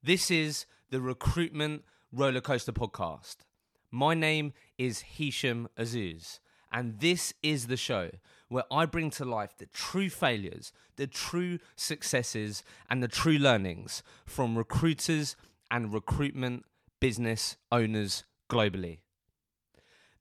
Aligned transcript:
This 0.00 0.30
is 0.30 0.64
the 0.90 1.00
Recruitment 1.00 1.82
Rollercoaster 2.14 2.72
Podcast. 2.72 3.38
My 3.90 4.14
name 4.14 4.52
is 4.78 5.00
Hisham 5.00 5.68
Azzouz, 5.76 6.38
and 6.70 7.00
this 7.00 7.34
is 7.42 7.66
the 7.66 7.76
show 7.76 8.10
where 8.46 8.62
I 8.70 8.86
bring 8.86 9.10
to 9.10 9.24
life 9.24 9.56
the 9.58 9.66
true 9.66 10.08
failures, 10.08 10.72
the 10.94 11.08
true 11.08 11.58
successes, 11.74 12.62
and 12.88 13.02
the 13.02 13.08
true 13.08 13.38
learnings 13.38 14.04
from 14.24 14.56
recruiters 14.56 15.34
and 15.68 15.92
recruitment 15.92 16.64
business 17.00 17.56
owners 17.72 18.22
globally. 18.48 18.98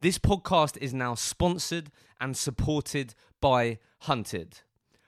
This 0.02 0.18
podcast 0.18 0.78
is 0.82 0.92
now 0.92 1.14
sponsored 1.14 1.92
and 2.20 2.36
supported 2.36 3.14
by 3.40 3.78
Hunted. 4.00 4.62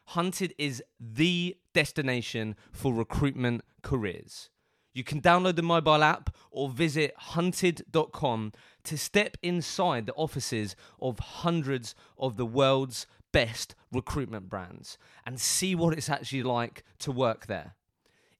Hunted 0.10 0.54
is 0.60 0.84
the 1.00 1.58
destination 1.74 2.56
for 2.72 2.94
recruitment 2.94 3.64
careers. 3.82 4.52
You 4.94 5.04
can 5.04 5.22
download 5.22 5.56
the 5.56 5.62
mobile 5.62 6.04
app 6.04 6.36
or 6.52 6.70
visit 6.70 7.14
hunted.com 7.16 8.54
to 8.84 8.98
step 8.98 9.38
inside 9.44 10.06
the 10.06 10.14
offices 10.14 10.76
of 11.00 11.20
hundreds 11.20 11.94
of 12.18 12.38
the 12.38 12.46
world's 12.46 13.06
best 13.32 13.76
recruitment 13.92 14.50
brands 14.50 14.98
and 15.26 15.40
see 15.40 15.76
what 15.76 15.96
it's 15.98 16.10
actually 16.10 16.44
like 16.44 16.84
to 17.00 17.12
work 17.12 17.46
there. 17.46 17.76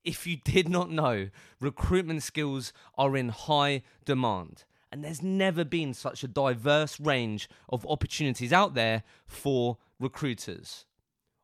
If 0.04 0.26
you 0.26 0.38
did 0.38 0.70
not 0.70 0.90
know, 0.90 1.30
recruitment 1.60 2.24
skills 2.24 2.74
are 2.98 3.16
in 3.16 3.30
high 3.30 3.84
demand, 4.06 4.64
and 4.92 5.04
there's 5.04 5.22
never 5.22 5.64
been 5.64 5.94
such 5.94 6.24
a 6.24 6.28
diverse 6.28 7.00
range 7.00 7.50
of 7.68 7.86
opportunities 7.86 8.54
out 8.54 8.74
there 8.74 9.04
for 9.28 9.78
recruiters. 10.00 10.86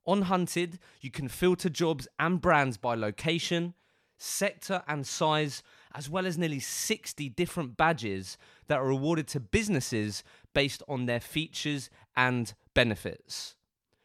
On 0.08 0.24
Hunted, 0.24 0.80
you 1.02 1.12
can 1.12 1.28
filter 1.28 1.70
jobs 1.70 2.08
and 2.18 2.40
brands 2.40 2.78
by 2.78 2.96
location, 2.96 3.74
sector, 4.18 4.84
and 4.88 5.06
size, 5.06 5.64
as 5.94 6.10
well 6.10 6.26
as 6.26 6.38
nearly 6.38 6.60
60 6.60 7.30
different 7.30 7.78
badges 7.78 8.38
that 8.68 8.80
are 8.80 8.90
awarded 8.90 9.28
to 9.30 9.40
businesses 9.40 10.24
based 10.54 10.82
on 10.88 11.06
their 11.06 11.20
features 11.20 11.90
and 12.16 12.54
benefits. 12.74 13.56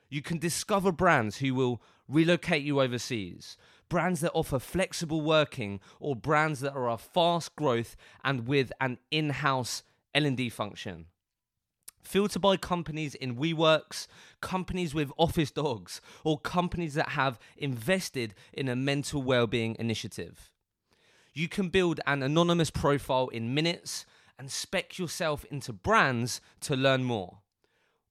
You 0.09 0.23
can 0.23 0.39
discover 0.39 0.93
brands 0.93 1.39
who 1.39 1.55
will 1.55 1.81
relocate 2.09 2.63
you 2.63 2.81
overseas, 2.81 3.57
brands 3.89 4.21
that 4.21 4.33
offer 4.33 4.59
flexible 4.59 5.21
working, 5.21 5.81
or 6.01 6.17
brands 6.17 6.61
that 6.61 6.75
are 6.75 6.91
a 6.91 6.99
fast 6.99 7.55
growth 7.57 7.97
and 8.25 8.47
with 8.47 8.73
an 8.81 8.99
in-house 9.11 9.85
L&D 10.15 10.49
function. 10.49 11.07
Filter 12.03 12.39
by 12.39 12.57
companies 12.57 13.15
in 13.15 13.37
WeWorks, 13.37 14.07
companies 14.41 14.95
with 14.95 15.13
office 15.17 15.51
dogs, 15.51 16.01
or 16.25 16.39
companies 16.39 16.95
that 16.95 17.11
have 17.11 17.39
invested 17.57 18.35
in 18.53 18.69
a 18.69 18.77
mental 18.77 19.23
well-being 19.23 19.77
initiative. 19.79 20.51
You 21.33 21.49
can 21.49 21.69
build 21.69 22.01
an 22.07 22.23
anonymous 22.23 22.71
profile 22.71 23.29
in 23.29 23.55
minutes 23.55 24.07
and 24.39 24.51
spec 24.51 24.99
yourself 24.99 25.45
into 25.51 25.73
brands 25.73 26.41
to 26.63 26.75
learn 26.75 27.05
more. 27.05 27.39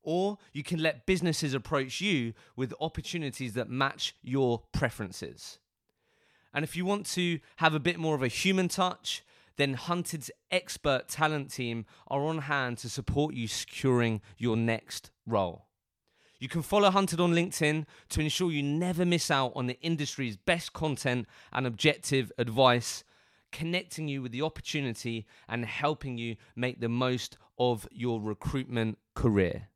Or 0.03 0.37
you 0.53 0.63
can 0.63 0.81
let 0.81 1.05
businesses 1.05 1.53
approach 1.53 1.99
you 1.99 2.33
with 2.55 2.73
opportunities 2.79 3.53
that 3.53 3.69
match 3.69 4.15
your 4.21 4.63
preferences. 4.71 5.59
And 6.53 6.63
if 6.63 6.75
you 6.75 6.85
want 6.85 7.05
to 7.07 7.39
have 7.57 7.73
a 7.73 7.79
bit 7.79 7.99
more 7.99 8.15
of 8.15 8.23
a 8.23 8.27
human 8.27 8.69
touch, 8.69 9.23
then 9.59 9.73
Hunted's 9.73 10.31
expert 10.51 11.09
talent 11.09 11.51
team 11.51 11.85
are 12.07 12.21
on 12.21 12.39
hand 12.39 12.77
to 12.79 12.89
support 12.89 13.35
you 13.35 13.45
securing 13.47 14.21
your 14.37 14.55
next 14.55 15.11
role. 15.25 15.65
You 16.39 16.47
can 16.47 16.61
follow 16.61 16.89
Hunted 16.89 17.19
on 17.19 17.33
LinkedIn 17.33 17.85
to 18.11 18.21
ensure 18.21 18.49
you 18.51 18.63
never 18.63 19.05
miss 19.05 19.29
out 19.29 19.51
on 19.55 19.67
the 19.67 19.77
industry's 19.81 20.37
best 20.37 20.71
content 20.71 21.27
and 21.51 21.67
objective 21.67 22.31
advice, 22.37 23.03
connecting 23.51 24.07
you 24.07 24.21
with 24.21 24.31
the 24.31 24.41
opportunity 24.41 25.25
and 25.49 25.65
helping 25.65 26.17
you 26.17 26.37
make 26.55 26.79
the 26.79 26.87
most 26.87 27.37
of 27.57 27.85
your 27.91 28.21
recruitment 28.21 28.97
career. 29.13 29.67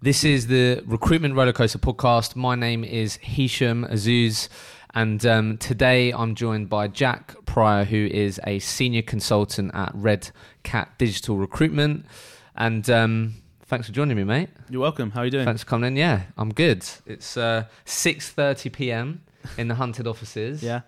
This 0.00 0.22
is 0.22 0.46
the 0.46 0.82
Recruitment 0.86 1.34
Rollercoaster 1.34 1.78
podcast. 1.78 2.36
My 2.36 2.54
name 2.54 2.84
is 2.84 3.16
Hisham 3.16 3.86
Azzouz. 3.86 4.48
And 4.94 5.26
um, 5.26 5.58
today 5.58 6.12
I'm 6.12 6.36
joined 6.36 6.68
by 6.68 6.86
Jack 6.86 7.34
Prior, 7.46 7.84
who 7.84 8.06
is 8.06 8.40
a 8.46 8.60
senior 8.60 9.02
consultant 9.02 9.72
at 9.74 9.90
Red 9.92 10.30
Cat 10.62 10.92
Digital 10.98 11.36
Recruitment. 11.36 12.06
And 12.54 12.88
um, 12.88 13.34
thanks 13.66 13.88
for 13.88 13.92
joining 13.92 14.16
me, 14.16 14.22
mate. 14.22 14.50
You're 14.70 14.80
welcome. 14.80 15.10
How 15.10 15.22
are 15.22 15.24
you 15.24 15.32
doing? 15.32 15.44
Thanks 15.44 15.64
for 15.64 15.68
coming 15.68 15.88
in. 15.88 15.96
Yeah, 15.96 16.22
I'm 16.38 16.54
good. 16.54 16.86
It's 17.06 17.36
uh, 17.36 17.64
6:30 17.86 18.72
p.m. 18.72 19.22
in 19.58 19.66
the 19.66 19.74
Hunted 19.74 20.06
offices. 20.06 20.62
Yeah. 20.62 20.82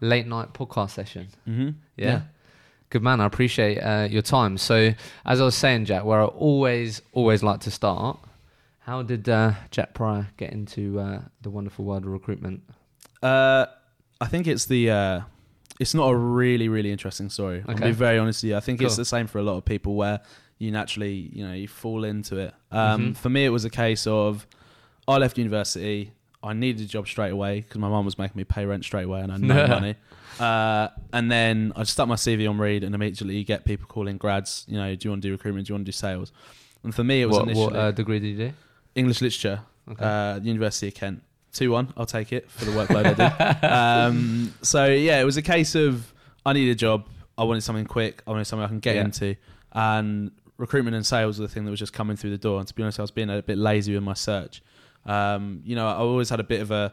Late 0.00 0.26
night 0.26 0.54
podcast 0.54 0.90
session. 0.90 1.28
Mm-hmm. 1.46 1.68
Yeah. 1.96 2.06
Yeah. 2.06 2.20
Good 2.88 3.02
man. 3.02 3.20
I 3.20 3.26
appreciate 3.26 3.78
uh, 3.78 4.08
your 4.10 4.22
time. 4.22 4.56
So, 4.56 4.94
as 5.26 5.40
I 5.40 5.44
was 5.44 5.54
saying, 5.54 5.84
Jack, 5.84 6.04
where 6.04 6.22
I 6.22 6.24
always, 6.24 7.02
always 7.12 7.42
like 7.42 7.60
to 7.60 7.70
start, 7.70 8.18
how 8.80 9.02
did 9.02 9.28
uh, 9.28 9.52
Jack 9.70 9.92
Prior 9.92 10.28
get 10.38 10.52
into 10.54 10.98
uh, 10.98 11.20
the 11.42 11.50
wonderful 11.50 11.84
world 11.84 12.04
of 12.04 12.10
recruitment? 12.10 12.62
Uh, 13.22 13.66
I 14.20 14.26
think 14.26 14.46
it's 14.46 14.66
the. 14.66 14.90
Uh, 14.90 15.20
it's 15.78 15.94
not 15.94 16.08
a 16.10 16.14
really, 16.16 16.68
really 16.68 16.92
interesting 16.92 17.30
story. 17.30 17.62
I'll 17.66 17.74
Okay. 17.74 17.86
be 17.86 17.92
very 17.92 18.18
honest 18.18 18.42
with 18.42 18.50
you. 18.50 18.56
I 18.56 18.60
think 18.60 18.82
it's 18.82 18.96
the 18.96 19.04
same 19.04 19.26
for 19.26 19.38
a 19.38 19.42
lot 19.42 19.56
of 19.56 19.64
people 19.64 19.94
where 19.94 20.20
you 20.58 20.70
naturally, 20.70 21.30
you 21.32 21.46
know, 21.46 21.54
you 21.54 21.68
fall 21.68 22.04
into 22.04 22.36
it. 22.36 22.54
Um, 22.70 23.12
Mhm. 23.12 23.16
For 23.16 23.30
me, 23.30 23.46
it 23.46 23.48
was 23.48 23.64
a 23.64 23.70
case 23.70 24.06
of 24.06 24.46
I 25.08 25.16
left 25.16 25.38
university. 25.38 26.12
I 26.42 26.52
needed 26.52 26.82
a 26.84 26.88
job 26.88 27.08
straight 27.08 27.30
away 27.32 27.62
because 27.62 27.78
my 27.78 27.88
mum 27.88 28.04
was 28.04 28.18
making 28.18 28.36
me 28.36 28.44
pay 28.44 28.66
rent 28.66 28.84
straight 28.84 29.04
away 29.04 29.20
and 29.22 29.30
I 29.32 29.36
had 29.36 29.42
no 29.42 29.66
money. 29.80 29.94
Uh, 30.38 30.88
and 31.14 31.30
then 31.30 31.72
I 31.76 31.84
stuck 31.84 32.08
my 32.08 32.14
CV 32.16 32.46
on 32.48 32.58
Reed 32.58 32.84
and 32.84 32.94
immediately 32.94 33.36
you 33.38 33.44
get 33.44 33.64
people 33.64 33.86
calling 33.86 34.18
grads, 34.18 34.64
you 34.68 34.76
know, 34.76 34.94
do 34.94 35.06
you 35.06 35.10
want 35.12 35.22
to 35.22 35.28
do 35.28 35.32
recruitment? 35.32 35.66
Do 35.66 35.70
you 35.72 35.74
want 35.76 35.86
to 35.86 35.92
do 35.92 35.96
sales? 35.96 36.30
And 36.84 36.94
for 36.94 37.04
me, 37.04 37.22
it 37.22 37.26
was 37.26 37.36
What, 37.38 37.42
initially 37.44 37.64
what 37.66 37.76
uh, 37.76 37.90
degree 37.92 38.18
did 38.20 38.28
you 38.28 38.36
do? 38.48 38.52
English 38.94 39.22
literature. 39.22 39.60
Okay. 39.90 40.04
uh, 40.04 40.40
University 40.40 40.88
of 40.88 40.94
Kent. 40.94 41.22
2 41.52 41.70
1, 41.70 41.94
I'll 41.96 42.06
take 42.06 42.32
it 42.32 42.50
for 42.50 42.64
the 42.64 42.70
workload 42.72 43.06
I 43.06 43.14
did. 43.14 43.64
Um, 43.70 44.54
so, 44.62 44.86
yeah, 44.86 45.20
it 45.20 45.24
was 45.24 45.36
a 45.36 45.42
case 45.42 45.74
of 45.74 46.12
I 46.46 46.52
needed 46.52 46.72
a 46.72 46.74
job. 46.76 47.06
I 47.36 47.44
wanted 47.44 47.62
something 47.62 47.86
quick. 47.86 48.22
I 48.26 48.30
wanted 48.30 48.44
something 48.44 48.64
I 48.64 48.68
can 48.68 48.80
get 48.80 48.96
Yeah. 48.96 49.04
into. 49.04 49.36
And 49.72 50.30
recruitment 50.58 50.94
and 50.96 51.04
sales 51.06 51.38
were 51.38 51.46
the 51.46 51.52
thing 51.52 51.64
that 51.64 51.70
was 51.70 51.80
just 51.80 51.92
coming 51.92 52.16
through 52.16 52.30
the 52.30 52.38
door. 52.38 52.58
And 52.58 52.68
to 52.68 52.74
be 52.74 52.82
honest, 52.82 52.98
I 52.98 53.02
was 53.02 53.10
being 53.10 53.30
a 53.30 53.42
bit 53.42 53.58
lazy 53.58 53.94
with 53.94 54.02
my 54.02 54.14
search. 54.14 54.62
Um, 55.06 55.62
you 55.64 55.74
know, 55.76 55.86
I 55.88 55.94
always 55.94 56.28
had 56.28 56.40
a 56.40 56.44
bit 56.44 56.60
of 56.60 56.70
a, 56.70 56.92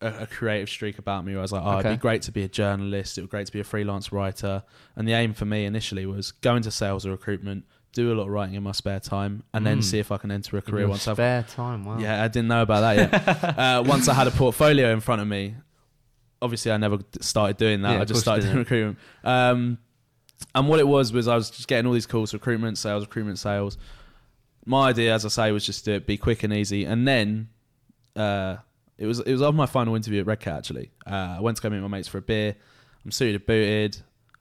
a, 0.00 0.06
a 0.22 0.26
creative 0.26 0.68
streak 0.68 0.98
about 0.98 1.24
me 1.24 1.32
where 1.32 1.40
I 1.40 1.42
was 1.42 1.52
like, 1.52 1.62
oh, 1.64 1.78
Okay. 1.78 1.88
it'd 1.88 1.98
be 1.98 2.02
great 2.02 2.22
to 2.22 2.32
be 2.32 2.42
a 2.44 2.48
journalist. 2.48 3.18
It 3.18 3.22
would 3.22 3.28
be 3.28 3.30
great 3.32 3.46
to 3.46 3.52
be 3.52 3.60
a 3.60 3.64
freelance 3.64 4.12
writer. 4.12 4.62
And 4.94 5.06
the 5.08 5.12
aim 5.12 5.34
for 5.34 5.44
me 5.46 5.64
initially 5.64 6.06
was 6.06 6.30
go 6.32 6.54
into 6.54 6.70
sales 6.70 7.04
or 7.06 7.10
recruitment, 7.10 7.64
do 7.96 8.12
a 8.12 8.14
lot 8.14 8.24
of 8.24 8.28
writing 8.28 8.54
in 8.54 8.62
my 8.62 8.72
spare 8.72 9.00
time, 9.00 9.42
and 9.54 9.66
then 9.66 9.78
Mm. 9.78 9.84
see 9.84 9.98
if 9.98 10.12
I 10.12 10.18
can 10.18 10.30
enter 10.30 10.56
a 10.58 10.62
career 10.62 10.86
once 10.86 11.08
I've 11.08 11.16
spare 11.16 11.42
time. 11.44 11.84
Wow. 11.86 11.98
yeah, 11.98 12.22
I 12.22 12.28
didn't 12.28 12.48
know 12.48 12.60
about 12.62 12.80
that 12.82 12.96
yet. 12.96 13.58
uh, 13.58 13.82
once 13.86 14.06
I 14.08 14.14
had 14.14 14.26
a 14.26 14.30
portfolio 14.30 14.92
in 14.92 15.00
front 15.00 15.22
of 15.22 15.28
me, 15.28 15.54
obviously 16.42 16.70
I 16.72 16.76
never 16.76 16.98
started 17.20 17.56
doing 17.56 17.80
that. 17.82 17.92
Yeah, 17.94 18.00
I 18.02 18.04
just 18.04 18.20
started 18.20 18.42
doing 18.44 18.58
recruitment. 18.58 18.98
Um, 19.24 19.78
and 20.54 20.68
what 20.68 20.78
it 20.78 20.86
was 20.86 21.12
was 21.12 21.26
I 21.26 21.34
was 21.34 21.48
just 21.50 21.66
getting 21.68 21.86
all 21.86 21.94
these 21.94 22.06
calls: 22.06 22.34
recruitment, 22.34 22.76
sales, 22.78 23.04
recruitment, 23.04 23.38
sales. 23.38 23.78
My 24.66 24.88
idea, 24.90 25.14
as 25.14 25.24
I 25.24 25.28
say, 25.28 25.50
was 25.52 25.64
just 25.64 25.84
to 25.86 26.00
be 26.00 26.16
quick 26.18 26.42
and 26.42 26.52
easy. 26.52 26.84
And 26.84 27.08
then 27.08 27.48
uh, 28.14 28.56
it 28.98 29.06
was 29.06 29.20
it 29.20 29.32
was 29.32 29.40
on 29.42 29.56
my 29.56 29.66
final 29.66 29.94
interview 29.96 30.20
at 30.20 30.26
Red 30.26 30.40
Cat. 30.40 30.58
Actually, 30.58 30.90
uh, 31.06 31.36
I 31.38 31.40
went 31.40 31.56
to 31.56 31.62
go 31.62 31.70
meet 31.70 31.80
my 31.80 31.88
mates 31.88 32.08
for 32.08 32.18
a 32.18 32.22
beer. 32.22 32.56
I'm 33.04 33.10
suited, 33.10 33.46
booted. 33.46 33.96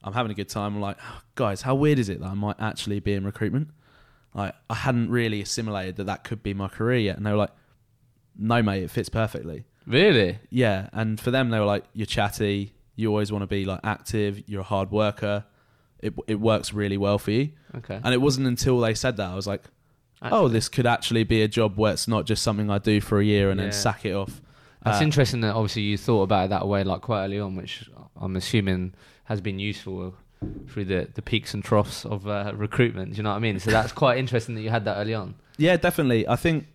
I'm 0.06 0.14
having 0.14 0.32
a 0.32 0.36
good 0.36 0.48
time. 0.50 0.76
I'm 0.76 0.82
like, 0.82 0.98
"Oh, 1.02 1.22
guys, 1.36 1.62
how 1.64 1.76
weird 1.76 2.00
is 2.00 2.08
it 2.10 2.22
that 2.22 2.28
I 2.28 2.34
might 2.36 2.56
actually 2.60 3.00
be 3.02 3.14
in 3.14 3.26
recruitment? 3.26 3.70
Like, 4.34 4.54
I 4.70 4.76
hadn't 4.76 5.10
really 5.10 5.42
assimilated 5.42 5.96
that 5.98 6.06
that 6.06 6.24
could 6.24 6.42
be 6.44 6.54
my 6.54 6.68
career 6.70 7.00
yet. 7.00 7.18
And 7.18 7.26
they 7.26 7.32
were 7.32 7.38
like, 7.38 7.52
no, 8.38 8.62
mate, 8.62 8.84
it 8.84 8.92
fits 8.92 9.10
perfectly. 9.10 9.66
Really? 9.88 10.40
Yeah. 10.50 10.90
And 10.94 11.20
for 11.20 11.32
them, 11.32 11.50
they 11.50 11.60
were 11.60 11.66
like, 11.66 11.86
you're 11.94 12.06
chatty. 12.06 12.74
You 12.98 13.10
always 13.10 13.32
want 13.32 13.44
to 13.44 13.48
be 13.48 13.66
like 13.66 13.80
active. 13.84 14.44
You're 14.48 14.62
a 14.62 14.64
hard 14.66 14.92
worker. 14.92 15.46
It, 16.00 16.14
it 16.28 16.40
works 16.40 16.74
really 16.74 16.98
well 16.98 17.18
for 17.18 17.32
you. 17.32 17.52
Okay. 17.76 18.00
And 18.04 18.14
it 18.14 18.22
wasn't 18.22 18.48
until 18.48 18.80
they 18.80 18.94
said 18.94 19.18
that 19.18 19.30
I 19.30 19.36
was 19.36 19.48
like, 19.48 19.64
oh, 20.22 20.48
this 20.50 20.68
could 20.70 20.86
actually 20.86 21.24
be 21.24 21.42
a 21.42 21.48
job 21.48 21.78
where 21.78 21.94
it's 21.94 22.08
not 22.08 22.26
just 22.26 22.44
something 22.44 22.70
I 22.70 22.78
do 22.78 23.00
for 23.00 23.20
a 23.20 23.24
year 23.24 23.50
and 23.52 23.60
Yeah. 23.60 23.68
then 23.68 23.74
sack 23.74 24.06
it 24.06 24.14
off. 24.14 24.42
That's 24.84 25.00
Uh, 25.02 25.04
interesting 25.06 25.42
that 25.42 25.56
obviously 25.56 25.84
you 25.84 25.98
thought 25.98 26.24
about 26.24 26.46
it 26.46 26.50
that 26.50 26.68
way, 26.68 26.84
like 26.84 27.02
quite 27.02 27.24
early 27.24 27.40
on, 27.40 27.56
which 27.56 27.90
I'm 28.20 28.36
assuming 28.36 28.94
has 29.26 29.42
been 29.42 29.60
useful 29.60 30.16
through 30.70 30.86
the, 30.86 31.08
the 31.14 31.22
peaks 31.22 31.54
and 31.54 31.64
troughs 31.64 32.06
of 32.06 32.28
uh, 32.28 32.52
recruitment. 32.56 33.12
Do 33.12 33.18
you 33.18 33.24
know 33.24 33.30
what 33.32 33.38
I 33.38 33.40
mean? 33.40 33.60
So 33.60 33.72
that's 33.72 33.92
quite 33.92 34.18
interesting 34.18 34.56
that 34.56 34.62
you 34.62 34.70
had 34.70 34.86
that 34.86 34.98
early 34.98 35.14
on. 35.14 35.36
Yeah, 35.58 35.78
definitely. 35.78 36.28
I 36.28 36.36
think 36.36 36.68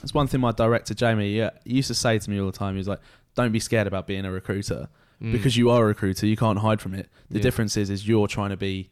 that's 0.00 0.14
one 0.14 0.26
thing 0.26 0.40
my 0.40 0.52
director, 0.52 0.94
Jamie, 0.94 1.30
yeah, 1.36 1.50
used 1.64 1.88
to 1.88 1.94
say 1.94 2.18
to 2.18 2.30
me 2.30 2.40
all 2.40 2.46
the 2.46 2.56
time. 2.56 2.74
He 2.74 2.78
was 2.78 2.88
like, 2.88 3.00
don't 3.34 3.52
be 3.52 3.60
scared 3.60 3.86
about 3.86 4.06
being 4.06 4.24
a 4.24 4.30
recruiter. 4.30 4.88
Mm. 5.20 5.32
because 5.32 5.56
you 5.56 5.68
are 5.68 5.82
a 5.82 5.86
recruiter, 5.88 6.28
you 6.28 6.36
can't 6.36 6.60
hide 6.60 6.80
from 6.80 6.94
it. 6.94 7.08
The 7.28 7.38
Yeah. 7.38 7.42
difference 7.42 7.76
is, 7.76 7.90
is 7.90 8.06
you're 8.06 8.28
trying 8.28 8.50
to 8.50 8.56
be 8.56 8.88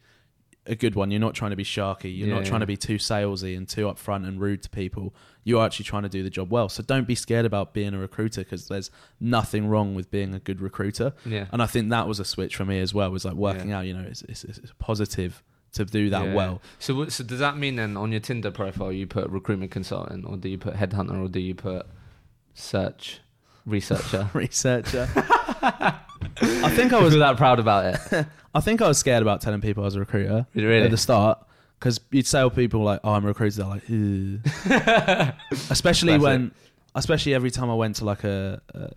a 0.67 0.75
good 0.75 0.95
one. 0.95 1.09
You're 1.11 1.19
not 1.19 1.33
trying 1.33 1.51
to 1.51 1.57
be 1.57 1.63
sharky. 1.63 2.15
You're 2.15 2.27
Yeah, 2.27 2.35
not 2.35 2.45
trying 2.45 2.59
yeah. 2.61 2.65
to 2.65 2.65
be 2.67 2.77
too 2.77 2.95
salesy 2.97 3.55
and 3.57 3.67
too 3.67 3.85
upfront 3.85 4.27
and 4.27 4.39
rude 4.39 4.61
to 4.63 4.69
people. 4.69 5.13
You're 5.43 5.63
actually 5.65 5.85
trying 5.85 6.03
to 6.03 6.09
do 6.09 6.23
the 6.23 6.29
job 6.29 6.51
well. 6.51 6.67
So 6.69 6.83
don't 6.83 7.07
be 7.07 7.15
scared 7.15 7.45
about 7.45 7.73
being 7.73 7.93
a 7.93 7.97
recruiter 7.99 8.41
because 8.41 8.67
there's 8.67 8.91
nothing 9.19 9.67
wrong 9.67 9.95
with 9.95 10.11
being 10.11 10.33
a 10.33 10.39
good 10.39 10.59
recruiter. 10.61 11.13
Yeah. 11.25 11.45
And 11.51 11.61
I 11.61 11.65
think 11.67 11.89
that 11.89 12.07
was 12.07 12.19
a 12.19 12.25
switch 12.25 12.55
for 12.55 12.65
me 12.65 12.79
as 12.79 12.93
well. 12.93 13.09
Was 13.11 13.25
like 13.25 13.35
working 13.35 13.71
out. 13.71 13.85
You 13.85 13.93
know, 13.93 14.05
it's, 14.07 14.21
it's, 14.23 14.43
it's 14.43 14.73
positive 14.77 15.41
to 15.73 15.85
do 15.85 16.09
that 16.09 16.25
Yeah. 16.25 16.33
well. 16.33 16.61
So, 16.79 17.07
so 17.09 17.23
does 17.23 17.39
that 17.39 17.57
mean 17.57 17.75
then 17.77 17.97
on 17.97 18.11
your 18.11 18.19
Tinder 18.21 18.51
profile 18.51 18.91
you 18.91 19.07
put 19.07 19.29
recruitment 19.29 19.71
consultant, 19.71 20.25
or 20.25 20.35
do 20.37 20.49
you 20.49 20.57
put 20.57 20.75
headhunter, 20.75 21.23
or 21.23 21.27
do 21.29 21.39
you 21.39 21.55
put 21.55 21.85
search 22.53 23.19
researcher? 23.65 24.29
Researcher. 24.33 25.07
I 26.41 26.69
think 26.69 26.93
I 26.93 27.01
was 27.01 27.15
that 27.15 27.37
proud 27.37 27.59
about 27.59 27.95
it. 28.11 28.25
I 28.55 28.59
think 28.61 28.81
I 28.81 28.87
was 28.87 28.97
scared 28.97 29.21
about 29.21 29.41
telling 29.41 29.61
people 29.61 29.83
I 29.83 29.85
was 29.85 29.95
a 29.95 29.99
recruiter 29.99 30.47
Really? 30.55 30.83
at 30.85 30.91
the 30.91 30.97
start 30.97 31.39
because 31.79 31.99
you'd 32.11 32.25
tell 32.25 32.49
people 32.49 32.83
like, 32.83 32.99
"Oh, 33.03 33.11
I'm 33.13 33.23
a 33.23 33.27
recruiter." 33.27 33.57
They're 33.57 33.67
like, 33.67 33.87
"Ew." 33.89 34.39
especially 35.69 36.17
when, 36.17 36.51
especially 36.95 37.33
every 37.33 37.51
time 37.51 37.69
I 37.69 37.75
went 37.75 37.97
to 37.97 38.05
like 38.05 38.23
a, 38.23 38.61
a 38.73 38.89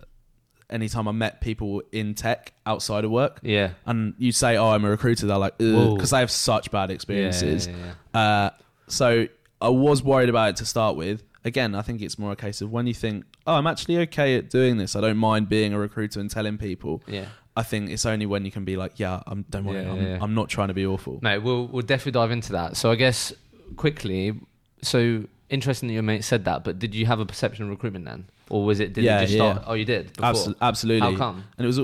anytime 0.69 1.07
I 1.07 1.11
met 1.11 1.41
people 1.41 1.83
in 1.91 2.13
tech 2.15 2.53
outside 2.65 3.03
of 3.05 3.11
work, 3.11 3.39
Yeah. 3.43 3.71
and 3.85 4.13
you 4.17 4.31
say, 4.31 4.57
"Oh, 4.57 4.69
I'm 4.69 4.85
a 4.85 4.89
recruiter," 4.89 5.27
they're 5.27 5.37
like, 5.37 5.55
Whoa. 5.59 5.95
because 5.95 6.09
they 6.11 6.19
have 6.19 6.31
such 6.31 6.71
bad 6.71 6.91
experiences. 6.91 7.67
Yeah, 7.67 7.73
yeah, 7.73 7.93
yeah. 8.15 8.19
Uh, 8.45 8.49
so 8.87 9.27
I 9.61 9.69
was 9.69 10.01
worried 10.03 10.29
about 10.29 10.49
it 10.49 10.55
to 10.57 10.65
start 10.65 10.95
with. 10.95 11.23
Again, 11.43 11.73
I 11.73 11.81
think 11.81 12.01
it's 12.01 12.19
more 12.19 12.31
a 12.31 12.35
case 12.35 12.61
of 12.61 12.71
when 12.71 12.85
you 12.87 12.93
think, 12.93 13.25
"Oh, 13.47 13.55
I'm 13.55 13.65
actually 13.67 13.97
okay 13.99 14.35
at 14.37 14.49
doing 14.49 14.77
this. 14.77 14.95
I 14.95 15.01
don't 15.01 15.17
mind 15.17 15.49
being 15.49 15.73
a 15.73 15.79
recruiter 15.79 16.19
and 16.19 16.29
telling 16.29 16.57
people." 16.57 17.01
Yeah. 17.07 17.25
I 17.57 17.63
think 17.63 17.89
it's 17.89 18.05
only 18.05 18.25
when 18.25 18.45
you 18.45 18.51
can 18.51 18.63
be 18.63 18.77
like, 18.77 18.99
"Yeah, 18.99 19.21
I'm 19.27 19.43
don't 19.49 19.65
worry, 19.65 19.81
Yeah, 19.83 19.91
I'm, 19.91 20.01
yeah. 20.01 20.17
I'm 20.21 20.33
not 20.35 20.49
trying 20.49 20.67
to 20.69 20.73
be 20.73 20.85
awful." 20.85 21.19
No, 21.21 21.39
we'll 21.39 21.67
we'll 21.67 21.81
definitely 21.81 22.13
dive 22.13 22.31
into 22.31 22.51
that. 22.53 22.77
So 22.77 22.91
I 22.91 22.95
guess 22.95 23.33
quickly, 23.75 24.39
so 24.81 25.25
interesting 25.49 25.87
that 25.87 25.93
your 25.93 26.03
mate 26.03 26.23
said 26.23 26.45
that, 26.45 26.63
but 26.63 26.79
did 26.79 26.95
you 26.95 27.05
have 27.07 27.19
a 27.19 27.25
perception 27.25 27.65
of 27.65 27.71
recruitment 27.71 28.05
then, 28.05 28.25
or 28.49 28.63
was 28.63 28.79
it? 28.79 28.93
Did 28.93 29.03
Yeah, 29.03 29.19
it 29.19 29.21
just 29.23 29.33
yeah. 29.33 29.51
start? 29.53 29.65
Oh, 29.67 29.73
you 29.73 29.85
did. 29.85 30.13
Absol- 30.15 30.55
absolutely. 30.61 31.11
How 31.11 31.17
come? 31.17 31.43
And 31.57 31.65
it 31.65 31.67
was 31.67 31.79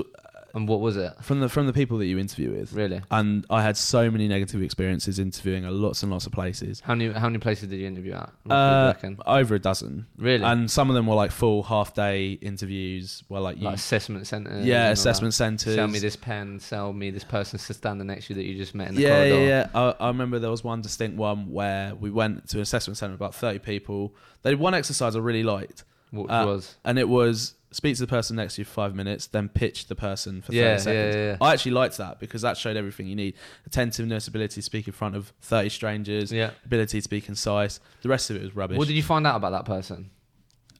And 0.58 0.68
what 0.68 0.80
was 0.80 0.96
it? 0.96 1.12
from 1.22 1.40
the 1.40 1.48
from 1.48 1.66
the 1.66 1.72
people 1.72 1.98
that 1.98 2.06
you 2.06 2.18
interview 2.18 2.50
with. 2.58 2.72
Really? 2.72 3.00
And 3.10 3.46
I 3.48 3.62
had 3.62 3.76
so 3.76 4.10
many 4.10 4.26
negative 4.28 4.60
experiences 4.62 5.18
interviewing 5.18 5.64
at 5.64 5.72
lots 5.72 6.02
and 6.02 6.10
lots 6.10 6.26
of 6.26 6.32
places. 6.32 6.80
How 6.80 6.94
many 6.94 7.12
how 7.12 7.28
many 7.28 7.38
places 7.38 7.68
did 7.68 7.78
you 7.80 7.86
interview 7.86 8.12
at? 8.14 8.30
roughly, 8.44 9.08
do 9.08 9.08
you 9.08 9.16
Uh, 9.24 9.38
over 9.38 9.54
a 9.54 9.58
dozen. 9.58 10.06
Really? 10.16 10.44
And 10.44 10.70
some 10.70 10.90
of 10.90 10.94
them 10.96 11.06
were 11.06 11.14
like 11.14 11.30
full 11.30 11.62
half 11.62 11.94
day 11.94 12.32
interviews 12.32 13.22
where 13.28 13.40
like 13.40 13.58
you 13.58 13.64
like 13.64 13.76
assessment 13.76 14.26
centers. 14.26 14.64
Yeah, 14.66 14.90
assessment 14.90 15.34
centres. 15.34 15.74
Sell 15.74 15.88
me 15.88 15.98
this 16.00 16.16
pen. 16.16 16.58
Sell 16.60 16.92
me 16.92 17.10
this 17.10 17.24
person 17.24 17.58
to 17.58 17.74
standing 17.74 18.06
next 18.08 18.26
to 18.26 18.34
you 18.34 18.40
that 18.40 18.44
you 18.48 18.56
just 18.56 18.74
met 18.74 18.88
in 18.88 18.94
the 18.96 19.02
yeah, 19.02 19.08
corridor. 19.16 19.40
yeah, 19.40 19.68
yeah. 19.72 19.94
I, 20.00 20.04
I 20.04 20.08
remember 20.08 20.38
there 20.38 20.50
was 20.50 20.64
one 20.64 20.80
distinct 20.82 21.16
one 21.16 21.50
where 21.50 21.94
we 21.94 22.10
went 22.10 22.48
to 22.50 22.56
an 22.58 22.62
assessment 22.62 22.96
centre 22.98 23.14
about 23.14 23.34
30 23.34 23.60
people. 23.60 24.14
They 24.42 24.50
did 24.50 24.58
one 24.58 24.74
exercise 24.74 25.14
I 25.16 25.20
really 25.20 25.42
liked, 25.42 25.84
Which 26.10 26.30
Uh, 26.30 26.44
was 26.46 26.76
and 26.84 26.98
it 26.98 27.08
was 27.08 27.54
speak 27.70 27.96
to 27.96 28.00
the 28.00 28.06
person 28.06 28.36
next 28.36 28.54
to 28.54 28.62
you 28.62 28.64
for 28.64 28.72
five 28.72 28.94
minutes, 28.94 29.26
then 29.26 29.48
pitch 29.48 29.86
the 29.86 29.94
person 29.94 30.40
for 30.40 30.48
30 30.48 30.56
yeah, 30.56 30.64
yeah, 30.64 30.76
seconds. 30.76 31.14
yeah, 31.14 31.24
yeah. 31.24 31.36
I 31.40 31.52
actually 31.52 31.72
liked 31.72 31.98
that 31.98 32.18
because 32.18 32.42
that 32.42 32.56
showed 32.56 32.76
everything 32.76 33.06
you 33.06 33.16
need 33.16 33.34
attentiveness, 33.66 34.28
ability 34.28 34.56
to 34.56 34.62
speak 34.62 34.86
in 34.86 34.92
front 34.92 35.16
of 35.16 35.32
30 35.42 35.68
strangers, 35.68 36.32
yeah. 36.32 36.50
ability 36.64 37.00
to 37.00 37.08
be 37.08 37.20
concise. 37.20 37.80
The 38.02 38.08
rest 38.08 38.30
of 38.30 38.36
it 38.36 38.42
was 38.42 38.54
rubbish. 38.54 38.78
What 38.78 38.88
did 38.88 38.96
you 38.96 39.02
find 39.02 39.26
out 39.26 39.36
about 39.36 39.50
that 39.50 39.64
person? 39.64 40.10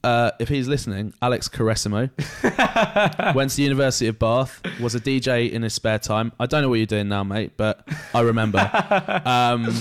uh, 0.03 0.31
if 0.39 0.47
he's 0.47 0.67
listening, 0.67 1.13
Alex 1.21 1.49
Caressimo 1.49 2.09
went 3.35 3.51
to 3.51 3.57
the 3.57 3.63
University 3.63 4.07
of 4.07 4.17
Bath, 4.17 4.61
was 4.79 4.95
a 4.95 4.99
DJ 4.99 5.51
in 5.51 5.61
his 5.61 5.73
spare 5.73 5.99
time. 5.99 6.31
I 6.39 6.45
don't 6.45 6.61
know 6.61 6.69
what 6.69 6.75
you're 6.75 6.85
doing 6.85 7.09
now, 7.09 7.23
mate, 7.23 7.53
but 7.57 7.87
I 8.13 8.21
remember. 8.21 8.59
Um, 9.25 9.75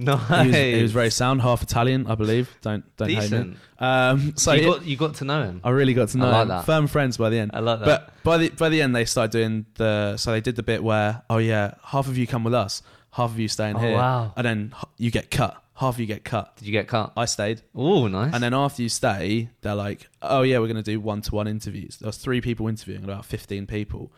Nice. 0.00 0.28
he, 0.28 0.46
was, 0.46 0.56
he 0.56 0.82
was 0.82 0.92
very 0.92 1.10
sound, 1.10 1.42
half 1.42 1.60
Italian, 1.62 2.06
I 2.06 2.14
believe. 2.14 2.48
Don't 2.62 2.84
don't 2.96 3.08
hate 3.08 3.16
me. 3.16 3.20
decent. 3.22 3.56
Um, 3.80 4.32
so 4.36 4.52
you 4.52 4.64
got 4.70 4.84
you 4.86 4.96
got 4.96 5.14
to 5.16 5.24
know 5.24 5.42
him. 5.42 5.60
I 5.64 5.70
really 5.70 5.92
got 5.92 6.08
to 6.10 6.18
I 6.18 6.20
know 6.20 6.30
like 6.30 6.42
him. 6.42 6.48
that. 6.48 6.64
firm 6.64 6.86
friends 6.86 7.16
by 7.16 7.30
the 7.30 7.38
end. 7.38 7.50
I 7.52 7.58
like 7.60 7.80
that. 7.80 7.84
But 7.84 8.22
by 8.22 8.38
the 8.38 8.48
by 8.50 8.68
the 8.68 8.80
end, 8.80 8.94
they 8.94 9.04
started 9.04 9.32
doing 9.32 9.66
the. 9.74 10.16
So 10.16 10.30
they 10.30 10.40
did 10.40 10.54
the 10.56 10.62
bit 10.62 10.84
where, 10.84 11.22
oh 11.28 11.38
yeah, 11.38 11.74
half 11.82 12.06
of 12.06 12.16
you 12.16 12.26
come 12.28 12.44
with 12.44 12.54
us, 12.54 12.80
half 13.10 13.30
of 13.30 13.38
you 13.40 13.48
stay 13.48 13.70
in 13.70 13.76
oh 13.76 13.80
here, 13.80 13.96
wow. 13.96 14.32
and 14.36 14.46
then 14.46 14.74
h- 14.78 14.84
you 14.98 15.10
get 15.10 15.30
cut. 15.32 15.60
Half 15.74 15.94
of 15.94 16.00
you 16.00 16.06
get 16.06 16.24
cut. 16.24 16.56
Did 16.56 16.66
you 16.66 16.72
get 16.72 16.88
cut? 16.88 17.12
I 17.16 17.24
stayed, 17.24 17.62
Oh, 17.74 18.08
nice. 18.08 18.34
and 18.34 18.42
then 18.42 18.52
after 18.52 18.82
you 18.82 18.88
stay, 18.88 19.48
they're 19.60 19.76
like, 19.76 20.08
oh 20.22 20.42
yeah, 20.42 20.58
we're 20.58 20.66
going 20.66 20.76
to 20.76 20.82
do 20.82 20.98
one 21.00 21.22
to 21.22 21.34
one 21.34 21.46
interviews. 21.46 21.98
There 21.98 22.08
was 22.08 22.16
three 22.18 22.40
people 22.40 22.66
interviewing, 22.68 23.04
about 23.04 23.24
fifteen 23.24 23.66
people. 23.66 24.12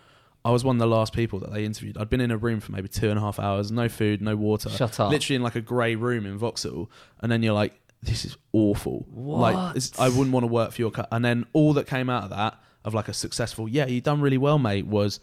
I 0.45 0.51
was 0.51 0.65
one 0.65 0.77
of 0.77 0.81
the 0.81 0.87
last 0.87 1.13
people 1.13 1.39
that 1.41 1.53
they 1.53 1.65
interviewed. 1.65 1.99
I'd 1.99 2.09
been 2.09 2.21
in 2.21 2.31
a 2.31 2.37
room 2.39 2.61
for 2.61 2.73
maybe 2.73 2.89
two 2.89 3.11
and 3.11 3.19
a 3.19 3.23
half 3.23 3.39
hours, 3.39 3.71
no 3.71 3.89
food, 3.89 4.23
no 4.23 4.37
water, 4.37 4.71
Shut 4.71 4.99
up. 4.99 5.11
literally 5.11 5.37
in 5.37 5.43
like 5.43 5.55
a 5.57 5.61
grey 5.61 5.95
room 5.97 6.25
in 6.27 6.39
Vauxhall, 6.39 6.91
and 7.21 7.31
then 7.31 7.43
you're 7.43 7.53
like, 7.55 7.75
this 8.03 8.25
is 8.25 8.37
awful. 8.53 9.07
Like 9.15 9.55
What? 9.55 9.77
it's, 9.77 9.99
I 9.99 10.09
wouldn't 10.09 10.31
want 10.33 10.45
to 10.45 10.49
work 10.49 10.73
for 10.73 10.81
your 10.81 10.91
cut. 10.91 11.09
And 11.13 11.23
then 11.23 11.45
all 11.53 11.75
that 11.75 11.87
came 11.87 12.09
out 12.09 12.25
of 12.25 12.31
that 12.31 12.59
of 12.85 12.95
like 12.95 13.09
a 13.09 13.13
successful, 13.13 13.69
yeah, 13.69 13.85
you 13.87 14.01
done 14.01 14.23
really 14.23 14.39
well, 14.39 14.59
mate. 14.59 14.87
Was 14.87 15.21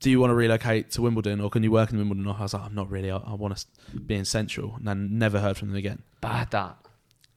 do 0.00 0.10
you 0.10 0.20
want 0.20 0.30
to 0.30 0.34
relocate 0.34 0.90
to 0.92 1.02
Wimbledon 1.02 1.40
or 1.40 1.48
can 1.50 1.62
you 1.62 1.70
work 1.70 1.90
in 1.90 1.96
Wimbledon? 1.98 2.26
I 2.28 2.42
was 2.42 2.52
like, 2.54 2.62
I'm 2.62 2.74
not 2.74 2.90
really. 2.90 3.10
I, 3.10 3.16
I 3.18 3.34
want 3.34 3.56
to 3.56 3.98
be 4.00 4.14
in 4.14 4.24
Central, 4.26 4.74
and 4.76 4.86
then 4.86 5.18
never 5.18 5.40
heard 5.40 5.56
from 5.56 5.68
them 5.68 5.76
again. 5.78 6.02
Bad 6.20 6.50
that. 6.50 6.76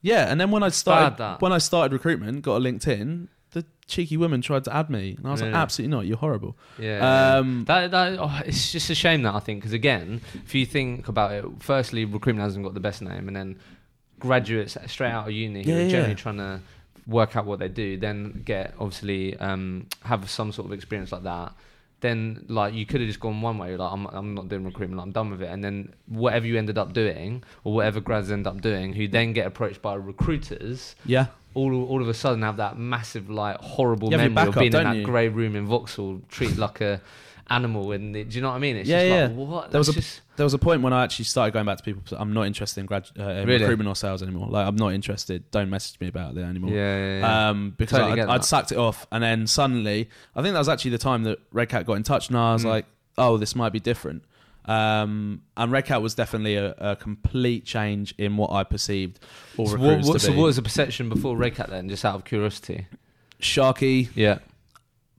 Yeah, 0.02 0.30
and 0.30 0.38
then 0.38 0.50
when 0.50 0.62
I 0.62 0.68
started 0.68 1.16
that. 1.18 1.40
when 1.40 1.52
I 1.52 1.58
started 1.58 1.94
recruitment, 1.94 2.42
got 2.42 2.56
a 2.56 2.60
LinkedIn. 2.60 3.28
The 3.54 3.64
cheeky 3.86 4.16
woman 4.16 4.40
tried 4.40 4.64
to 4.64 4.74
add 4.74 4.90
me, 4.90 5.14
and 5.16 5.26
I 5.26 5.30
was 5.30 5.40
Really? 5.40 5.52
like, 5.52 5.60
absolutely 5.62 5.96
not. 5.96 6.06
You're 6.06 6.16
horrible. 6.18 6.56
Yeah. 6.78 7.36
Um, 7.38 7.64
that, 7.66 7.90
that 7.92 8.18
oh, 8.18 8.40
it's 8.44 8.72
just 8.72 8.90
a 8.90 8.94
shame 8.94 9.22
that 9.22 9.34
I 9.34 9.40
think 9.40 9.60
because 9.60 9.72
again, 9.72 10.20
if 10.44 10.54
you 10.54 10.66
think 10.66 11.08
about 11.08 11.32
it, 11.32 11.44
firstly, 11.60 12.04
recruitment 12.04 12.44
hasn't 12.44 12.64
got 12.64 12.74
the 12.74 12.80
best 12.80 13.00
name, 13.02 13.28
and 13.28 13.36
then 13.36 13.58
graduates 14.20 14.76
straight 14.86 15.10
out 15.10 15.26
of 15.28 15.32
uni 15.32 15.62
who 15.64 15.70
Yeah, 15.70 15.76
are 15.76 15.80
yeah. 15.82 15.88
generally 15.88 16.14
trying 16.14 16.38
to 16.38 16.60
work 17.06 17.36
out 17.36 17.44
what 17.46 17.58
they 17.58 17.68
do, 17.68 17.96
then 17.98 18.42
get 18.44 18.74
obviously 18.80 19.36
um, 19.38 19.86
have 20.02 20.28
some 20.30 20.50
sort 20.52 20.66
of 20.66 20.72
experience 20.72 21.12
like 21.12 21.22
that. 21.24 21.52
Then 22.04 22.44
like 22.48 22.74
you 22.74 22.84
could 22.84 23.00
have 23.00 23.08
just 23.08 23.20
gone 23.20 23.40
one 23.40 23.56
way, 23.56 23.70
like 23.82 23.92
I'm 23.94 24.06
I'm 24.08 24.34
not 24.34 24.46
doing 24.50 24.64
recruitment, 24.64 25.00
I'm 25.00 25.12
done 25.12 25.30
with 25.30 25.40
it, 25.40 25.50
and 25.54 25.64
then 25.64 25.76
whatever 26.06 26.46
you 26.46 26.58
ended 26.58 26.76
up 26.76 26.92
doing 26.92 27.42
or 27.64 27.72
whatever 27.76 27.98
grads 28.08 28.30
end 28.30 28.46
up 28.46 28.60
doing, 28.60 28.92
who 28.92 29.08
then 29.08 29.32
get 29.32 29.46
approached 29.46 29.80
by 29.80 29.94
recruiters, 29.94 30.96
yeah, 31.06 31.26
all 31.54 31.72
all 31.90 32.02
of 32.02 32.08
a 32.08 32.14
sudden 32.14 32.42
have 32.42 32.58
that 32.58 32.76
massive 32.78 33.30
like 33.30 33.56
horrible 33.56 34.10
You 34.10 34.18
have 34.18 34.26
your 34.26 34.34
memory 34.34 34.48
of 34.50 34.54
being 34.54 34.74
in 34.74 34.84
that 34.90 34.96
you? 34.96 35.04
grey 35.04 35.28
room 35.28 35.56
in 35.56 35.64
Vauxhall, 35.66 36.20
treated 36.28 36.58
like 36.58 36.82
a 36.82 37.00
animal, 37.50 37.92
and 37.92 38.16
it, 38.16 38.30
do 38.30 38.36
you 38.36 38.42
know 38.42 38.48
what 38.50 38.56
I 38.56 38.58
mean? 38.58 38.76
It's 38.76 38.88
Yeah, 38.88 38.98
just 39.00 39.08
yeah. 39.32 39.38
like 39.38 39.48
what? 39.48 39.70
There 39.70 39.78
was 39.78 39.88
a- 39.88 39.92
just, 39.92 40.20
there 40.36 40.44
was 40.44 40.54
a 40.54 40.58
point 40.58 40.82
when 40.82 40.92
I 40.92 41.04
actually 41.04 41.26
started 41.26 41.52
going 41.52 41.66
back 41.66 41.76
to 41.78 41.84
people. 41.84 42.02
I'm 42.18 42.32
not 42.32 42.46
interested 42.46 42.80
in 42.80 42.86
grad 42.86 43.08
uh, 43.18 43.22
in 43.24 43.46
Really? 43.46 43.60
recruitment 43.60 43.88
or 43.88 43.94
sales 43.96 44.22
anymore. 44.22 44.48
Like 44.48 44.66
I'm 44.66 44.76
not 44.76 44.92
interested. 44.94 45.50
Don't 45.50 45.70
message 45.70 46.00
me 46.00 46.08
about 46.08 46.36
it 46.36 46.40
anymore. 46.42 46.70
yeah, 46.70 47.18
yeah. 47.20 47.48
Um, 47.50 47.74
because 47.76 47.98
Totally 47.98 48.20
I'd, 48.22 48.28
I'd 48.28 48.44
sucked 48.44 48.72
it 48.72 48.78
off, 48.78 49.06
and 49.12 49.22
then 49.22 49.46
suddenly, 49.46 50.08
I 50.34 50.42
think 50.42 50.52
that 50.54 50.58
was 50.58 50.68
actually 50.68 50.92
the 50.92 50.98
time 50.98 51.24
that 51.24 51.38
Red 51.52 51.68
Cat 51.68 51.86
got 51.86 51.94
in 51.94 52.02
touch, 52.02 52.28
and 52.28 52.36
I 52.38 52.52
was 52.54 52.64
Mm. 52.64 52.68
like, 52.70 52.86
"Oh, 53.18 53.36
this 53.36 53.54
might 53.54 53.72
be 53.72 53.80
different." 53.80 54.22
Um, 54.66 55.42
and 55.58 55.70
Red 55.70 55.84
Cat 55.84 56.00
was 56.00 56.14
definitely 56.14 56.56
a, 56.56 56.74
a 56.78 56.96
complete 56.96 57.66
change 57.66 58.14
in 58.16 58.38
what 58.38 58.50
I 58.50 58.64
perceived 58.64 59.20
all 59.58 59.66
so, 59.66 59.76
what, 59.76 60.00
what, 60.04 60.20
so 60.22 60.32
what 60.32 60.44
was 60.44 60.56
the 60.56 60.62
perception 60.62 61.10
before 61.10 61.36
Red 61.36 61.54
Cat 61.56 61.68
then? 61.68 61.86
Just 61.90 62.02
out 62.02 62.14
of 62.14 62.24
curiosity. 62.24 62.86
Sharky, 63.40 64.08
Yeah. 64.14 64.38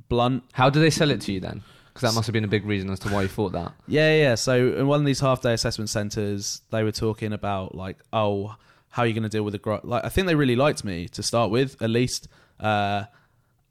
blunt. 0.09 0.43
How 0.53 0.71
did 0.71 0.79
they 0.79 0.89
sell 0.89 1.11
it 1.11 1.21
to 1.21 1.31
you 1.31 1.39
then? 1.39 1.61
Because 1.95 2.11
that 2.11 2.15
must 2.17 2.27
have 2.27 2.33
been 2.33 2.43
a 2.43 2.49
big 2.49 2.65
reason 2.65 2.89
as 2.89 2.99
to 2.99 3.09
why 3.09 3.21
you 3.21 3.29
thought 3.29 3.53
that. 3.53 3.71
Yeah, 3.87 4.13
yeah. 4.17 4.35
So 4.35 4.73
in 4.73 4.85
one 4.85 4.99
of 4.99 5.05
these 5.05 5.21
half 5.21 5.41
day 5.41 5.53
assessment 5.53 5.89
centers, 5.89 6.61
they 6.69 6.83
were 6.83 6.91
talking 6.91 7.31
about 7.31 7.73
like, 7.73 7.99
oh, 8.11 8.57
how 8.89 9.03
are 9.03 9.05
you 9.07 9.13
going 9.13 9.23
to 9.23 9.29
deal 9.29 9.43
with 9.43 9.53
the 9.53 9.59
gr-? 9.59 9.75
like? 9.81 10.03
I 10.03 10.09
think 10.09 10.27
they 10.27 10.35
really 10.35 10.57
liked 10.57 10.83
me 10.83 11.07
to 11.07 11.23
start 11.23 11.51
with, 11.51 11.81
at 11.81 11.89
least. 11.89 12.27
Uh, 12.59 13.05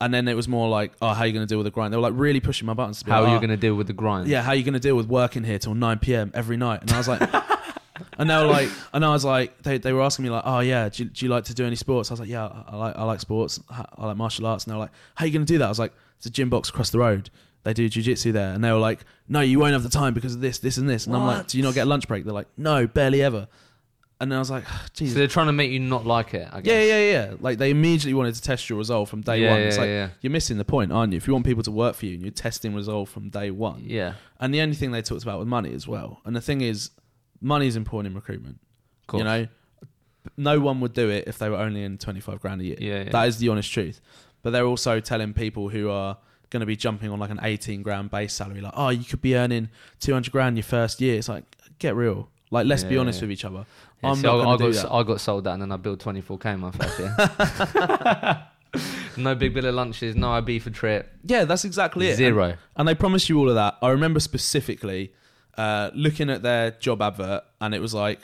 and 0.00 0.14
then 0.14 0.26
it 0.26 0.34
was 0.34 0.48
more 0.48 0.70
like, 0.70 0.92
oh, 1.02 1.08
how 1.08 1.20
are 1.20 1.26
you 1.26 1.34
going 1.34 1.46
to 1.46 1.52
deal 1.52 1.58
with 1.58 1.66
the 1.66 1.70
grind? 1.70 1.92
They 1.92 1.98
were 1.98 2.02
like 2.02 2.14
really 2.16 2.40
pushing 2.40 2.64
my 2.64 2.72
buttons. 2.72 3.00
To 3.00 3.04
be 3.04 3.10
How 3.10 3.20
like, 3.20 3.28
are 3.28 3.30
you 3.32 3.36
"Oh, 3.36 3.40
going 3.40 3.50
to 3.50 3.56
deal 3.58 3.74
with 3.74 3.88
the 3.88 3.92
grind? 3.92 4.26
Yeah, 4.26 4.40
how 4.40 4.52
are 4.52 4.54
you 4.54 4.64
going 4.64 4.72
to 4.72 4.80
deal 4.80 4.96
with 4.96 5.06
working 5.06 5.44
here 5.44 5.58
till 5.58 5.74
nine 5.74 5.98
p.m. 5.98 6.30
every 6.32 6.56
night? 6.56 6.80
And 6.80 6.92
I 6.92 6.96
was 6.96 7.08
like, 7.08 7.20
and 8.18 8.30
they 8.30 8.36
were 8.36 8.46
like, 8.46 8.70
and 8.94 9.04
I 9.04 9.10
was 9.10 9.24
like, 9.24 9.62
they, 9.62 9.76
they 9.76 9.92
were 9.92 10.02
asking 10.02 10.24
me 10.24 10.30
like, 10.30 10.44
oh 10.46 10.60
yeah, 10.60 10.88
do 10.88 11.02
you, 11.04 11.10
do 11.10 11.26
you 11.26 11.30
like 11.30 11.44
to 11.44 11.54
do 11.54 11.64
any 11.66 11.76
sports? 11.76 12.10
I 12.10 12.14
was 12.14 12.20
like, 12.20 12.28
yeah, 12.30 12.46
I, 12.46 12.64
I 12.68 12.76
like 12.76 12.96
I 12.96 13.04
like 13.04 13.20
sports. 13.20 13.60
I 13.70 14.06
like 14.06 14.16
martial 14.16 14.46
arts. 14.46 14.64
And 14.64 14.72
they 14.72 14.76
were 14.76 14.82
like, 14.84 14.92
how 15.14 15.24
are 15.24 15.26
you 15.26 15.32
going 15.32 15.44
to 15.46 15.52
do 15.52 15.58
that? 15.58 15.66
I 15.66 15.68
was 15.68 15.78
like, 15.78 15.92
it's 16.16 16.26
a 16.26 16.30
Gymbox 16.30 16.70
across 16.70 16.90
the 16.90 16.98
road. 16.98 17.30
They 17.64 17.72
do 17.74 17.88
jujitsu 17.88 18.32
there, 18.32 18.52
and 18.52 18.62
they 18.62 18.70
were 18.70 18.78
like, 18.78 19.00
no, 19.28 19.40
you 19.40 19.58
won't 19.58 19.72
have 19.72 19.82
the 19.82 19.88
time 19.88 20.14
because 20.14 20.34
of 20.34 20.40
this, 20.40 20.58
this, 20.58 20.76
and 20.76 20.88
this. 20.88 21.06
And 21.06 21.16
I'm 21.16 21.26
like, 21.26 21.46
do 21.48 21.58
you 21.58 21.64
not 21.64 21.74
get 21.74 21.82
a 21.82 21.90
lunch 21.90 22.06
break? 22.06 22.24
They're 22.24 22.32
like, 22.34 22.48
no, 22.56 22.86
barely 22.86 23.22
ever. 23.22 23.48
And 24.20 24.30
then 24.30 24.36
I 24.36 24.38
was 24.38 24.50
like, 24.50 24.64
ah, 24.68 24.82
So 24.86 24.90
Jesus. 24.94 25.14
they're 25.16 25.26
trying 25.26 25.46
to 25.48 25.52
make 25.52 25.70
you 25.72 25.80
not 25.80 26.06
like 26.06 26.34
it. 26.34 26.48
I 26.52 26.60
guess. 26.60 26.72
Yeah, 26.72 26.96
yeah, 26.98 27.10
yeah. 27.10 27.34
Like 27.40 27.58
they 27.58 27.70
immediately 27.70 28.14
wanted 28.14 28.34
to 28.36 28.40
test 28.42 28.68
your 28.70 28.78
resolve 28.78 29.08
from 29.10 29.22
day 29.22 29.38
yeah, 29.42 29.50
one. 29.50 29.60
Yeah, 29.60 29.66
It's 29.66 29.76
like 29.78 29.88
yeah. 29.88 30.08
you're 30.20 30.30
missing 30.30 30.56
the 30.56 30.64
point, 30.64 30.92
aren't 30.92 31.12
you? 31.12 31.16
If 31.16 31.26
you 31.26 31.32
want 31.32 31.44
people 31.44 31.62
to 31.64 31.70
work 31.72 31.96
for 31.96 32.06
you 32.06 32.14
and 32.14 32.22
you're 32.22 32.30
testing 32.30 32.74
resolve 32.74 33.08
from 33.08 33.28
day 33.28 33.50
one, 33.50 33.82
Yeah. 33.84 34.14
and 34.38 34.54
the 34.54 34.60
only 34.60 34.76
thing 34.76 34.92
they 34.92 35.02
talked 35.02 35.24
about 35.24 35.38
was 35.40 35.48
money 35.48 35.74
as 35.74 35.88
well. 35.88 36.20
And 36.24 36.34
the 36.36 36.40
thing 36.40 36.60
is, 36.60 36.90
money 37.40 37.66
is 37.66 37.76
important 37.76 38.12
in 38.12 38.14
recruitment. 38.14 38.60
Cool. 39.08 39.18
You 39.20 39.24
know, 39.24 39.46
no 40.36 40.60
one 40.60 40.80
would 40.80 40.92
do 40.94 41.10
it 41.10 41.24
if 41.26 41.38
they 41.38 41.48
were 41.50 41.58
only 41.58 41.82
in 41.82 41.98
25 41.98 42.40
grand 42.40 42.60
a 42.60 42.64
year. 42.64 42.76
Yeah, 42.78 43.02
yeah. 43.04 43.10
That 43.10 43.28
is 43.28 43.38
the 43.38 43.48
honest 43.48 43.70
truth. 43.72 44.00
But 44.42 44.50
they're 44.50 44.66
also 44.66 45.00
telling 45.00 45.34
people 45.34 45.70
who 45.70 45.90
are 45.90 46.18
going 46.54 46.60
to 46.60 46.66
be 46.66 46.76
jumping 46.76 47.10
on 47.10 47.18
like 47.18 47.30
an 47.30 47.40
18 47.42 47.82
grand 47.82 48.12
base 48.12 48.32
salary, 48.32 48.60
like, 48.60 48.72
oh, 48.76 48.88
you 48.88 49.04
could 49.04 49.20
be 49.20 49.36
earning 49.36 49.70
200 49.98 50.30
grand 50.30 50.56
your 50.56 50.62
first 50.62 51.00
year. 51.00 51.18
It's 51.18 51.28
like, 51.28 51.42
get 51.80 51.96
real. 51.96 52.28
Like, 52.52 52.64
let's 52.66 52.84
be 52.84 52.96
honest 52.96 53.18
yeah. 53.18 53.24
with 53.24 53.32
each 53.32 53.44
other. 53.44 53.66
Yeah, 54.00 54.10
I'm 54.10 54.16
see, 54.16 54.22
not 54.22 54.46
I, 54.46 54.50
I 54.52 54.56
do 54.56 54.72
got 54.72 54.82
that. 54.82 54.92
I 54.92 55.02
got 55.02 55.20
sold 55.20 55.42
that, 55.44 55.54
and 55.54 55.62
then 55.62 55.72
I 55.72 55.76
billed 55.76 55.98
24k 55.98 56.56
my 56.60 56.70
first 56.70 56.98
year. 57.00 58.46
no 59.16 59.34
big 59.34 59.52
bill 59.52 59.66
of 59.66 59.74
lunches, 59.74 60.14
no 60.14 60.28
Ibiza 60.28 60.72
trip, 60.72 61.12
Yeah, 61.24 61.44
that's 61.44 61.64
exactly 61.64 62.06
it. 62.06 62.14
zero. 62.14 62.44
And, 62.44 62.58
and 62.76 62.88
they 62.88 62.94
promised 62.94 63.28
you 63.28 63.36
all 63.40 63.48
of 63.48 63.56
that. 63.56 63.76
I 63.82 63.90
remember 63.90 64.20
specifically 64.20 65.12
uh, 65.58 65.90
looking 65.92 66.30
at 66.30 66.44
their 66.44 66.70
job 66.70 67.02
advert, 67.02 67.42
and 67.60 67.74
it 67.74 67.80
was 67.80 67.92
like, 67.92 68.20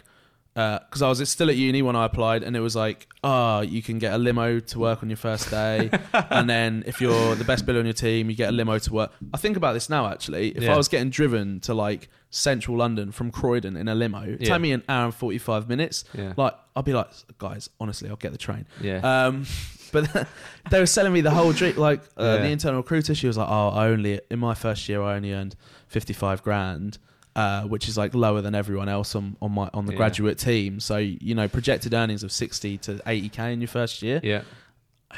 because 0.54 1.00
I 1.02 1.09
was 1.09 1.26
still 1.28 1.49
at 1.49 1.57
uni 1.57 1.80
when 1.83 1.97
I 1.97 2.04
applied, 2.04 2.42
and 2.42 2.57
it 2.57 2.61
was 2.61 2.75
like, 2.76 3.07
oh, 3.23 3.61
you 3.61 3.83
can 3.83 3.99
get 3.99 4.12
a 4.12 4.19
limo 4.19 4.59
to 4.61 4.78
work 4.78 5.02
on 5.02 5.09
your 5.09 5.16
first 5.16 5.50
day, 5.50 5.90
and 6.12 6.49
then 6.50 6.83
if 6.87 7.00
you're 7.00 7.35
the 7.37 7.45
best 7.45 7.66
biller 7.66 7.78
on 7.78 7.85
your 7.87 7.92
team, 7.95 8.30
you 8.30 8.37
get 8.37 8.49
a 8.49 8.52
limo 8.52 8.78
to 8.78 8.92
work. 8.92 9.12
I 9.33 9.37
think 9.37 9.57
about 9.57 9.73
this 9.75 9.88
now 9.88 10.09
actually. 10.09 10.49
If 10.57 10.62
Yeah. 10.64 10.75
I 10.75 10.76
was 10.76 10.88
getting 10.88 11.11
driven 11.11 11.61
to 11.61 11.75
like 11.75 12.09
central 12.30 12.76
London 12.76 13.11
from 13.12 13.30
Croydon 13.30 13.76
in 13.76 13.88
a 13.88 13.95
limo, 13.95 14.25
Yeah. 14.40 14.49
take 14.52 14.61
me 14.61 14.73
an 14.73 14.83
hour 14.88 15.04
and 15.07 15.14
forty 15.14 15.38
five 15.38 15.69
minutes. 15.69 16.04
Yeah. 16.16 16.33
Like 16.37 16.54
I'd 16.76 16.85
be 16.85 16.92
like, 16.92 17.09
guys, 17.38 17.71
honestly, 17.80 18.09
I'll 18.09 18.16
get 18.16 18.33
the 18.33 18.38
train. 18.38 18.66
Yeah. 18.80 19.26
Um, 19.26 19.47
but 19.92 20.28
they 20.71 20.78
were 20.78 20.87
selling 20.87 21.12
me 21.12 21.21
the 21.21 21.30
whole 21.33 21.52
dream. 21.52 21.76
Like 21.76 22.00
uh, 22.16 22.37
the 22.38 22.49
internal 22.49 22.78
recruiter, 22.78 23.14
she 23.14 23.26
was 23.26 23.37
like, 23.37 23.49
"Oh, 23.49 23.69
I 23.71 23.87
only 23.88 24.21
in 24.30 24.38
my 24.38 24.54
first 24.54 24.88
year, 24.88 25.02
I 25.02 25.16
only 25.16 25.33
earned 25.33 25.57
fifty 25.88 26.12
five 26.12 26.42
grand." 26.42 26.99
Uh, 27.40 27.62
which 27.73 27.88
is 27.88 27.97
like 28.02 28.12
lower 28.14 28.40
than 28.42 28.54
everyone 28.54 28.88
else 28.88 29.14
on, 29.14 29.37
on 29.40 29.50
my 29.59 29.66
on 29.73 29.87
the 29.87 29.92
Yeah. 29.92 29.97
graduate 30.02 30.37
team. 30.38 30.80
So 30.80 30.97
you 30.99 31.35
know, 31.38 31.49
projected 31.49 31.92
earnings 31.94 32.23
of 32.23 32.30
sixty 32.32 32.73
to 32.87 33.00
eighty 33.06 33.28
k 33.28 33.52
in 33.54 33.61
your 33.61 33.68
first 33.68 34.02
year. 34.02 34.20
yeah, 34.23 34.42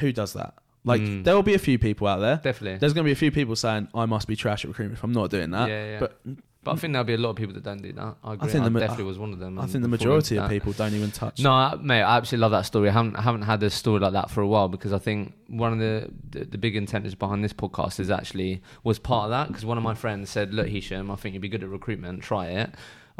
Who 0.00 0.12
does 0.12 0.32
that? 0.34 0.54
Like 0.84 1.00
Mm. 1.02 1.24
there 1.24 1.34
will 1.36 1.42
be 1.54 1.54
a 1.54 1.64
few 1.68 1.78
people 1.78 2.06
out 2.12 2.20
there. 2.26 2.36
definitely. 2.50 2.78
There's 2.78 2.92
going 2.92 3.04
to 3.04 3.08
be 3.08 3.12
a 3.20 3.22
few 3.24 3.30
people 3.30 3.54
saying 3.56 3.88
I 3.94 4.06
must 4.06 4.26
be 4.26 4.36
trash 4.36 4.64
at 4.64 4.68
recruitment 4.68 4.98
if 4.98 5.04
I'm 5.04 5.12
not 5.12 5.30
doing 5.30 5.50
that. 5.52 5.68
yeah, 5.68 5.84
yeah. 5.92 6.00
But 6.00 6.18
But 6.64 6.72
I 6.72 6.76
think 6.76 6.92
there'll 6.92 7.04
be 7.04 7.14
a 7.14 7.18
lot 7.18 7.30
of 7.30 7.36
people 7.36 7.54
that 7.54 7.64
don't 7.64 7.82
do 7.82 7.92
that. 7.92 8.16
I 8.22 8.34
agree. 8.34 8.48
I, 8.48 8.52
think 8.52 8.64
the 8.64 8.70
ma- 8.70 8.78
definitely 8.78 9.04
was 9.04 9.18
one 9.18 9.32
of 9.32 9.40
them. 9.40 9.58
I 9.58 9.66
think 9.66 9.82
the 9.82 9.88
majority 9.88 10.38
of 10.38 10.48
people 10.48 10.72
don't 10.72 10.94
even 10.94 11.10
touch. 11.10 11.40
No, 11.40 11.50
I- 11.52 11.74
mate, 11.76 12.02
I 12.02 12.16
absolutely 12.18 12.42
love 12.42 12.52
that 12.52 12.66
story. 12.66 12.88
I 12.88 12.92
haven't 12.92 13.16
I 13.16 13.22
haven't 13.22 13.42
had 13.42 13.62
a 13.64 13.70
story 13.70 13.98
like 13.98 14.12
that 14.12 14.30
for 14.30 14.42
a 14.42 14.46
while 14.46 14.68
because 14.68 14.92
I 14.92 14.98
think 14.98 15.34
one 15.48 15.72
of 15.72 15.78
the 15.80 16.08
the, 16.30 16.44
the 16.44 16.58
big 16.58 16.76
intentions 16.76 17.14
behind 17.16 17.42
this 17.42 17.52
podcast 17.52 17.98
is 17.98 18.10
actually 18.10 18.62
was 18.84 18.98
part 19.00 19.24
of 19.24 19.30
that 19.30 19.48
because 19.48 19.64
one 19.64 19.76
of 19.76 19.82
my 19.82 19.94
friends 19.94 20.30
said, 20.30 20.54
"Look, 20.54 20.68
Hisham, 20.68 21.10
I 21.10 21.16
think 21.16 21.32
you'd 21.34 21.42
be 21.42 21.48
good 21.48 21.64
at 21.64 21.68
recruitment. 21.68 22.22
Try 22.22 22.46
it." 22.46 22.70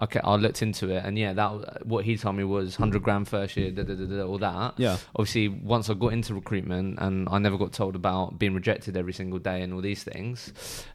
Okay, 0.03 0.19
I 0.25 0.35
looked 0.35 0.63
into 0.63 0.91
it, 0.91 1.05
and 1.05 1.17
yeah, 1.17 1.33
that 1.33 1.87
what 1.87 2.05
he 2.05 2.17
told 2.17 2.35
me 2.35 2.43
was 2.43 2.75
hundred 2.75 3.05
grand 3.05 3.29
first 3.29 3.57
year, 3.57 3.71
da, 3.71 3.85
da, 3.85 3.95
da, 3.95 4.05
da, 4.05 4.23
all 4.25 4.39
that. 4.39 4.75
Yeah. 4.77 4.97
Obviously, 5.15 5.47
once 5.47 5.89
I 5.89 5.95
got 5.95 6.13
into 6.13 6.35
recruitment, 6.35 6.99
and 7.01 7.29
I 7.31 7.39
never 7.39 7.57
got 7.57 7.73
told 7.73 7.95
about 7.95 8.37
being 8.37 8.53
rejected 8.53 8.97
every 8.97 9.13
single 9.13 9.39
day 9.39 9.63
and 9.63 9.73
all 9.73 9.81
these 9.81 10.03
things. 10.03 10.53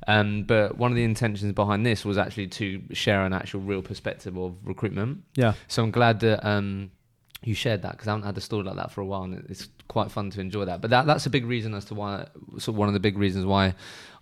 Um, 0.08 0.44
but 0.44 0.78
one 0.78 0.92
of 0.92 0.98
the 0.98 1.06
intentions 1.06 1.54
behind 1.54 1.86
this 1.86 2.04
was 2.04 2.18
actually 2.18 2.48
to 2.48 2.82
share 2.92 3.26
an 3.26 3.32
actual 3.32 3.62
real 3.62 3.82
perspective 3.82 4.38
of 4.38 4.58
recruitment. 4.66 5.24
Yeah. 5.36 5.54
So 5.70 5.84
I'm 5.84 5.92
glad 5.92 6.20
that 6.20 6.46
um, 6.46 6.92
you 7.44 7.54
shared 7.54 7.84
that 7.84 7.94
because 7.94 8.10
I 8.10 8.12
haven't 8.12 8.26
had 8.26 8.38
a 8.38 8.42
story 8.42 8.66
like 8.66 8.76
that 8.76 8.92
for 8.92 9.00
a 9.00 9.06
while, 9.06 9.24
and 9.24 9.46
it's 9.50 9.70
quite 9.88 10.12
fun 10.12 10.32
to 10.32 10.42
enjoy 10.42 10.66
that. 10.66 10.82
But 10.82 10.90
that 10.90 11.06
that's 11.06 11.26
a 11.26 11.30
big 11.30 11.46
reason 11.46 11.74
as 11.74 11.86
to 11.86 11.96
why, 11.96 12.28
sort 12.58 12.70
of 12.70 12.76
one 12.76 12.90
of 12.90 12.94
the 12.94 13.00
big 13.00 13.18
reasons 13.18 13.46
why 13.46 13.74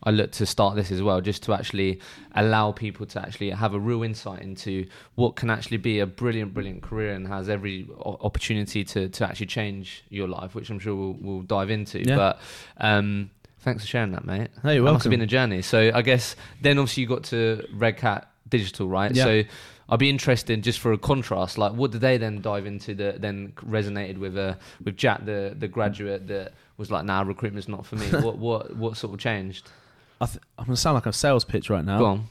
I 0.03 0.11
looked 0.11 0.35
to 0.35 0.45
start 0.45 0.75
this 0.75 0.91
as 0.91 1.01
well, 1.01 1.21
just 1.21 1.43
to 1.43 1.53
actually 1.53 1.99
allow 2.33 2.71
people 2.71 3.05
to 3.07 3.21
actually 3.21 3.49
have 3.51 3.73
a 3.73 3.79
real 3.79 4.03
insight 4.03 4.41
into 4.41 4.87
what 5.15 5.35
can 5.35 5.49
actually 5.49 5.77
be 5.77 5.99
a 5.99 6.05
brilliant, 6.05 6.53
brilliant 6.53 6.81
career 6.81 7.13
and 7.13 7.27
has 7.27 7.49
every 7.49 7.87
opportunity 7.99 8.83
to 8.83 9.09
to 9.09 9.25
actually 9.25 9.47
change 9.47 10.03
your 10.09 10.27
life, 10.27 10.55
which 10.55 10.69
I'm 10.69 10.79
sure 10.79 10.95
we'll, 10.95 11.17
we'll 11.19 11.41
dive 11.41 11.69
into. 11.69 11.99
Yeah. 11.99 12.15
But 12.15 12.39
um, 12.77 13.31
thanks 13.59 13.83
for 13.83 13.87
sharing 13.87 14.11
that, 14.11 14.25
mate. 14.25 14.49
Hey, 14.61 14.75
you're 14.75 14.85
That 14.85 14.93
must 14.93 15.03
have 15.03 15.11
been 15.11 15.21
a 15.21 15.27
journey. 15.27 15.61
So 15.61 15.91
I 15.93 16.01
guess 16.01 16.35
then 16.61 16.77
obviously 16.77 17.01
you 17.01 17.09
got 17.09 17.23
to 17.25 17.65
Red 17.73 17.97
Cat 17.97 18.31
Digital, 18.47 18.87
right? 18.87 19.13
Yeah. 19.13 19.23
So 19.23 19.43
I'd 19.89 19.99
be 19.99 20.09
interested 20.09 20.63
just 20.63 20.79
for 20.79 20.93
a 20.93 20.97
contrast, 20.97 21.57
like 21.57 21.73
what 21.73 21.91
did 21.91 22.01
they 22.01 22.17
then 22.17 22.41
dive 22.41 22.65
into 22.65 22.95
that 22.95 23.21
then 23.21 23.53
resonated 23.67 24.17
with 24.17 24.37
uh, 24.37 24.55
with 24.83 24.97
Jack, 24.97 25.25
the 25.25 25.55
the 25.57 25.67
graduate 25.67 26.27
that 26.27 26.53
was 26.77 26.89
like, 26.89 27.05
"Now 27.05 27.21
nah, 27.21 27.27
recruitment's 27.27 27.67
not 27.67 27.85
for 27.85 27.95
me. 27.95 28.07
what 28.23 28.37
what 28.37 28.75
what 28.75 28.97
sort 28.97 29.13
of 29.13 29.19
changed? 29.19 29.69
I 30.25 30.27
th- 30.27 30.39
I'm 30.57 30.65
going 30.65 30.75
to 30.75 30.81
sound 30.81 30.95
like 30.95 31.05
a 31.05 31.13
sales 31.13 31.45
pitch 31.45 31.69
right 31.69 31.85
now. 31.85 31.99
Go 31.99 32.05
on. 32.05 32.27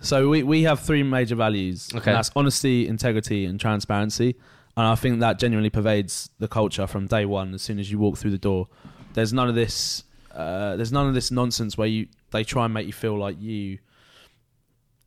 So 0.00 0.28
we, 0.28 0.42
we 0.42 0.62
have 0.64 0.80
three 0.80 1.02
major 1.02 1.34
values. 1.36 1.88
and 1.90 2.00
Okay. 2.00 2.12
that's 2.12 2.30
honesty, 2.34 2.88
integrity, 2.88 3.44
and 3.46 3.58
transparency. 3.60 4.34
And 4.76 4.86
I 4.86 4.94
think 4.96 5.20
that 5.20 5.38
genuinely 5.38 5.70
pervades 5.70 6.30
the 6.38 6.48
culture 6.48 6.86
from 6.86 7.06
day 7.06 7.24
one. 7.24 7.54
As 7.54 7.62
soon 7.62 7.78
as 7.78 7.90
you 7.90 7.98
walk 7.98 8.16
through 8.18 8.32
the 8.32 8.38
door, 8.38 8.68
there's 9.14 9.32
none 9.32 9.48
of 9.48 9.54
this. 9.54 10.04
Uh, 10.34 10.76
there's 10.76 10.92
none 10.92 11.06
of 11.06 11.14
this 11.14 11.30
nonsense 11.30 11.76
where 11.78 11.86
you 11.88 12.06
they 12.30 12.42
try 12.42 12.64
and 12.64 12.72
make 12.74 12.86
you 12.86 12.92
feel 12.92 13.16
like 13.18 13.36
you. 13.40 13.78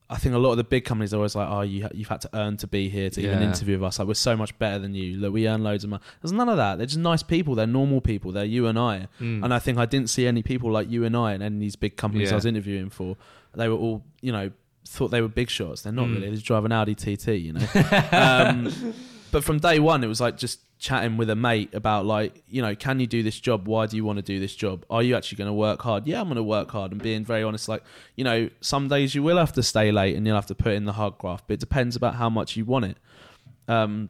I 0.08 0.18
think 0.18 0.36
a 0.36 0.38
lot 0.38 0.52
of 0.52 0.58
the 0.58 0.64
big 0.64 0.86
companies 0.86 1.14
are 1.14 1.18
always 1.18 1.36
like, 1.36 1.48
"Oh, 1.50 1.62
you 1.62 1.88
you've 1.94 2.08
had 2.10 2.22
to 2.22 2.30
earn 2.34 2.58
to 2.58 2.68
be 2.68 2.90
here 2.90 3.10
to 3.10 3.22
even 3.22 3.42
interview 3.42 3.76
with 3.80 3.84
us. 3.88 3.98
Like 4.00 4.08
we're 4.08 4.14
so 4.14 4.38
much 4.38 4.56
better 4.60 4.78
than 4.78 4.94
you. 4.94 5.18
Look, 5.18 5.34
we 5.34 5.48
earn 5.48 5.64
loads 5.64 5.84
of 5.84 5.90
money." 5.90 6.04
There's 6.22 6.32
none 6.32 6.48
of 6.48 6.58
that. 6.58 6.78
They're 6.78 6.86
just 6.86 7.00
nice 7.00 7.24
people. 7.24 7.56
They're 7.56 7.66
normal 7.66 8.02
people. 8.02 8.32
They're 8.32 8.46
you 8.46 8.68
and 8.68 8.78
I. 8.78 9.08
Mm. 9.20 9.44
And 9.44 9.54
I 9.54 9.58
think 9.60 9.78
I 9.80 9.86
didn't 9.88 10.10
see 10.12 10.28
any 10.28 10.44
people 10.44 10.72
like 10.72 10.90
you 10.92 11.06
and 11.06 11.18
I 11.18 11.34
in 11.34 11.42
any 11.42 11.56
of 11.56 11.60
these 11.60 11.76
big 11.76 11.98
companies 11.98 12.32
I 12.32 12.36
was 12.36 12.46
interviewing 12.46 12.90
for. 12.92 13.18
They 13.56 13.68
were 13.68 13.76
all, 13.78 14.04
you 14.22 14.32
know, 14.32 14.52
thought 14.88 15.08
they 15.10 15.22
were 15.22 15.28
big 15.28 15.50
shots. 15.50 15.82
They're 15.82 15.94
not 15.94 16.08
Mm. 16.08 16.14
really. 16.16 16.28
They 16.30 16.36
just 16.36 16.46
drive 16.46 16.66
an 16.66 16.72
Audi 16.72 16.94
TT, 16.94 17.28
you 17.40 17.54
know. 17.54 17.66
um, 18.12 18.94
but 19.32 19.44
from 19.44 19.58
day 19.60 19.80
one, 19.80 20.04
it 20.04 20.08
was 20.08 20.22
like 20.22 20.38
just 20.38 20.60
chatting 20.78 21.18
with 21.18 21.30
a 21.30 21.36
mate 21.36 21.74
about 21.74 22.06
like, 22.06 22.44
you 22.48 22.62
know, 22.62 22.76
can 22.76 23.00
you 23.00 23.08
do 23.08 23.24
this 23.24 23.40
job? 23.40 23.68
Why 23.68 23.88
do 23.88 23.96
you 23.96 24.04
want 24.04 24.18
to 24.18 24.22
do 24.24 24.40
this 24.40 24.56
job? 24.56 24.86
Are 24.90 25.02
you 25.02 25.16
actually 25.16 25.38
going 25.38 25.50
to 25.50 25.54
work 25.54 25.82
hard? 25.82 26.06
Yeah, 26.06 26.20
I'm 26.20 26.28
going 26.28 26.36
to 26.36 26.44
work 26.44 26.72
hard. 26.72 26.92
And 26.92 27.02
being 27.02 27.24
very 27.24 27.44
honest, 27.44 27.70
like, 27.70 27.84
you 28.16 28.24
know, 28.24 28.50
some 28.62 28.88
days 28.88 29.16
you 29.16 29.24
will 29.24 29.38
have 29.38 29.54
to 29.54 29.64
stay 29.64 29.92
late 29.92 30.16
and 30.16 30.26
you'll 30.26 30.36
have 30.36 30.46
to 30.48 30.56
put 30.56 30.74
in 30.74 30.86
the 30.86 30.94
hard 30.94 31.18
graft, 31.18 31.46
but 31.48 31.56
it 31.56 31.60
depends 31.60 31.96
about 31.96 32.16
how 32.16 32.30
much 32.30 32.56
you 32.56 32.66
want 32.66 32.86
it. 32.86 32.98
Um, 33.68 34.10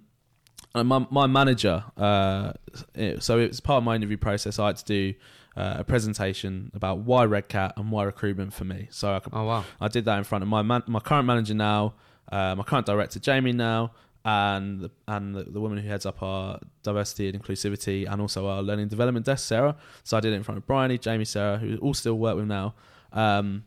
and 0.73 0.87
my, 0.89 1.05
my 1.09 1.27
manager, 1.27 1.83
uh, 1.97 2.53
it, 2.93 3.23
so 3.23 3.39
it 3.39 3.47
was 3.49 3.59
part 3.61 3.77
of 3.77 3.83
my 3.83 3.95
interview 3.95 4.17
process. 4.17 4.59
I 4.59 4.67
had 4.67 4.77
to 4.77 4.85
do 4.85 5.13
uh, 5.55 5.75
a 5.79 5.83
presentation 5.83 6.71
about 6.73 6.99
why 6.99 7.23
Red 7.25 7.47
Cat 7.47 7.73
and 7.77 7.91
why 7.91 8.03
recruitment 8.03 8.53
for 8.53 8.65
me. 8.65 8.87
So 8.91 9.13
I, 9.15 9.19
could, 9.19 9.33
Oh 9.33 9.45
wow. 9.45 9.65
I 9.79 9.87
did 9.87 10.05
that 10.05 10.17
in 10.17 10.23
front 10.25 10.41
of 10.41 10.49
my 10.49 10.61
man, 10.61 10.83
my 10.87 10.99
current 10.99 11.25
manager 11.25 11.53
now, 11.53 11.93
uh, 12.31 12.55
my 12.55 12.63
current 12.63 12.85
director 12.85 13.19
Jamie 13.19 13.53
now, 13.53 13.91
and 14.25 14.81
the, 14.81 14.91
and 15.07 15.35
the, 15.35 15.43
the 15.43 15.61
woman 15.61 15.77
who 15.77 15.87
heads 15.87 16.05
up 16.05 16.21
our 16.23 16.59
diversity 16.81 17.29
and 17.29 17.41
inclusivity, 17.41 18.11
and 18.11 18.19
also 18.19 18.47
our 18.47 18.63
learning 18.63 18.87
development 18.87 19.25
desk, 19.25 19.47
Sarah. 19.47 19.77
So 20.03 20.17
I 20.17 20.19
did 20.19 20.33
it 20.33 20.35
in 20.35 20.43
front 20.43 20.57
of 20.57 20.65
Bryony, 20.65 20.97
Jamie, 20.97 21.25
Sarah, 21.25 21.59
who 21.59 21.77
all 21.77 21.93
still 21.93 22.17
work 22.17 22.35
with 22.35 22.47
now. 22.47 22.73
Um, 23.13 23.65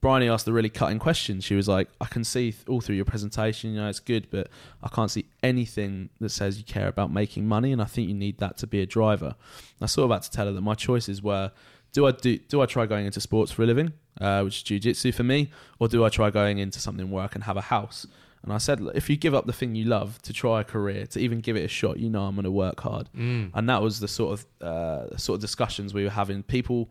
Bryony 0.00 0.28
asked 0.28 0.46
a 0.48 0.52
really 0.52 0.68
cutting 0.68 0.98
question. 0.98 1.40
She 1.40 1.54
was 1.54 1.68
like, 1.68 1.88
"I 2.00 2.06
can 2.06 2.24
see 2.24 2.50
th- 2.50 2.66
all 2.68 2.80
through 2.80 2.96
your 2.96 3.04
presentation, 3.04 3.70
you 3.70 3.76
know, 3.76 3.88
it's 3.88 4.00
good, 4.00 4.28
but 4.30 4.48
I 4.82 4.88
can't 4.88 5.10
see 5.10 5.26
anything 5.42 6.10
that 6.20 6.30
says 6.30 6.58
you 6.58 6.64
care 6.64 6.88
about 6.88 7.12
making 7.12 7.46
money, 7.46 7.72
and 7.72 7.80
I 7.80 7.86
think 7.86 8.08
you 8.08 8.14
need 8.14 8.38
that 8.38 8.58
to 8.58 8.66
be 8.66 8.80
a 8.80 8.86
driver." 8.86 9.36
I 9.80 9.86
sort 9.86 10.10
of 10.10 10.14
had 10.14 10.22
to 10.22 10.30
tell 10.30 10.46
her 10.46 10.52
that 10.52 10.60
my 10.60 10.74
choices 10.74 11.22
were: 11.22 11.52
do 11.92 12.06
I 12.06 12.10
do 12.10 12.38
do 12.38 12.60
I 12.60 12.66
try 12.66 12.86
going 12.86 13.06
into 13.06 13.20
sports 13.20 13.52
for 13.52 13.62
a 13.62 13.66
living, 13.66 13.92
uh, 14.20 14.42
which 14.42 14.56
is 14.70 14.80
jujitsu 14.80 15.14
for 15.14 15.22
me, 15.22 15.50
or 15.78 15.86
do 15.86 16.04
I 16.04 16.08
try 16.08 16.30
going 16.30 16.58
into 16.58 16.80
something 16.80 17.08
where 17.10 17.22
I 17.22 17.28
can 17.28 17.42
have 17.42 17.56
a 17.56 17.62
house? 17.62 18.06
And 18.46 18.54
I 18.54 18.58
said, 18.58 18.80
if 18.94 19.10
you 19.10 19.16
give 19.16 19.34
up 19.34 19.44
the 19.46 19.52
thing 19.52 19.74
you 19.74 19.84
love 19.84 20.22
to 20.22 20.32
try 20.32 20.62
a 20.62 20.64
career, 20.64 21.04
to 21.08 21.18
even 21.20 21.40
give 21.40 21.56
it 21.56 21.64
a 21.64 21.68
shot, 21.68 21.98
you 21.98 22.08
know 22.08 22.22
I'm 22.22 22.36
going 22.36 22.44
to 22.44 22.50
work 22.50 22.80
hard. 22.80 23.10
Mm. 23.14 23.50
And 23.52 23.68
that 23.68 23.82
was 23.82 24.00
the 24.00 24.08
sort 24.08 24.40
of 24.40 24.46
uh, 24.66 25.16
sort 25.18 25.34
of 25.36 25.40
discussions 25.42 25.92
we 25.92 26.04
were 26.04 26.10
having. 26.10 26.42
People 26.44 26.90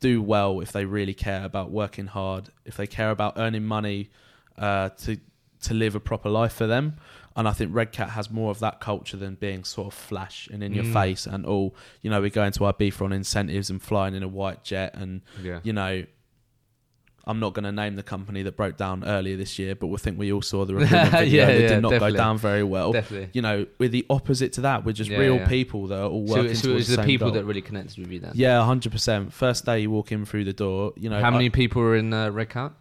do 0.00 0.20
well 0.22 0.60
if 0.60 0.72
they 0.72 0.84
really 0.84 1.14
care 1.14 1.44
about 1.44 1.70
working 1.70 2.06
hard, 2.06 2.48
if 2.64 2.76
they 2.76 2.86
care 2.86 3.10
about 3.10 3.34
earning 3.36 3.64
money 3.64 4.10
uh, 4.58 4.88
to 5.04 5.18
to 5.62 5.72
live 5.72 5.94
a 5.94 6.00
proper 6.00 6.28
life 6.28 6.52
for 6.52 6.66
them. 6.66 6.96
And 7.36 7.48
I 7.48 7.52
think 7.52 7.74
Red 7.74 7.90
Cat 7.90 8.10
has 8.10 8.30
more 8.30 8.50
of 8.50 8.58
that 8.60 8.80
culture 8.80 9.16
than 9.16 9.34
being 9.34 9.64
sort 9.64 9.86
of 9.88 9.94
flash 9.94 10.46
and 10.52 10.62
in 10.62 10.72
your 10.74 10.84
Mm. 10.84 10.92
face 10.92 11.26
and 11.26 11.46
all. 11.46 11.74
You 12.02 12.10
know, 12.10 12.20
we 12.20 12.28
go 12.30 12.44
into 12.44 12.64
our 12.64 12.74
beef 12.74 13.00
on 13.02 13.12
incentives 13.12 13.70
and 13.70 13.80
flying 13.82 14.14
in 14.14 14.22
a 14.22 14.28
white 14.28 14.62
jet 14.62 14.94
and 14.94 15.22
Yeah. 15.42 15.60
you 15.62 15.72
know, 15.72 16.04
I'm 17.26 17.40
not 17.40 17.54
going 17.54 17.64
to 17.64 17.72
name 17.72 17.96
the 17.96 18.02
company 18.02 18.42
that 18.42 18.54
broke 18.56 18.76
down 18.76 19.02
earlier 19.04 19.36
this 19.36 19.58
year, 19.58 19.74
but 19.74 19.86
we 19.86 19.96
think 19.96 20.18
we 20.18 20.30
all 20.30 20.42
saw 20.42 20.64
the 20.66 20.74
recruitment 20.76 21.10
video. 21.10 21.24
Yeah, 21.40 21.46
that 21.46 21.60
yeah, 21.60 21.68
did 21.68 21.82
not 21.82 21.90
definitely. 21.90 22.12
go 22.12 22.16
down 22.18 22.38
very 22.38 22.62
well. 22.62 22.92
Definitely. 22.92 23.30
You 23.32 23.40
know, 23.42 23.66
we're 23.78 23.88
the 23.88 24.04
opposite 24.10 24.52
to 24.54 24.60
that. 24.62 24.84
We're 24.84 24.92
just 24.92 25.08
Yeah, 25.10 25.18
real 25.18 25.46
people 25.46 25.86
that 25.86 25.98
are 26.00 26.08
all 26.08 26.24
working 26.26 26.54
so 26.54 26.70
it 26.70 26.74
was 26.74 26.88
the 26.88 26.96
the 26.96 27.02
people 27.04 27.28
goal. 27.28 27.34
that 27.36 27.44
really 27.44 27.62
connected 27.62 27.96
with 27.98 28.10
you 28.10 28.18
then. 28.20 28.32
Yeah, 28.34 28.62
hundred 28.64 28.92
percent. 28.92 29.32
First 29.32 29.64
day 29.64 29.80
you 29.80 29.90
walk 29.90 30.12
in 30.12 30.26
through 30.26 30.44
the 30.44 30.52
door, 30.52 30.92
you 30.96 31.08
know. 31.08 31.20
How 31.20 31.30
many 31.30 31.48
people 31.50 31.80
were 31.80 31.96
in 31.96 32.12
uh, 32.12 32.30
Red 32.30 32.50
Cat? 32.50 32.72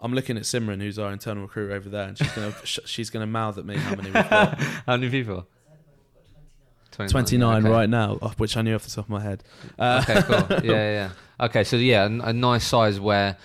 I'm 0.00 0.12
looking 0.12 0.36
at 0.36 0.42
Simran, 0.42 0.80
who's 0.80 0.98
our 0.98 1.12
internal 1.12 1.42
recruiter 1.42 1.74
over 1.74 1.88
there, 1.88 2.08
and 2.08 2.18
she's 2.18 2.30
gonna 2.32 2.54
sh- 2.64 2.80
she's 2.86 3.10
gonna 3.10 3.26
mouth 3.26 3.56
at 3.58 3.64
me 3.64 3.76
how 3.76 3.90
many 3.94 4.10
we've 4.10 4.14
got. 4.30 4.58
How 4.60 4.96
many 4.96 5.10
people? 5.10 5.46
29, 6.94 7.08
Twenty 7.10 7.38
nine 7.38 7.64
okay. 7.64 7.72
right 7.72 7.88
now, 7.88 8.16
which 8.38 8.56
I 8.56 8.62
knew 8.62 8.74
off 8.74 8.84
the 8.84 8.90
top 8.90 9.06
of 9.06 9.10
my 9.10 9.20
head. 9.20 9.42
Uh, 9.78 10.04
okay, 10.08 10.22
cool. 10.22 10.56
Yeah, 10.64 10.72
yeah, 10.72 10.90
yeah. 10.90 11.10
Okay, 11.46 11.64
so 11.64 11.76
yeah, 11.76 12.04
a, 12.04 12.28
a 12.28 12.32
nice 12.32 12.66
size 12.66 13.00
where, 13.00 13.36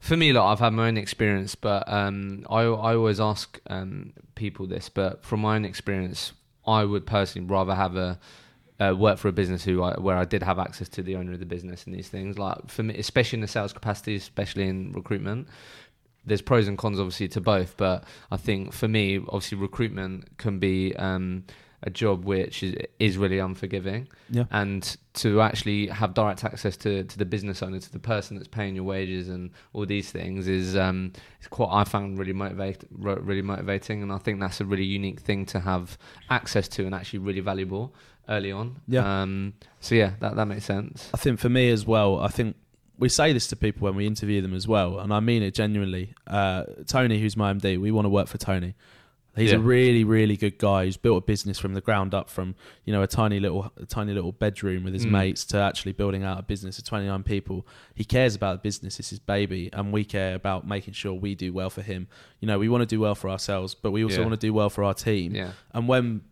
for 0.00 0.16
me, 0.16 0.32
like 0.32 0.44
I've 0.44 0.60
had 0.60 0.72
my 0.72 0.88
own 0.88 0.96
experience, 0.96 1.54
but 1.54 1.90
um, 1.90 2.46
I 2.50 2.62
I 2.62 2.94
always 2.94 3.20
ask 3.20 3.58
um 3.68 4.12
people 4.34 4.66
this, 4.66 4.88
but 4.88 5.24
from 5.24 5.40
my 5.40 5.56
own 5.56 5.64
experience, 5.64 6.32
I 6.66 6.84
would 6.84 7.06
personally 7.06 7.48
rather 7.48 7.74
have 7.74 7.96
a. 7.96 8.18
Uh, 8.80 8.92
work 8.92 9.18
for 9.18 9.28
a 9.28 9.32
business 9.32 9.62
who 9.62 9.84
I, 9.84 9.94
where 10.00 10.16
I 10.16 10.24
did 10.24 10.42
have 10.42 10.58
access 10.58 10.88
to 10.88 11.02
the 11.02 11.14
owner 11.14 11.32
of 11.34 11.38
the 11.38 11.46
business 11.46 11.84
and 11.86 11.94
these 11.94 12.08
things 12.08 12.40
like 12.40 12.68
for 12.68 12.82
me, 12.82 12.96
especially 12.98 13.36
in 13.36 13.40
the 13.40 13.46
sales 13.46 13.72
capacity, 13.72 14.16
especially 14.16 14.66
in 14.66 14.90
recruitment. 14.90 15.46
there's 16.26 16.42
pros 16.42 16.66
and 16.66 16.76
cons 16.76 16.98
obviously 16.98 17.28
to 17.28 17.40
both, 17.40 17.76
but 17.76 18.02
I 18.32 18.36
think 18.36 18.72
for 18.72 18.88
me, 18.88 19.18
obviously 19.28 19.58
recruitment 19.58 20.38
can 20.38 20.58
be 20.58 20.92
um, 20.96 21.44
a 21.86 21.90
job 21.90 22.24
which 22.24 22.62
is, 22.62 22.74
is 22.98 23.16
really 23.18 23.38
unforgiving, 23.38 24.08
Yeah. 24.30 24.44
and 24.50 24.96
to 25.14 25.40
actually 25.42 25.86
have 25.88 26.14
direct 26.14 26.42
access 26.42 26.76
to, 26.78 27.04
to 27.04 27.18
the 27.18 27.24
business 27.26 27.62
owner, 27.62 27.78
to 27.78 27.92
the 27.92 27.98
person 27.98 28.36
that's 28.36 28.48
paying 28.48 28.74
your 28.74 28.84
wages 28.84 29.28
and 29.28 29.50
all 29.74 29.86
these 29.86 30.10
things 30.10 30.48
is 30.48 30.76
um, 30.76 31.12
is 31.40 31.46
quite 31.48 31.68
I 31.70 31.84
found 31.84 32.18
really 32.18 32.32
motivate 32.32 32.84
really 32.90 33.42
motivating, 33.42 34.02
and 34.02 34.12
I 34.12 34.18
think 34.18 34.40
that's 34.40 34.60
a 34.60 34.64
really 34.64 34.84
unique 34.84 35.20
thing 35.20 35.46
to 35.46 35.60
have 35.60 35.96
access 36.30 36.66
to 36.68 36.86
and 36.86 36.94
actually 36.94 37.20
really 37.20 37.40
valuable 37.40 37.94
early 38.28 38.50
on. 38.50 38.80
Yeah. 38.88 39.22
Um, 39.22 39.52
so 39.80 39.94
yeah, 39.94 40.12
that 40.20 40.36
that 40.36 40.46
makes 40.46 40.64
sense. 40.64 41.10
I 41.12 41.18
think 41.18 41.38
for 41.38 41.48
me 41.50 41.70
as 41.70 41.86
well, 41.86 42.18
I 42.18 42.28
think 42.28 42.56
we 42.98 43.08
say 43.08 43.32
this 43.32 43.46
to 43.48 43.56
people 43.56 43.84
when 43.84 43.96
we 43.96 44.06
interview 44.06 44.40
them 44.40 44.54
as 44.54 44.66
well, 44.66 45.00
and 45.00 45.12
I 45.12 45.20
mean 45.20 45.42
it 45.42 45.52
genuinely. 45.54 46.14
Uh, 46.26 46.64
Tony, 46.86 47.20
who's 47.20 47.36
my 47.36 47.52
MD, 47.52 47.78
we 47.78 47.90
want 47.90 48.06
to 48.06 48.10
work 48.10 48.28
for 48.28 48.38
Tony. 48.38 48.74
He's 49.36 49.50
Yeah. 49.50 49.56
a 49.56 49.60
really, 49.60 50.04
really 50.04 50.36
good 50.36 50.58
guy 50.58 50.84
who's 50.84 50.96
built 50.96 51.18
a 51.24 51.26
business 51.26 51.58
from 51.58 51.74
the 51.74 51.80
ground 51.80 52.14
up, 52.14 52.30
from 52.30 52.54
you 52.84 52.92
know 52.92 53.02
a 53.02 53.06
tiny 53.06 53.40
little, 53.40 53.72
a 53.76 53.84
tiny 53.86 54.12
little 54.12 54.30
bedroom 54.32 54.84
with 54.84 54.94
his 54.94 55.06
Mm. 55.06 55.10
mates 55.10 55.44
to 55.46 55.58
actually 55.58 55.92
building 55.92 56.22
out 56.22 56.38
a 56.38 56.42
business 56.42 56.78
of 56.78 56.84
twenty 56.84 57.06
nine 57.06 57.22
people. 57.24 57.66
He 57.94 58.04
cares 58.04 58.34
about 58.36 58.62
the 58.62 58.68
business; 58.68 59.00
it's 59.00 59.10
his 59.10 59.18
baby, 59.18 59.70
and 59.72 59.92
we 59.92 60.04
care 60.04 60.34
about 60.36 60.66
making 60.66 60.94
sure 60.94 61.12
we 61.14 61.34
do 61.34 61.52
well 61.52 61.68
for 61.70 61.82
him. 61.82 62.06
You 62.40 62.46
know, 62.46 62.58
we 62.58 62.68
want 62.68 62.82
to 62.82 62.86
do 62.86 63.00
well 63.00 63.14
for 63.16 63.28
ourselves, 63.28 63.74
but 63.74 63.90
we 63.90 64.04
also 64.04 64.18
Yeah. 64.20 64.26
want 64.28 64.40
to 64.40 64.46
do 64.46 64.52
well 64.52 64.70
for 64.70 64.84
our 64.84 64.94
team. 64.94 65.34
Yeah. 65.34 65.50
And 65.72 65.88
when 65.88 66.22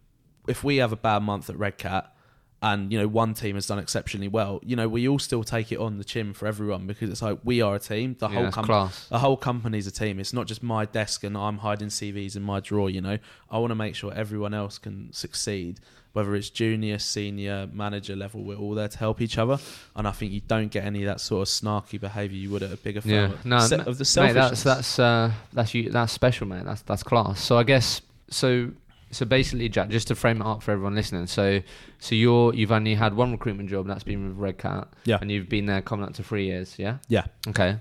if 0.49 0.63
we 0.65 0.77
have 0.77 0.93
a 0.93 0.97
bad 0.97 1.23
month 1.23 1.49
at 1.51 1.57
Red 1.59 1.79
Cat 1.79 2.15
and 2.62 2.92
you 2.92 2.99
know 2.99 3.09
one 3.09 3.35
team 3.35 3.57
has 3.57 3.66
done 3.66 3.78
exceptionally 3.78 4.28
well, 4.28 4.61
you 4.64 4.76
know 4.76 4.88
we 4.88 5.09
all 5.09 5.19
still 5.19 5.42
take 5.42 5.73
it 5.73 5.78
on 5.78 5.99
the 5.99 6.04
chin 6.04 6.33
for 6.33 6.47
everyone 6.47 6.87
because 6.87 7.11
it's 7.11 7.21
like 7.21 7.38
we 7.45 7.61
are 7.61 7.75
a 7.75 7.81
team. 7.81 8.16
The 8.19 8.28
yeah, 8.28 8.35
whole 8.37 8.52
company, 8.52 8.90
the 9.11 9.19
whole 9.19 9.37
company's 9.37 9.87
a 9.87 9.90
team. 9.90 10.21
It's 10.21 10.33
not 10.33 10.47
just 10.47 10.62
my 10.62 10.85
desk 10.87 11.25
and 11.25 11.37
I'm 11.37 11.59
hiding 11.59 11.88
CVs 11.88 12.37
in 12.37 12.42
my 12.42 12.61
drawer. 12.61 12.88
You 12.88 13.00
know, 13.00 13.19
I 13.50 13.59
want 13.59 13.73
to 13.73 13.75
make 13.75 13.97
sure 13.97 14.12
everyone 14.14 14.54
else 14.54 14.78
can 14.78 15.12
succeed. 15.12 15.81
Whether 16.12 16.35
it's 16.35 16.50
junior, 16.50 16.99
senior, 16.99 17.71
manager 17.73 18.14
level, 18.14 18.45
we're 18.45 18.59
all 18.59 18.75
there 18.75 18.87
to 18.88 18.99
help 18.99 19.23
each 19.23 19.38
other. 19.38 19.59
And 19.97 20.07
I 20.07 20.11
think 20.11 20.31
you 20.33 20.42
don't 20.47 20.71
get 20.71 20.85
any 20.85 21.04
of 21.04 21.07
that 21.07 21.23
sort 21.23 21.40
of 21.40 21.49
snarky 21.49 21.99
behaviour 21.99 22.37
you 22.37 22.50
would 22.50 22.62
at 22.62 22.71
a 22.71 22.76
bigger 22.76 23.00
firm. 23.00 23.11
Yeah, 23.11 23.31
no, 23.45 23.61
Se- 23.61 23.78
no, 23.78 23.85
of 23.85 23.97
the 23.97 24.21
Mate, 24.21 24.35
that's 24.35 24.62
that's 24.62 24.99
uh, 24.99 25.33
that's 25.54 25.73
you. 25.73 25.88
That's 25.88 26.12
special, 26.12 26.47
mate. 26.47 26.64
That's 26.66 26.83
that's 26.83 27.02
class. 27.02 27.40
So 27.40 27.57
I 27.57 27.62
guess 27.62 28.02
so. 28.28 28.73
So 29.12 29.25
basically, 29.26 29.69
Jack, 29.69 29.90
just 29.90 30.09
to 30.09 30.14
frame 30.14 30.40
it 30.40 30.47
up 30.47 30.62
for 30.62 30.73
everyone 30.73 30.95
listening. 30.95 31.26
So, 31.26 31.61
so 31.99 32.14
you're 32.14 32.54
you've 32.54 32.73
only 32.73 32.95
had 32.95 33.14
one 33.14 33.31
recruitment 33.33 33.69
job, 33.71 33.87
that's 33.87 34.04
been 34.04 34.26
with 34.28 34.37
Red 34.38 34.59
Cat. 34.59 34.88
Yeah. 35.04 35.19
And 35.21 35.31
you've 35.31 35.49
been 35.49 35.66
there 35.66 35.83
coming 35.83 36.04
up 36.07 36.14
to 36.14 36.23
three 36.23 36.47
years. 36.47 36.76
Yeah. 36.78 36.97
Yeah. 37.09 37.26
Okay. 37.49 37.76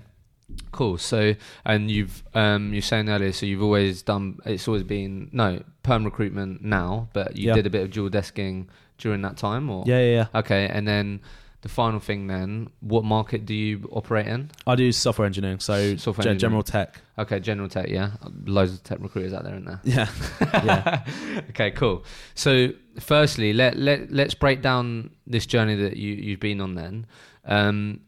Cool. 0.70 0.98
So, 0.98 1.34
and 1.64 1.90
you've 1.90 2.22
um 2.34 2.72
you're 2.72 2.82
saying 2.82 3.08
earlier, 3.08 3.32
so 3.32 3.46
you've 3.46 3.62
always 3.62 4.02
done. 4.02 4.38
It's 4.44 4.68
always 4.68 4.82
been 4.82 5.30
no 5.32 5.62
perm 5.82 6.04
recruitment 6.04 6.62
now, 6.62 7.08
but 7.14 7.36
you 7.36 7.48
Yeah. 7.48 7.54
did 7.54 7.66
a 7.66 7.70
bit 7.70 7.82
of 7.82 7.90
dual 7.90 8.10
desking 8.10 8.66
during 8.98 9.22
that 9.22 9.36
time, 9.38 9.70
or 9.70 9.84
yeah, 9.86 9.98
yeah, 10.00 10.14
yeah. 10.32 10.38
Okay, 10.40 10.68
and 10.68 10.86
then 10.86 11.20
the 11.62 11.68
final 11.68 12.00
thing, 12.00 12.26
then, 12.26 12.68
what 12.80 13.04
market 13.04 13.46
do 13.46 13.54
you 13.54 13.88
operate 13.92 14.26
in? 14.26 14.50
I 14.66 14.74
do 14.74 14.90
software 14.92 15.26
engineering, 15.26 15.60
so 15.60 15.96
Software 15.96 16.24
gen- 16.24 16.38
general 16.38 16.62
tech. 16.62 17.00
Okay, 17.18 17.38
general 17.40 17.68
tech, 17.68 17.88
yeah. 17.88 18.12
Loads 18.46 18.74
of 18.74 18.82
tech 18.82 18.98
recruiters 19.00 19.32
out 19.32 19.44
there, 19.44 19.54
isn't 19.54 19.66
there? 19.66 19.80
Yeah, 19.84 20.08
yeah. 20.64 21.04
okay, 21.50 21.70
cool. 21.70 22.04
So, 22.34 22.70
firstly, 23.00 23.52
let 23.52 23.76
let 23.76 24.10
let's 24.12 24.34
break 24.34 24.60
down 24.60 25.10
this 25.26 25.46
journey 25.46 25.76
that 25.76 25.96
you 25.96 26.12
you've 26.14 26.40
been 26.40 26.60
on. 26.60 26.74
Then, 26.74 27.06
um, 27.44 28.00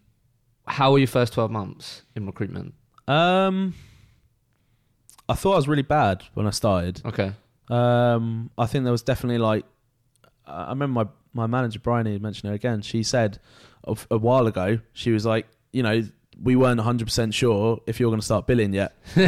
how 0.67 0.93
were 0.93 0.99
your 0.99 1.07
first 1.09 1.33
twelve 1.33 1.51
months 1.51 2.03
in 2.17 2.27
recruitment? 2.27 2.75
Um, 3.07 3.75
I 5.29 5.35
thought 5.35 5.53
I 5.53 5.57
was 5.57 5.69
really 5.69 5.83
bad 5.83 6.25
when 6.35 6.47
I 6.47 6.51
started. 6.51 7.01
Okay, 7.05 7.33
Um, 7.71 8.51
I 8.59 8.67
think 8.67 8.85
there 8.85 8.93
was 8.93 9.03
definitely 9.03 9.39
like, 9.39 9.65
I 10.47 10.71
remember 10.71 11.05
my 11.05 11.09
my 11.33 11.47
manager 11.47 11.79
Bryony 11.81 12.13
had 12.13 12.23
mentioned 12.23 12.49
her 12.49 12.55
again. 12.55 12.83
She 12.83 13.03
said 13.03 13.39
a, 13.87 13.97
a 14.11 14.19
while 14.19 14.47
ago, 14.47 14.79
she 14.93 15.11
was 15.11 15.27
like, 15.27 15.47
you 15.73 15.83
know, 15.83 16.03
we 16.43 16.57
weren't 16.57 16.79
100 16.79 17.05
percent 17.05 17.35
sure 17.35 17.81
if 17.87 17.99
you're 18.01 18.11
going 18.11 18.21
to 18.21 18.25
start 18.25 18.47
billing 18.47 18.73
yet. 18.73 18.95
we 19.17 19.25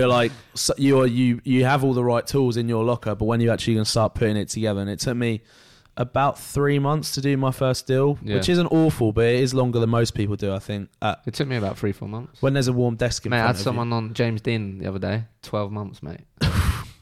were 0.00 0.06
like, 0.06 0.32
so 0.54 0.74
you 0.78 1.00
are 1.00 1.06
you 1.06 1.40
you 1.44 1.64
have 1.64 1.84
all 1.84 1.94
the 1.94 2.04
right 2.04 2.26
tools 2.26 2.56
in 2.56 2.68
your 2.68 2.84
locker, 2.84 3.14
but 3.14 3.24
when 3.24 3.40
are 3.40 3.44
you 3.44 3.50
actually 3.50 3.74
going 3.74 3.84
to 3.84 3.90
start 3.90 4.14
putting 4.14 4.36
it 4.36 4.48
together? 4.48 4.80
And 4.80 4.90
it 4.90 4.98
took 5.00 5.16
me 5.16 5.42
about 5.96 6.38
three 6.38 6.78
months 6.78 7.10
to 7.14 7.20
do 7.20 7.36
my 7.36 7.50
first 7.50 7.88
deal, 7.88 8.18
Yeah. 8.22 8.36
which 8.36 8.48
isn't 8.48 8.68
awful, 8.68 9.12
but 9.12 9.24
it 9.24 9.40
is 9.40 9.52
longer 9.52 9.80
than 9.80 9.90
most 9.90 10.14
people 10.14 10.36
do. 10.36 10.52
I 10.54 10.60
think. 10.60 10.90
Uh, 11.02 11.16
it 11.26 11.34
took 11.34 11.48
me 11.48 11.56
about 11.56 11.76
three 11.76 11.90
four 11.92 12.08
months. 12.08 12.40
when 12.40 12.52
there's 12.52 12.68
a 12.68 12.72
warm 12.72 12.94
desk 12.96 13.26
in 13.26 13.30
mate, 13.30 13.40
I 13.40 13.48
had 13.48 13.56
someone 13.56 13.92
on 13.92 14.14
James 14.14 14.40
Dean 14.40 14.78
the 14.78 14.86
other 14.86 15.00
day. 15.00 15.24
Twelve 15.42 15.72
months, 15.72 16.02
mate. 16.02 16.20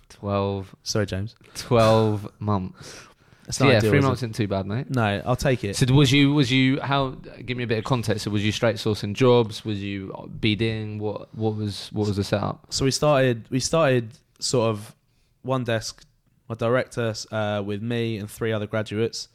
12. 0.08 0.74
Sorry, 0.82 1.04
James. 1.04 1.34
12 1.56 2.30
months. 2.38 3.05
It's 3.46 3.58
So 3.58 3.68
yeah, 3.68 3.78
ideal, 3.78 3.90
three 3.90 4.00
months 4.00 4.20
isn't 4.20 4.34
too 4.34 4.48
bad, 4.48 4.66
mate. 4.66 4.90
No, 4.90 5.22
I'll 5.24 5.36
take 5.36 5.64
it. 5.64 5.76
So 5.76 5.86
was 5.94 6.12
you 6.12 6.32
was 6.34 6.50
you 6.50 6.80
how? 6.80 7.10
Give 7.44 7.56
me 7.56 7.64
a 7.64 7.66
bit 7.66 7.78
of 7.78 7.84
context. 7.84 8.24
So 8.24 8.30
was 8.30 8.44
you 8.44 8.52
straight 8.52 8.76
sourcing 8.76 9.14
jobs? 9.14 9.64
Was 9.64 9.82
you 9.82 10.08
BDing? 10.40 10.98
What 10.98 11.34
what 11.34 11.56
was 11.56 11.90
what 11.92 12.06
was 12.06 12.16
the 12.16 12.24
setup? 12.24 12.66
So 12.70 12.84
we 12.84 12.90
started. 12.90 13.46
We 13.50 13.60
started 13.60 14.10
sort 14.38 14.70
of 14.70 14.94
one 15.42 15.64
desk. 15.64 16.04
My 16.48 16.54
director 16.54 17.12
uh, 17.32 17.62
with 17.64 17.82
me 17.82 18.18
and 18.18 18.30
three 18.30 18.52
other 18.52 18.66
graduates. 18.66 19.28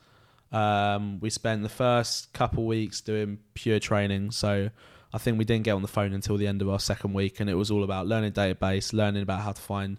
Um, 0.51 1.19
we 1.19 1.29
spent 1.29 1.63
the 1.63 1.69
first 1.69 2.33
couple 2.33 2.65
weeks 2.65 3.01
doing 3.01 3.39
pure 3.53 3.79
training. 3.79 4.31
So 4.31 4.69
I 5.13 5.17
think 5.17 5.37
we 5.37 5.45
didn't 5.45 5.63
get 5.63 5.71
on 5.71 5.81
the 5.81 5.87
phone 5.87 6.13
until 6.13 6.37
the 6.37 6.47
end 6.47 6.61
of 6.61 6.69
our 6.69 6.79
second 6.79 7.13
week, 7.13 7.39
and 7.39 7.49
it 7.49 7.55
was 7.55 7.69
all 7.69 7.83
about 7.83 8.07
learning 8.07 8.31
database, 8.31 8.93
learning 8.93 9.23
about 9.23 9.41
how 9.41 9.51
to 9.51 9.61
find 9.61 9.97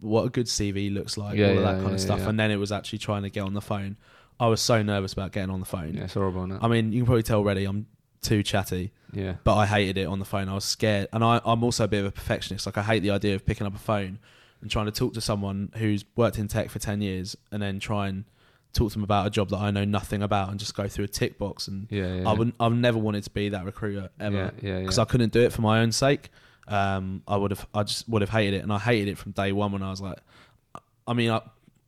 what 0.00 0.24
a 0.24 0.28
good 0.30 0.46
CV 0.46 0.92
looks 0.92 1.16
like, 1.16 1.36
Yeah, 1.36 1.46
all 1.46 1.50
of 1.52 1.56
yeah, 1.58 1.62
that 1.62 1.76
kind 1.78 1.88
yeah, 1.88 1.94
of 1.94 2.00
stuff. 2.00 2.20
yeah. 2.20 2.28
And 2.28 2.40
then 2.40 2.50
it 2.50 2.56
was 2.56 2.72
actually 2.72 2.98
trying 2.98 3.22
to 3.22 3.30
get 3.30 3.40
on 3.40 3.54
the 3.54 3.60
phone. 3.60 3.96
I 4.38 4.46
was 4.46 4.60
so 4.60 4.82
nervous 4.82 5.12
about 5.12 5.32
getting 5.32 5.50
on 5.50 5.60
the 5.60 5.66
phone. 5.66 5.94
Yeah, 5.94 6.04
it's 6.04 6.14
horrible. 6.14 6.42
Isn't 6.44 6.56
it? 6.56 6.60
I 6.62 6.68
mean, 6.68 6.92
you 6.92 7.00
can 7.00 7.06
probably 7.06 7.22
tell 7.22 7.38
already 7.38 7.64
I'm 7.64 7.86
too 8.22 8.42
chatty 8.42 8.92
yeah, 9.12 9.34
but 9.44 9.56
I 9.56 9.66
hated 9.66 9.98
it 9.98 10.06
on 10.06 10.18
the 10.18 10.24
phone. 10.24 10.48
I 10.48 10.54
was 10.54 10.64
scared, 10.64 11.08
and 11.12 11.24
I, 11.24 11.40
I'm 11.44 11.64
also 11.64 11.84
a 11.84 11.88
bit 11.88 12.00
of 12.00 12.06
a 12.06 12.10
perfectionist. 12.12 12.64
Like 12.66 12.78
I 12.78 12.82
hate 12.82 13.00
the 13.00 13.10
idea 13.10 13.34
of 13.34 13.44
picking 13.44 13.66
up 13.66 13.74
a 13.74 13.78
phone 13.78 14.18
and 14.60 14.70
trying 14.70 14.86
to 14.86 14.92
talk 14.92 15.14
to 15.14 15.20
someone 15.20 15.72
who's 15.76 16.04
worked 16.16 16.38
in 16.38 16.46
tech 16.48 16.70
for 16.70 16.78
ten 16.78 17.00
years, 17.00 17.36
and 17.50 17.60
then 17.62 17.80
try 17.80 18.08
and 18.08 18.24
talk 18.72 18.90
to 18.90 18.94
them 18.94 19.02
about 19.04 19.26
a 19.26 19.30
job 19.30 19.48
that 19.50 19.56
I 19.56 19.70
know 19.72 19.84
nothing 19.84 20.22
about, 20.22 20.50
and 20.50 20.60
just 20.60 20.74
go 20.76 20.86
through 20.86 21.06
a 21.06 21.08
tick 21.08 21.38
box. 21.38 21.66
And 21.66 21.88
yeah, 21.90 22.14
yeah. 22.16 22.28
I 22.28 22.32
wouldn't, 22.34 22.54
I've 22.60 22.72
never 22.72 22.98
wanted 22.98 23.24
to 23.24 23.30
be 23.30 23.48
that 23.48 23.64
recruiter 23.64 24.10
ever 24.20 24.36
Yeah, 24.36 24.50
yeah, 24.62 24.72
yeah. 24.74 24.80
because 24.80 24.98
I 24.98 25.04
couldn't 25.06 25.32
do 25.32 25.40
it 25.40 25.52
for 25.52 25.62
my 25.62 25.80
own 25.80 25.90
sake. 25.92 26.30
Um, 26.70 27.22
I 27.26 27.36
would 27.36 27.50
have, 27.50 27.66
I 27.74 27.82
just 27.82 28.08
would 28.08 28.22
have 28.22 28.30
hated 28.30 28.54
it, 28.54 28.62
and 28.62 28.72
I 28.72 28.78
hated 28.78 29.08
it 29.08 29.18
from 29.18 29.32
day 29.32 29.50
one 29.52 29.72
when 29.72 29.82
I 29.82 29.90
was 29.90 30.00
like, 30.00 30.18
I 31.06 31.12
mean, 31.14 31.30
I, 31.30 31.40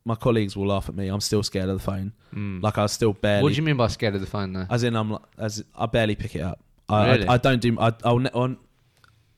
my 0.05 0.15
colleagues 0.15 0.57
will 0.57 0.67
laugh 0.67 0.89
at 0.89 0.95
me. 0.95 1.07
I'm 1.07 1.21
still 1.21 1.41
scared 1.43 1.69
of 1.69 1.77
the 1.77 1.83
phone. 1.83 2.11
Mm. 2.35 2.61
Like 2.61 2.77
I 2.77 2.81
was 2.83 2.91
still 2.91 3.13
barely. 3.13 3.43
what 3.43 3.49
do 3.49 3.55
you 3.55 3.61
mean 3.63 3.77
by 3.77 3.87
scared 3.87 4.15
of 4.15 4.21
the 4.21 4.27
phone, 4.27 4.51
though? 4.53 4.67
As 4.69 4.83
in, 4.83 4.95
I'm 4.95 5.11
like, 5.11 5.21
as 5.37 5.63
I 5.75 5.85
barely 5.85 6.15
pick 6.15 6.35
it 6.35 6.41
up. 6.41 6.59
I, 6.89 7.11
Really? 7.11 7.27
I, 7.27 7.35
I 7.35 7.37
don't 7.37 7.61
do. 7.61 7.79
I, 7.79 7.93
I'll, 8.03 8.19
ne- 8.19 8.29
on, 8.33 8.57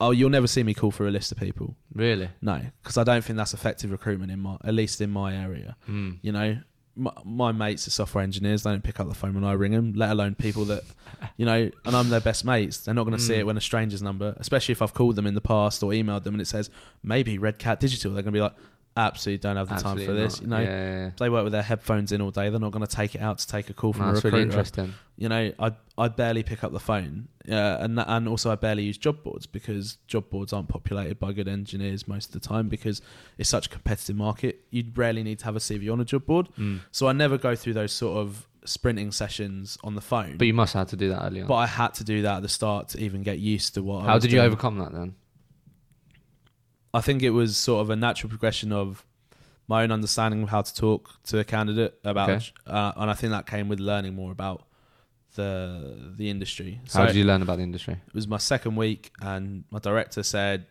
oh, 0.02 0.10
you'll 0.10 0.32
never 0.32 0.48
see 0.48 0.64
me 0.64 0.74
call 0.74 0.90
for 0.90 1.08
a 1.08 1.12
list 1.12 1.32
of 1.32 1.38
people. 1.38 1.76
Really? 1.94 2.30
No, 2.42 2.60
because 2.82 2.98
I 2.98 3.04
don't 3.04 3.24
think 3.24 3.38
that's 3.38 3.54
effective 3.54 3.92
recruitment 3.92 4.32
in 4.32 4.40
my, 4.40 4.58
at 4.64 4.74
least 4.74 5.00
in 5.02 5.12
my 5.12 5.36
area. 5.36 5.76
Mm. 5.88 6.18
You 6.24 6.32
know, 6.32 6.58
my, 6.96 7.12
my 7.26 7.52
mates 7.52 7.88
are 7.88 7.92
software 7.92 8.24
engineers. 8.24 8.64
They 8.64 8.72
don't 8.72 8.84
pick 8.84 9.00
up 9.00 9.08
the 9.08 9.14
phone 9.14 9.34
when 9.34 9.44
I 9.44 9.52
ring 9.54 9.72
them. 9.74 9.94
Let 9.96 10.12
alone 10.12 10.36
people 10.36 10.66
that, 10.66 10.84
you 11.38 11.46
know, 11.46 11.70
and 11.86 11.96
I'm 11.96 12.10
their 12.10 12.22
best 12.22 12.46
mates. 12.46 12.78
They're 12.78 12.94
not 12.94 13.04
going 13.04 13.18
to 13.18 13.22
see 13.24 13.34
Mm. 13.34 13.40
it 13.40 13.46
when 13.46 13.58
a 13.58 13.62
stranger's 13.62 14.02
number, 14.02 14.36
especially 14.40 14.72
if 14.74 14.82
I've 14.82 14.94
called 14.94 15.16
them 15.16 15.28
in 15.28 15.34
the 15.36 15.42
past 15.42 15.84
or 15.84 15.92
emailed 15.92 16.24
them 16.24 16.34
and 16.36 16.42
it 16.42 16.48
says 16.48 16.70
maybe 17.04 17.38
Red 17.38 17.60
Cat 17.60 17.80
Digital. 17.80 18.12
They're 18.14 18.24
going 18.24 18.34
to 18.34 18.38
be 18.38 18.42
like, 18.42 18.56
absolutely 18.98 19.40
don't 19.40 19.58
have 19.58 19.70
the 19.70 19.76
time 19.76 19.98
for 19.98 20.14
this. 20.14 20.42
not. 20.42 20.42
You 20.42 20.48
know, 20.48 20.60
yeah, 20.72 21.04
yeah, 21.06 21.10
they 21.18 21.30
work 21.30 21.44
with 21.44 21.54
their 21.54 21.62
headphones 21.64 22.12
in 22.12 22.22
all 22.22 22.32
day. 22.32 22.50
They're 22.50 22.60
not 22.60 22.72
going 22.72 22.86
to 22.86 22.96
take 22.96 23.16
it 23.16 23.22
out 23.22 23.38
to 23.40 23.48
take 23.48 23.70
a 23.70 23.74
call 23.74 23.94
from 23.94 24.04
No, 24.04 24.12
a 24.12 24.14
recruiter 24.14 24.38
really 24.38 24.48
interesting. 24.50 24.94
you 25.18 25.30
know, 25.30 25.52
I 25.60 25.72
I 25.98 26.08
barely 26.08 26.44
pick 26.44 26.64
up 26.64 26.72
the 26.72 26.80
phone, 26.80 27.28
uh, 27.50 27.54
and 27.82 28.00
and 28.00 28.28
also 28.28 28.52
I 28.52 28.56
barely 28.56 28.84
use 28.84 28.98
job 28.98 29.24
boards 29.24 29.46
because 29.46 29.98
job 30.08 30.30
boards 30.30 30.54
aren't 30.54 30.68
populated 30.70 31.20
by 31.20 31.34
good 31.34 31.48
engineers 31.48 32.08
most 32.08 32.28
of 32.34 32.42
the 32.42 32.48
time 32.48 32.70
because 32.70 33.02
it's 33.38 33.50
such 33.50 33.68
a 33.68 33.70
competitive 33.70 34.16
market. 34.16 34.62
You 34.72 34.84
rarely 34.96 35.24
need 35.24 35.40
to 35.40 35.46
have 35.46 35.56
a 35.56 35.60
CV 35.60 35.92
on 35.92 36.00
a 36.02 36.06
job 36.06 36.26
board, 36.26 36.50
Mm. 36.58 36.80
so 36.92 37.08
I 37.08 37.14
never 37.14 37.38
go 37.38 37.56
through 37.56 37.74
those 37.74 37.92
sort 37.92 38.18
of 38.18 38.48
sprinting 38.66 39.12
sessions 39.12 39.78
on 39.84 39.94
the 39.94 40.02
phone. 40.02 40.38
But 40.38 40.48
you 40.48 40.54
must 40.54 40.74
have 40.74 40.82
had 40.82 40.88
to 40.90 40.96
do 40.98 41.10
that 41.10 41.24
early 41.24 41.42
on. 41.42 41.48
But 41.48 41.56
I 41.56 41.68
had 41.68 41.94
to 41.96 42.04
do 42.04 42.24
that 42.24 42.38
at 42.38 42.42
the 42.42 42.50
start 42.50 42.90
to 42.90 43.00
even 43.00 43.22
get 43.22 43.38
used 43.38 43.76
to 43.76 43.84
what. 43.84 44.04
I 44.04 44.08
How 44.08 44.18
did 44.20 44.32
you 44.32 44.38
doing. 44.40 44.48
overcome 44.48 44.80
that 44.80 44.92
then? 44.92 45.14
I 46.98 47.02
think 47.02 47.22
it 47.24 47.32
was 47.42 47.58
sort 47.58 47.82
of 47.84 47.90
a 47.90 47.96
natural 47.96 48.30
progression 48.30 48.72
of 48.72 49.06
my 49.68 49.84
own 49.84 49.92
understanding 49.92 50.44
of 50.44 50.50
how 50.50 50.62
to 50.62 50.74
talk 50.86 51.02
to 51.30 51.40
a 51.40 51.44
candidate 51.44 51.94
about, 52.04 52.30
Okay. 52.30 52.46
uh, 52.68 52.92
and 52.96 53.10
I 53.10 53.16
think 53.20 53.32
that 53.32 53.46
came 53.48 53.68
with 53.68 53.80
learning 53.80 54.14
more 54.22 54.32
about 54.32 54.60
the 55.36 56.14
the 56.18 56.30
industry. 56.30 56.80
How 56.94 57.06
did 57.08 57.16
you 57.16 57.26
learn 57.26 57.42
about 57.42 57.58
the 57.58 57.64
industry? 57.64 57.96
it 58.08 58.14
was 58.14 58.28
my 58.28 58.38
second 58.38 58.76
week, 58.76 59.12
and 59.22 59.66
my 59.70 59.80
director 59.80 60.24
said, 60.24 60.66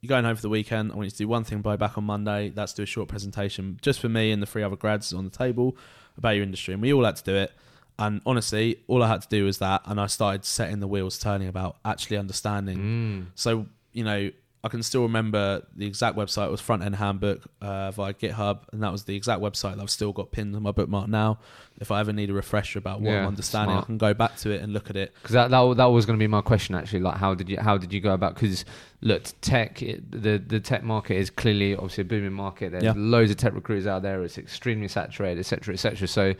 "You're 0.00 0.08
going 0.08 0.24
home 0.24 0.36
for 0.36 0.42
the 0.42 0.48
weekend. 0.58 0.92
I 0.92 0.94
want 0.96 1.06
you 1.06 1.10
to 1.12 1.16
do 1.24 1.28
one 1.28 1.44
thing 1.44 1.60
by 1.62 1.76
back 1.76 1.96
on 1.96 2.04
Monday. 2.04 2.50
That's 2.50 2.72
do 2.74 2.82
a 2.82 2.86
short 2.86 3.08
presentation 3.08 3.78
just 3.80 3.98
for 4.00 4.08
me 4.08 4.30
and 4.32 4.42
the 4.42 4.46
three 4.46 4.62
other 4.62 4.76
grads 4.76 5.12
on 5.12 5.24
the 5.24 5.30
table 5.44 5.76
about 6.18 6.30
your 6.36 6.42
industry." 6.44 6.74
And 6.74 6.82
we 6.82 6.92
all 6.92 7.04
had 7.04 7.16
to 7.16 7.24
do 7.24 7.34
it. 7.34 7.52
And 7.98 8.20
honestly, 8.24 8.64
all 8.88 9.02
I 9.02 9.08
had 9.08 9.22
to 9.22 9.28
do 9.28 9.44
was 9.44 9.58
that, 9.58 9.82
and 9.86 10.00
I 10.00 10.06
started 10.06 10.44
setting 10.44 10.80
the 10.80 10.88
wheels 10.88 11.18
turning 11.18 11.48
about 11.48 11.76
actually 11.84 12.16
understanding. 12.18 12.78
Mm. 12.78 13.26
So 13.34 13.66
you 13.92 14.04
know, 14.04 14.30
I 14.62 14.68
can 14.68 14.82
still 14.82 15.02
remember 15.02 15.62
the 15.74 15.86
exact 15.86 16.16
website 16.18 16.46
it 16.48 16.50
was 16.50 16.60
Front 16.60 16.82
End 16.82 16.94
Handbook 16.96 17.40
uh, 17.62 17.90
via 17.92 18.12
GitHub, 18.12 18.60
and 18.72 18.82
that 18.82 18.92
was 18.92 19.04
the 19.04 19.16
exact 19.16 19.40
website 19.40 19.76
that 19.76 19.80
I've 19.82 19.88
still 19.90 20.12
got 20.12 20.32
pinned 20.32 20.54
on 20.54 20.62
my 20.62 20.70
bookmark 20.70 21.08
now. 21.08 21.38
If 21.80 21.90
I 21.90 22.00
ever 22.00 22.12
need 22.12 22.28
a 22.28 22.34
refresher 22.34 22.78
about 22.78 23.00
what 23.00 23.10
Yeah, 23.10 23.22
I'm 23.22 23.28
understanding, 23.28 23.72
smart. 23.72 23.84
I 23.84 23.86
can 23.86 23.96
go 23.96 24.12
back 24.12 24.36
to 24.38 24.50
it 24.50 24.60
and 24.60 24.74
look 24.74 24.90
at 24.90 24.96
it. 24.96 25.14
Because 25.22 25.32
that, 25.32 25.50
that 25.50 25.76
that 25.78 25.86
was 25.86 26.04
going 26.04 26.18
to 26.18 26.22
be 26.22 26.26
my 26.26 26.42
question 26.42 26.74
actually. 26.74 27.00
Like, 27.00 27.16
how 27.16 27.34
did 27.34 27.48
you 27.48 27.58
how 27.58 27.78
did 27.78 27.90
you 27.90 28.00
go 28.02 28.12
about? 28.12 28.34
Because 28.34 28.66
look, 29.00 29.22
tech 29.40 29.80
it, 29.80 30.10
the 30.10 30.36
the 30.36 30.60
tech 30.60 30.82
market 30.84 31.16
is 31.16 31.30
clearly 31.30 31.74
obviously 31.74 32.02
a 32.02 32.04
booming 32.04 32.34
market. 32.34 32.72
There's 32.72 32.84
Yeah. 32.84 32.92
loads 32.96 33.30
of 33.30 33.38
tech 33.38 33.54
recruiters 33.54 33.86
out 33.86 34.02
there. 34.02 34.22
It's 34.24 34.36
extremely 34.36 34.88
saturated, 34.88 35.40
etc., 35.40 35.72
etc. 35.72 36.06
So 36.06 36.34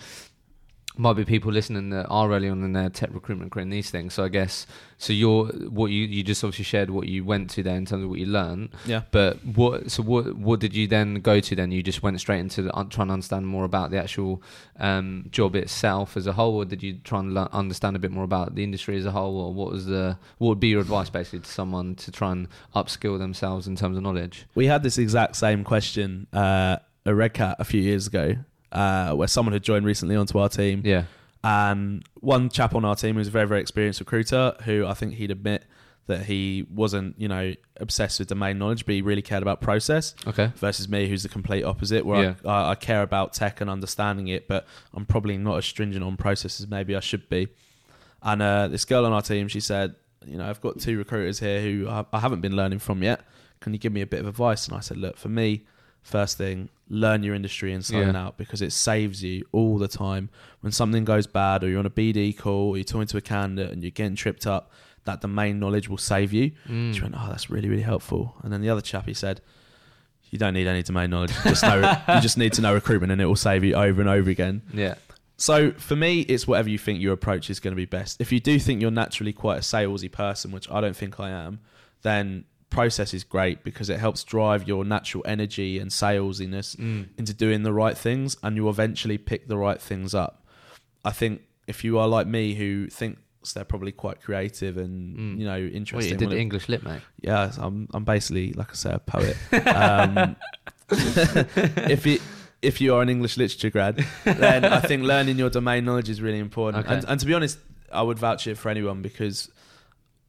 might 0.96 1.14
be 1.14 1.24
people 1.24 1.52
listening 1.52 1.90
that 1.90 2.06
are 2.06 2.30
early 2.32 2.48
on 2.48 2.62
in 2.64 2.72
their 2.72 2.90
tech 2.90 3.10
recruitment 3.12 3.52
career 3.52 3.62
and 3.62 3.72
these 3.72 3.90
things. 3.90 4.14
So 4.14 4.24
I 4.24 4.28
guess 4.28 4.66
so. 4.98 5.12
You're 5.12 5.46
what 5.46 5.90
you 5.90 6.04
you 6.04 6.22
just 6.22 6.42
obviously 6.42 6.64
shared 6.64 6.90
what 6.90 7.06
you 7.06 7.24
went 7.24 7.48
to 7.50 7.62
there 7.62 7.76
in 7.76 7.86
terms 7.86 8.04
of 8.04 8.10
what 8.10 8.18
you 8.18 8.26
learned. 8.26 8.70
Yeah. 8.86 9.02
But 9.10 9.44
what 9.44 9.90
so 9.90 10.02
what 10.02 10.36
what 10.36 10.60
did 10.60 10.74
you 10.74 10.86
then 10.86 11.16
go 11.16 11.40
to 11.40 11.54
then? 11.54 11.70
You 11.70 11.82
just 11.82 12.02
went 12.02 12.18
straight 12.20 12.40
into 12.40 12.62
the, 12.62 12.70
trying 12.90 13.08
to 13.08 13.12
understand 13.12 13.46
more 13.46 13.64
about 13.64 13.90
the 13.90 13.98
actual 13.98 14.42
um, 14.78 15.26
job 15.30 15.54
itself 15.56 16.16
as 16.16 16.26
a 16.26 16.32
whole, 16.32 16.56
or 16.56 16.64
did 16.64 16.82
you 16.82 16.98
try 17.04 17.20
and 17.20 17.34
learn, 17.34 17.48
understand 17.52 17.96
a 17.96 17.98
bit 17.98 18.10
more 18.10 18.24
about 18.24 18.54
the 18.54 18.64
industry 18.64 18.96
as 18.96 19.06
a 19.06 19.12
whole, 19.12 19.40
or 19.40 19.54
what 19.54 19.70
was 19.70 19.86
the 19.86 20.18
what 20.38 20.48
would 20.48 20.60
be 20.60 20.68
your 20.68 20.80
advice 20.80 21.08
basically 21.08 21.40
to 21.40 21.50
someone 21.50 21.94
to 21.96 22.10
try 22.10 22.32
and 22.32 22.48
upskill 22.74 23.18
themselves 23.18 23.66
in 23.66 23.76
terms 23.76 23.96
of 23.96 24.02
knowledge? 24.02 24.46
We 24.54 24.66
had 24.66 24.82
this 24.82 24.98
exact 24.98 25.36
same 25.36 25.64
question 25.64 26.26
uh, 26.32 26.78
a 27.06 27.14
Red 27.14 27.34
Cat 27.34 27.56
a 27.58 27.64
few 27.64 27.80
years 27.80 28.06
ago, 28.06 28.36
uh, 28.72 29.12
where 29.14 29.28
someone 29.28 29.52
had 29.52 29.62
joined 29.62 29.86
recently 29.86 30.16
onto 30.16 30.38
our 30.38 30.48
team, 30.48 30.82
Yeah, 30.84 31.04
and 31.42 32.02
one 32.20 32.48
chap 32.50 32.74
on 32.74 32.84
our 32.84 32.96
team 32.96 33.16
who's 33.16 33.28
a 33.28 33.30
very 33.30 33.46
very 33.46 33.60
experienced 33.60 34.00
recruiter, 34.00 34.54
who 34.64 34.86
I 34.86 34.94
think 34.94 35.14
he'd 35.14 35.30
admit 35.30 35.64
that 36.06 36.24
he 36.26 36.66
wasn't 36.74 37.18
you 37.20 37.28
know 37.28 37.54
obsessed 37.76 38.18
with 38.18 38.28
domain 38.28 38.58
knowledge, 38.58 38.84
but 38.84 38.94
he 38.94 39.02
really 39.02 39.22
cared 39.22 39.42
about 39.42 39.60
process. 39.60 40.14
okay, 40.26 40.52
versus 40.56 40.88
me, 40.88 41.08
who's 41.08 41.22
the 41.22 41.28
complete 41.28 41.62
opposite, 41.64 42.04
where 42.04 42.22
Yeah. 42.44 42.50
I, 42.50 42.70
I, 42.70 42.74
care 42.74 43.02
about 43.02 43.32
tech 43.32 43.60
and 43.60 43.70
understanding 43.70 44.28
it, 44.28 44.48
but 44.48 44.66
I'm 44.92 45.06
probably 45.06 45.38
not 45.38 45.58
as 45.58 45.66
stringent 45.66 46.04
on 46.04 46.16
processes 46.16 46.68
maybe 46.68 46.96
I 46.96 47.00
should 47.00 47.28
be. 47.28 47.48
And 48.22 48.42
uh, 48.42 48.68
this 48.68 48.84
girl 48.84 49.06
on 49.06 49.12
our 49.12 49.22
team, 49.22 49.48
she 49.48 49.60
said, 49.60 49.94
you 50.26 50.36
know, 50.36 50.48
I've 50.48 50.60
got 50.60 50.78
two 50.78 50.98
recruiters 50.98 51.38
here 51.38 51.62
who 51.62 51.88
I, 51.88 52.04
I 52.12 52.18
haven't 52.20 52.40
been 52.42 52.54
learning 52.54 52.80
from 52.80 53.02
yet. 53.02 53.22
Can 53.60 53.72
you 53.72 53.78
give 53.78 53.92
me 53.92 54.02
a 54.02 54.06
bit 54.06 54.20
of 54.20 54.26
advice? 54.26 54.66
And 54.68 54.76
I 54.76 54.80
said, 54.80 54.98
look, 54.98 55.16
for 55.16 55.28
me, 55.28 55.64
first 56.02 56.36
thing, 56.38 56.68
learn 56.88 57.22
your 57.22 57.34
industry 57.34 57.72
inside 57.72 58.02
and 58.02 58.12
Yeah. 58.14 58.26
out 58.26 58.36
because 58.38 58.60
it 58.62 58.72
saves 58.72 59.22
you 59.22 59.44
all 59.52 59.78
the 59.78 59.88
time. 59.88 60.28
When 60.60 60.72
something 60.72 61.04
goes 61.04 61.26
bad, 61.26 61.62
or 61.62 61.68
you're 61.68 61.78
on 61.78 61.86
a 61.86 61.90
BD 61.90 62.32
call, 62.36 62.70
or 62.70 62.76
you're 62.76 62.84
talking 62.84 63.06
to 63.08 63.16
a 63.16 63.20
candidate 63.20 63.72
and 63.72 63.82
you're 63.82 63.90
getting 63.90 64.16
tripped 64.16 64.46
up, 64.46 64.72
that 65.04 65.20
domain 65.20 65.58
knowledge 65.58 65.88
will 65.88 65.98
save 65.98 66.32
you. 66.32 66.52
Mm. 66.68 66.94
She 66.94 67.00
went, 67.00 67.14
"Oh, 67.16 67.26
that's 67.28 67.48
really, 67.50 67.68
really 67.68 67.82
helpful." 67.82 68.34
And 68.42 68.52
then 68.52 68.60
the 68.60 68.68
other 68.70 68.80
chap, 68.82 69.06
he 69.06 69.14
said, 69.14 69.40
"You 70.30 70.38
don't 70.38 70.54
need 70.54 70.66
any 70.66 70.82
domain 70.82 71.10
knowledge. 71.10 71.30
You 71.44 71.50
just 71.50 71.62
know. 71.62 71.80
you 72.14 72.20
just 72.20 72.36
need 72.38 72.52
to 72.54 72.60
know 72.62 72.74
recruitment, 72.74 73.12
and 73.12 73.20
it 73.20 73.26
will 73.26 73.36
save 73.36 73.64
you 73.64 73.74
over 73.74 74.00
and 74.00 74.10
over 74.10 74.28
again." 74.30 74.62
yeah, 74.74 74.96
So 75.36 75.70
for 75.72 75.96
me, 75.96 76.20
it's 76.22 76.46
whatever 76.46 76.68
you 76.68 76.76
think 76.78 77.00
your 77.00 77.12
approach 77.14 77.48
is 77.50 77.60
going 77.60 77.72
to 77.72 77.76
be 77.76 77.86
best. 77.86 78.20
If 78.20 78.30
you 78.32 78.40
do 78.40 78.58
think 78.58 78.82
you're 78.82 78.90
naturally 78.90 79.32
quite 79.32 79.56
a 79.58 79.60
salesy 79.62 80.10
person, 80.10 80.50
which 80.52 80.70
I 80.70 80.80
don't 80.82 80.96
think 80.96 81.18
I 81.18 81.30
am, 81.30 81.60
then 82.02 82.44
process 82.70 83.12
is 83.12 83.24
great 83.24 83.62
because 83.64 83.90
it 83.90 83.98
helps 83.98 84.24
drive 84.24 84.66
your 84.66 84.84
natural 84.84 85.22
energy 85.26 85.78
and 85.78 85.90
salesiness 85.90 86.76
mm. 86.76 87.08
into 87.18 87.34
doing 87.34 87.62
the 87.62 87.72
right 87.72 87.98
things, 87.98 88.36
and 88.42 88.56
you 88.56 88.68
eventually 88.68 89.18
pick 89.18 89.48
the 89.48 89.56
right 89.56 89.80
things 89.80 90.14
up. 90.14 90.46
I 91.04 91.10
think 91.10 91.42
if 91.66 91.84
you 91.84 91.98
are 91.98 92.08
like 92.08 92.26
me, 92.26 92.54
who 92.54 92.88
thinks 92.88 93.20
they're 93.54 93.64
probably 93.64 93.92
quite 93.92 94.20
creative 94.20 94.76
and 94.76 95.16
Mm. 95.16 95.38
you 95.38 95.44
know 95.46 95.52
Well, 95.52 95.74
interesting, 95.74 96.12
you 96.12 96.18
did 96.18 96.28
well, 96.28 96.36
it- 96.38 96.40
English 96.40 96.68
lit, 96.68 96.82
mate. 96.82 97.00
yeah, 97.20 97.52
I'm 97.58 97.88
I'm 97.92 98.04
basically 98.04 98.52
like 98.52 98.70
I 98.70 98.74
say 98.74 98.92
a 98.92 98.98
poet. 98.98 99.36
Um, 99.66 100.36
if 100.92 102.04
you 102.06 102.18
if 102.62 102.80
you 102.80 102.94
are 102.94 103.02
an 103.02 103.08
English 103.08 103.36
literature 103.36 103.70
grad, 103.70 104.04
then 104.24 104.64
I 104.64 104.80
think 104.80 105.02
learning 105.02 105.38
your 105.38 105.50
domain 105.50 105.84
knowledge 105.84 106.10
is 106.10 106.20
really 106.20 106.38
important. 106.38 106.84
Okay. 106.84 106.96
And, 106.96 107.04
and 107.08 107.20
to 107.20 107.26
be 107.26 107.32
honest, 107.34 107.58
I 107.92 108.02
would 108.02 108.18
vouch 108.18 108.46
it 108.46 108.56
for 108.58 108.68
anyone 108.68 109.00
because 109.02 109.50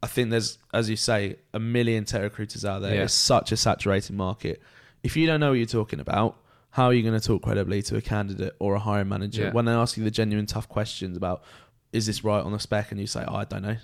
I 0.03 0.07
think 0.07 0.29
there's, 0.31 0.57
as 0.73 0.89
you 0.89 0.95
say, 0.95 1.37
a 1.53 1.59
million 1.59 2.05
tech 2.05 2.21
recruiters 2.23 2.65
out 2.65 2.81
there. 2.81 2.95
Yeah. 2.95 3.03
It's 3.03 3.13
such 3.13 3.51
a 3.51 3.57
saturated 3.57 4.13
market. 4.15 4.61
If 5.03 5.15
you 5.15 5.27
don't 5.27 5.39
know 5.39 5.49
what 5.49 5.57
you're 5.57 5.65
talking 5.67 5.99
about, 5.99 6.37
how 6.71 6.85
are 6.85 6.93
you 6.93 7.03
going 7.03 7.19
to 7.19 7.25
talk 7.25 7.41
credibly 7.43 7.81
to 7.83 7.97
a 7.97 8.01
candidate 8.01 8.55
or 8.59 8.75
a 8.75 8.79
hiring 8.79 9.09
manager 9.09 9.43
Yeah. 9.43 9.51
when 9.51 9.65
they 9.65 9.73
ask 9.73 9.97
you 9.97 10.03
the 10.03 10.11
genuine 10.11 10.45
tough 10.45 10.67
questions 10.69 11.17
about 11.17 11.43
is 11.91 12.05
this 12.05 12.23
right 12.23 12.41
on 12.43 12.51
the 12.51 12.59
spec 12.59 12.91
and 12.91 12.99
you 12.99 13.07
say, 13.07 13.23
oh, 13.27 13.35
I 13.35 13.43
don't 13.43 13.61
know. 13.63 13.75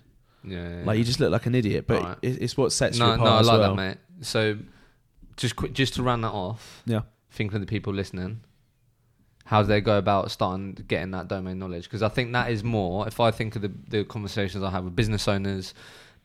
Yeah, 0.44 0.70
yeah, 0.80 0.84
Like 0.86 0.98
you 0.98 1.04
just 1.04 1.20
look 1.20 1.32
like 1.32 1.46
an 1.46 1.56
idiot, 1.56 1.86
but 1.88 1.98
Alright. 2.02 2.18
it, 2.22 2.42
it's 2.42 2.56
what 2.56 2.72
sets 2.72 2.98
no, 2.98 3.08
you 3.08 3.12
apart 3.14 3.30
no, 3.30 3.36
I 3.36 3.42
like 3.42 3.60
well. 3.60 3.76
that, 3.76 3.82
mate. 3.90 3.98
So, 4.22 4.58
just 5.36 5.56
just 5.74 5.96
to 5.96 6.04
round 6.04 6.24
that 6.24 6.32
off. 6.32 6.82
Yeah. 6.86 7.02
Think 7.32 7.54
of 7.54 7.60
the 7.60 7.68
people 7.68 7.94
listening. 7.94 8.42
How 9.46 9.62
do 9.62 9.68
they 9.68 9.82
go 9.82 9.98
about 9.98 10.32
starting 10.32 10.74
getting 10.88 11.12
that 11.12 11.28
domain 11.28 11.60
knowledge? 11.60 11.84
Because 11.84 12.02
I 12.04 12.10
think 12.10 12.34
that 12.34 12.50
is 12.52 12.64
more. 12.64 13.08
If 13.08 13.20
I 13.20 13.32
think 13.32 13.56
of 13.56 13.62
the 13.62 13.72
the 13.90 14.04
conversations 14.06 14.64
I 14.64 14.70
have 14.72 14.84
with 14.86 14.96
business 14.96 15.28
owners, 15.28 15.74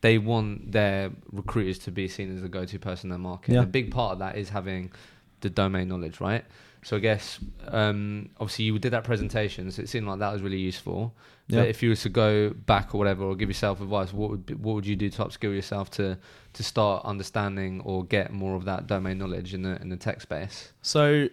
they 0.03 0.17
want 0.17 0.73
their 0.73 1.11
recruiters 1.31 1.79
to 1.79 1.89
be 1.89 2.09
seen 2.09 2.35
as 2.35 2.41
the 2.41 2.49
go-to 2.49 2.77
person 2.77 3.07
in 3.07 3.09
their 3.11 3.19
market. 3.19 3.53
Yeah. 3.53 3.61
A 3.61 3.65
big 3.65 3.89
part 3.89 4.11
of 4.11 4.19
that 4.19 4.37
is 4.37 4.49
having 4.49 4.91
the 5.39 5.49
domain 5.49 5.87
knowledge, 5.87 6.19
right? 6.19 6.43
So 6.83 6.97
I 6.97 6.99
guess 6.99 7.39
um, 7.69 8.29
obviously 8.37 8.65
you 8.65 8.77
did 8.79 8.91
that 8.91 9.05
presentation, 9.05 9.71
so 9.71 9.81
it 9.81 9.87
seemed 9.87 10.05
like 10.05 10.19
that 10.19 10.33
was 10.33 10.41
really 10.41 10.59
useful. 10.59 11.15
Yeah. 11.47 11.61
But 11.61 11.69
if 11.69 11.81
you 11.81 11.87
were 11.87 11.95
to 11.95 12.09
go 12.09 12.49
back 12.49 12.93
or 12.93 12.97
whatever, 12.97 13.23
or 13.23 13.33
give 13.37 13.47
yourself 13.47 13.79
advice, 13.79 14.11
what 14.11 14.29
would 14.29 14.45
be, 14.45 14.55
what 14.55 14.75
would 14.75 14.85
you 14.85 14.97
do 14.97 15.09
to 15.09 15.23
upskill 15.23 15.55
yourself 15.55 15.89
to 15.91 16.17
to 16.51 16.63
start 16.63 17.05
understanding 17.05 17.79
or 17.85 18.03
get 18.03 18.33
more 18.33 18.55
of 18.57 18.65
that 18.65 18.87
domain 18.87 19.17
knowledge 19.17 19.53
in 19.53 19.61
the 19.61 19.81
in 19.81 19.87
the 19.87 19.95
tech 19.95 20.19
space? 20.19 20.73
So 20.81 21.29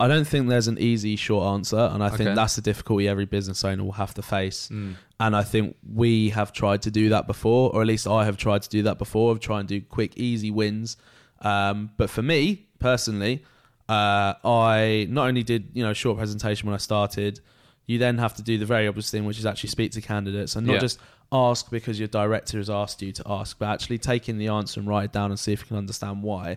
I 0.00 0.08
don't 0.08 0.26
think 0.26 0.48
there's 0.48 0.66
an 0.68 0.78
easy 0.78 1.14
short 1.16 1.44
answer, 1.54 1.78
and 1.92 2.02
I 2.02 2.06
Okay. 2.08 2.16
think 2.24 2.34
that's 2.34 2.56
the 2.56 2.62
difficulty 2.62 3.06
every 3.06 3.26
business 3.26 3.64
owner 3.64 3.84
will 3.84 3.92
have 4.04 4.14
to 4.14 4.22
face. 4.22 4.68
Mm. 4.72 4.94
And 5.20 5.36
I 5.36 5.42
think 5.42 5.76
we 5.94 6.30
have 6.30 6.52
tried 6.52 6.82
to 6.82 6.90
do 6.90 7.10
that 7.10 7.26
before, 7.26 7.70
or 7.74 7.82
at 7.82 7.86
least 7.86 8.06
I 8.06 8.24
have 8.24 8.36
tried 8.38 8.62
to 8.62 8.68
do 8.70 8.82
that 8.84 8.96
before, 8.98 9.30
of 9.32 9.40
try 9.40 9.60
and 9.60 9.68
do 9.68 9.80
quick, 9.82 10.16
easy 10.16 10.50
wins. 10.50 10.96
Um, 11.42 11.90
but 11.98 12.08
for 12.10 12.22
me 12.22 12.66
personally, 12.78 13.44
uh, 13.88 14.34
I 14.44 15.06
not 15.10 15.26
only 15.28 15.42
did 15.42 15.70
you 15.74 15.82
know 15.82 15.90
a 15.90 15.94
short 15.94 16.16
presentation 16.18 16.66
when 16.66 16.74
I 16.74 16.78
started, 16.78 17.40
you 17.86 17.98
then 17.98 18.18
have 18.18 18.34
to 18.36 18.42
do 18.42 18.56
the 18.56 18.66
very 18.66 18.86
obvious 18.88 19.10
thing, 19.10 19.24
which 19.26 19.38
is 19.38 19.44
actually 19.46 19.68
speak 19.70 19.92
to 19.92 20.00
candidates 20.00 20.56
and 20.56 20.66
not 20.66 20.74
Yeah. 20.74 20.78
just 20.80 20.98
ask 21.32 21.70
because 21.70 21.98
your 21.98 22.08
director 22.08 22.56
has 22.58 22.70
asked 22.70 23.02
you 23.02 23.12
to 23.12 23.22
ask, 23.26 23.58
but 23.58 23.66
actually 23.68 23.98
take 23.98 24.28
in 24.28 24.38
the 24.38 24.48
answer 24.48 24.80
and 24.80 24.88
write 24.88 25.04
it 25.06 25.12
down 25.12 25.30
and 25.30 25.38
see 25.38 25.52
if 25.52 25.60
you 25.60 25.66
can 25.66 25.76
understand 25.76 26.22
why. 26.22 26.56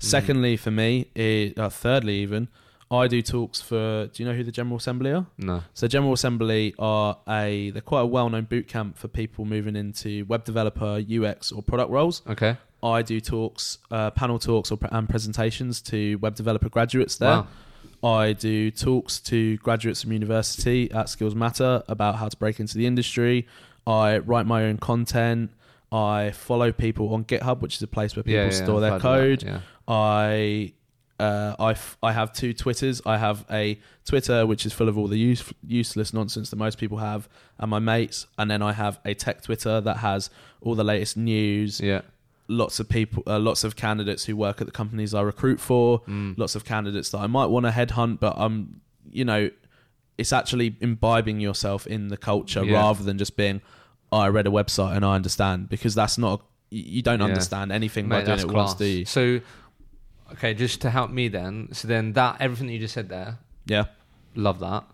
Secondly, 0.00 0.56
for 0.56 0.70
me, 0.70 1.06
it, 1.14 1.58
uh, 1.58 1.68
thirdly, 1.68 2.16
even 2.16 2.48
I 2.90 3.06
do 3.06 3.22
talks 3.22 3.60
for. 3.60 4.08
Do 4.12 4.22
you 4.22 4.28
know 4.28 4.34
who 4.34 4.42
the 4.42 4.50
General 4.50 4.76
Assembly 4.78 5.12
are? 5.12 5.26
No. 5.38 5.62
So 5.74 5.86
General 5.86 6.12
Assembly 6.12 6.74
are 6.78 7.18
a 7.28 7.70
they're 7.70 7.82
quite 7.82 8.00
a 8.00 8.06
well-known 8.06 8.44
boot 8.44 8.66
camp 8.66 8.98
for 8.98 9.06
people 9.08 9.44
moving 9.44 9.76
into 9.76 10.24
web 10.24 10.44
developer, 10.44 11.00
UX, 11.08 11.52
or 11.52 11.62
product 11.62 11.90
roles. 11.90 12.22
Okay. 12.28 12.56
I 12.82 13.02
do 13.02 13.20
talks, 13.20 13.78
uh, 13.90 14.10
panel 14.10 14.38
talks, 14.38 14.72
or 14.72 14.78
pre- 14.78 14.88
and 14.90 15.08
presentations 15.08 15.80
to 15.82 16.16
web 16.16 16.34
developer 16.34 16.68
graduates 16.70 17.16
there. 17.16 17.28
Wow. 17.28 17.46
I 18.02 18.32
do 18.32 18.70
talks 18.70 19.20
to 19.20 19.58
graduates 19.58 20.02
from 20.02 20.12
university 20.12 20.90
at 20.90 21.10
Skills 21.10 21.34
Matter 21.34 21.82
about 21.86 22.16
how 22.16 22.28
to 22.28 22.36
break 22.38 22.58
into 22.58 22.78
the 22.78 22.86
industry. 22.86 23.46
I 23.86 24.18
write 24.18 24.46
my 24.46 24.64
own 24.64 24.78
content. 24.78 25.50
I 25.92 26.30
follow 26.30 26.72
people 26.72 27.12
on 27.12 27.24
GitHub, 27.24 27.60
which 27.60 27.76
is 27.76 27.82
a 27.82 27.86
place 27.86 28.16
where 28.16 28.22
people 28.22 28.38
Yeah, 28.38 28.44
yeah, 28.44 28.50
store 28.64 28.76
I've 28.76 28.80
their 28.80 28.90
heard 28.92 28.96
of 28.96 29.02
code. 29.02 29.40
that, 29.40 29.46
Yeah. 29.46 29.60
I 29.94 30.72
uh, 31.18 31.54
I, 31.58 31.72
f- 31.72 31.98
I 32.02 32.12
have 32.12 32.32
two 32.32 32.54
Twitters. 32.54 33.02
I 33.04 33.18
have 33.18 33.44
a 33.50 33.78
Twitter 34.06 34.46
which 34.46 34.64
is 34.64 34.72
full 34.72 34.88
of 34.88 34.96
all 34.96 35.06
the 35.06 35.18
use- 35.18 35.52
useless 35.66 36.14
nonsense 36.14 36.48
that 36.48 36.56
most 36.56 36.78
people 36.78 36.96
have, 36.98 37.28
and 37.58 37.70
my 37.70 37.78
mates. 37.78 38.26
And 38.38 38.50
then 38.50 38.62
I 38.62 38.72
have 38.72 39.00
a 39.04 39.12
tech 39.12 39.42
Twitter 39.42 39.82
that 39.82 39.98
has 39.98 40.30
all 40.62 40.74
the 40.74 40.84
latest 40.84 41.18
news. 41.18 41.78
Yeah. 41.80 42.00
Lots 42.48 42.80
of 42.80 42.88
people, 42.88 43.22
uh, 43.26 43.38
lots 43.38 43.64
of 43.64 43.76
candidates 43.76 44.24
who 44.24 44.34
work 44.34 44.60
at 44.62 44.66
the 44.66 44.72
companies 44.72 45.12
I 45.12 45.20
recruit 45.20 45.60
for. 45.60 46.00
Mm. 46.00 46.38
Lots 46.38 46.54
of 46.54 46.64
candidates 46.64 47.10
that 47.10 47.18
I 47.18 47.26
might 47.26 47.46
want 47.46 47.66
to 47.66 47.70
headhunt, 47.72 48.18
but 48.18 48.34
I'm, 48.38 48.80
you 49.10 49.24
know, 49.26 49.50
it's 50.16 50.32
actually 50.32 50.74
imbibing 50.80 51.38
yourself 51.40 51.86
in 51.86 52.08
the 52.08 52.16
culture 52.16 52.64
Yeah. 52.64 52.78
rather 52.78 53.04
than 53.04 53.18
just 53.18 53.36
being, 53.36 53.60
oh, 54.10 54.18
I 54.20 54.28
read 54.30 54.46
a 54.46 54.50
website 54.50 54.96
and 54.96 55.04
I 55.04 55.14
understand 55.16 55.68
because 55.68 55.94
that's 55.94 56.16
not. 56.16 56.40
You 56.70 56.82
you 56.96 57.02
don't 57.02 57.18
Yeah. 57.20 57.26
understand 57.26 57.72
anything 57.72 58.08
by 58.08 58.22
doing 58.22 58.38
it 58.40 58.48
class. 58.48 58.68
once, 58.70 58.74
do 58.74 58.84
you? 58.86 59.04
So, 59.04 59.40
okay, 60.32 60.54
just 60.54 60.80
to 60.82 60.90
help 60.90 61.10
me 61.10 61.28
then. 61.28 61.68
So 61.72 61.88
then 61.88 62.12
that 62.14 62.36
everything 62.40 62.66
that 62.68 62.72
you 62.74 62.78
just 62.80 62.94
said 62.94 63.08
there, 63.08 63.38
Yeah. 63.66 63.86
love 64.34 64.60
that. 64.60 64.84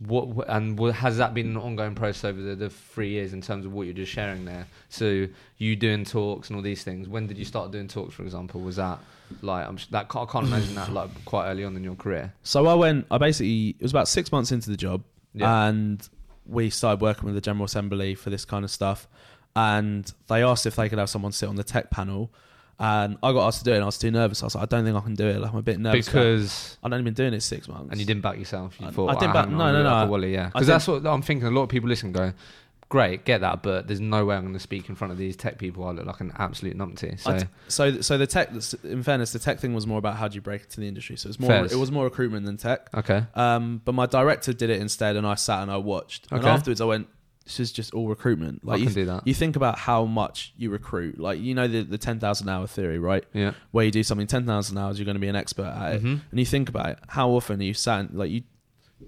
What 0.00 0.48
and 0.48 0.76
what, 0.78 0.94
has 0.96 1.18
that 1.18 1.34
been 1.34 1.50
an 1.50 1.56
ongoing 1.56 1.94
process 1.94 2.24
over 2.24 2.40
the, 2.42 2.56
the 2.56 2.68
three 2.68 3.10
years 3.10 3.32
in 3.32 3.40
terms 3.40 3.64
of 3.64 3.72
what 3.72 3.82
you're 3.84 3.94
just 3.94 4.10
sharing 4.12 4.44
there? 4.44 4.66
So 4.88 5.26
you 5.56 5.76
doing 5.76 6.04
talks 6.04 6.48
and 6.48 6.56
all 6.56 6.62
these 6.62 6.82
things. 6.82 7.08
When 7.08 7.26
did 7.28 7.38
you 7.38 7.44
start 7.44 7.70
doing 7.70 7.86
talks? 7.88 8.14
For 8.14 8.22
example, 8.24 8.60
was 8.60 8.76
that 8.76 8.98
like 9.40 9.66
I'm 9.66 9.78
that 9.92 10.06
I 10.14 10.24
can't 10.26 10.46
imagine 10.46 10.74
that 10.74 10.92
like 10.92 11.24
quite 11.24 11.48
early 11.48 11.64
on 11.64 11.76
in 11.76 11.84
your 11.84 11.94
career. 11.94 12.34
So 12.42 12.66
I 12.66 12.74
went. 12.74 13.06
I 13.10 13.18
basically 13.18 13.68
it 13.78 13.82
was 13.82 13.92
about 13.92 14.08
six 14.08 14.32
months 14.32 14.50
into 14.52 14.68
the 14.68 14.76
job, 14.76 15.04
Yeah. 15.32 15.68
and 15.68 16.06
we 16.44 16.70
started 16.70 17.00
working 17.00 17.24
with 17.26 17.36
the 17.36 17.40
General 17.40 17.64
Assembly 17.64 18.14
for 18.16 18.30
this 18.30 18.44
kind 18.44 18.64
of 18.64 18.70
stuff. 18.72 19.06
And 19.56 20.12
they 20.26 20.42
asked 20.42 20.66
if 20.66 20.74
they 20.74 20.88
could 20.88 20.98
have 20.98 21.08
someone 21.08 21.30
sit 21.32 21.48
on 21.48 21.54
the 21.54 21.64
tech 21.64 21.90
panel, 21.90 22.32
And 22.78 23.16
I 23.22 23.32
got 23.32 23.46
asked 23.46 23.58
to 23.60 23.64
do 23.64 23.72
it, 23.72 23.76
and 23.76 23.82
I 23.82 23.86
was 23.86 23.98
too 23.98 24.10
nervous. 24.10 24.42
I 24.42 24.46
was 24.46 24.54
like, 24.56 24.62
I 24.62 24.66
don't 24.66 24.84
think 24.84 24.96
I 24.96 25.00
can 25.00 25.14
do 25.14 25.26
it. 25.28 25.38
Like 25.40 25.52
I'm 25.52 25.58
a 25.58 25.62
bit 25.62 25.78
nervous. 25.78 26.06
because 26.06 26.78
I'd 26.82 26.92
only 26.92 27.04
been 27.04 27.14
doing 27.14 27.32
it 27.34 27.40
six 27.42 27.68
months, 27.68 27.90
and 27.90 28.00
you 28.00 28.06
didn't 28.06 28.22
back 28.22 28.38
yourself. 28.38 28.76
You 28.80 28.88
I- 28.88 28.90
thought 28.90 29.08
I 29.10 29.14
didn't 29.14 29.30
"Ah, 29.30 29.32
back- 29.34 29.48
hang 29.48 29.56
no, 29.58 29.64
on, 29.64 29.72
no, 29.74 29.82
no. 29.84 29.90
a 29.90 30.06
Wally, 30.06 30.32
yeah. 30.32 30.46
I 30.46 30.48
Because 30.48 30.66
that's 30.66 30.88
what 30.88 31.06
I'm 31.06 31.22
thinking. 31.22 31.46
A 31.46 31.50
lot 31.50 31.62
of 31.62 31.68
people 31.68 31.88
listen 31.88 32.10
go, 32.12 32.32
great, 32.88 33.24
get 33.24 33.40
that, 33.40 33.62
but 33.62 33.86
there's 33.86 34.00
no 34.00 34.24
way 34.24 34.36
I'm 34.36 34.42
going 34.42 34.54
to 34.54 34.60
speak 34.60 34.88
in 34.88 34.94
front 34.94 35.12
of 35.12 35.18
these 35.18 35.36
tech 35.36 35.58
people. 35.58 35.84
I 35.86 35.92
look 35.92 36.06
like 36.06 36.20
an 36.20 36.32
absolute 36.36 36.76
numpty. 36.76 37.18
So 37.20 37.30
I 37.32 37.38
t- 37.38 37.46
so 37.68 38.00
so 38.00 38.18
the 38.18 38.26
tech. 38.26 38.50
In 38.84 39.02
fairness, 39.02 39.32
the 39.32 39.38
tech 39.38 39.60
thing 39.60 39.72
was 39.74 39.86
more 39.86 39.98
about 39.98 40.16
how 40.16 40.28
do 40.28 40.34
you 40.34 40.40
break 40.40 40.62
into 40.64 40.80
the 40.80 40.88
industry. 40.88 41.16
So 41.16 41.28
it 41.28 41.30
was 41.30 41.40
more 41.40 41.50
Fairs. 41.50 41.72
it 41.72 41.76
was 41.76 41.90
more 41.92 42.04
recruitment 42.04 42.44
than 42.46 42.56
tech. 42.56 42.88
okay, 42.94 43.24
Um, 43.34 43.82
but 43.84 43.94
my 43.94 44.06
director 44.06 44.52
did 44.52 44.70
it 44.70 44.80
instead, 44.80 45.16
and 45.16 45.26
I 45.26 45.34
sat 45.36 45.62
and 45.62 45.70
I 45.70 45.76
watched. 45.76 46.26
And 46.30 46.40
Okay. 46.40 46.48
afterwards, 46.48 46.80
I 46.80 46.84
went, 46.86 47.08
"This 47.44 47.60
is 47.60 47.72
just 47.72 47.94
all 47.94 48.08
recruitment." 48.08 48.64
Like 48.64 48.76
I 48.76 48.78
you, 48.78 48.84
can 48.86 48.94
do 48.94 49.04
that. 49.06 49.26
you 49.26 49.34
think 49.34 49.56
about 49.56 49.78
how 49.78 50.04
much 50.04 50.52
you 50.56 50.70
recruit. 50.70 51.18
Like 51.18 51.40
you 51.40 51.54
know 51.54 51.68
the 51.68 51.82
the 51.82 51.98
ten 51.98 52.18
thousand 52.20 52.48
hour 52.48 52.66
theory, 52.66 52.98
right? 52.98 53.24
yeah, 53.32 53.52
Where 53.70 53.84
you 53.84 53.90
do 53.90 54.02
something 54.02 54.26
ten 54.26 54.46
thousand 54.46 54.78
hours, 54.78 54.98
you're 54.98 55.04
going 55.06 55.16
to 55.16 55.20
be 55.20 55.28
an 55.28 55.36
expert 55.36 55.66
at 55.66 55.94
it. 55.96 56.02
Mhm. 56.02 56.20
And 56.30 56.40
you 56.40 56.46
think 56.46 56.68
about 56.68 56.90
it, 56.90 56.98
how 57.08 57.30
often 57.30 57.60
are 57.60 57.64
you 57.64 57.74
sat 57.74 58.14
like 58.14 58.30
you 58.30 58.42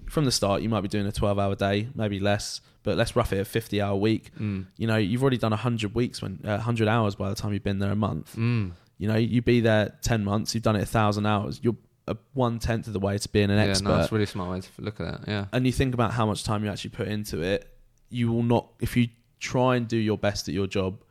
from 0.09 0.25
the 0.25 0.33
start? 0.33 0.63
You 0.63 0.69
might 0.69 0.83
be 0.83 0.89
doing 0.89 1.07
a 1.07 1.13
twelve 1.13 1.39
hour 1.39 1.55
day, 1.55 1.89
maybe 1.95 2.19
less, 2.21 2.61
but 2.83 2.97
let's 2.97 3.17
rough 3.17 3.33
it 3.33 3.39
a 3.39 3.45
fifty 3.45 3.81
hour 3.81 3.97
week. 3.97 4.31
Mm. 4.39 4.67
You 4.77 4.87
know, 4.87 4.97
you've 4.97 5.23
already 5.23 5.39
done 5.39 5.53
hundred 5.53 5.95
weeks 5.95 6.21
when 6.23 6.41
uh, 6.45 6.59
hundred 6.59 6.89
hours 6.89 7.15
by 7.15 7.29
the 7.29 7.35
time 7.35 7.53
you've 7.53 7.65
been 7.65 7.79
there 7.79 7.93
a 7.93 7.97
month. 7.97 8.35
Mm. 8.37 8.73
You 8.99 9.09
know, 9.09 9.17
you 9.17 9.43
be 9.43 9.61
there 9.61 9.95
ten 10.03 10.25
months, 10.25 10.55
you've 10.55 10.63
done 10.65 10.77
it 10.77 10.83
a 10.83 10.87
thousand 10.87 11.27
hours. 11.27 11.61
You're 11.63 11.77
a 12.09 12.17
one 12.35 12.59
tenth 12.61 12.87
of 12.87 12.93
the 12.93 13.01
way 13.01 13.19
to 13.19 13.29
being 13.29 13.51
an 13.51 13.57
yeah, 13.59 13.65
expert 13.65 13.89
no, 13.89 13.97
that's 13.97 14.13
a 14.13 14.15
really 14.15 14.27
smart 14.27 14.49
way 14.51 14.61
to 14.61 14.69
look 14.79 15.01
at 15.01 15.07
that. 15.23 15.29
Yeah, 15.29 15.47
and 15.53 15.67
you 15.67 15.73
think 15.73 15.93
about 15.93 16.13
how 16.13 16.25
much 16.25 16.45
time 16.45 16.63
you 16.65 16.71
actually 16.71 16.91
put 16.91 17.09
into 17.09 17.43
it, 17.43 17.69
you 18.11 18.31
will 18.33 18.43
not. 18.43 18.69
If 18.81 18.97
you 18.97 19.09
try 19.41 19.77
and 19.77 19.87
do 19.89 19.97
your 19.97 20.19
best 20.19 20.49
at 20.49 20.55
your 20.55 20.67
job, 20.67 21.03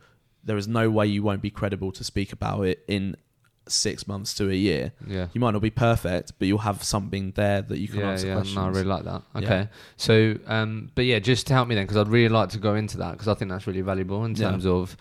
there 0.43 0.58
is 0.58 0.67
no 0.67 0.89
way 0.89 1.08
you 1.08 1.23
won't 1.23 1.41
be 1.41 1.49
credible 1.49 1.91
to 1.93 2.03
speak 2.03 2.31
about 2.34 2.62
it 2.62 2.84
in 2.88 3.15
six 3.67 4.08
months 4.08 4.36
to 4.36 4.49
a 4.49 4.53
year. 4.53 4.91
yeah. 5.08 5.27
You 5.34 5.41
might 5.41 5.51
not 5.51 5.62
be 5.63 5.71
perfect, 5.71 6.34
but 6.38 6.47
you'll 6.47 6.60
have 6.60 6.84
something 6.84 7.31
there 7.36 7.63
that 7.63 7.79
you 7.79 7.88
can 7.88 7.99
yeah, 8.01 8.12
answer 8.12 8.27
yeah, 8.27 8.34
questions. 8.36 8.55
no, 8.55 8.65
I 8.65 8.67
really 8.67 8.84
like 8.84 9.05
that. 9.05 9.23
Yeah. 9.34 9.41
Okay, 9.41 9.69
so, 9.97 10.36
um, 10.45 10.91
but 10.93 11.05
yeah, 11.05 11.17
just 11.17 11.47
to 11.47 11.53
help 11.53 11.67
me 11.67 11.73
then, 11.73 11.86
because 11.86 11.97
I'd 11.97 12.08
really 12.10 12.29
like 12.29 12.49
to 12.49 12.60
go 12.60 12.75
into 12.75 12.97
that 12.97 13.13
because 13.13 13.27
I 13.27 13.34
think 13.34 13.49
that's 13.49 13.65
really 13.65 13.81
valuable 13.81 14.23
in 14.25 14.36
Yeah. 14.36 14.51
terms 14.51 14.65
of. 14.65 14.95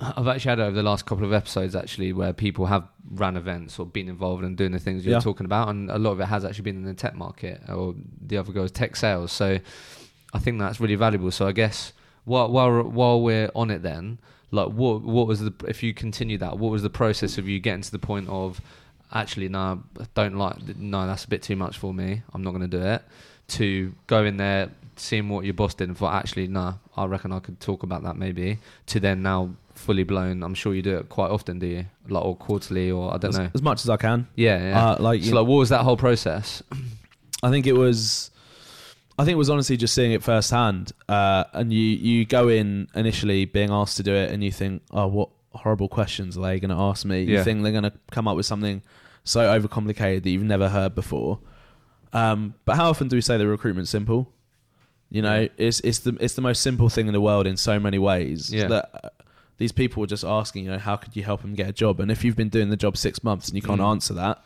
I've 0.00 0.26
actually 0.26 0.48
had 0.48 0.58
over 0.58 0.74
the 0.74 0.82
last 0.82 1.06
couple 1.06 1.24
of 1.24 1.32
episodes 1.32 1.76
actually 1.76 2.12
where 2.12 2.32
people 2.32 2.66
have 2.66 2.88
ran 3.08 3.36
events 3.36 3.78
or 3.78 3.86
been 3.86 4.08
involved 4.08 4.42
in 4.42 4.56
doing 4.56 4.72
the 4.72 4.80
things 4.80 5.04
you're 5.06 5.14
Yeah. 5.14 5.20
talking 5.20 5.44
about, 5.46 5.68
and 5.68 5.88
a 5.88 5.98
lot 5.98 6.10
of 6.10 6.18
it 6.18 6.24
has 6.26 6.44
actually 6.44 6.62
been 6.64 6.76
in 6.78 6.84
the 6.84 6.94
tech 6.94 7.14
market 7.14 7.62
or 7.68 7.94
the 8.20 8.36
other 8.36 8.50
goes 8.52 8.72
tech 8.72 8.96
sales. 8.96 9.30
So 9.30 9.60
I 10.32 10.38
think 10.38 10.58
that's 10.58 10.80
really 10.80 10.94
valuable. 10.94 11.30
So 11.30 11.46
I 11.46 11.52
guess 11.52 11.92
while 12.24 12.50
while 12.50 12.82
while 12.82 13.20
we're 13.20 13.50
on 13.54 13.70
it, 13.70 13.82
then 13.82 14.18
like 14.50 14.68
what 14.68 15.02
what 15.02 15.26
was 15.26 15.40
the 15.40 15.52
if 15.66 15.82
you 15.82 15.94
continue 15.94 16.38
that, 16.38 16.58
what 16.58 16.70
was 16.70 16.82
the 16.82 16.90
process 16.90 17.38
of 17.38 17.48
you 17.48 17.58
getting 17.60 17.82
to 17.82 17.90
the 17.90 17.98
point 17.98 18.28
of 18.28 18.60
actually 19.12 19.48
no, 19.48 19.82
I 20.00 20.06
don't 20.14 20.36
like 20.36 20.76
no, 20.76 21.06
that's 21.06 21.24
a 21.24 21.28
bit 21.28 21.42
too 21.42 21.56
much 21.56 21.78
for 21.78 21.92
me. 21.92 22.22
I'm 22.32 22.42
not 22.42 22.50
going 22.50 22.62
to 22.62 22.78
do 22.78 22.82
it. 22.82 23.02
To 23.48 23.92
go 24.06 24.24
in 24.24 24.38
there, 24.38 24.70
seeing 24.96 25.28
what 25.28 25.44
your 25.44 25.54
boss 25.54 25.74
did, 25.74 25.88
and 25.88 25.98
thought 25.98 26.14
actually 26.14 26.46
no, 26.46 26.78
I 26.96 27.04
reckon 27.06 27.32
I 27.32 27.40
could 27.40 27.60
talk 27.60 27.82
about 27.82 28.02
that 28.04 28.16
maybe. 28.16 28.58
To 28.86 29.00
then 29.00 29.22
now 29.22 29.50
fully 29.74 30.04
blown. 30.04 30.42
I'm 30.42 30.54
sure 30.54 30.74
you 30.74 30.82
do 30.82 30.96
it 30.98 31.08
quite 31.08 31.30
often, 31.30 31.58
do 31.58 31.66
you? 31.66 31.86
Like 32.08 32.24
or 32.24 32.36
quarterly 32.36 32.90
or 32.90 33.12
I 33.12 33.18
don't 33.18 33.30
as, 33.30 33.38
know. 33.38 33.50
as 33.54 33.62
much 33.62 33.84
as 33.84 33.90
I 33.90 33.96
can. 33.96 34.28
Yeah, 34.36 34.58
yeah. 34.58 34.90
Uh, 34.90 34.96
like, 35.00 35.22
so 35.22 35.34
like, 35.34 35.46
what 35.46 35.56
was 35.56 35.70
that 35.70 35.82
whole 35.82 35.96
process? 35.96 36.62
I 37.42 37.50
think 37.50 37.66
it 37.66 37.72
was. 37.72 38.30
I 39.18 39.24
think 39.24 39.34
it 39.34 39.38
was 39.38 39.50
honestly 39.50 39.76
just 39.76 39.94
seeing 39.94 40.12
it 40.12 40.22
firsthand. 40.22 40.92
Uh, 41.08 41.44
and 41.52 41.72
you 41.72 41.80
you 41.80 42.24
go 42.24 42.48
in 42.48 42.88
initially 42.94 43.44
being 43.44 43.70
asked 43.70 43.96
to 43.98 44.02
do 44.02 44.14
it, 44.14 44.30
and 44.32 44.42
you 44.42 44.50
think, 44.50 44.82
oh, 44.90 45.06
what 45.06 45.28
horrible 45.54 45.88
questions 45.88 46.38
are 46.38 46.42
they 46.42 46.58
going 46.60 46.70
to 46.70 46.82
ask 46.82 47.04
me? 47.04 47.22
Yeah. 47.24 47.38
You 47.38 47.44
think 47.44 47.62
they're 47.62 47.72
going 47.72 47.84
to 47.84 47.92
come 48.10 48.26
up 48.26 48.36
with 48.36 48.46
something 48.46 48.82
so 49.24 49.40
overcomplicated 49.60 50.22
that 50.22 50.30
you've 50.30 50.42
never 50.42 50.68
heard 50.68 50.94
before. 50.94 51.38
Um, 52.12 52.54
but 52.64 52.76
how 52.76 52.88
often 52.90 53.08
do 53.08 53.16
we 53.16 53.20
say 53.22 53.36
the 53.38 53.46
recruitment's 53.46 53.90
simple? 53.90 54.32
You 55.10 55.20
know, 55.22 55.48
it's 55.58 55.80
it's 55.80 56.00
the 56.00 56.16
it's 56.20 56.34
the 56.34 56.42
most 56.42 56.62
simple 56.62 56.88
thing 56.88 57.06
in 57.06 57.12
the 57.12 57.20
world 57.20 57.46
in 57.46 57.56
so 57.58 57.78
many 57.78 57.98
ways. 57.98 58.52
Yeah. 58.52 58.68
That 58.68 58.90
uh, 59.04 59.08
these 59.58 59.72
people 59.72 60.00
were 60.00 60.06
just 60.06 60.24
asking, 60.24 60.64
you 60.64 60.70
know, 60.70 60.78
how 60.78 60.96
could 60.96 61.14
you 61.14 61.22
help 61.22 61.42
them 61.42 61.54
get 61.54 61.68
a 61.68 61.72
job? 61.72 62.00
And 62.00 62.10
if 62.10 62.24
you've 62.24 62.34
been 62.36 62.48
doing 62.48 62.70
the 62.70 62.76
job 62.76 62.96
six 62.96 63.22
months 63.22 63.48
and 63.48 63.56
you 63.56 63.62
can't 63.62 63.80
Mm. 63.80 63.90
answer 63.90 64.14
that, 64.14 64.42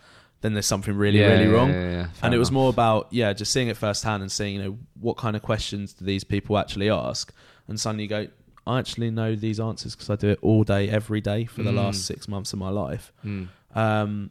then 0.46 0.52
there's 0.54 0.66
something 0.66 0.96
really 0.96 1.18
Yeah, 1.20 1.32
really 1.32 1.44
yeah, 1.44 1.50
wrong 1.50 1.70
yeah, 1.70 2.06
and 2.22 2.32
it 2.32 2.38
was 2.38 2.50
more 2.52 2.70
about 2.70 3.08
yeah 3.10 3.32
just 3.32 3.52
seeing 3.52 3.68
it 3.68 3.76
firsthand 3.76 4.22
and 4.22 4.30
seeing 4.32 4.54
you 4.56 4.62
know 4.62 4.78
what 5.00 5.16
kind 5.18 5.34
of 5.36 5.42
questions 5.42 5.92
do 5.92 6.04
these 6.04 6.24
people 6.24 6.56
actually 6.56 6.88
ask 6.88 7.34
and 7.68 7.78
suddenly 7.80 8.04
you 8.04 8.08
go 8.08 8.26
i 8.66 8.78
actually 8.78 9.10
know 9.10 9.34
these 9.34 9.58
answers 9.60 9.94
because 9.94 10.08
i 10.10 10.16
do 10.16 10.28
it 10.28 10.38
all 10.42 10.62
day 10.64 10.88
every 10.88 11.20
day 11.20 11.44
for 11.44 11.62
the 11.62 11.70
Mm. 11.72 11.76
last 11.82 12.04
six 12.06 12.28
months 12.28 12.52
of 12.52 12.58
my 12.60 12.70
life 12.70 13.12
Mm. 13.24 13.48
um, 13.74 14.30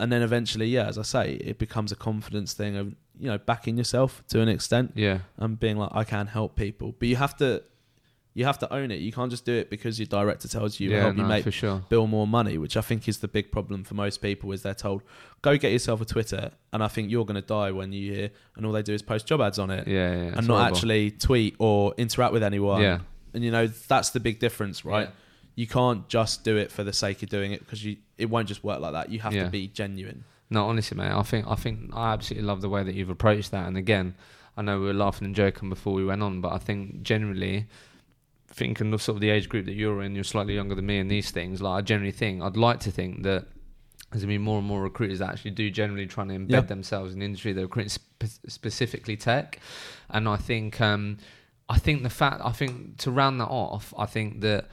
and 0.00 0.12
then 0.12 0.22
eventually 0.22 0.66
yeah 0.68 0.86
as 0.86 0.98
i 0.98 1.02
say 1.02 1.32
it 1.34 1.58
becomes 1.58 1.90
a 1.92 1.96
confidence 1.96 2.52
thing 2.54 2.76
of 2.76 2.94
you 3.18 3.28
know 3.30 3.38
backing 3.38 3.76
yourself 3.78 4.22
to 4.28 4.40
an 4.40 4.48
extent 4.48 4.92
Yeah. 4.94 5.18
and 5.38 5.58
being 5.58 5.76
like 5.78 5.90
i 5.92 6.04
can 6.04 6.26
help 6.28 6.54
people 6.56 6.94
but 6.98 7.08
you 7.08 7.16
have 7.16 7.36
to 7.38 7.62
you 8.36 8.44
have 8.44 8.58
to 8.58 8.70
own 8.72 8.90
it 8.90 8.96
you 8.96 9.10
can't 9.10 9.30
just 9.30 9.46
do 9.46 9.54
it 9.54 9.70
because 9.70 9.98
your 9.98 10.04
director 10.06 10.46
tells 10.46 10.78
you 10.78 10.90
yeah, 10.90 11.00
help 11.00 11.16
you 11.16 11.24
make 11.24 11.42
for 11.42 11.50
sure. 11.50 11.82
bill 11.88 12.06
more 12.06 12.26
money, 12.26 12.58
which 12.58 12.76
I 12.76 12.82
think 12.82 13.08
is 13.08 13.18
the 13.18 13.28
big 13.28 13.50
problem 13.50 13.82
for 13.82 13.94
most 13.94 14.18
people 14.20 14.52
is 14.52 14.60
they're 14.62 14.74
told, 14.74 15.02
go 15.40 15.56
get 15.56 15.72
yourself 15.72 16.02
a 16.02 16.04
Twitter 16.04 16.50
and 16.72 16.82
I 16.84 16.88
think 16.88 17.10
you're 17.10 17.24
going 17.24 17.40
to 17.40 17.48
die 17.58 17.70
when 17.70 17.92
you 17.92 18.12
hear 18.12 18.30
and 18.54 18.66
all 18.66 18.72
they 18.72 18.82
do 18.82 18.92
is 18.92 19.00
post 19.00 19.26
job 19.26 19.40
ads 19.40 19.58
on 19.58 19.70
it 19.70 19.88
Yeah, 19.88 20.10
yeah. 20.10 20.22
and 20.36 20.46
not 20.46 20.58
horrible. 20.58 20.76
actually 20.76 21.10
tweet 21.12 21.56
or 21.58 21.94
interact 21.96 22.34
with 22.34 22.42
anyone. 22.42 22.82
Yeah. 22.82 22.98
And 23.32 23.42
you 23.42 23.50
know, 23.50 23.66
that's 23.68 24.10
the 24.10 24.20
big 24.20 24.38
difference, 24.38 24.84
right? 24.84 25.08
Yeah. 25.08 25.14
You 25.54 25.66
can't 25.66 26.06
just 26.06 26.44
do 26.44 26.58
it 26.58 26.70
for 26.70 26.84
the 26.84 26.92
sake 26.92 27.22
of 27.22 27.30
doing 27.30 27.52
it 27.52 27.60
because 27.60 27.82
you 27.82 27.96
it 28.18 28.28
won't 28.28 28.48
just 28.48 28.62
work 28.62 28.80
like 28.80 28.92
that. 28.92 29.08
You 29.10 29.20
have 29.20 29.32
to 29.32 29.48
be 29.48 29.68
genuine. 29.68 30.24
No, 30.50 30.66
honestly, 30.66 30.96
mate, 30.96 31.10
I 31.10 31.22
think 31.22 31.46
I 31.48 31.54
think 31.54 31.90
I 31.94 32.12
absolutely 32.12 32.46
love 32.46 32.60
the 32.60 32.68
way 32.68 32.82
that 32.82 32.94
you've 32.94 33.08
approached 33.10 33.50
that. 33.52 33.66
And 33.66 33.76
again, 33.78 34.14
I 34.56 34.62
know 34.62 34.78
we 34.78 34.86
were 34.86 34.94
laughing 34.94 35.26
and 35.26 35.34
joking 35.34 35.68
before 35.68 35.92
we 35.94 36.04
went 36.04 36.22
on, 36.22 36.40
but 36.40 36.52
I 36.52 36.58
think 36.58 37.02
generally, 37.02 37.66
thinking 38.56 38.92
of 38.94 39.02
sort 39.02 39.16
of 39.16 39.20
the 39.20 39.30
age 39.30 39.48
group 39.48 39.66
that 39.66 39.74
you're 39.74 40.02
in, 40.02 40.14
you're 40.14 40.24
slightly 40.24 40.54
younger 40.54 40.74
than 40.74 40.86
me 40.86 40.98
in 40.98 41.08
these 41.08 41.30
things. 41.30 41.60
Like 41.60 41.78
I 41.78 41.82
generally 41.82 42.12
think, 42.12 42.42
I'd 42.42 42.56
like 42.56 42.80
to 42.80 42.90
think 42.90 43.22
that 43.24 43.46
there's 44.10 44.22
gonna 44.22 44.32
be 44.32 44.38
more 44.38 44.58
and 44.58 44.66
more 44.66 44.82
recruiters 44.82 45.18
that 45.18 45.30
actually 45.30 45.50
do 45.50 45.70
generally 45.70 46.06
trying 46.06 46.28
to 46.28 46.34
embed 46.34 46.68
themselves 46.68 47.12
in 47.12 47.18
the 47.18 47.26
industry. 47.26 47.52
They're 47.52 47.64
recruiting 47.66 47.90
spe- 47.90 48.48
specifically 48.48 49.16
tech, 49.16 49.60
and 50.08 50.26
I 50.28 50.36
think 50.36 50.80
um, 50.80 51.18
I 51.68 51.78
think 51.78 52.02
the 52.02 52.10
fact 52.10 52.40
I 52.44 52.52
think 52.52 52.98
to 52.98 53.10
round 53.10 53.40
that 53.40 53.48
off, 53.48 53.92
I 53.98 54.06
think 54.06 54.40
that 54.40 54.68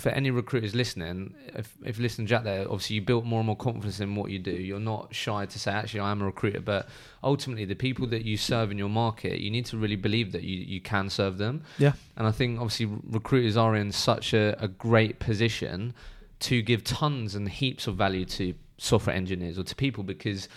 for 0.00 0.08
any 0.10 0.30
recruiters 0.30 0.74
listening, 0.74 1.34
if 1.54 1.76
if 1.84 1.98
listen 1.98 2.26
Jack 2.26 2.44
there, 2.44 2.62
obviously 2.62 2.96
you 2.96 3.02
built 3.02 3.24
more 3.24 3.40
and 3.40 3.46
more 3.46 3.56
confidence 3.56 4.00
in 4.00 4.14
what 4.16 4.30
you 4.30 4.38
do. 4.38 4.52
You're 4.52 4.80
not 4.80 5.14
shy 5.14 5.46
to 5.46 5.58
say, 5.58 5.70
actually, 5.72 6.00
I 6.00 6.10
am 6.10 6.22
a 6.22 6.24
recruiter. 6.24 6.60
But 6.60 6.88
ultimately, 7.22 7.64
the 7.64 7.74
people 7.74 8.06
that 8.08 8.24
you 8.24 8.36
serve 8.36 8.70
in 8.70 8.78
your 8.78 8.88
market, 8.88 9.40
you 9.40 9.50
need 9.50 9.66
to 9.66 9.76
really 9.76 9.96
believe 9.96 10.32
that 10.32 10.42
you, 10.42 10.56
you 10.56 10.80
can 10.80 11.10
serve 11.10 11.38
them. 11.38 11.62
Yeah. 11.78 11.92
And 12.16 12.26
I 12.26 12.30
think 12.30 12.58
obviously 12.58 12.86
recruiters 12.86 13.56
are 13.56 13.76
in 13.76 13.92
such 13.92 14.32
a, 14.32 14.56
a 14.62 14.68
great 14.68 15.18
position 15.18 15.94
to 16.40 16.62
give 16.62 16.82
tons 16.82 17.34
and 17.34 17.48
heaps 17.48 17.86
of 17.86 17.96
value 17.96 18.24
to 18.24 18.54
software 18.78 19.14
engineers 19.14 19.58
or 19.58 19.62
to 19.62 19.76
people 19.76 20.02
because 20.02 20.48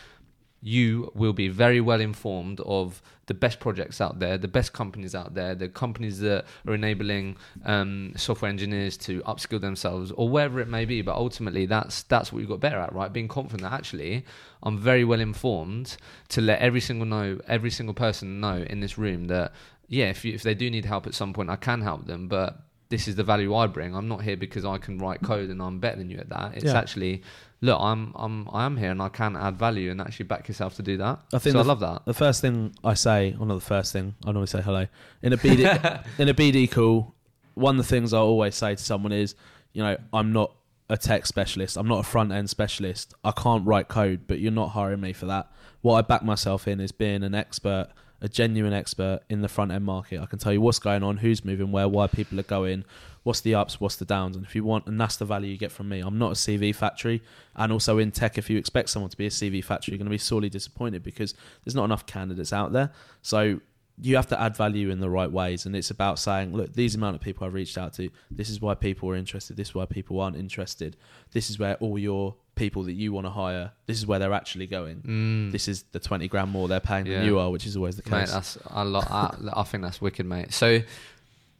you 0.63 1.11
will 1.13 1.33
be 1.33 1.49
very 1.49 1.81
well 1.81 1.99
informed 1.99 2.61
of 2.61 3.01
the 3.25 3.33
best 3.33 3.59
projects 3.59 3.99
out 3.99 4.19
there, 4.19 4.37
the 4.37 4.47
best 4.47 4.71
companies 4.71 5.13
out 5.13 5.33
there, 5.33 5.55
the 5.55 5.67
companies 5.67 6.19
that 6.19 6.45
are 6.65 6.73
enabling 6.73 7.35
um, 7.65 8.13
software 8.15 8.49
engineers 8.49 8.95
to 8.97 9.21
upskill 9.21 9.59
themselves 9.59 10.11
or 10.11 10.29
wherever 10.29 10.61
it 10.61 10.69
may 10.69 10.85
be. 10.85 11.01
But 11.01 11.15
ultimately, 11.15 11.65
that's 11.65 12.03
that's 12.03 12.31
what 12.31 12.39
you've 12.39 12.49
got 12.49 12.61
better 12.61 12.79
at, 12.79 12.93
right? 12.93 13.11
Being 13.11 13.27
confident 13.27 13.63
that 13.63 13.73
actually 13.73 14.25
I'm 14.61 14.77
very 14.77 15.03
well 15.03 15.19
informed 15.19 15.97
to 16.29 16.41
let 16.41 16.59
every 16.59 16.81
single 16.81 17.05
know, 17.05 17.39
every 17.47 17.69
single 17.69 17.93
person 17.93 18.39
know 18.39 18.57
in 18.57 18.79
this 18.79 18.97
room 18.97 19.25
that 19.25 19.51
yeah, 19.89 20.05
if 20.05 20.23
you, 20.23 20.33
if 20.33 20.43
they 20.43 20.55
do 20.55 20.69
need 20.71 20.85
help 20.85 21.05
at 21.07 21.13
some 21.13 21.33
point, 21.33 21.49
I 21.49 21.57
can 21.57 21.81
help 21.81 22.07
them, 22.07 22.27
but 22.27 22.59
this 22.89 23.07
is 23.07 23.15
the 23.15 23.23
value 23.23 23.55
I 23.55 23.67
bring. 23.67 23.95
I'm 23.95 24.07
not 24.07 24.21
here 24.21 24.37
because 24.37 24.65
I 24.65 24.77
can 24.77 24.97
write 24.97 25.21
code 25.21 25.49
and 25.49 25.61
I'm 25.61 25.79
better 25.79 25.97
than 25.97 26.09
you 26.09 26.17
at 26.19 26.29
that. 26.29 26.55
It's 26.55 26.65
Yeah. 26.65 26.77
actually, 26.77 27.21
look, 27.63 27.79
I'm 27.79 28.11
I'm 28.15 28.49
I 28.51 28.65
am 28.65 28.77
here 28.77 28.91
and 28.91 29.01
I 29.01 29.09
can 29.09 29.35
add 29.37 29.57
value 29.57 29.89
and 29.89 30.01
actually 30.01 30.25
back 30.25 30.47
yourself 30.47 30.75
to 30.75 30.83
do 30.83 30.97
that. 30.97 31.19
I 31.33 31.39
think 31.39 31.53
so 31.53 31.59
I 31.59 31.63
love 31.63 31.79
that. 31.79 32.05
The 32.05 32.13
first 32.13 32.41
thing 32.41 32.75
I 32.83 32.93
say, 32.93 33.35
or 33.39 33.45
not 33.45 33.55
the 33.55 33.61
first 33.61 33.93
thing, 33.93 34.15
I 34.25 34.27
normally 34.27 34.47
say 34.47 34.61
hello 34.61 34.85
in 35.21 35.33
a 35.33 35.37
BD 35.37 36.05
in 36.19 36.29
a 36.29 36.33
BD 36.33 36.69
call. 36.69 37.15
One 37.55 37.79
of 37.79 37.85
the 37.85 37.89
things 37.89 38.13
I 38.13 38.17
always 38.17 38.55
say 38.55 38.75
to 38.75 38.83
someone 38.83 39.13
is, 39.13 39.35
you 39.71 39.81
know, 39.81 39.95
I'm 40.11 40.33
not 40.33 40.51
a 40.89 40.97
tech 40.97 41.25
specialist. 41.25 41.77
I'm 41.77 41.87
not 41.87 41.99
a 41.99 42.03
front 42.03 42.31
end 42.33 42.49
specialist. 42.49 43.13
I 43.23 43.31
can't 43.31 43.65
write 43.65 43.87
code, 43.87 44.27
but 44.27 44.39
you're 44.39 44.51
not 44.51 44.69
hiring 44.69 44.99
me 44.99 45.13
for 45.13 45.27
that. 45.27 45.49
What 45.81 45.95
I 45.95 46.01
back 46.01 46.23
myself 46.23 46.67
in 46.67 46.81
is 46.81 46.91
being 46.91 47.23
an 47.23 47.33
expert, 47.33 47.87
a 48.21 48.27
genuine 48.27 48.73
expert 48.73 49.21
in 49.29 49.41
the 49.41 49.47
front 49.47 49.71
end 49.71 49.85
market. 49.85 50.19
I 50.19 50.25
can 50.25 50.39
tell 50.39 50.51
you 50.51 50.59
what's 50.59 50.79
going 50.79 51.03
on, 51.03 51.17
who's 51.17 51.45
moving 51.45 51.71
where, 51.71 51.87
why 51.87 52.07
people 52.07 52.39
are 52.39 52.43
going, 52.43 52.83
what's 53.23 53.41
the 53.41 53.55
ups, 53.55 53.79
what's 53.79 53.95
the 53.95 54.05
downs, 54.05 54.35
and 54.35 54.45
if 54.45 54.55
you 54.55 54.63
want, 54.63 54.85
and 54.85 54.99
that's 54.99 55.15
the 55.17 55.25
value 55.25 55.49
you 55.51 55.57
get 55.57 55.71
from 55.71 55.89
me. 55.89 55.99
I'm 56.01 56.17
not 56.17 56.31
a 56.31 56.35
CV 56.35 56.75
factory, 56.75 57.21
and 57.55 57.71
also 57.71 57.97
in 57.97 58.11
tech, 58.11 58.37
if 58.37 58.49
you 58.49 58.57
expect 58.57 58.89
someone 58.89 59.09
to 59.09 59.17
be 59.17 59.25
a 59.25 59.29
CV 59.29 59.63
factory, 59.63 59.93
you're 59.93 59.97
going 59.99 60.05
to 60.05 60.11
be 60.11 60.17
sorely 60.17 60.49
disappointed 60.49 61.03
because 61.03 61.33
there's 61.63 61.75
not 61.75 61.85
enough 61.85 62.05
candidates 62.05 62.51
out 62.53 62.73
there. 62.73 62.91
So 63.21 63.59
you 64.01 64.15
have 64.15 64.25
to 64.27 64.41
add 64.41 64.57
value 64.57 64.89
in 64.89 64.99
the 64.99 65.09
right 65.09 65.31
ways, 65.31 65.65
and 65.65 65.75
it's 65.75 65.91
about 65.91 66.17
saying, 66.19 66.51
look, 66.53 66.73
these 66.73 66.95
amount 66.95 67.15
of 67.15 67.21
people 67.21 67.45
I've 67.45 67.53
reached 67.53 67.77
out 67.77 67.93
to. 67.93 68.09
This 68.31 68.49
is 68.49 68.59
why 68.59 68.73
people 68.75 69.07
are 69.09 69.15
interested. 69.15 69.55
This 69.55 69.69
is 69.69 69.75
why 69.75 69.85
people 69.85 70.19
aren't 70.19 70.35
interested. 70.35 70.97
This 71.31 71.49
is 71.49 71.59
where 71.59 71.75
all 71.75 71.97
your 71.99 72.35
people 72.55 72.83
that 72.83 72.93
you 72.93 73.11
want 73.11 73.25
to 73.25 73.31
hire. 73.31 73.71
This 73.85 73.97
is 73.97 74.05
where 74.05 74.19
they're 74.19 74.33
actually 74.33 74.67
going. 74.67 74.97
Mm. 75.01 75.51
This 75.51 75.67
is 75.67 75.83
the 75.91 75.99
twenty 75.99 76.27
grand 76.27 76.51
more 76.51 76.67
they're 76.67 76.79
paying 76.79 77.05
Yeah. 77.05 77.17
than 77.19 77.25
you 77.27 77.37
are, 77.39 77.49
which 77.51 77.65
is 77.67 77.77
always 77.77 77.95
the 77.95 78.01
case. 78.01 78.11
Mate, 78.11 78.29
that's 78.29 78.57
a 78.71 78.83
lot. 78.83 79.09
I, 79.11 79.35
I 79.53 79.63
think 79.63 79.83
that's 79.83 80.01
wicked, 80.01 80.25
mate. 80.25 80.53
So 80.53 80.81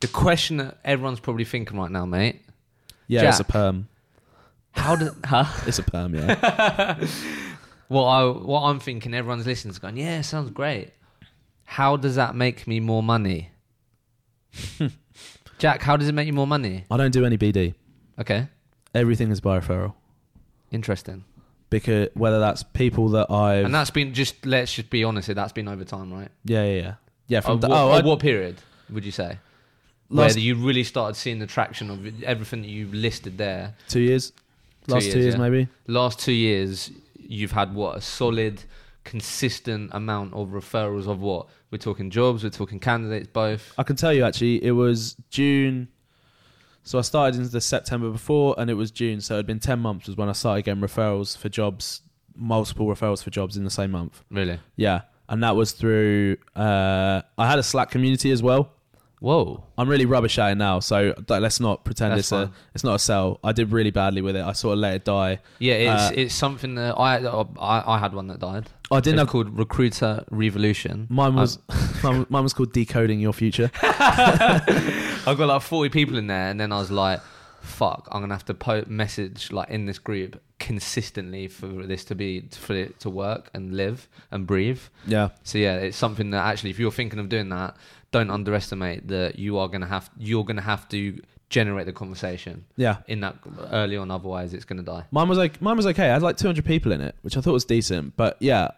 the 0.04 0.08
question 0.10 0.58
that 0.58 0.78
everyone's 0.86 1.20
probably 1.20 1.46
thinking 1.46 1.78
right 1.78 1.90
now, 1.90 2.06
mate. 2.06 2.42
yeah, 3.08 3.28
it's 3.28 3.40
a 3.40 3.44
perm. 3.44 3.88
How 4.72 4.96
do 4.96 5.16
huh? 5.26 5.46
It's 5.68 5.80
a 5.80 5.84
perm. 5.84 6.14
Yeah. 6.16 7.04
What 7.90 8.06
I 8.06 8.24
what 8.26 8.62
I'm 8.62 8.80
thinking, 8.80 9.14
everyone's 9.14 9.46
listening 9.46 9.72
is 9.72 9.78
going, 9.78 9.98
yeah, 9.98 10.22
sounds 10.22 10.50
great. 10.50 10.94
How 11.66 11.96
does 11.96 12.16
that 12.16 12.34
make 12.36 12.66
me 12.66 12.80
more 12.80 13.04
money? 13.04 13.52
Jack, 15.60 15.82
how 15.82 15.98
does 15.98 16.08
it 16.08 16.14
make 16.14 16.26
you 16.28 16.34
more 16.34 16.48
money? 16.48 16.86
I 16.90 16.98
don't 16.98 17.12
do 17.12 17.24
any 17.26 17.38
BD. 17.38 17.76
Okay, 18.20 18.48
Everything 18.96 19.32
is 19.32 19.42
by 19.42 19.60
referral. 19.60 19.94
interesting. 20.72 21.24
Because 21.70 22.10
whether 22.14 22.40
that's 22.40 22.64
people 22.64 23.10
that 23.10 23.30
I've 23.32 23.66
And 23.66 23.74
that's 23.76 23.90
been 23.92 24.14
just 24.14 24.46
let's 24.46 24.74
just 24.74 24.90
be 24.90 25.04
honest, 25.04 25.28
here, 25.28 25.36
that's 25.36 25.54
been 25.54 25.68
over 25.68 25.84
time, 25.84 26.12
right? 26.14 26.30
yeah 26.46 26.64
yeah 26.66 26.82
yeah 26.82 26.94
yeah 27.28 27.40
from 27.42 27.60
the, 27.60 27.68
what, 27.70 27.78
oh 27.78 27.90
I, 27.92 28.02
what 28.02 28.20
period 28.20 28.56
would 28.90 29.06
you 29.06 29.12
say? 29.12 29.38
Last 30.10 30.36
Where 30.36 30.44
you 30.44 30.56
really 30.56 30.84
started 30.84 31.16
seeing 31.16 31.40
the 31.40 31.48
traction 31.48 31.90
of 31.90 32.24
everything 32.24 32.62
that 32.62 32.70
you 32.70 32.88
listed 32.88 33.38
there. 33.38 33.76
two 33.88 34.02
years 34.02 34.32
Two 34.88 34.94
last 34.96 35.04
years, 35.04 35.14
two 35.14 35.20
years 35.22 35.34
yeah. 35.36 35.42
maybe 35.42 35.68
Last 35.88 36.20
two 36.20 36.34
years, 36.34 36.92
you've 37.18 37.54
had 37.54 37.74
what 37.74 37.98
a 37.98 38.02
solid, 38.02 38.64
consistent 39.06 39.92
amount 39.94 40.34
of 40.34 40.50
referrals 40.50 41.08
of 41.08 41.22
what 41.22 41.48
we're 41.72 41.78
talking 41.78 42.10
jobs, 42.10 42.44
we're 42.44 42.50
talking 42.50 42.80
candidates, 42.80 43.28
both. 43.28 43.74
I 43.78 43.84
can 43.84 43.96
tell 43.96 44.14
you 44.14 44.26
actually, 44.26 44.64
it 44.64 44.72
was 44.72 45.16
June. 45.30 45.88
So 46.84 47.00
I 47.00 47.02
started 47.02 47.40
in 47.40 47.50
the 47.50 47.62
September 47.62 48.10
before, 48.10 48.56
and 48.58 48.70
it 48.70 48.74
was 48.74 48.92
June. 48.92 49.22
So 49.22 49.36
it 49.36 49.38
had 49.38 49.48
been 49.48 49.62
ten 49.62 49.80
months 49.80 50.08
was 50.08 50.18
when 50.18 50.28
I 50.28 50.34
started 50.34 50.66
getting 50.66 50.84
referrals 50.84 51.38
for 51.38 51.48
jobs, 51.48 52.02
multiple 52.36 52.88
referrals 52.88 53.24
for 53.24 53.30
jobs 53.30 53.56
in 53.56 53.64
the 53.64 53.70
same 53.72 53.92
month. 53.92 54.22
Really? 54.30 54.60
Yeah, 54.76 55.04
and 55.30 55.42
that 55.44 55.56
was 55.56 55.72
through. 55.72 56.38
Uh, 56.54 57.22
I 57.38 57.50
had 57.50 57.58
a 57.58 57.64
Slack 57.64 57.90
community 57.90 58.32
as 58.32 58.44
well. 58.44 58.73
Whoa. 59.24 59.64
I'm 59.78 59.88
really 59.88 60.06
rubbish 60.06 60.38
at 60.38 60.52
it 60.52 60.56
now, 60.56 60.82
so 60.82 61.14
let's 61.30 61.62
not 61.62 61.86
pretend 61.86 62.12
That's 62.12 62.24
it's 62.24 62.32
a 62.34 62.52
it's 62.76 62.84
not 62.84 62.96
a 62.96 63.00
sell. 63.00 63.40
I 63.42 63.54
did 63.54 63.72
really 63.72 63.90
badly 63.90 64.22
with 64.22 64.36
it. 64.36 64.44
I 64.44 64.52
sort 64.52 64.74
of 64.74 64.80
let 64.80 64.96
it 64.96 65.06
die. 65.06 65.40
Yeah, 65.60 65.76
it's 65.76 66.04
Uh, 66.04 66.12
it's 66.14 66.36
something 66.36 66.76
that 66.76 66.96
I, 67.00 67.20
I 67.58 67.96
I 67.96 68.00
had 68.00 68.14
one 68.14 68.28
that 68.28 68.40
died. 68.40 68.66
I 68.92 69.00
didn't 69.00 69.20
it's 69.20 69.22
have. 69.22 69.30
called 69.30 69.58
Recruiter 69.58 70.26
Revolution. 70.30 71.08
Mine 71.10 71.36
was 71.36 71.58
mine, 72.04 72.26
mine 72.28 72.44
was 72.44 72.54
called 72.54 72.74
decoding 72.74 73.22
your 73.22 73.32
future. 73.32 73.72
I've 73.82 75.38
got 75.38 75.48
like 75.48 75.62
40 75.62 75.90
people 75.90 76.18
in 76.18 76.28
there, 76.28 76.50
and 76.50 76.60
then 76.60 76.74
I 76.74 76.80
was 76.80 76.92
like, 76.92 77.22
fuck, 77.62 78.10
I'm 78.12 78.22
gonna 78.22 78.34
have 78.34 78.44
to 78.46 78.54
po- 78.54 78.84
message 78.88 79.54
like 79.54 79.70
in 79.70 79.86
this 79.86 80.00
group 80.00 80.42
consistently 80.60 81.48
for 81.48 81.68
this 81.88 82.04
to 82.06 82.16
be 82.16 82.42
for 82.52 82.74
it 82.74 83.00
to 83.02 83.10
work 83.10 83.50
and 83.54 83.74
live 83.76 84.10
and 84.32 84.46
breathe. 84.46 84.82
Yeah, 85.08 85.30
So 85.44 85.58
yeah, 85.60 85.78
it's 85.78 85.96
something 85.98 86.32
that 86.32 86.44
actually, 86.46 86.72
if 86.72 86.80
you're 86.80 86.92
thinking 86.92 87.20
of 87.20 87.30
doing 87.30 87.50
that, 87.50 87.76
don't 88.14 88.30
underestimate 88.30 89.10
that 89.10 89.38
you 89.38 89.58
are 89.58 89.68
gonna 89.68 89.88
have 89.88 90.10
you're 90.18 90.46
gonna 90.46 90.62
have 90.62 90.88
to 90.90 91.20
generate 91.50 91.86
the 91.86 91.94
conversation 91.94 92.66
yeah. 92.78 92.98
in 93.08 93.20
that 93.20 93.36
early 93.72 93.98
on. 93.98 94.10
Otherwise, 94.10 94.54
it's 94.54 94.64
gonna 94.66 94.84
die. 94.84 95.04
Mine 95.12 95.28
was 95.28 95.38
like 95.38 95.62
mine 95.62 95.76
was 95.76 95.86
okay. 95.88 96.10
I 96.10 96.14
had 96.14 96.22
like 96.22 96.38
200 96.38 96.64
people 96.64 96.94
in 96.94 97.02
it, 97.02 97.16
which 97.24 97.36
I 97.36 97.42
thought 97.42 97.52
was 97.54 97.66
decent. 97.66 98.16
But 98.16 98.38
yeah, 98.40 98.72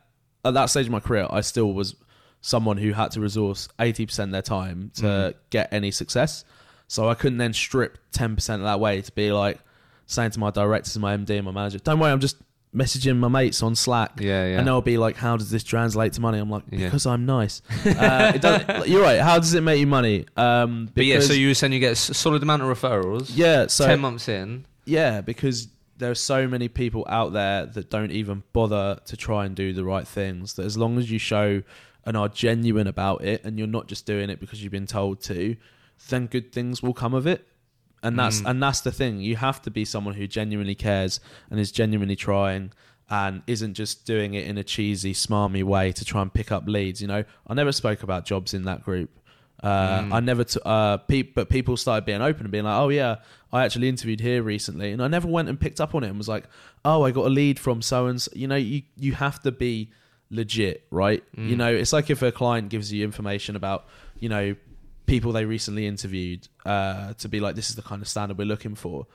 at 0.44 0.56
that 0.56 0.66
stage 0.72 0.88
of 0.88 0.92
my 0.92 1.00
career, 1.00 1.28
I 1.30 1.42
still 1.42 1.74
was 1.74 1.96
someone 2.42 2.78
who 2.78 2.92
had 2.94 3.12
to 3.12 3.20
resource 3.22 3.68
80% 3.80 4.26
of 4.26 4.32
their 4.32 4.42
time 4.42 4.92
to 4.96 5.04
Mm. 5.04 5.34
get 5.50 5.72
any 5.72 5.92
success. 5.92 6.46
So 6.88 7.10
I 7.10 7.16
couldn't 7.16 7.40
then 7.40 7.54
strip 7.54 7.98
10% 8.12 8.56
of 8.56 8.62
that 8.62 8.80
way 8.80 9.02
to 9.02 9.12
be 9.12 9.32
like 9.32 9.60
saying 10.06 10.32
to 10.32 10.40
my 10.40 10.52
directors 10.52 10.98
my 11.00 11.14
MD 11.18 11.38
and 11.38 11.46
my 11.46 11.52
manager, 11.52 11.80
"Don't 11.80 12.00
worry, 12.00 12.12
I'm 12.12 12.20
just 12.20 12.38
messaging 12.76 13.18
my 13.18 13.28
mates 13.28 13.64
on 13.64 13.74
Slack." 13.76 14.20
Yeah, 14.20 14.46
yeah. 14.48 14.58
And 14.60 14.68
they'll 14.68 14.82
be 14.82 14.98
like, 14.98 15.16
"How 15.16 15.38
does 15.38 15.50
this 15.50 15.64
translate 15.64 16.14
to 16.14 16.22
money?" 16.22 16.38
I'm 16.40 16.50
like, 16.50 16.64
Yeah. 16.72 16.86
"Because 16.86 17.06
I'm 17.06 17.26
nice." 17.26 17.62
uh, 17.86 18.32
it 18.36 18.42
does, 18.42 18.88
you're 18.88 19.02
right. 19.02 19.20
How 19.20 19.40
does 19.40 19.54
it 19.54 19.62
make 19.62 19.80
you 19.80 19.88
money? 19.88 20.26
Um, 20.38 20.90
But 20.94 21.06
yeah, 21.06 21.16
so 21.16 21.28
because- 21.28 21.38
you 21.40 21.48
were 21.48 21.54
saying 21.54 21.74
you 21.74 21.80
get 21.80 21.88
a 21.90 21.92
s- 21.92 22.18
solid 22.18 22.44
amount 22.44 22.62
of 22.64 22.68
referrals. 22.68 23.32
yeah, 23.34 23.68
so 23.68 23.86
ten 23.88 24.00
months 24.02 24.28
in. 24.30 24.66
yeah, 24.86 25.22
because 25.22 25.68
there 25.98 26.12
are 26.12 26.16
so 26.16 26.46
many 26.48 26.68
people 26.68 27.06
out 27.10 27.32
there 27.32 27.66
that 27.68 27.90
don't 27.90 28.12
even 28.12 28.44
bother 28.52 29.00
to 29.06 29.16
try 29.16 29.46
and 29.46 29.56
do 29.56 29.72
the 29.72 29.84
right 29.86 30.06
things. 30.08 30.56
That 30.56 30.66
as 30.66 30.78
long 30.78 30.98
as 30.98 31.10
you 31.10 31.18
show 31.20 31.64
and 32.06 32.16
are 32.18 32.28
genuine 32.30 32.86
about 32.88 33.24
it, 33.24 33.44
and 33.46 33.58
you're 33.58 33.66
not 33.68 33.88
just 33.88 34.06
doing 34.06 34.30
it 34.30 34.40
because 34.40 34.62
you've 34.62 34.72
been 34.74 34.86
told 34.88 35.22
to, 35.22 35.56
then 36.10 36.28
good 36.28 36.52
things 36.52 36.84
will 36.84 36.94
come 36.94 37.14
of 37.14 37.26
it. 37.26 37.48
And 38.06 38.18
that's 38.20 38.42
Mm. 38.42 38.50
and 38.50 38.64
that's 38.64 38.82
the 38.82 38.92
thing. 38.92 39.20
You 39.22 39.36
have 39.38 39.62
to 39.64 39.72
be 39.72 39.84
someone 39.86 40.14
who 40.16 40.28
genuinely 40.28 40.76
cares 40.76 41.20
and 41.50 41.60
is 41.60 41.72
genuinely 41.72 42.16
trying 42.16 42.72
and 43.10 43.42
isn't 43.48 43.74
just 43.76 44.06
doing 44.06 44.34
it 44.34 44.46
in 44.48 44.58
a 44.58 44.64
cheesy, 44.64 45.14
smarmy 45.14 45.64
way 45.64 45.92
to 45.92 46.04
try 46.06 46.22
and 46.22 46.34
pick 46.34 46.52
up 46.52 46.64
leads. 46.68 47.02
You 47.02 47.08
know, 47.08 47.24
I 47.48 47.54
never 47.54 47.72
spoke 47.72 48.02
about 48.04 48.26
jobs 48.26 48.54
in 48.54 48.64
that 48.64 48.84
group. 48.84 49.10
Uh, 49.64 50.02
Mm. 50.02 50.14
I 50.14 50.20
never, 50.20 50.44
t- 50.44 50.60
uh, 50.66 50.98
pe- 50.98 51.22
but 51.38 51.50
people 51.50 51.78
started 51.78 52.06
being 52.06 52.22
open 52.22 52.42
and 52.44 52.52
being 52.52 52.66
like, 52.66 52.78
"Oh 52.78 52.90
yeah, 52.90 53.16
I 53.54 53.64
actually 53.66 53.90
interviewed 53.90 54.20
here 54.20 54.44
recently," 54.44 54.92
and 54.92 55.02
I 55.02 55.08
never 55.08 55.28
went 55.28 55.50
and 55.50 55.60
picked 55.60 55.80
up 55.80 55.96
on 55.96 56.04
it 56.04 56.08
and 56.10 56.18
was 56.18 56.28
like, 56.28 56.46
"Oh, 56.84 57.04
I 57.04 57.12
got 57.12 57.26
a 57.26 57.30
lead 57.30 57.58
from 57.60 57.82
so 57.82 58.08
and 58.08 58.22
so." 58.22 58.32
You 58.36 58.48
know, 58.48 58.58
you 58.58 58.84
you 58.98 59.14
have 59.14 59.40
to 59.44 59.52
be 59.52 59.92
legit, 60.30 60.86
right? 60.92 61.24
Mm. 61.38 61.50
You 61.50 61.56
know, 61.56 61.74
it's 61.74 61.94
like 61.94 62.10
if 62.10 62.22
a 62.22 62.32
client 62.32 62.70
gives 62.70 62.92
you 62.92 63.04
information 63.04 63.56
about, 63.56 63.88
you 64.20 64.28
know, 64.30 64.56
people 65.06 65.32
they 65.32 65.46
recently 65.46 65.88
interviewed 65.88 66.48
uh, 66.66 67.14
to 67.14 67.30
be 67.30 67.40
like, 67.40 67.56
"This 67.56 67.70
is 67.70 67.76
the 67.76 67.82
kind 67.82 68.02
of 68.02 68.08
standard 68.08 68.38
we're 68.38 68.46
looking 68.46 68.76
for." 68.76 69.08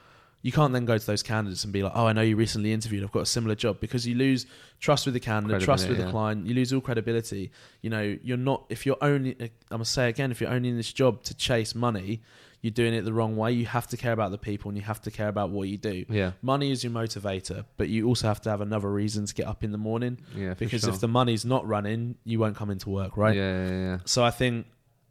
You 0.43 0.53
can't 0.53 0.73
then 0.73 0.87
go 0.87 0.97
to 0.97 1.07
those 1.07 1.23
candidates 1.23 1.65
and 1.65 1.73
be 1.73 1.83
like, 1.83 1.93
"Oh, 1.95 2.07
I 2.07 2.13
know 2.13 2.23
you 2.23 2.37
recently 2.37 2.73
interviewed. 2.73 3.05
I've 3.05 3.13
got 3.13 3.23
a 3.23 3.27
similar 3.27 3.55
job," 3.55 3.79
because 3.81 4.07
you 4.07 4.15
lose 4.15 4.47
trust 4.79 5.05
with 5.05 5.15
the 5.15 5.21
candidate, 5.21 5.63
trust 5.63 5.89
with 5.89 5.99
Credibility, 5.99 6.07
the 6.07 6.13
client. 6.13 6.47
You 6.47 6.55
lose 6.55 6.73
all 6.73 6.81
credibility. 6.81 7.51
You 7.83 7.91
know, 7.91 8.19
you're 8.23 8.37
not 8.37 8.65
if 8.69 8.87
you're 8.87 8.97
only. 9.03 9.37
I'm 9.41 9.51
gonna 9.71 9.85
say 9.85 10.09
again, 10.09 10.31
if 10.31 10.41
you're 10.41 10.51
only 10.51 10.71
in 10.71 10.77
this 10.77 10.93
job 10.93 11.23
to 11.25 11.35
chase 11.35 11.75
money, 11.75 12.23
you're 12.63 12.71
doing 12.71 12.95
it 12.95 13.03
the 13.03 13.13
wrong 13.13 13.37
way. 13.37 13.53
You 13.53 13.67
have 13.67 13.87
to 13.89 13.97
care 13.97 14.13
about 14.13 14.31
the 14.31 14.39
people 14.39 14.69
and 14.69 14.77
you 14.77 14.85
have 14.85 15.01
to 15.03 15.11
care 15.11 15.29
about 15.29 15.51
what 15.51 15.69
you 15.69 15.79
do. 15.79 16.05
Yeah, 16.09 16.33
Money 16.43 16.71
is 16.71 16.85
your 16.85 16.93
motivator, 16.93 17.65
but 17.77 17.89
you 17.89 18.07
also 18.07 18.29
have 18.29 18.41
to 18.43 18.51
have 18.51 18.61
another 18.61 18.91
reason 18.91 19.27
to 19.27 19.35
get 19.35 19.47
up 19.47 19.65
in 19.65 19.73
the 19.73 19.79
morning. 19.79 20.19
yeah. 20.37 20.55
Because 20.55 20.83
sure. 20.83 20.91
if 20.91 21.01
the 21.01 21.09
money's 21.09 21.45
not 21.45 21.67
running, 21.67 22.17
you 22.25 22.39
won't 22.39 22.57
come 22.57 22.71
into 22.71 22.91
work, 22.91 23.17
right? 23.17 23.35
Yeah, 23.35 23.67
yeah, 23.67 23.71
yeah. 23.73 23.99
So 24.05 24.23
I 24.25 24.31
think, 24.31 24.67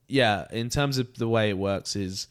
yeah, 0.10 0.48
in 0.52 0.70
terms 0.70 0.98
of 0.98 1.16
the 1.18 1.30
way 1.30 1.50
it 1.50 1.58
works, 1.58 1.96
is 1.96 2.28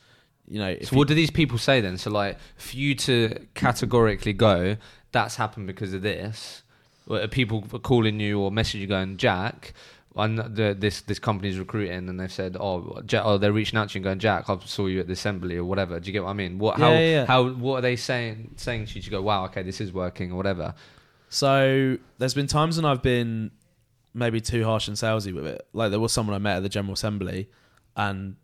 you 0.47 0.59
know, 0.59 0.77
So 0.83 0.97
what 0.97 1.09
do 1.09 1.15
these 1.15 1.31
people 1.31 1.59
say 1.59 1.81
then? 1.81 1.99
So 1.99 2.11
like, 2.11 2.39
for 2.57 2.77
you 2.77 2.95
to 2.95 3.47
categorically 3.55 4.33
go, 4.33 4.77
that's 5.13 5.37
happened 5.37 5.67
because 5.67 5.93
of 5.95 6.03
this. 6.03 6.63
Or 7.07 7.23
are 7.23 7.29
people 7.29 7.63
calling 7.63 8.21
you 8.21 8.41
or 8.41 8.51
messaging 8.51 8.81
you 8.81 8.87
going, 8.87 9.17
Jack, 9.17 9.73
kn- 10.15 10.55
the, 10.55 10.77
this 10.79 11.01
this 11.03 11.19
company's 11.19 11.59
recruiting, 11.59 12.09
and 12.09 12.21
they've 12.21 12.33
said, 12.33 12.57
oh, 12.59 13.01
Jack, 13.07 13.23
oh, 13.25 13.39
they're 13.39 13.53
reaching 13.53 13.79
out 13.79 13.91
to 13.91 13.95
you 13.95 13.99
and 13.99 14.05
going, 14.05 14.19
Jack, 14.19 14.51
I 14.51 14.59
saw 14.65 14.87
you 14.87 15.01
at 15.01 15.07
the 15.07 15.15
assembly 15.15 15.57
or 15.57 15.65
whatever. 15.65 15.99
Do 16.01 16.07
you 16.07 16.13
get 16.13 16.25
what 16.25 16.31
I 16.31 16.35
mean? 16.35 16.59
What 16.59 16.79
how 16.79 16.91
yeah, 16.93 16.99
yeah. 16.99 17.27
how 17.27 17.49
what 17.49 17.79
are 17.79 17.83
they 17.83 17.97
saying 17.97 18.53
saying 18.57 18.87
to 18.87 18.97
you 18.97 19.03
to 19.03 19.11
go, 19.11 19.23
wow, 19.23 19.45
okay, 19.47 19.63
this 19.63 19.81
is 19.81 19.93
working 19.93 20.33
or 20.33 20.37
whatever? 20.37 20.75
So 21.31 21.97
there's 22.19 22.35
been 22.35 22.47
times 22.47 22.77
when 22.77 22.85
I've 22.85 23.03
been 23.03 23.51
maybe 24.15 24.41
too 24.41 24.65
harsh 24.65 24.89
and 24.89 24.97
salesy 24.97 25.35
with 25.35 25.47
it. 25.47 25.67
Like 25.73 25.91
there 25.91 26.01
was 26.01 26.13
someone 26.13 26.35
I 26.35 26.39
met 26.39 26.57
at 26.57 26.63
the 26.63 26.69
General 26.69 26.95
Assembly, 26.95 27.49
and 27.99 28.37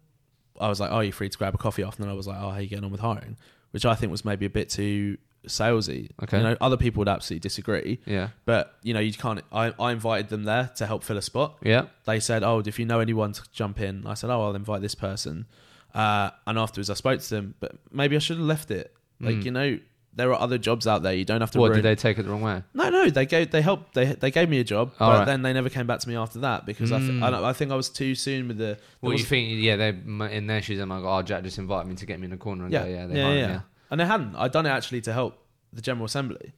I 0.61 0.69
was 0.69 0.79
like, 0.81 0.91
"Oh, 0.93 1.01
you 1.01 1.13
free 1.13 1.31
to 1.31 1.39
grab 1.39 1.55
a 1.55 1.59
coffee 1.59 1.83
after?" 1.83 2.03
And 2.03 2.11
I 2.11 2.15
was 2.15 2.27
like, 2.27 2.37
"Oh, 2.39 2.51
how 2.51 2.59
you 2.59 2.69
getting 2.69 2.85
on 2.85 2.91
with 2.91 3.01
hiring?" 3.01 3.37
Which 3.71 3.87
I 3.87 3.95
think 3.95 4.13
was 4.13 4.25
maybe 4.25 4.45
a 4.45 4.51
bit 4.51 4.69
too 4.69 5.17
salesy. 5.49 6.11
Okay. 6.23 6.39
You 6.39 6.43
know, 6.45 6.57
other 6.61 6.77
people 6.77 7.01
would 7.01 7.09
absolutely 7.09 7.41
disagree, 7.41 8.01
Yeah, 8.07 8.29
but 8.45 8.77
you 8.83 8.95
know, 8.95 9.01
you 9.01 9.13
can't. 9.13 9.41
I, 9.53 9.73
I 9.79 9.93
invited 9.93 10.29
them 10.29 10.45
there 10.45 10.71
to 10.77 10.87
help 10.87 11.03
fill 11.05 11.19
a 11.19 11.23
spot. 11.23 11.59
yeah, 11.63 11.87
They 12.05 12.21
said, 12.21 12.43
"Oh, 12.43 12.63
if 12.65 12.79
you 12.79 12.85
know 12.87 13.01
anyone 13.01 13.33
to 13.33 13.43
jump 13.53 13.81
in," 13.81 14.07
I 14.07 14.15
said, 14.15 14.31
"Oh, 14.31 14.43
I'll 14.45 14.55
invite 14.55 14.81
this 14.83 14.95
person." 14.95 15.47
Uh, 15.95 16.31
and 16.47 16.59
afterwards, 16.59 16.91
I 16.91 16.95
spoke 16.95 17.21
to 17.21 17.31
them, 17.31 17.55
but 17.61 17.73
maybe 17.93 18.17
I 18.17 18.19
should 18.19 18.37
have 18.39 18.47
left 18.47 18.71
it. 18.71 18.95
Like 19.21 19.37
Mm. 19.37 19.45
you 19.45 19.51
know, 19.53 19.79
there 20.17 20.31
are 20.33 20.41
other 20.41 20.59
jobs 20.59 20.87
out 20.87 21.03
there. 21.03 21.13
You 21.15 21.25
don't 21.25 21.41
have 21.41 21.51
to. 21.53 21.59
What 21.59 21.71
ruin- 21.71 21.83
did 21.83 21.89
they 21.89 21.95
take 22.01 22.19
it 22.19 22.23
the 22.25 22.31
wrong 22.31 22.41
way? 22.43 22.63
no, 22.73 22.89
no, 22.91 23.11
they 23.11 23.27
gave 23.27 23.51
they 23.51 23.63
helped 23.63 23.95
they 23.95 24.07
they 24.07 24.31
gave 24.31 24.49
me 24.49 24.61
a 24.61 24.65
job, 24.65 24.93
All 25.01 25.11
but 25.11 25.19
right. 25.19 25.25
then 25.25 25.43
they 25.43 25.53
never 25.53 25.69
came 25.69 25.87
back 25.87 26.01
to 26.01 26.09
me 26.09 26.17
after 26.17 26.39
that 26.41 26.67
because 26.67 26.93
I, 26.93 26.99
th- 26.99 27.11
Mm. 27.11 27.23
I 27.23 27.31
don't- 27.31 27.45
I 27.45 27.53
think 27.53 27.71
I 27.73 27.75
was 27.77 27.89
too 27.89 28.15
soon 28.15 28.49
with 28.49 28.59
the. 28.59 28.79
What 29.01 29.11
was- 29.13 29.21
you 29.21 29.27
think? 29.27 29.51
Yeah, 29.61 29.77
they 29.77 29.89
in 29.89 30.47
their 30.47 30.63
shoes. 30.63 30.79
I'm 30.81 30.89
like, 30.89 31.03
oh, 31.05 31.23
Jack 31.23 31.43
just 31.43 31.59
invited 31.59 31.89
me 31.89 31.97
to 31.97 32.07
get 32.07 32.19
me 32.21 32.25
in 32.27 32.31
the 32.31 32.37
corner 32.37 32.65
and 32.65 32.73
yeah, 32.73 32.83
go, 32.85 32.89
yeah, 32.89 32.95
yeah, 33.01 33.07
they 33.07 33.17
yeah, 33.17 33.25
hired 33.25 33.39
yeah. 33.39 33.57
me, 33.57 33.63
and 33.91 34.01
they 34.01 34.07
hadn't. 34.07 34.37
I'd 34.37 34.53
done 34.53 34.67
it 34.67 34.71
actually 34.71 35.01
to 35.03 35.13
help 35.13 35.39
the 35.73 35.83
General 35.83 36.07
Assembly, 36.07 36.53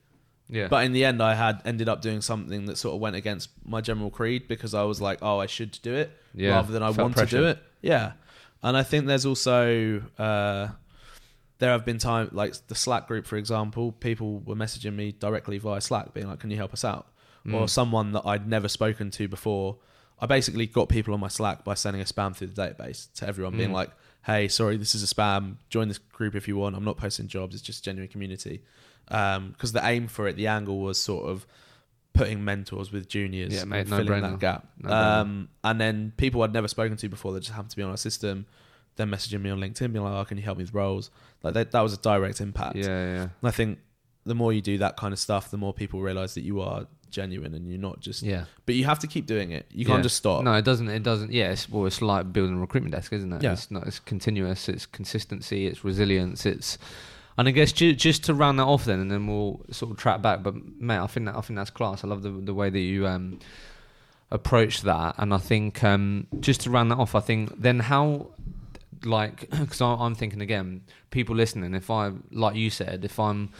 yeah. 0.49 0.69
but 0.69 0.85
in 0.85 0.93
the 0.93 1.05
end, 1.07 1.23
I 1.23 1.35
had 1.35 1.63
ended 1.65 1.89
up 1.89 2.03
doing 2.03 2.21
something 2.21 2.67
that 2.67 2.77
sort 2.77 2.95
of 2.95 3.01
went 3.01 3.17
against 3.17 3.49
my 3.65 3.81
general 3.81 4.11
creed 4.11 4.47
because 4.49 4.75
I 4.75 4.83
was 4.83 5.01
like, 5.01 5.19
oh, 5.23 5.39
I 5.39 5.47
should 5.47 5.79
do 5.83 5.95
it 5.95 6.11
yeah, 6.35 6.51
rather 6.51 6.73
than 6.73 6.83
I 6.83 6.93
felt 6.93 7.17
want 7.17 7.17
to 7.17 7.27
do 7.27 7.47
it. 7.47 7.59
Yeah, 7.81 8.13
and 8.63 8.77
I 8.77 8.83
think 8.83 9.07
there's 9.07 9.25
also 9.25 10.03
uh, 10.19 10.69
there 11.59 11.71
have 11.71 11.85
been 11.85 11.99
times 11.99 12.33
like 12.33 12.55
the 12.69 12.75
Slack 12.75 13.07
group, 13.09 13.27
for 13.27 13.37
example, 13.37 13.93
people 13.93 14.41
were 14.41 14.55
messaging 14.57 14.95
me 14.95 15.13
directly 15.13 15.59
via 15.59 15.81
Slack, 15.81 16.13
being 16.15 16.29
like, 16.29 16.41
"Can 16.41 16.51
you 16.51 16.57
help 16.57 16.73
us 16.73 16.85
out?" 16.85 17.07
Or 17.47 17.65
Mm. 17.67 17.71
someone 17.71 18.13
that 18.13 18.23
I'd 18.27 18.47
never 18.49 18.69
spoken 18.69 19.11
to 19.13 19.29
before, 19.29 19.79
I 20.21 20.27
basically 20.27 20.67
got 20.67 20.89
people 20.89 21.15
on 21.15 21.21
my 21.21 21.29
Slack 21.29 21.65
by 21.65 21.75
sending 21.75 22.03
a 22.03 22.05
spam 22.05 22.35
through 22.35 22.49
the 22.49 22.61
database 22.61 23.13
to 23.15 23.27
everyone, 23.29 23.57
being 23.57 23.71
Mm. 23.71 23.75
like, 23.75 23.91
"Hey, 24.25 24.49
sorry, 24.49 24.77
this 24.77 24.95
is 24.95 25.03
a 25.03 25.07
spam. 25.15 25.57
Join 25.71 25.89
this 25.89 25.99
group 25.99 26.35
if 26.35 26.49
you 26.49 26.57
want. 26.57 26.75
I'm 26.77 26.85
not 26.85 26.97
posting 26.97 27.29
jobs. 27.29 27.55
It's 27.55 27.63
just 27.65 27.85
genuine 27.85 28.09
community." 28.09 28.63
Because 29.07 29.73
the 29.73 29.81
aim 29.87 30.09
for 30.09 30.27
it, 30.27 30.37
the 30.37 30.49
angle 30.49 30.81
was 30.81 31.01
sort 31.01 31.29
of 31.29 31.47
putting 32.13 32.45
mentors 32.45 32.91
with 32.91 33.09
juniors, 33.09 33.53
Yeah, 33.55 33.65
mate, 33.65 33.87
no 33.89 33.99
filling 33.99 34.13
brainer. 34.23 34.31
that 34.33 34.39
gap. 34.41 34.67
No 34.83 34.91
um, 34.91 35.49
and 35.63 35.81
then 35.81 36.13
people 36.17 36.43
I'd 36.43 36.53
never 36.53 36.67
spoken 36.67 36.97
to 36.97 37.09
before 37.09 37.33
that 37.35 37.41
just 37.41 37.53
happened 37.53 37.71
to 37.71 37.77
be 37.77 37.83
on 37.83 37.91
our 37.91 37.97
system, 37.97 38.47
then 38.97 39.11
messaging 39.11 39.41
me 39.43 39.51
on 39.51 39.59
LinkedIn, 39.61 39.93
being 39.93 40.05
like, 40.05 40.15
"Oh, 40.15 40.25
can 40.25 40.37
you 40.39 40.43
help 40.45 40.59
me 40.59 40.65
with 40.65 40.75
roles?" 40.75 41.11
Like 41.43 41.55
that, 41.55 41.71
that 41.73 41.81
was 41.81 41.93
a 41.93 41.99
direct 41.99 42.41
impact. 42.41 42.77
Yeah, 42.77 42.85
yeah. 42.87 43.23
And 43.23 43.31
I 43.45 43.51
think 43.51 43.79
the 44.25 44.35
more 44.35 44.53
you 44.53 44.61
do 44.61 44.79
that 44.79 44.97
kind 44.97 45.13
of 45.13 45.19
stuff, 45.19 45.51
the 45.51 45.57
more 45.57 45.73
people 45.73 46.01
realize 46.01 46.35
that 46.35 46.43
you 46.43 46.61
are 46.61 46.87
genuine 47.11 47.55
and 47.55 47.69
you're 47.71 47.79
not 47.81 48.01
just. 48.01 48.23
Yeah. 48.23 48.47
But 48.67 48.75
you 48.75 48.85
have 48.85 48.99
to 48.99 49.07
keep 49.07 49.27
doing 49.27 49.53
it. 49.53 49.67
You 49.71 49.85
can't 49.87 49.99
Yeah. 49.99 50.03
just 50.03 50.17
stop. 50.17 50.43
No, 50.43 50.53
it 50.55 50.65
doesn't. 50.65 50.89
It 50.89 51.03
doesn't. 51.05 51.31
Yeah, 51.33 51.53
it's 51.53 51.69
well, 51.69 51.87
it's 51.87 52.03
like 52.03 52.33
building 52.33 52.57
a 52.57 52.61
recruitment 52.61 52.95
desk, 52.95 53.13
isn't 53.13 53.33
it? 53.33 53.43
Yeah. 53.43 53.53
It's 53.53 53.71
not. 53.71 53.87
It's 53.87 54.01
continuous. 54.01 54.69
It's 54.69 54.87
consistency. 54.87 55.67
It's 55.67 55.85
resilience. 55.85 56.45
It's. 56.45 56.77
And 57.39 57.47
I 57.47 57.51
guess 57.51 57.71
ju- 57.71 57.95
just 57.95 58.25
to 58.25 58.35
round 58.35 58.59
that 58.59 58.65
off, 58.65 58.87
then, 58.87 58.99
and 58.99 59.11
then 59.11 59.27
we'll 59.27 59.61
sort 59.71 59.91
of 59.93 59.99
track 59.99 60.23
back. 60.23 60.43
But 60.43 60.55
mate, 60.81 60.99
I 60.99 61.07
think 61.07 61.27
that 61.27 61.37
I 61.37 61.41
think 61.43 61.57
that's 61.59 61.71
class. 61.71 62.03
I 62.03 62.09
love 62.09 62.23
the 62.23 62.31
the 62.31 62.55
way 62.55 62.71
that 62.71 62.79
you 62.81 63.07
um 63.07 63.39
approach 64.31 64.83
that, 64.83 65.15
and 65.19 65.33
I 65.33 65.39
think 65.39 65.85
um 65.85 66.27
just 66.41 66.63
to 66.63 66.71
round 66.71 66.91
that 66.91 66.97
off, 66.99 67.15
I 67.15 67.21
think 67.21 67.61
then 67.61 67.79
how 67.81 68.29
like 69.05 69.49
because 69.61 69.81
I'm 69.81 70.15
thinking 70.15 70.41
again, 70.41 70.83
people 71.11 71.35
listening. 71.37 71.75
If 71.75 71.91
I 71.91 72.13
like 72.31 72.57
you 72.57 72.71
said, 72.71 73.05
if 73.05 73.19
I'm 73.19 73.51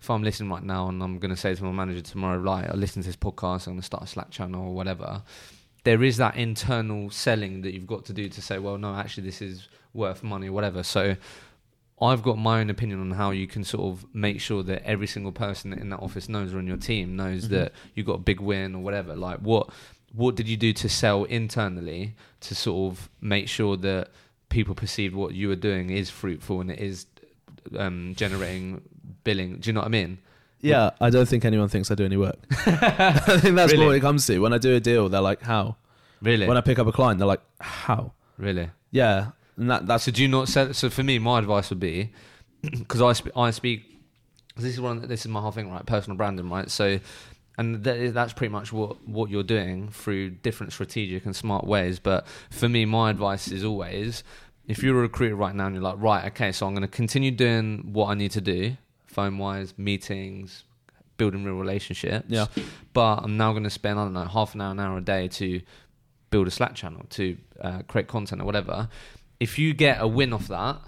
if 0.00 0.10
I'm 0.10 0.22
listening 0.22 0.50
right 0.50 0.62
now 0.62 0.88
and 0.88 1.02
I'm 1.02 1.18
going 1.18 1.30
to 1.34 1.36
say 1.40 1.54
to 1.54 1.64
my 1.64 1.72
manager 1.72 2.02
tomorrow, 2.02 2.38
right, 2.38 2.68
I 2.68 2.74
listen 2.74 3.02
to 3.02 3.08
this 3.08 3.16
podcast, 3.16 3.66
I'm 3.66 3.72
going 3.74 3.80
to 3.80 3.86
start 3.86 4.02
a 4.02 4.06
Slack 4.06 4.30
channel 4.30 4.66
or 4.68 4.74
whatever. 4.74 5.22
There 5.84 6.02
is 6.02 6.18
that 6.18 6.36
internal 6.36 7.08
selling 7.10 7.62
that 7.62 7.72
you've 7.72 7.86
got 7.86 8.04
to 8.06 8.12
do 8.12 8.28
to 8.28 8.42
say, 8.42 8.58
well, 8.58 8.76
no, 8.78 8.94
actually, 8.94 9.24
this 9.24 9.40
is 9.40 9.68
worth 9.94 10.22
money 10.22 10.48
or 10.48 10.52
whatever. 10.52 10.82
So 10.82 11.16
I've 12.02 12.22
got 12.22 12.36
my 12.38 12.60
own 12.60 12.68
opinion 12.70 13.00
on 13.00 13.12
how 13.12 13.30
you 13.30 13.46
can 13.46 13.64
sort 13.64 13.84
of 13.92 14.04
make 14.14 14.40
sure 14.40 14.62
that 14.64 14.82
every 14.84 15.06
single 15.06 15.32
person 15.32 15.72
in 15.72 15.88
that 15.90 16.00
office 16.00 16.28
knows 16.28 16.52
or 16.52 16.58
on 16.58 16.66
your 16.66 16.76
team 16.76 17.16
knows 17.16 17.46
Mhm. 17.46 17.50
that 17.50 17.72
you 17.94 18.02
got 18.02 18.14
a 18.14 18.18
big 18.18 18.40
win 18.40 18.74
or 18.74 18.82
whatever. 18.82 19.14
Like, 19.16 19.38
what 19.40 19.70
what 20.12 20.36
did 20.36 20.48
you 20.48 20.56
do 20.56 20.72
to 20.72 20.88
sell 20.88 21.24
internally 21.24 22.14
to 22.40 22.54
sort 22.54 22.92
of 22.92 23.08
make 23.20 23.48
sure 23.48 23.76
that 23.78 24.10
people 24.54 24.74
perceived 24.74 25.14
what 25.14 25.34
you 25.34 25.48
were 25.48 25.56
doing 25.56 25.90
is 25.90 26.08
fruitful 26.10 26.60
and 26.60 26.70
it 26.70 26.78
is 26.78 27.06
um, 27.76 28.14
generating 28.16 28.82
billing? 29.24 29.56
Do 29.58 29.68
you 29.68 29.72
know 29.74 29.80
what 29.80 29.86
I 29.86 29.90
mean? 29.90 30.18
Yeah, 30.60 30.90
I 31.00 31.10
don't 31.10 31.28
think 31.28 31.44
anyone 31.44 31.68
thinks 31.68 31.90
I 31.90 31.94
do 31.94 32.04
any 32.06 32.16
work. 32.16 32.38
I 32.66 33.38
think 33.38 33.54
that's 33.56 33.72
Really? 33.72 33.84
what 33.86 33.94
it 33.96 34.00
comes 34.00 34.26
to. 34.28 34.38
When 34.38 34.54
I 34.54 34.58
do 34.58 34.74
a 34.74 34.80
deal, 34.80 35.10
they're 35.10 35.20
like, 35.20 35.42
"How?" 35.42 35.76
Really, 36.22 36.46
When 36.48 36.56
I 36.56 36.62
pick 36.62 36.78
up 36.78 36.86
a 36.86 36.92
client, 36.92 37.18
they're 37.18 37.26
like, 37.28 37.42
"How?" 37.60 38.12
really. 38.38 38.70
Yeah, 38.90 39.32
and 39.58 39.70
that 39.70 39.86
that's 39.86 40.04
So 40.04 40.12
do 40.12 40.22
you 40.22 40.28
not 40.28 40.48
sell? 40.48 40.72
So 40.72 40.88
for 40.88 41.02
me, 41.02 41.18
my 41.18 41.38
advice 41.38 41.68
would 41.68 41.80
be 41.80 42.12
because 42.62 43.02
I 43.02 43.12
sp- 43.12 43.36
I 43.36 43.50
speak. 43.50 43.82
This 44.56 44.72
is 44.74 44.80
one. 44.80 45.06
This 45.06 45.20
is 45.26 45.28
my 45.28 45.40
whole 45.40 45.50
thing, 45.50 45.70
right? 45.70 45.84
Personal 45.84 46.16
branding, 46.16 46.48
right? 46.48 46.70
So, 46.70 46.98
and 47.56 47.84
that 47.84 47.96
is, 47.96 48.12
that's 48.12 48.32
pretty 48.32 48.52
much 48.52 48.72
what 48.72 49.06
what 49.06 49.30
you're 49.30 49.42
doing 49.42 49.90
through 49.90 50.30
different 50.30 50.72
strategic 50.72 51.24
and 51.24 51.34
smart 51.34 51.66
ways. 51.66 51.98
But 51.98 52.26
for 52.50 52.68
me, 52.68 52.84
my 52.84 53.10
advice 53.10 53.48
is 53.48 53.64
always, 53.64 54.24
if 54.66 54.82
you're 54.82 54.98
a 54.98 55.02
recruiter 55.02 55.36
right 55.36 55.54
now 55.54 55.66
and 55.66 55.74
you're 55.74 55.84
like, 55.84 56.00
right, 56.00 56.24
okay, 56.32 56.52
so 56.52 56.66
I'm 56.66 56.74
going 56.74 56.82
to 56.82 56.88
continue 56.88 57.30
doing 57.30 57.90
what 57.92 58.08
I 58.08 58.14
need 58.14 58.32
to 58.32 58.40
do, 58.40 58.76
phone 59.06 59.38
wise, 59.38 59.74
meetings, 59.76 60.64
building 61.16 61.44
real 61.44 61.54
relationships. 61.54 62.26
Yeah. 62.28 62.46
But 62.92 63.22
I'm 63.22 63.36
now 63.36 63.52
going 63.52 63.64
to 63.64 63.70
spend 63.70 63.98
I 63.98 64.04
don't 64.04 64.14
know 64.14 64.24
half 64.24 64.54
an 64.54 64.60
hour, 64.60 64.72
an 64.72 64.80
hour 64.80 64.98
a 64.98 65.00
day 65.00 65.28
to 65.28 65.60
build 66.30 66.48
a 66.48 66.50
Slack 66.50 66.74
channel, 66.74 67.06
to 67.10 67.36
uh, 67.60 67.82
create 67.86 68.08
content 68.08 68.42
or 68.42 68.44
whatever. 68.44 68.88
If 69.38 69.58
you 69.58 69.74
get 69.74 70.00
a 70.00 70.08
win 70.08 70.32
off 70.32 70.48
that, 70.48 70.80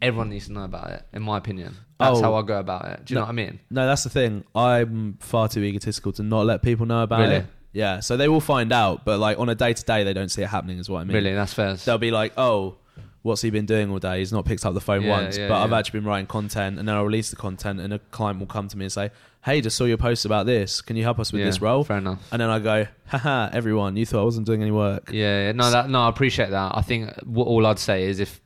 everyone 0.00 0.30
needs 0.30 0.46
to 0.46 0.52
know 0.52 0.64
about 0.64 0.90
it. 0.90 1.02
In 1.12 1.22
my 1.22 1.38
opinion, 1.38 1.76
that's 1.98 2.18
Oh. 2.18 2.22
how 2.22 2.34
I 2.34 2.42
go 2.42 2.58
about 2.58 2.84
it. 2.86 3.04
Do 3.04 3.12
you 3.12 3.16
No. 3.16 3.20
know 3.20 3.24
what 3.26 3.30
I 3.30 3.34
mean? 3.34 3.60
no. 3.70 3.86
That's 3.86 4.04
the 4.04 4.10
thing. 4.10 4.44
I'm 4.54 5.16
far 5.20 5.48
too 5.48 5.62
egotistical 5.62 6.12
to 6.12 6.22
not 6.22 6.46
let 6.46 6.62
people 6.62 6.86
know 6.86 7.02
about 7.02 7.20
Really? 7.20 7.34
it. 7.36 7.46
Yeah, 7.72 8.00
so 8.00 8.16
they 8.16 8.28
will 8.28 8.40
find 8.40 8.72
out, 8.72 9.04
but 9.04 9.18
like 9.18 9.38
on 9.38 9.48
a 9.48 9.54
day 9.56 9.72
to 9.72 9.84
day, 9.84 10.04
they 10.04 10.12
don't 10.12 10.28
see 10.30 10.42
it 10.42 10.48
happening. 10.48 10.78
Is 10.78 10.88
what 10.88 11.00
I 11.00 11.04
mean. 11.04 11.14
really, 11.16 11.34
that's 11.34 11.52
fair. 11.54 11.74
They'll 11.74 11.98
be 11.98 12.12
like, 12.12 12.32
"Oh, 12.36 12.76
what's 13.22 13.42
he 13.42 13.50
been 13.50 13.66
doing 13.66 13.90
all 13.90 13.98
day? 13.98 14.20
He's 14.20 14.32
not 14.32 14.44
picked 14.44 14.64
up 14.64 14.74
the 14.74 14.80
phone 14.80 15.02
Yeah, 15.02 15.10
once." 15.10 15.36
yeah, 15.36 15.48
but 15.48 15.60
I've 15.60 15.72
actually 15.72 15.98
been 16.00 16.08
writing 16.08 16.26
content, 16.26 16.78
and 16.78 16.86
then 16.86 16.94
I'll 16.94 17.04
release 17.04 17.30
the 17.30 17.36
content, 17.36 17.80
and 17.80 17.92
a 17.92 17.98
client 17.98 18.38
will 18.38 18.46
come 18.46 18.68
to 18.68 18.78
me 18.78 18.84
and 18.84 18.92
say, 18.92 19.10
"Hey, 19.44 19.60
just 19.60 19.76
saw 19.76 19.86
your 19.86 19.96
post 19.96 20.24
about 20.24 20.46
this. 20.46 20.80
Can 20.82 20.94
you 20.96 21.02
help 21.02 21.18
us 21.18 21.32
with 21.32 21.40
Yeah, 21.40 21.46
this 21.46 21.60
role?" 21.60 21.82
Fair 21.82 21.98
enough. 21.98 22.20
And 22.30 22.40
then 22.40 22.48
I 22.48 22.60
go, 22.60 22.86
"Haha, 23.08 23.50
everyone, 23.52 23.96
you 23.96 24.06
thought 24.06 24.20
I 24.20 24.24
wasn't 24.24 24.46
doing 24.46 24.62
any 24.62 24.70
work." 24.70 25.10
Yeah, 25.12 25.46
yeah. 25.46 25.52
no, 25.52 25.68
that 25.68 25.90
no, 25.90 26.02
I 26.02 26.08
appreciate 26.10 26.50
that. 26.50 26.72
I 26.76 26.82
think 26.82 27.10
what 27.24 27.48
all 27.48 27.66
I'd 27.66 27.80
say 27.80 28.04
is 28.04 28.20
if 28.20 28.40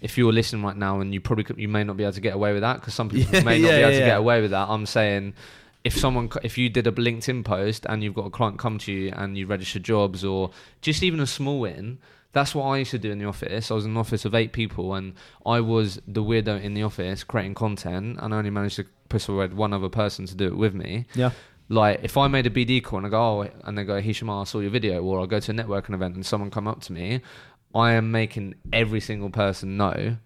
if 0.00 0.18
you're 0.18 0.32
listening 0.32 0.62
right 0.62 0.76
now 0.76 1.00
and 1.00 1.12
you 1.14 1.20
probably 1.20 1.44
could, 1.44 1.58
you 1.58 1.68
may 1.68 1.84
not 1.84 1.96
be 1.96 2.04
able 2.04 2.12
to 2.12 2.20
get 2.20 2.34
away 2.34 2.52
with 2.52 2.62
that 2.62 2.80
because 2.80 2.94
some 2.94 3.08
people 3.08 3.34
Yeah, 3.38 3.44
may 3.44 3.58
not 3.58 3.68
yeah, 3.68 3.76
be 3.76 3.82
able 3.82 3.92
to 3.92 4.04
get 4.04 4.18
away 4.18 4.40
with 4.40 4.50
that. 4.50 4.68
I'm 4.68 4.86
saying 4.86 5.34
if 5.84 5.96
someone 5.96 6.30
if 6.42 6.56
you 6.56 6.68
did 6.70 6.86
a 6.86 6.92
LinkedIn 6.92 7.44
post 7.44 7.84
and 7.88 8.02
you've 8.02 8.14
got 8.14 8.26
a 8.26 8.30
client 8.30 8.58
come 8.58 8.78
to 8.78 8.92
you 8.92 9.12
and 9.14 9.36
you 9.36 9.46
register 9.46 9.78
jobs 9.78 10.24
or 10.24 10.50
just 10.80 11.02
even 11.02 11.20
a 11.20 11.26
small 11.26 11.60
win. 11.60 11.98
That's 12.32 12.52
what 12.52 12.64
I 12.64 12.78
used 12.78 12.90
to 12.90 12.98
do 12.98 13.12
in 13.12 13.18
the 13.18 13.26
office. 13.26 13.70
I 13.70 13.74
was 13.74 13.84
in 13.84 13.92
an 13.92 13.96
office 13.96 14.24
of 14.24 14.34
eight 14.34 14.52
people, 14.52 14.92
and 14.94 15.14
I 15.46 15.60
was 15.60 16.00
the 16.08 16.20
weirdo 16.20 16.60
in 16.60 16.74
the 16.74 16.82
office 16.82 17.22
creating 17.22 17.54
content, 17.54 18.18
and 18.20 18.34
I 18.34 18.36
only 18.38 18.50
managed 18.50 18.74
to 18.74 18.86
persuade 19.08 19.54
one 19.54 19.72
other 19.72 19.88
person 19.88 20.26
to 20.26 20.34
do 20.34 20.46
it 20.48 20.56
with 20.56 20.74
me 20.74 21.06
Yeah, 21.14 21.30
like 21.68 22.00
if 22.02 22.16
I 22.16 22.26
made 22.26 22.46
a 22.46 22.50
BD 22.50 22.82
call 22.82 22.98
and 22.98 23.06
I 23.06 23.10
go, 23.10 23.42
oh, 23.42 23.48
and 23.62 23.78
they 23.78 23.84
go, 23.84 24.00
Hishem, 24.02 24.28
I 24.28 24.42
saw 24.44 24.58
your 24.58 24.70
video, 24.70 25.00
or 25.04 25.20
I'll 25.20 25.28
go 25.28 25.38
to 25.38 25.52
a 25.52 25.54
networking 25.54 25.94
event 25.94 26.16
and 26.16 26.26
someone 26.26 26.50
come 26.50 26.66
up 26.66 26.80
to 26.82 26.92
me, 26.92 27.20
I 27.74 27.92
am 27.92 28.10
making 28.10 28.54
every 28.72 29.00
single 29.00 29.30
person 29.30 29.76
know. 29.76 30.16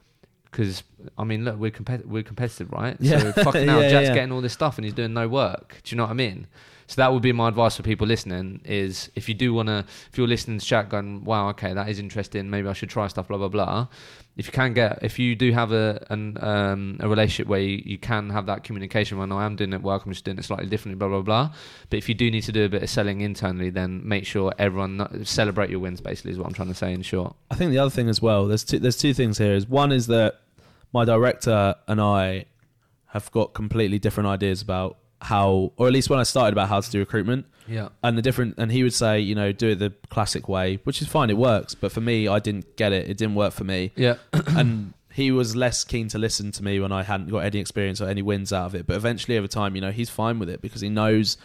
Because 0.51 0.83
I 1.19 1.25
mean, 1.25 1.45
look, 1.45 1.59
we're 1.59 1.71
compet- 1.71 2.07
we're 2.07 2.23
competitive, 2.23 2.71
right? 2.73 2.97
Yeah. 3.01 3.19
So 3.21 3.33
fucking 3.45 3.67
now, 3.67 3.81
Yeah, 3.81 3.91
Jack's 3.91 4.09
yeah. 4.09 4.15
getting 4.15 4.33
all 4.33 4.41
this 4.41 4.53
stuff 4.55 4.79
and 4.79 4.85
he's 4.85 4.95
doing 4.95 5.13
no 5.13 5.29
work. 5.29 5.81
Do 5.85 5.95
you 5.95 5.97
know 5.99 6.05
what 6.05 6.11
I 6.11 6.15
mean? 6.15 6.47
So 6.89 7.03
that 7.03 7.13
would 7.13 7.23
be 7.23 7.33
my 7.33 7.49
advice 7.49 7.77
for 7.77 7.83
people 7.83 8.07
listening: 8.07 8.63
is 8.65 9.11
if 9.15 9.29
you 9.29 9.35
do 9.35 9.53
want 9.53 9.69
to, 9.69 9.85
if 10.11 10.17
you're 10.17 10.27
listening 10.27 10.59
to 10.59 10.65
chat, 10.65 10.89
going, 10.89 11.23
wow, 11.23 11.51
okay, 11.51 11.75
that 11.75 11.89
is 11.91 11.99
interesting. 11.99 12.49
Maybe 12.49 12.67
I 12.67 12.73
should 12.73 12.89
try 12.89 13.07
stuff. 13.09 13.29
Blah 13.29 13.37
blah 13.37 13.49
blah. 13.49 13.89
If 14.39 14.47
you 14.47 14.53
can 14.53 14.73
get, 14.73 15.01
if 15.03 15.19
you 15.19 15.37
do 15.37 15.53
have 15.53 15.71
a 15.73 16.07
an, 16.09 16.43
um, 16.43 16.97
a 17.01 17.09
relationship 17.09 17.47
where 17.47 17.61
you, 17.61 17.83
you 17.85 17.99
can 17.99 18.31
have 18.31 18.47
that 18.47 18.65
communication, 18.65 19.19
when 19.19 19.31
I 19.33 19.45
am 19.45 19.55
doing 19.55 19.75
it 19.75 19.83
work, 19.83 20.07
I'm 20.07 20.13
just 20.13 20.25
doing 20.25 20.39
it 20.39 20.45
slightly 20.47 20.67
differently. 20.67 20.97
Blah 20.97 21.09
blah 21.09 21.21
blah. 21.21 21.53
But 21.91 21.99
if 21.99 22.09
you 22.09 22.15
do 22.15 22.31
need 22.31 22.45
to 22.45 22.53
do 22.53 22.65
a 22.65 22.69
bit 22.71 22.83
of 22.83 22.89
selling 22.89 23.21
internally, 23.21 23.69
then 23.69 24.01
make 24.09 24.25
sure 24.25 24.55
everyone 24.59 25.27
celebrate 25.27 25.69
your 25.69 25.81
wins. 25.81 26.01
Basically, 26.01 26.31
is 26.31 26.39
what 26.39 26.47
I'm 26.47 26.55
trying 26.55 26.69
to 26.69 26.75
say 26.75 26.95
in 26.95 27.03
short. 27.03 27.37
I 27.51 27.55
think 27.55 27.71
the 27.71 27.79
other 27.79 27.91
thing 27.91 28.09
as 28.09 28.23
well. 28.23 28.47
There's 28.47 28.65
two, 28.65 28.79
there's 28.79 28.97
two 28.97 29.13
things 29.13 29.37
here. 29.37 29.53
Is 29.53 29.69
one 29.69 29.93
is 29.93 30.07
that 30.07 30.41
my 30.95 31.05
director 31.05 31.75
and 31.87 32.01
I 32.01 32.47
have 33.09 33.31
got 33.31 33.53
completely 33.53 33.99
different 33.99 34.29
ideas 34.29 34.63
about 34.63 34.97
how, 35.21 35.73
or 35.77 35.87
at 35.87 35.93
least 35.93 36.11
when 36.11 36.19
I 36.19 36.23
started 36.23 36.53
about 36.53 36.69
how 36.69 36.81
to 36.81 36.91
do 36.91 36.99
recruitment. 37.01 37.47
Yeah. 37.67 37.89
and 38.03 38.17
the 38.17 38.23
different 38.23 38.55
and 38.57 38.73
he 38.73 38.83
would 38.83 38.95
say 38.95 39.21
you 39.21 39.35
know 39.35 39.53
do 39.53 39.69
it 39.69 39.75
the 39.79 39.93
classic 40.09 40.49
way 40.49 40.79
which 40.85 41.03
is 41.03 41.09
fine 41.09 41.29
it 41.29 41.37
works 41.37 41.75
but 41.75 41.93
for 41.93 42.01
me 42.01 42.27
i 42.27 42.39
didn't 42.39 42.77
get 42.79 42.95
it 42.95 43.11
it 43.11 43.19
didn't 43.19 43.35
work 43.35 43.53
for 43.53 43.65
me 43.65 43.93
Yeah. 43.95 44.15
and 44.33 44.95
he 45.13 45.31
was 45.33 45.55
less 45.55 45.85
keen 45.85 46.09
to 46.09 46.17
listen 46.19 46.51
to 46.53 46.65
me 46.65 46.81
when 46.81 46.93
i 46.93 47.03
hadn't 47.03 47.29
got 47.29 47.41
any 47.41 47.59
experience 47.59 48.01
or 48.01 48.09
any 48.09 48.23
wins 48.23 48.55
out 48.55 48.65
of 48.65 48.75
it 48.75 48.87
but 48.87 48.97
eventually 48.97 49.37
over 49.37 49.47
time 49.49 49.75
you 49.75 49.83
know 49.83 49.91
he's 49.91 50.09
fine 50.09 50.39
with 50.39 50.49
it 50.49 50.63
because 50.63 50.81
he 50.81 50.89
knows 50.89 51.37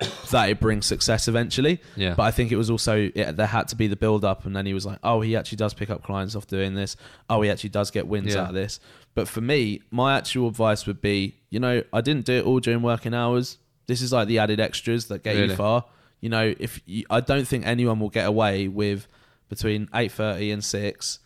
that 0.30 0.48
it 0.48 0.60
brings 0.60 0.86
success 0.86 1.28
eventually 1.28 1.78
Yeah. 1.94 2.14
but 2.14 2.22
i 2.22 2.30
think 2.30 2.52
it 2.52 2.56
was 2.56 2.70
also 2.70 3.10
yeah, 3.14 3.32
there 3.32 3.46
had 3.46 3.68
to 3.68 3.76
be 3.76 3.86
the 3.86 3.96
build 3.96 4.24
up 4.24 4.46
and 4.46 4.56
then 4.56 4.64
he 4.64 4.72
was 4.72 4.86
like 4.86 4.98
oh 5.02 5.20
he 5.20 5.36
actually 5.36 5.56
does 5.56 5.74
pick 5.74 5.90
up 5.90 6.02
clients 6.02 6.34
off 6.34 6.46
doing 6.46 6.74
this 6.74 6.96
oh 7.28 7.42
he 7.42 7.50
actually 7.50 7.70
does 7.70 7.90
get 7.90 8.06
wins 8.06 8.34
Yeah. 8.34 8.44
out 8.44 8.48
of 8.48 8.54
this 8.54 8.80
but 9.16 9.26
for 9.26 9.40
me 9.40 9.80
my 9.90 10.16
actual 10.16 10.46
advice 10.48 10.86
would 10.86 11.00
be 11.00 11.34
you 11.50 11.58
know 11.58 11.82
i 11.92 12.00
didn't 12.00 12.24
do 12.24 12.34
it 12.34 12.44
all 12.44 12.60
during 12.60 12.82
working 12.82 13.12
hours 13.14 13.58
this 13.88 14.00
is 14.02 14.12
like 14.12 14.28
the 14.28 14.38
added 14.38 14.60
extras 14.60 15.06
that 15.08 15.24
get 15.24 15.34
Really? 15.34 15.48
you 15.48 15.56
far 15.56 15.84
you 16.20 16.28
know 16.28 16.54
if 16.60 16.80
you, 16.86 17.04
i 17.10 17.20
don't 17.20 17.46
think 17.48 17.66
anyone 17.66 17.98
will 17.98 18.10
get 18.10 18.26
away 18.26 18.68
with 18.68 19.08
between 19.48 19.86
8.30 19.88 20.52
and 20.52 20.64
6 20.64 21.18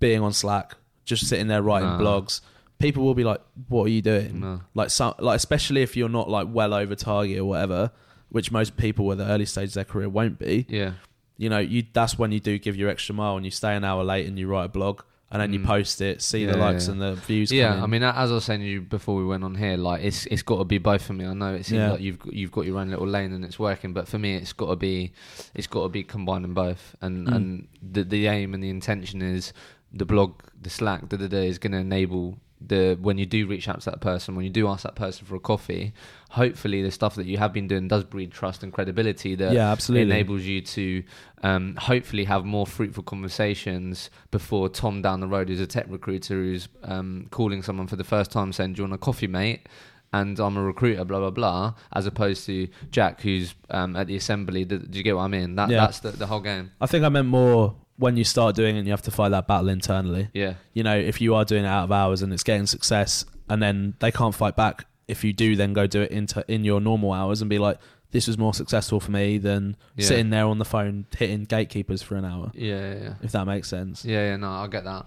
being 0.00 0.20
on 0.22 0.32
slack 0.32 0.76
just 1.04 1.28
sitting 1.28 1.48
there 1.48 1.62
writing 1.62 1.88
No. 1.98 2.04
blogs 2.04 2.40
people 2.78 3.02
will 3.04 3.14
be 3.14 3.24
like 3.24 3.40
what 3.68 3.84
are 3.84 3.88
you 3.90 4.02
doing 4.02 4.40
No. 4.40 4.60
like 4.74 4.90
some 4.90 5.14
like 5.18 5.36
especially 5.36 5.82
if 5.82 5.96
you're 5.96 6.08
not 6.08 6.28
like 6.28 6.48
well 6.50 6.74
over 6.74 6.94
target 6.94 7.38
or 7.38 7.44
whatever 7.44 7.90
which 8.30 8.50
most 8.50 8.76
people 8.76 9.10
at 9.12 9.18
the 9.18 9.26
early 9.26 9.46
stage 9.46 9.68
of 9.68 9.74
their 9.74 9.84
career 9.84 10.08
won't 10.08 10.38
be 10.38 10.66
Yeah. 10.68 10.92
you 11.36 11.48
know 11.48 11.58
you 11.58 11.84
that's 11.92 12.18
when 12.18 12.32
you 12.32 12.40
do 12.40 12.58
give 12.58 12.76
your 12.76 12.88
extra 12.90 13.14
mile 13.14 13.36
and 13.36 13.44
you 13.44 13.50
stay 13.50 13.74
an 13.76 13.84
hour 13.84 14.02
late 14.04 14.26
and 14.26 14.38
you 14.38 14.46
write 14.48 14.64
a 14.64 14.68
blog 14.68 15.02
and 15.34 15.42
then 15.42 15.52
you 15.52 15.58
Mm. 15.60 15.66
post 15.66 16.00
it 16.00 16.22
see 16.22 16.46
the 16.46 16.52
Yeah, 16.56 16.58
likes 16.66 16.86
yeah. 16.86 16.92
and 16.92 17.02
the 17.02 17.14
views 17.16 17.50
Yeah, 17.52 17.68
come 17.70 17.78
in. 17.78 17.82
I 17.82 17.86
mean, 17.88 18.02
as 18.04 18.30
I 18.30 18.34
was 18.34 18.44
saying 18.44 18.60
to 18.60 18.66
you 18.66 18.80
before 18.80 19.16
we 19.16 19.24
went 19.26 19.42
on 19.44 19.54
here, 19.56 19.76
like 19.76 20.02
it's 20.02 20.24
it's 20.26 20.42
got 20.42 20.58
to 20.58 20.64
be 20.64 20.78
both 20.78 21.02
for 21.04 21.12
me. 21.12 21.26
I 21.26 21.34
know 21.34 21.52
it 21.54 21.66
seems 21.66 21.78
Yeah. 21.80 21.90
like 21.90 22.00
you've 22.00 22.18
you've 22.32 22.52
got 22.52 22.64
your 22.66 22.78
own 22.78 22.88
little 22.88 23.06
lane 23.06 23.32
and 23.32 23.44
it's 23.44 23.58
working, 23.58 23.92
but 23.92 24.06
for 24.08 24.18
me, 24.18 24.36
it's 24.36 24.52
got 24.54 24.68
to 24.70 24.76
be 24.76 25.12
it's 25.54 25.66
got 25.66 25.82
to 25.82 25.88
be 25.88 26.04
combining 26.04 26.54
both. 26.54 26.94
And 27.02 27.26
Mm. 27.28 27.34
and 27.36 27.68
the 27.82 28.04
the 28.04 28.26
aim 28.28 28.54
and 28.54 28.62
the 28.62 28.70
intention 28.70 29.20
is 29.22 29.52
the 29.92 30.04
blog, 30.06 30.40
the 30.60 30.70
Slack, 30.70 31.08
da 31.08 31.16
da 31.16 31.26
da, 31.26 31.38
is 31.52 31.58
going 31.58 31.72
to 31.72 31.78
enable 31.78 32.38
the 32.66 32.96
when 33.00 33.18
you 33.18 33.26
do 33.26 33.46
reach 33.46 33.68
out 33.68 33.80
to 33.82 33.90
that 33.90 34.00
person, 34.00 34.34
when 34.36 34.44
you 34.44 34.50
do 34.50 34.68
ask 34.68 34.82
that 34.84 34.94
person 34.94 35.26
for 35.26 35.34
a 35.36 35.40
coffee, 35.40 35.92
hopefully 36.30 36.82
the 36.82 36.90
stuff 36.90 37.14
that 37.16 37.26
you 37.26 37.38
have 37.38 37.52
been 37.52 37.68
doing 37.68 37.88
does 37.88 38.04
breed 38.04 38.32
trust 38.32 38.62
and 38.62 38.72
credibility 38.72 39.34
that 39.34 39.52
yeah, 39.52 39.70
absolutely. 39.70 40.10
enables 40.10 40.42
you 40.42 40.60
to 40.60 41.02
um, 41.42 41.76
hopefully 41.76 42.24
have 42.24 42.44
more 42.44 42.66
fruitful 42.66 43.02
conversations 43.02 44.10
before 44.30 44.68
Tom 44.68 45.02
down 45.02 45.20
the 45.20 45.28
road 45.28 45.50
is 45.50 45.60
a 45.60 45.66
tech 45.66 45.86
recruiter 45.88 46.34
who's 46.34 46.68
um, 46.82 47.26
calling 47.30 47.62
someone 47.62 47.86
for 47.86 47.96
the 47.96 48.04
first 48.04 48.30
time 48.30 48.52
saying, 48.52 48.74
"Do 48.74 48.82
you 48.82 48.84
want 48.88 48.94
a 48.94 48.98
coffee, 48.98 49.26
mate?" 49.26 49.68
And 50.12 50.38
I'm 50.38 50.56
a 50.56 50.62
recruiter, 50.62 51.04
blah 51.04 51.18
blah 51.18 51.30
blah, 51.30 51.74
as 51.92 52.06
opposed 52.06 52.46
to 52.46 52.68
Jack, 52.92 53.20
who's 53.20 53.54
um, 53.70 53.96
at 53.96 54.06
the 54.06 54.14
assembly. 54.16 54.64
Do 54.64 54.80
you 54.92 55.02
get 55.02 55.16
what 55.16 55.22
I 55.22 55.28
mean? 55.28 55.56
That 55.56 55.70
Yeah. 55.70 55.80
that's 55.80 56.00
the, 56.00 56.10
the 56.12 56.26
whole 56.26 56.40
game. 56.40 56.70
I 56.80 56.86
think 56.86 57.04
I 57.04 57.08
meant 57.08 57.26
more 57.26 57.74
when 57.96 58.16
you 58.16 58.24
start 58.24 58.56
doing 58.56 58.74
it 58.76 58.80
and 58.80 58.86
you 58.88 58.92
have 58.92 59.02
to 59.02 59.10
fight 59.10 59.28
that 59.30 59.46
battle 59.46 59.68
internally. 59.68 60.28
Yeah, 60.32 60.54
You 60.72 60.82
know, 60.82 60.96
if 60.96 61.20
you 61.20 61.34
are 61.34 61.44
doing 61.44 61.64
it 61.64 61.68
out 61.68 61.84
of 61.84 61.92
hours 61.92 62.22
and 62.22 62.32
it's 62.32 62.42
getting 62.42 62.66
success, 62.66 63.24
and 63.48 63.62
then 63.62 63.94
they 64.00 64.10
can't 64.10 64.34
fight 64.34 64.56
back. 64.56 64.86
If 65.06 65.22
you 65.22 65.32
do, 65.32 65.54
then 65.54 65.72
go 65.74 65.86
do 65.86 66.00
it 66.02 66.10
into 66.10 66.44
in 66.48 66.64
your 66.64 66.80
normal 66.80 67.12
hours 67.12 67.40
and 67.42 67.48
be 67.50 67.58
like, 67.58 67.78
"This 68.10 68.26
was 68.26 68.38
more 68.38 68.54
successful 68.54 69.00
for 69.00 69.10
me 69.10 69.38
than 69.38 69.76
Yeah. 69.96 70.06
sitting 70.06 70.30
there 70.30 70.46
on 70.46 70.58
the 70.58 70.64
phone 70.64 71.06
hitting 71.16 71.44
gatekeepers 71.44 72.00
for 72.02 72.16
an 72.16 72.24
hour." 72.24 72.50
yeah, 72.54 72.94
yeah, 72.94 73.02
yeah. 73.02 73.14
If 73.22 73.32
that 73.32 73.44
makes 73.46 73.68
sense. 73.68 74.04
Yeah, 74.04 74.30
yeah, 74.30 74.36
no, 74.36 74.48
I 74.50 74.66
get 74.66 74.84
that. 74.84 75.04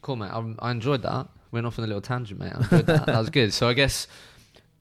Cool, 0.00 0.16
mate. 0.16 0.30
I, 0.32 0.54
I 0.60 0.70
enjoyed 0.70 1.02
that. 1.02 1.28
Went 1.52 1.66
off 1.66 1.78
on 1.78 1.84
a 1.84 1.88
little 1.88 2.00
tangent, 2.02 2.40
mate. 2.40 2.52
I 2.54 2.60
enjoyed 2.62 2.86
that. 2.86 3.06
that 3.06 3.18
was 3.18 3.30
good. 3.30 3.52
So 3.52 3.68
I 3.68 3.74
guess, 3.74 4.06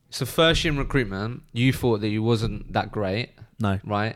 so 0.09 0.25
first 0.25 0.63
year 0.63 0.71
in 0.73 0.79
recruitment, 0.79 1.43
you 1.51 1.71
thought 1.73 1.99
that 2.01 2.09
you 2.09 2.23
wasn't 2.23 2.71
that 2.73 2.91
great, 2.91 3.29
No. 3.59 3.79
right? 3.83 4.15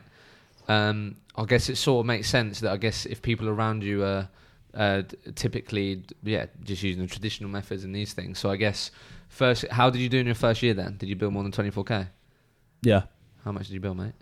Um, 0.70 1.18
I 1.38 1.46
guess 1.46 1.70
it 1.70 1.76
sort 1.76 2.02
of 2.02 2.06
makes 2.06 2.30
sense 2.30 2.60
that 2.62 2.72
I 2.72 2.78
guess 2.78 3.06
if 3.06 3.22
people 3.22 3.48
around 3.48 3.84
you 3.84 4.04
are 4.04 4.30
uh, 4.74 5.04
typically, 5.36 6.04
yeah, 6.24 6.48
just 6.64 6.84
using 6.84 7.02
the 7.02 7.08
traditional 7.08 7.50
methods 7.50 7.84
and 7.84 7.94
these 7.94 8.14
things. 8.14 8.40
So 8.40 8.50
I 8.50 8.56
guess 8.56 8.92
first, 9.28 9.68
how 9.70 9.90
did 9.90 10.00
you 10.00 10.10
do 10.10 10.20
in 10.20 10.26
your 10.26 10.36
first 10.36 10.62
year 10.64 10.74
then? 10.74 10.98
Did 10.98 11.10
you 11.10 11.16
build 11.16 11.34
more 11.34 11.44
than 11.44 11.52
24k? 11.52 12.08
Yeah. 12.82 13.04
How 13.44 13.52
much 13.52 13.68
did 13.68 13.74
you 13.74 13.80
build, 13.80 13.98
mate? 13.98 14.14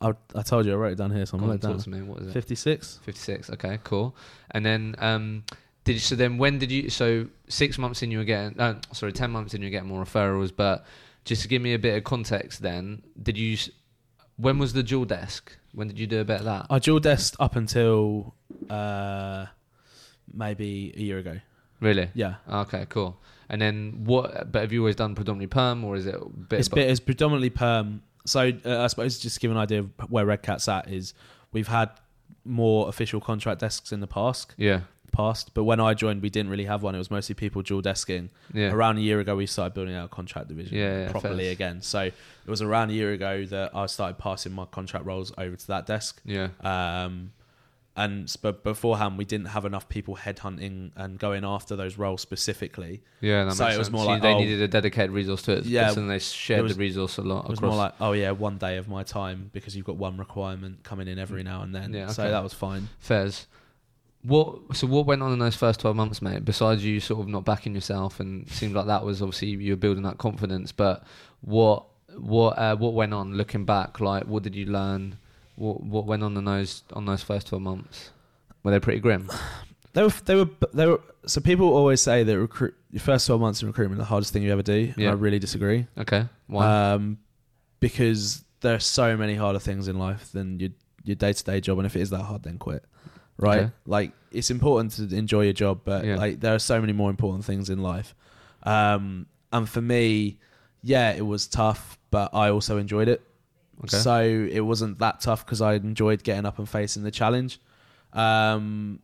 I, 0.00 0.12
I 0.34 0.42
told 0.42 0.66
you 0.66 0.72
I 0.72 0.76
wrote 0.76 0.92
it 0.92 0.98
down 0.98 1.10
here, 1.10 1.24
so 1.24 1.38
I'm 1.38 1.44
going 1.44 1.58
to 1.58 1.66
talk 1.66 1.76
down. 1.76 1.82
to 1.82 1.90
me. 1.90 2.02
What 2.02 2.22
is 2.22 2.28
it? 2.28 2.32
Fifty-six. 2.32 3.00
56 3.04 3.50
okay 3.50 3.78
cool 3.82 4.14
and 4.50 4.64
then 4.64 4.94
um 4.98 5.44
did 5.84 5.94
you, 5.94 5.98
so 6.00 6.14
then 6.14 6.36
when 6.36 6.58
did 6.58 6.70
you 6.70 6.90
so 6.90 7.26
six 7.48 7.78
months 7.78 8.02
in 8.02 8.10
you 8.10 8.18
were 8.18 8.24
getting 8.24 8.58
uh, 8.60 8.78
sorry 8.92 9.12
10 9.12 9.30
months 9.30 9.54
in 9.54 9.62
you 9.62 9.68
were 9.68 9.70
getting 9.70 9.88
more 9.88 10.04
referrals 10.04 10.52
but 10.54 10.84
just 11.24 11.42
to 11.42 11.48
give 11.48 11.62
me 11.62 11.74
a 11.74 11.78
bit 11.78 11.96
of 11.96 12.04
context 12.04 12.60
then 12.60 13.02
did 13.22 13.38
you 13.38 13.56
when 14.36 14.58
was 14.58 14.74
the 14.74 14.82
dual 14.82 15.04
desk 15.04 15.56
when 15.76 15.86
did 15.88 15.98
you 15.98 16.06
do 16.08 16.20
a 16.20 16.24
bit 16.24 16.40
of 16.40 16.46
that 16.46 16.66
I 16.68 16.78
dual 16.80 17.00
desked 17.00 17.36
up 17.38 17.54
until 17.54 18.34
uh, 18.70 19.46
maybe 20.32 20.92
a 20.96 21.00
year 21.00 21.18
ago. 21.18 21.38
really 21.80 22.08
Yeah. 22.14 22.36
okay 22.50 22.86
cool 22.88 23.20
and 23.48 23.60
then 23.60 24.04
what 24.04 24.50
but 24.50 24.62
have 24.62 24.72
you 24.72 24.80
always 24.80 24.96
done 24.96 25.14
predominantly 25.14 25.46
perm 25.48 25.84
or 25.84 25.94
is 25.96 26.06
it 26.06 26.14
a 26.14 26.28
bit 26.28 26.58
It's, 26.60 26.68
bit, 26.68 26.90
it's 26.90 27.00
predominantly 27.00 27.50
perm. 27.50 28.02
So 28.24 28.50
uh, 28.64 28.82
I 28.82 28.86
suppose 28.88 29.18
just 29.18 29.36
to 29.36 29.40
give 29.40 29.52
an 29.52 29.56
idea 29.56 29.80
of 29.80 29.90
where 30.08 30.26
Redcat's 30.26 30.66
at 30.68 30.90
is 30.90 31.14
we've 31.52 31.68
had 31.68 31.90
more 32.44 32.88
official 32.88 33.20
contract 33.20 33.60
desks 33.60 33.92
in 33.92 34.00
the 34.00 34.06
past, 34.06 34.54
yeah 34.56 34.80
past, 35.16 35.52
but 35.54 35.64
when 35.64 35.80
I 35.80 35.94
joined, 35.94 36.22
we 36.22 36.30
didn't 36.30 36.50
really 36.50 36.66
have 36.66 36.82
one. 36.82 36.94
It 36.94 36.98
was 36.98 37.10
mostly 37.10 37.34
people 37.34 37.62
dual 37.62 37.82
desking. 37.82 38.28
yeah 38.52 38.70
Around 38.72 38.98
a 38.98 39.00
year 39.00 39.18
ago, 39.20 39.34
we 39.36 39.46
started 39.46 39.74
building 39.74 39.94
our 39.94 40.08
contract 40.08 40.48
division 40.48 40.76
Yeah, 40.76 41.10
properly 41.10 41.44
fair. 41.44 41.52
again. 41.52 41.80
So 41.82 42.00
it 42.02 42.50
was 42.50 42.62
around 42.62 42.90
a 42.90 42.94
year 42.94 43.12
ago 43.12 43.44
that 43.46 43.74
I 43.74 43.86
started 43.86 44.18
passing 44.18 44.52
my 44.52 44.66
contract 44.66 45.06
roles 45.06 45.32
over 45.38 45.56
to 45.56 45.66
that 45.68 45.86
desk. 45.86 46.20
yeah 46.24 46.48
Um, 46.62 47.32
and 47.98 48.30
but 48.42 48.62
beforehand, 48.62 49.16
we 49.16 49.24
didn't 49.24 49.46
have 49.48 49.64
enough 49.64 49.88
people 49.88 50.16
headhunting 50.16 50.90
and 50.96 51.18
going 51.18 51.44
after 51.46 51.76
those 51.76 51.96
roles 51.96 52.20
specifically. 52.20 53.00
yeah 53.22 53.48
So 53.48 53.66
it 53.68 53.78
was 53.78 53.90
more 53.90 54.04
So 54.04 54.10
like, 54.10 54.22
they 54.22 54.34
oh- 54.34 54.38
needed 54.38 54.60
a 54.60 54.68
dedicated 54.68 55.12
resource 55.12 55.40
to 55.42 55.52
it 55.52 55.64
Yeah, 55.64 55.92
and 55.96 56.10
they 56.10 56.18
shared 56.18 56.62
was- 56.64 56.74
the 56.74 56.78
resource 56.78 57.16
a 57.16 57.22
lot 57.22 57.44
It 57.46 57.50
was 57.50 57.58
across 57.58 57.70
more 57.70 57.78
like, 57.78 57.94
oh 58.00 58.12
yeah, 58.12 58.32
one 58.32 58.58
day 58.58 58.76
of 58.76 58.86
my 58.86 59.02
time 59.02 59.48
because 59.54 59.74
you've 59.74 59.86
got 59.86 59.96
one 59.96 60.18
requirement 60.18 60.82
coming 60.82 61.08
in 61.08 61.18
every 61.18 61.42
now 61.42 61.62
and 61.62 61.74
then. 61.74 61.94
Yeah, 61.94 62.08
So 62.08 62.30
that 62.30 62.42
was 62.42 62.52
fine. 62.52 62.90
Fairs. 62.98 63.46
What 64.26 64.76
so 64.76 64.86
what 64.86 65.06
went 65.06 65.22
on 65.22 65.32
in 65.32 65.38
those 65.38 65.54
first 65.54 65.80
twelve 65.80 65.94
months, 65.96 66.20
mate? 66.20 66.44
Besides 66.44 66.84
you 66.84 66.98
sort 67.00 67.20
of 67.20 67.28
not 67.28 67.44
backing 67.44 67.74
yourself, 67.74 68.18
and 68.18 68.48
seemed 68.50 68.74
like 68.74 68.86
that 68.86 69.04
was 69.04 69.22
obviously 69.22 69.48
you 69.48 69.72
were 69.72 69.76
building 69.76 70.02
that 70.02 70.18
confidence. 70.18 70.72
But 70.72 71.04
what 71.42 71.84
what 72.16 72.58
uh, 72.58 72.76
what 72.76 72.94
went 72.94 73.14
on 73.14 73.34
looking 73.34 73.64
back? 73.64 74.00
Like 74.00 74.24
what 74.24 74.42
did 74.42 74.56
you 74.56 74.66
learn? 74.66 75.18
What 75.54 75.82
what 75.82 76.06
went 76.06 76.22
on 76.22 76.36
in 76.36 76.44
those 76.44 76.82
on 76.92 77.04
those 77.06 77.22
first 77.22 77.46
twelve 77.48 77.62
months? 77.62 78.10
Were 78.62 78.72
they 78.72 78.80
pretty 78.80 79.00
grim? 79.00 79.30
They 79.92 80.02
were, 80.02 80.12
they 80.26 80.34
were, 80.34 80.48
they 80.74 80.86
were. 80.86 81.00
So 81.24 81.40
people 81.40 81.72
always 81.74 82.02
say 82.02 82.22
that 82.22 82.38
recruit 82.38 82.74
your 82.90 83.00
first 83.00 83.26
twelve 83.26 83.40
months 83.40 83.62
in 83.62 83.68
recruitment 83.68 83.98
the 83.98 84.04
hardest 84.04 84.30
thing 84.30 84.42
you 84.42 84.52
ever 84.52 84.62
do. 84.62 84.92
And 84.94 84.98
Yeah. 84.98 85.08
I 85.08 85.14
really 85.14 85.38
disagree. 85.38 85.86
Okay, 85.96 86.26
why? 86.48 86.92
Um, 86.92 87.16
because 87.80 88.44
there 88.60 88.74
are 88.74 88.78
so 88.78 89.16
many 89.16 89.36
harder 89.36 89.58
things 89.58 89.88
in 89.88 89.98
life 89.98 90.32
than 90.32 90.60
your 90.60 90.68
your 91.04 91.16
day 91.16 91.32
to 91.32 91.44
day 91.44 91.62
job, 91.62 91.78
and 91.78 91.86
if 91.86 91.96
it 91.96 92.02
is 92.02 92.10
that 92.10 92.24
hard, 92.24 92.42
then 92.42 92.58
quit. 92.58 92.84
Right? 93.38 93.58
Okay. 93.64 93.72
Like 93.86 94.12
it's 94.30 94.50
important 94.50 94.92
to 94.92 95.14
enjoy 95.16 95.42
your 95.42 95.52
job, 95.52 95.80
but 95.84 96.04
Yeah. 96.04 96.16
like 96.16 96.40
there 96.40 96.54
are 96.54 96.58
so 96.58 96.80
many 96.80 96.92
more 96.92 97.10
important 97.10 97.44
things 97.44 97.70
in 97.70 97.82
life. 97.82 98.14
Um, 98.62 99.26
and 99.52 99.68
for 99.68 99.80
me, 99.80 100.38
yeah, 100.82 101.12
it 101.12 101.24
was 101.26 101.46
tough, 101.46 101.98
but 102.10 102.34
I 102.34 102.50
also 102.50 102.78
enjoyed 102.78 103.08
it. 103.08 103.22
okay, 103.84 103.96
So 103.96 104.20
it 104.22 104.60
wasn't 104.60 104.98
that 104.98 105.20
tough 105.20 105.44
because 105.44 105.60
I 105.60 105.74
enjoyed 105.74 106.22
getting 106.24 106.46
up 106.46 106.58
and 106.58 106.68
facing 106.68 107.02
the 107.02 107.10
challenge. 107.10 107.60
Um, 108.12 109.00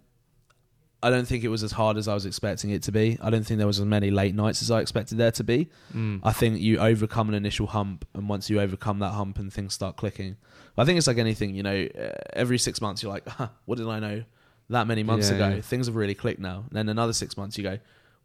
I 1.03 1.11
don't 1.11 1.27
think 1.27 1.43
it 1.45 1.49
was 1.49 1.63
as 1.63 1.73
hard 1.73 1.97
as 1.97 2.07
I 2.07 2.15
was 2.15 2.27
expecting 2.27 2.71
it 2.71 2.83
to 2.85 2.93
be. 2.93 3.19
I 3.21 3.29
don't 3.31 3.45
think 3.45 3.59
there 3.59 3.67
was 3.67 3.81
as 3.81 3.87
many 3.87 4.11
late 4.11 4.35
nights 4.35 4.63
as 4.63 4.71
I 4.71 4.81
expected 4.81 5.19
there 5.19 5.33
to 5.33 5.45
be. 5.45 5.69
mm. 5.95 6.21
I 6.23 6.33
think 6.33 6.61
you 6.61 6.79
overcome 6.79 7.29
an 7.29 7.35
initial 7.35 7.67
hump, 7.67 8.07
and 8.15 8.29
once 8.29 8.49
you 8.49 8.61
overcome 8.61 9.01
that 9.01 9.11
hump 9.13 9.39
and 9.39 9.53
things 9.53 9.75
start 9.75 9.97
clicking, 9.97 10.37
I 10.79 10.85
think 10.85 10.99
it's 10.99 11.07
like 11.07 11.19
anything. 11.19 11.55
You 11.55 11.63
know, 11.65 11.89
uh, 11.99 12.11
every 12.35 12.59
six 12.59 12.81
months 12.81 13.03
you're 13.03 13.13
like, 13.13 13.27
huh, 13.29 13.49
"What 13.67 13.79
did 13.79 13.89
I 13.89 13.99
know 13.99 14.23
that 14.71 14.87
many 14.87 15.03
months 15.03 15.29
Yeah, 15.31 15.37
ago?" 15.37 15.49
yeah. 15.57 15.61
Things 15.61 15.87
have 15.87 15.97
really 15.97 16.15
clicked 16.15 16.41
now. 16.41 16.65
And 16.69 16.77
then 16.77 16.89
another 16.89 17.13
six 17.13 17.37
months 17.37 17.59
you 17.59 17.65
go, 17.65 17.79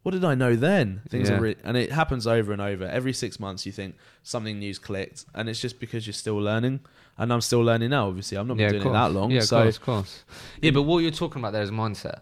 "What 0.04 0.12
did 0.12 0.24
I 0.24 0.34
know 0.36 0.54
then?" 0.54 1.02
Things 1.08 1.28
Yeah. 1.28 1.36
are 1.36 1.40
really, 1.40 1.56
and 1.64 1.76
it 1.76 1.90
happens 1.92 2.26
over 2.26 2.52
and 2.52 2.62
over. 2.62 2.84
Every 2.86 3.12
six 3.12 3.40
months 3.40 3.66
you 3.66 3.72
think 3.72 3.96
something 4.22 4.58
new's 4.60 4.78
clicked, 4.78 5.24
and 5.34 5.48
it's 5.48 5.60
just 5.60 5.80
because 5.80 6.06
you're 6.06 6.14
still 6.14 6.36
learning. 6.38 6.80
And 7.20 7.32
I'm 7.32 7.40
still 7.40 7.62
learning 7.62 7.90
now. 7.90 8.06
Obviously, 8.06 8.38
I'm 8.38 8.46
not 8.46 8.56
been 8.56 8.66
yeah, 8.66 8.78
doing 8.78 8.86
it 8.86 8.92
that 8.92 9.10
long. 9.12 9.32
Yeah, 9.32 9.38
of 9.38 9.44
so 9.46 9.62
course, 9.64 9.76
of 9.76 9.82
course. 9.82 10.24
Yeah, 10.62 10.70
but 10.70 10.82
what 10.82 10.98
you're 11.00 11.10
talking 11.10 11.40
about 11.42 11.52
there 11.52 11.62
is 11.62 11.72
mindset, 11.72 12.20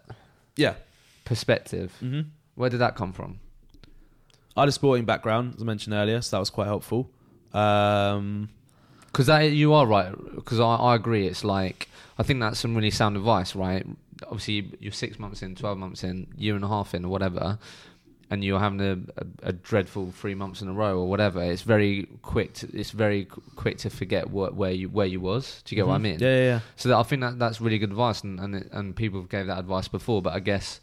yeah. 0.57 0.73
perspective. 1.25 1.93
hmm 1.99 2.21
Where 2.55 2.69
did 2.69 2.79
that 2.79 2.95
come 2.95 3.13
from? 3.13 3.39
I 4.55 4.61
had 4.61 4.69
a 4.69 4.71
sporting 4.71 5.05
background, 5.05 5.53
as 5.55 5.61
I 5.61 5.65
mentioned 5.65 5.93
earlier, 5.93 6.21
so 6.21 6.35
that 6.35 6.39
was 6.39 6.49
quite 6.49 6.65
helpful. 6.67 7.09
Um, 7.53 8.49
Because 9.07 9.27
that 9.27 9.41
you 9.51 9.73
are 9.73 9.85
right. 9.85 10.11
Because 10.35 10.59
I, 10.59 10.75
I 10.75 10.95
agree. 10.95 11.27
It's 11.27 11.43
like 11.43 11.87
I 12.19 12.23
think 12.23 12.39
that's 12.39 12.59
some 12.59 12.75
really 12.75 12.91
sound 12.91 13.15
advice, 13.17 13.55
right? 13.55 13.85
Obviously, 14.23 14.71
you're 14.79 14.91
six 14.91 15.19
months 15.19 15.41
in, 15.43 15.55
twelve 15.55 15.77
months 15.77 16.03
in, 16.03 16.27
year 16.35 16.55
and 16.55 16.63
a 16.63 16.67
half 16.67 16.93
in, 16.95 17.05
or 17.05 17.09
whatever, 17.09 17.59
and 18.29 18.43
you're 18.43 18.59
having 18.59 18.81
a, 18.81 18.93
a, 19.21 19.49
a 19.49 19.53
dreadful 19.53 20.11
three 20.11 20.35
months 20.35 20.61
in 20.61 20.67
a 20.67 20.73
row, 20.73 20.99
or 20.99 21.07
whatever. 21.09 21.41
It's 21.41 21.61
very 21.61 22.07
quick. 22.21 22.53
To, 22.55 22.69
it's 22.77 22.91
very 22.91 23.25
quick 23.55 23.77
to 23.79 23.89
forget 23.89 24.29
what 24.29 24.55
where 24.55 24.71
you 24.71 24.89
where 24.89 25.05
you 25.05 25.19
was. 25.21 25.61
Do 25.65 25.75
you 25.75 25.81
get 25.81 25.87
what 25.87 25.95
I 25.95 25.97
mhm. 25.99 26.01
mean? 26.01 26.19
Yeah, 26.19 26.35
yeah, 26.35 26.43
yeah. 26.43 26.59
So 26.75 26.89
that, 26.89 26.97
I 26.97 27.03
think 27.03 27.21
that 27.21 27.39
that's 27.39 27.61
really 27.61 27.77
good 27.77 27.89
advice, 27.91 28.21
and 28.23 28.39
and, 28.39 28.55
it, 28.55 28.69
and 28.71 28.95
people 28.95 29.21
gave 29.23 29.47
that 29.47 29.59
advice 29.59 29.87
before. 29.87 30.21
But 30.21 30.33
I 30.33 30.39
guess, 30.39 30.81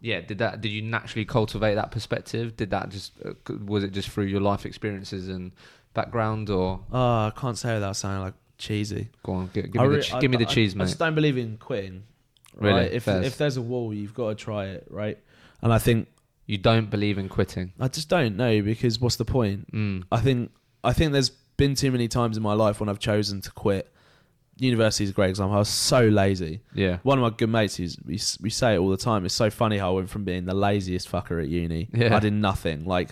yeah, 0.00 0.20
did 0.20 0.38
that? 0.38 0.60
Did 0.60 0.72
you 0.72 0.82
naturally 0.82 1.24
cultivate 1.24 1.74
that 1.74 1.90
perspective? 1.90 2.56
Did 2.56 2.70
that 2.70 2.88
just 2.88 3.12
uh, 3.24 3.32
was 3.64 3.84
it 3.84 3.92
just 3.92 4.08
through 4.08 4.24
your 4.26 4.40
life 4.40 4.64
experiences 4.64 5.28
and 5.28 5.52
background, 5.94 6.48
or 6.50 6.80
Oh, 6.92 7.26
I 7.26 7.32
can't 7.36 7.58
say 7.58 7.74
without 7.74 7.96
sounding 7.96 8.22
like 8.24 8.34
cheesy. 8.56 9.08
go 9.22 9.32
on, 9.34 9.50
give, 9.52 9.70
give 9.72 9.80
I 9.80 9.84
me 9.84 9.90
the 9.90 9.96
re- 9.96 10.02
ch- 10.02 10.14
I- 10.14 10.20
give 10.20 10.30
me 10.30 10.36
the 10.36 10.46
I- 10.46 10.52
cheese, 10.54 10.74
I 10.74 10.78
mate. 10.78 10.84
just 10.86 10.98
don't 10.98 11.14
believe 11.14 11.36
in 11.38 11.58
quitting. 11.58 12.04
Really? 12.56 12.86
If 12.86 13.06
if 13.08 13.36
there's 13.38 13.56
a 13.56 13.62
wall, 13.62 13.92
you've 13.94 14.14
got 14.14 14.30
to 14.30 14.34
try 14.34 14.66
it, 14.66 14.86
right? 14.90 15.18
And 15.62 15.72
I 15.72 15.78
think 15.78 16.08
You 16.48 16.56
don't 16.56 16.88
believe 16.88 17.18
in 17.18 17.28
quitting. 17.28 17.74
I 17.78 17.88
just 17.88 18.08
don't 18.08 18.34
know 18.34 18.62
because 18.62 18.98
what's 18.98 19.16
the 19.16 19.26
point? 19.26 19.70
Mm. 19.70 20.04
I 20.10 20.20
think 20.20 20.50
I 20.82 20.94
think 20.94 21.12
there's 21.12 21.28
been 21.28 21.74
too 21.74 21.92
many 21.92 22.08
times 22.08 22.38
in 22.38 22.42
my 22.42 22.54
life 22.54 22.80
when 22.80 22.88
I've 22.88 22.98
chosen 22.98 23.42
to 23.42 23.50
quit. 23.50 23.92
University 24.56 25.04
is 25.04 25.10
a 25.10 25.12
great 25.12 25.28
example. 25.28 25.54
I 25.54 25.58
was 25.58 25.68
so 25.68 26.08
lazy. 26.08 26.62
Yeah. 26.74 26.98
One 27.02 27.18
of 27.18 27.22
my 27.22 27.36
good 27.36 27.50
mates, 27.50 27.76
he's, 27.76 27.98
we 28.02 28.18
we 28.40 28.48
say 28.48 28.74
it 28.74 28.78
all 28.78 28.88
the 28.88 28.96
time. 28.96 29.26
It's 29.26 29.34
so 29.34 29.50
funny 29.50 29.76
how 29.76 29.90
I 29.90 29.96
went 29.96 30.08
from 30.08 30.24
being 30.24 30.46
the 30.46 30.54
laziest 30.54 31.12
fucker 31.12 31.40
at 31.40 31.50
uni. 31.50 31.90
Yeah. 31.92 32.16
I 32.16 32.18
did 32.18 32.32
nothing. 32.32 32.86
Like 32.86 33.10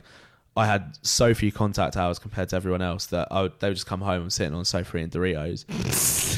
I 0.56 0.64
had 0.64 0.96
so 1.02 1.34
few 1.34 1.52
contact 1.52 1.98
hours 1.98 2.18
compared 2.18 2.48
to 2.48 2.56
everyone 2.56 2.80
else 2.80 3.04
that 3.06 3.28
I 3.30 3.42
would, 3.42 3.60
they 3.60 3.68
would 3.68 3.76
just 3.76 3.86
come 3.86 4.00
home 4.00 4.22
and 4.22 4.32
sitting 4.32 4.54
on 4.54 4.64
sofa 4.64 4.96
eating 4.96 5.10
Doritos. 5.10 5.66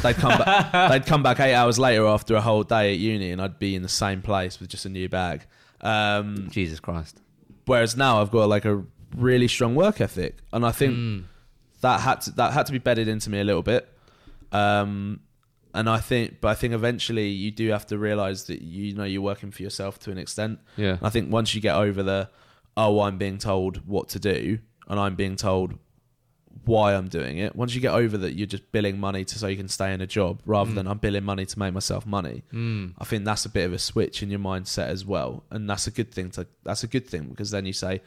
they'd 0.02 0.16
come 0.16 0.36
back. 0.36 0.90
They'd 0.90 1.06
come 1.06 1.22
back 1.22 1.38
eight 1.38 1.54
hours 1.54 1.78
later 1.78 2.06
after 2.06 2.34
a 2.34 2.40
whole 2.40 2.64
day 2.64 2.92
at 2.92 2.98
uni, 2.98 3.30
and 3.30 3.40
I'd 3.40 3.60
be 3.60 3.76
in 3.76 3.82
the 3.82 3.88
same 3.88 4.20
place 4.20 4.58
with 4.58 4.68
just 4.68 4.84
a 4.84 4.88
new 4.88 5.08
bag. 5.08 5.46
Um, 5.80 6.48
Jesus 6.50 6.80
Christ. 6.80 7.20
whereas 7.66 7.96
now 7.96 8.20
I've 8.20 8.30
got 8.30 8.48
like 8.48 8.64
a 8.64 8.82
really 9.16 9.48
strong 9.48 9.74
work 9.74 10.00
ethic, 10.00 10.36
and 10.52 10.64
I 10.66 10.72
think 10.72 10.94
Mm. 10.94 11.24
that 11.82 12.00
had 12.00 12.20
to, 12.22 12.30
that 12.32 12.52
had 12.52 12.66
to 12.66 12.72
be 12.72 12.78
bedded 12.78 13.08
into 13.08 13.30
me 13.30 13.40
a 13.40 13.44
little 13.44 13.62
bit. 13.62 13.88
Um, 14.52 15.20
and 15.74 15.88
I 15.88 15.98
think, 15.98 16.40
but 16.40 16.48
I 16.48 16.54
think 16.54 16.72
eventually 16.74 17.28
you 17.28 17.50
do 17.50 17.68
have 17.70 17.86
to 17.86 17.98
realize 17.98 18.44
that 18.44 18.62
you 18.62 18.94
know 18.94 19.04
you're 19.04 19.22
working 19.22 19.50
for 19.50 19.62
yourself 19.62 19.98
to 20.00 20.10
an 20.10 20.18
extent. 20.18 20.58
Yeah. 20.76 20.96
I 21.02 21.10
think 21.10 21.30
once 21.30 21.54
you 21.54 21.60
get 21.60 21.76
over 21.76 22.02
the 22.02 22.30
oh, 22.76 23.00
I'm 23.00 23.18
being 23.18 23.38
told 23.38 23.86
what 23.86 24.08
to 24.10 24.18
do, 24.18 24.58
and 24.88 24.98
I'm 25.00 25.14
being 25.16 25.36
told 25.36 25.74
why 26.64 26.94
I'm 26.94 27.08
doing 27.08 27.38
it. 27.38 27.54
Once 27.56 27.74
you 27.74 27.80
get 27.80 27.92
over 27.94 28.16
that, 28.18 28.34
you're 28.34 28.46
just 28.46 28.70
billing 28.72 28.98
money 29.00 29.24
to 29.24 29.38
so 29.38 29.46
you 29.46 29.56
can 29.56 29.68
stay 29.68 29.92
in 29.92 30.00
a 30.00 30.06
job, 30.06 30.40
rather 30.46 30.70
Mm. 30.70 30.74
than 30.74 30.86
I'm 30.88 30.98
billing 30.98 31.24
money 31.24 31.46
to 31.46 31.58
make 31.58 31.72
myself 31.74 32.04
money. 32.06 32.42
Mm. 32.52 32.94
I 32.98 33.04
think 33.04 33.24
that's 33.24 33.44
a 33.44 33.48
bit 33.48 33.64
of 33.66 33.72
a 33.72 33.78
switch 33.78 34.22
in 34.22 34.30
your 34.30 34.40
mindset 34.40 34.88
as 34.88 35.04
well, 35.06 35.44
and 35.50 35.68
that's 35.68 35.86
a 35.86 35.90
good 35.90 36.12
thing 36.12 36.30
to. 36.32 36.46
That's 36.64 36.82
a 36.84 36.86
good 36.88 37.06
thing 37.06 37.24
because 37.28 37.50
then 37.50 37.64
you 37.66 37.72
say, 37.72 38.00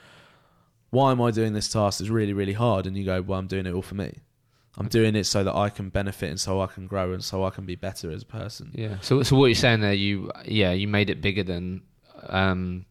"Why 0.89 1.11
am 1.11 1.21
I 1.21 1.31
doing 1.31 1.53
this 1.53 1.69
task? 1.71 2.01
It's 2.01 2.09
really, 2.09 2.33
really 2.33 2.53
hard," 2.53 2.85
and 2.87 2.97
you 2.97 3.05
go, 3.05 3.21
"Well, 3.21 3.39
I'm 3.39 3.47
doing 3.47 3.65
it 3.65 3.73
all 3.73 3.81
for 3.81 3.95
me. 3.95 4.19
I'm 4.77 4.87
doing 4.87 5.15
it 5.15 5.25
so 5.25 5.43
that 5.43 5.53
I 5.55 5.69
can 5.69 5.89
benefit 5.89 6.29
and 6.29 6.39
so 6.39 6.61
I 6.61 6.67
can 6.67 6.87
grow 6.87 7.11
and 7.13 7.21
so 7.23 7.43
I 7.43 7.49
can 7.49 7.65
be 7.65 7.75
better 7.75 8.09
as 8.11 8.23
a 8.23 8.25
person." 8.25 8.71
Yeah. 8.73 8.99
So, 9.01 9.21
so 9.23 9.35
what 9.35 9.47
you're 9.47 9.55
saying 9.55 9.81
there, 9.81 9.93
you 9.93 10.31
yeah, 10.45 10.71
you 10.71 10.87
made 10.87 11.09
it 11.09 11.21
bigger 11.21 11.43
than, 11.43 11.81
um, 12.27 12.85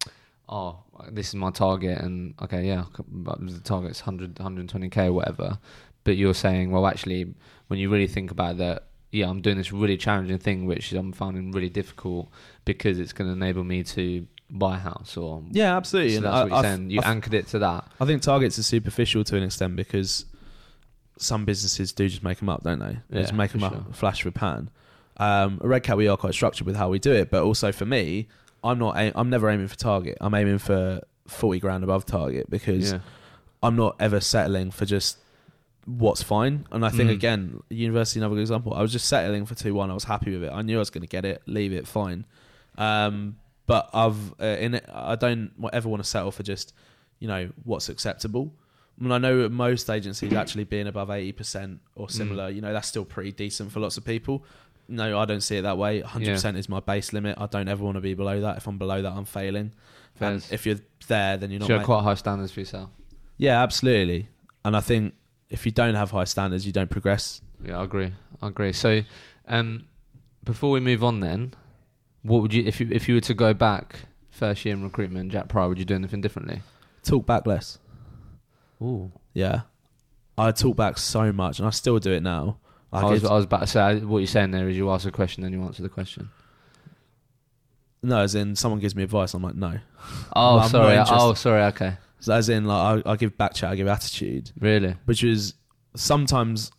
oh, 0.49 0.81
this 1.11 1.29
is 1.29 1.35
my 1.35 1.51
target, 1.51 1.99
and 1.99 2.35
okay, 2.43 2.67
yeah, 2.67 2.85
but 3.09 3.39
the 3.47 3.61
target's 3.61 4.01
100, 4.01 4.35
120k 4.37 5.07
or 5.07 5.13
whatever. 5.13 5.59
But 6.05 6.17
you're 6.17 6.35
saying, 6.35 6.71
well, 6.71 6.87
actually, 6.87 7.35
when 7.69 7.79
you 7.79 7.91
really 7.91 8.07
think 8.07 8.31
about 8.31 8.57
that, 8.59 8.85
yeah, 9.13 9.29
I'm 9.29 9.41
doing 9.41 9.59
this 9.59 9.73
really 9.73 9.97
challenging 9.97 10.39
thing, 10.39 10.67
which 10.67 10.93
I'm 10.93 11.13
finding 11.13 11.53
really 11.53 11.69
difficult 11.69 12.31
because 12.65 12.99
it's 12.99 13.13
going 13.13 13.29
to 13.29 13.35
enable 13.37 13.65
me 13.65 13.83
to 13.85 14.27
buy 14.51 14.77
a 14.77 14.79
house 14.79 15.17
or. 15.17 15.43
Yeah, 15.51 15.77
absolutely. 15.77 16.13
So 16.13 16.17
and 16.19 16.27
that's 16.27 16.35
I, 16.35 16.41
what 16.43 16.49
you're 16.49 16.57
I- 16.59 16.63
saying. 16.63 16.91
You 16.91 17.01
I- 17.03 17.11
anchored 17.11 17.35
it 17.35 17.47
to 17.49 17.59
that. 17.61 17.85
I 18.01 18.05
think 18.07 18.23
targets 18.23 18.59
are 18.59 18.63
superficial 18.63 19.25
to 19.25 19.37
an 19.37 19.43
extent 19.43 19.77
because 19.77 20.25
some 21.19 21.45
businesses 21.45 21.93
do 21.93 22.09
just 22.09 22.23
make 22.23 22.39
them 22.39 22.49
up, 22.49 22.63
don't 22.63 22.79
they? 22.79 22.99
They 23.11 23.17
Yeah, 23.19 23.23
just 23.23 23.35
make 23.35 23.53
them 23.53 23.63
up, 23.63 23.73
sure. 23.75 23.85
flash 23.93 24.23
for 24.23 24.31
pan. 24.31 24.71
Um, 25.19 25.59
at 25.61 25.67
Redcat, 25.67 25.97
we 25.99 26.09
are 26.09 26.17
quite 26.17 26.33
structured 26.33 26.67
with 26.67 26.77
how 26.77 26.89
we 26.89 26.99
do 26.99 27.13
it, 27.13 27.31
but 27.31 27.43
also 27.43 27.73
for 27.73 27.85
me, 27.85 28.27
I'm 28.63 28.79
not. 28.79 28.97
Aim- 28.99 29.13
I'm 29.15 29.31
never 29.31 29.49
aiming 29.49 29.69
for 29.69 29.77
target. 29.77 30.19
I'm 30.21 30.35
aiming 30.35 30.59
for 30.59 31.01
forty 31.27 31.61
grand 31.61 31.85
above 31.85 32.05
target 32.07 32.51
because 32.51 32.93
Yeah. 32.93 32.99
I'm 33.63 33.77
not 33.77 33.97
ever 34.01 34.21
settling 34.21 34.71
for 34.71 34.85
just 34.87 35.19
what's 35.87 36.23
fine. 36.23 36.67
And 36.71 36.85
I 36.85 36.91
think 36.91 37.11
Mm. 37.11 37.15
again, 37.15 37.63
university, 37.71 38.21
another 38.21 38.35
good 38.35 38.43
example. 38.43 38.75
I 38.75 38.83
was 38.83 38.93
just 38.93 39.07
settling 39.09 39.47
for 39.47 39.55
two 39.55 39.75
one. 39.75 39.91
I 39.91 39.95
was 39.95 40.05
happy 40.05 40.33
with 40.33 40.45
it. 40.45 40.53
I 40.53 40.63
knew 40.63 40.77
I 40.77 40.79
was 40.81 40.91
going 40.91 41.03
to 41.03 41.09
get 41.09 41.25
it, 41.25 41.43
leave 41.47 41.73
it, 41.73 41.87
fine. 41.87 42.27
Um, 42.79 43.37
but 43.67 43.89
I've 43.93 44.35
uh, 44.41 44.45
in 44.59 44.75
it, 44.75 44.85
I 44.93 45.15
don't 45.17 45.53
ever 45.73 45.89
want 45.89 46.03
to 46.03 46.09
settle 46.09 46.31
for 46.33 46.43
just 46.43 46.75
you 47.19 47.29
know 47.29 47.51
what's 47.65 47.89
acceptable. 47.89 48.53
I 48.99 49.03
mean, 49.03 49.13
I 49.13 49.19
know 49.19 49.49
most 49.49 49.89
agencies 49.89 50.33
actually 50.35 50.65
being 50.65 50.87
above 50.87 51.11
eighty 51.11 51.33
percent 51.33 51.81
or 51.95 52.07
Mm. 52.09 52.11
similar, 52.11 52.49
you 52.51 52.61
know, 52.61 52.73
that's 52.73 52.89
still 52.89 53.05
pretty 53.05 53.33
decent 53.33 53.73
for 53.73 53.81
lots 53.81 53.97
of 53.97 54.05
people. 54.05 54.45
No, 54.91 55.19
I 55.19 55.25
don't 55.25 55.41
see 55.41 55.57
it 55.57 55.63
that 55.63 55.79
way. 55.79 56.01
Hundred 56.01 56.33
percent 56.33 56.57
is 56.57 56.69
my 56.69 56.81
base 56.81 57.13
limit. 57.13 57.37
I 57.39 57.47
don't 57.47 57.69
ever 57.69 57.83
want 57.85 57.97
to 57.97 58.01
be 58.01 58.15
below 58.15 58.41
that. 58.43 58.57
If 58.59 58.67
I'm 58.67 58.79
below 58.79 59.01
that, 59.03 59.13
I'm 59.13 59.25
failing. 59.25 59.73
And 60.21 60.45
if 60.51 60.67
you're 60.67 60.77
there, 61.09 61.37
then 61.39 61.51
you're 61.51 61.61
not. 61.61 61.69
you 61.69 61.75
have 61.75 61.83
ma- 61.83 61.87
quite 61.87 62.03
high 62.03 62.15
standards 62.15 62.53
for 62.53 62.61
yourself. 62.61 62.91
yeah, 63.39 63.63
absolutely. 63.63 64.29
And 64.65 64.77
I 64.77 64.81
think 64.81 65.15
if 65.49 65.65
you 65.65 65.73
don't 65.73 65.95
have 65.95 66.11
high 66.11 66.25
standards, 66.25 66.67
you 66.67 66.73
don't 66.73 66.91
progress. 66.91 67.41
Yeah, 67.65 67.79
I 67.81 67.85
agree. 67.85 68.13
I 68.43 68.49
agree. 68.49 68.73
So, 68.75 69.03
um, 69.49 69.87
before 70.45 70.71
we 70.71 70.81
move 70.81 71.03
on, 71.03 71.21
then, 71.21 71.55
what 72.23 72.43
would 72.43 72.53
you 72.53 72.65
if 72.67 72.81
you 72.81 72.89
if 72.91 73.09
you 73.09 73.15
were 73.15 73.21
to 73.23 73.35
go 73.35 73.55
back 73.55 74.01
first 74.31 74.65
year 74.65 74.75
in 74.75 74.83
recruitment, 74.83 75.33
Jack 75.33 75.49
Prior, 75.49 75.69
would 75.69 75.79
you 75.79 75.85
do 75.87 75.95
anything 75.95 76.21
differently? 76.21 76.61
Talk 77.03 77.25
back 77.27 77.47
less. 77.47 77.79
Ooh, 78.83 79.13
Yeah. 79.35 79.63
I 80.39 80.53
talk 80.53 80.75
back 80.77 80.97
so 80.97 81.33
much, 81.33 81.59
and 81.59 81.67
I 81.67 81.71
still 81.71 81.99
do 81.99 82.13
it 82.13 82.23
now. 82.23 82.57
Like 82.93 83.05
I 83.05 83.11
was 83.11 83.25
I 83.25 83.33
was 83.35 83.45
about 83.45 83.61
to 83.61 83.67
say 83.67 84.01
what 84.01 84.19
you're 84.19 84.27
saying 84.27 84.51
there 84.51 84.69
is 84.69 84.77
you 84.77 84.91
ask 84.91 85.07
a 85.07 85.13
question 85.13 85.45
and 85.45 85.55
you 85.55 85.63
answer 85.63 85.83
the 85.83 85.89
question. 85.89 86.29
no, 88.03 88.19
as 88.21 88.35
in 88.35 88.57
someone 88.57 88.81
gives 88.81 88.97
me 88.97 89.03
advice, 89.03 89.35
I'm 89.35 89.43
like, 89.43 89.55
no. 89.55 89.79
Oh, 90.35 90.51
I'm 90.55 90.57
not 90.63 90.71
sorry. 90.71 90.93
interested. 90.97 91.17
Oh, 91.19 91.35
sorry. 91.35 91.63
Okay, 91.65 91.97
So 92.21 92.33
as 92.35 92.49
in, 92.49 92.65
like, 92.65 93.05
I, 93.07 93.13
I 93.13 93.17
give 93.17 93.37
back 93.37 93.55
chat, 93.55 93.71
I 93.71 93.77
give 93.77 93.87
attitude, 93.87 94.51
really? 94.59 94.97
which 95.05 95.23
is 95.23 95.55
sometimes 95.95 96.71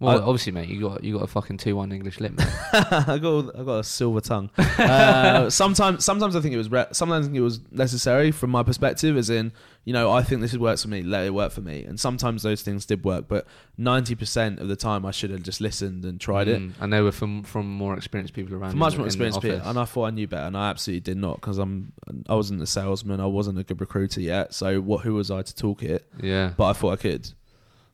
Well, 0.00 0.18
I- 0.18 0.22
obviously, 0.22 0.52
mate, 0.52 0.68
you 0.70 0.80
got 0.80 1.04
you 1.04 1.12
got 1.18 1.24
a 1.24 1.26
fucking 1.26 1.58
two 1.58 1.76
one 1.76 1.92
English 1.92 2.20
mate. 2.20 2.32
I 2.72 3.18
got 3.20 3.54
I 3.58 3.62
got 3.62 3.78
a 3.80 3.84
silver 3.84 4.20
tongue. 4.20 4.50
Uh, 4.80 5.50
sometimes 5.50 6.04
sometimes 6.04 6.34
I 6.34 6.40
think 6.40 6.54
it 6.54 6.56
was 6.58 6.70
re- 6.70 6.86
sometimes 6.92 7.26
I 7.26 7.28
think 7.28 7.36
it 7.36 7.42
was 7.42 7.60
necessary 7.70 8.30
from 8.32 8.50
my 8.50 8.62
perspective, 8.62 9.16
as 9.16 9.28
in 9.30 9.52
you 9.84 9.92
know 9.92 10.10
I 10.10 10.22
think 10.22 10.40
this 10.40 10.56
works 10.56 10.82
for 10.82 10.88
me, 10.88 11.02
let 11.02 11.26
it 11.26 11.34
work 11.34 11.52
for 11.52 11.60
me, 11.60 11.84
and 11.84 12.00
sometimes 12.00 12.42
those 12.42 12.62
things 12.62 12.86
did 12.86 13.04
work, 13.04 13.26
but 13.28 13.46
ninety 13.76 14.14
percent 14.14 14.58
of 14.58 14.68
the 14.68 14.76
time 14.76 15.04
I 15.04 15.10
should 15.10 15.30
have 15.30 15.42
just 15.42 15.60
listened 15.60 16.04
and 16.06 16.18
tried 16.18 16.48
it. 16.48 16.60
Mm, 16.60 16.72
and 16.80 16.92
they 16.92 17.00
were 17.02 17.12
from 17.12 17.42
from 17.42 17.70
more 17.70 17.94
experienced 17.94 18.32
people 18.34 18.54
around. 18.54 18.76
Much 18.76 18.96
more 18.96 19.06
experienced 19.06 19.42
people, 19.42 19.60
and 19.68 19.78
I 19.78 19.84
thought 19.84 20.06
I 20.06 20.10
knew 20.10 20.26
better, 20.26 20.46
and 20.46 20.56
I 20.56 20.70
absolutely 20.70 21.00
did 21.00 21.18
not 21.18 21.36
because 21.40 21.58
I'm 21.58 21.92
I 22.28 22.34
wasn't 22.34 22.62
a 22.62 22.66
salesman, 22.66 23.20
I 23.20 23.26
wasn't 23.26 23.58
a 23.58 23.64
good 23.64 23.80
recruiter 23.80 24.20
yet. 24.22 24.54
So 24.54 24.80
what? 24.80 25.02
Who 25.02 25.14
was 25.14 25.30
I 25.30 25.42
to 25.42 25.54
talk 25.54 25.82
it? 25.82 26.06
Yeah, 26.22 26.52
But 26.56 26.66
I 26.68 26.72
thought 26.72 26.92
I 26.92 26.96
could. 26.96 27.30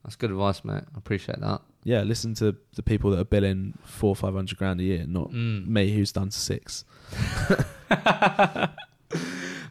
That's 0.06 0.14
good 0.16 0.30
advice, 0.30 0.64
mate. 0.64 0.84
I 0.94 0.98
appreciate 0.98 1.40
that. 1.40 1.60
Yeah, 1.82 2.02
listen 2.02 2.32
to 2.34 2.54
the 2.76 2.82
people 2.82 3.10
that 3.10 3.18
are 3.18 3.24
billing 3.24 3.76
four 3.84 4.14
five 4.14 4.34
hundred 4.34 4.56
grand 4.56 4.80
a 4.80 4.84
year, 4.84 5.04
not 5.06 5.30
Mm. 5.32 5.66
me 5.66 5.92
who's 5.92 6.12
done 6.12 6.30
six. 6.30 6.84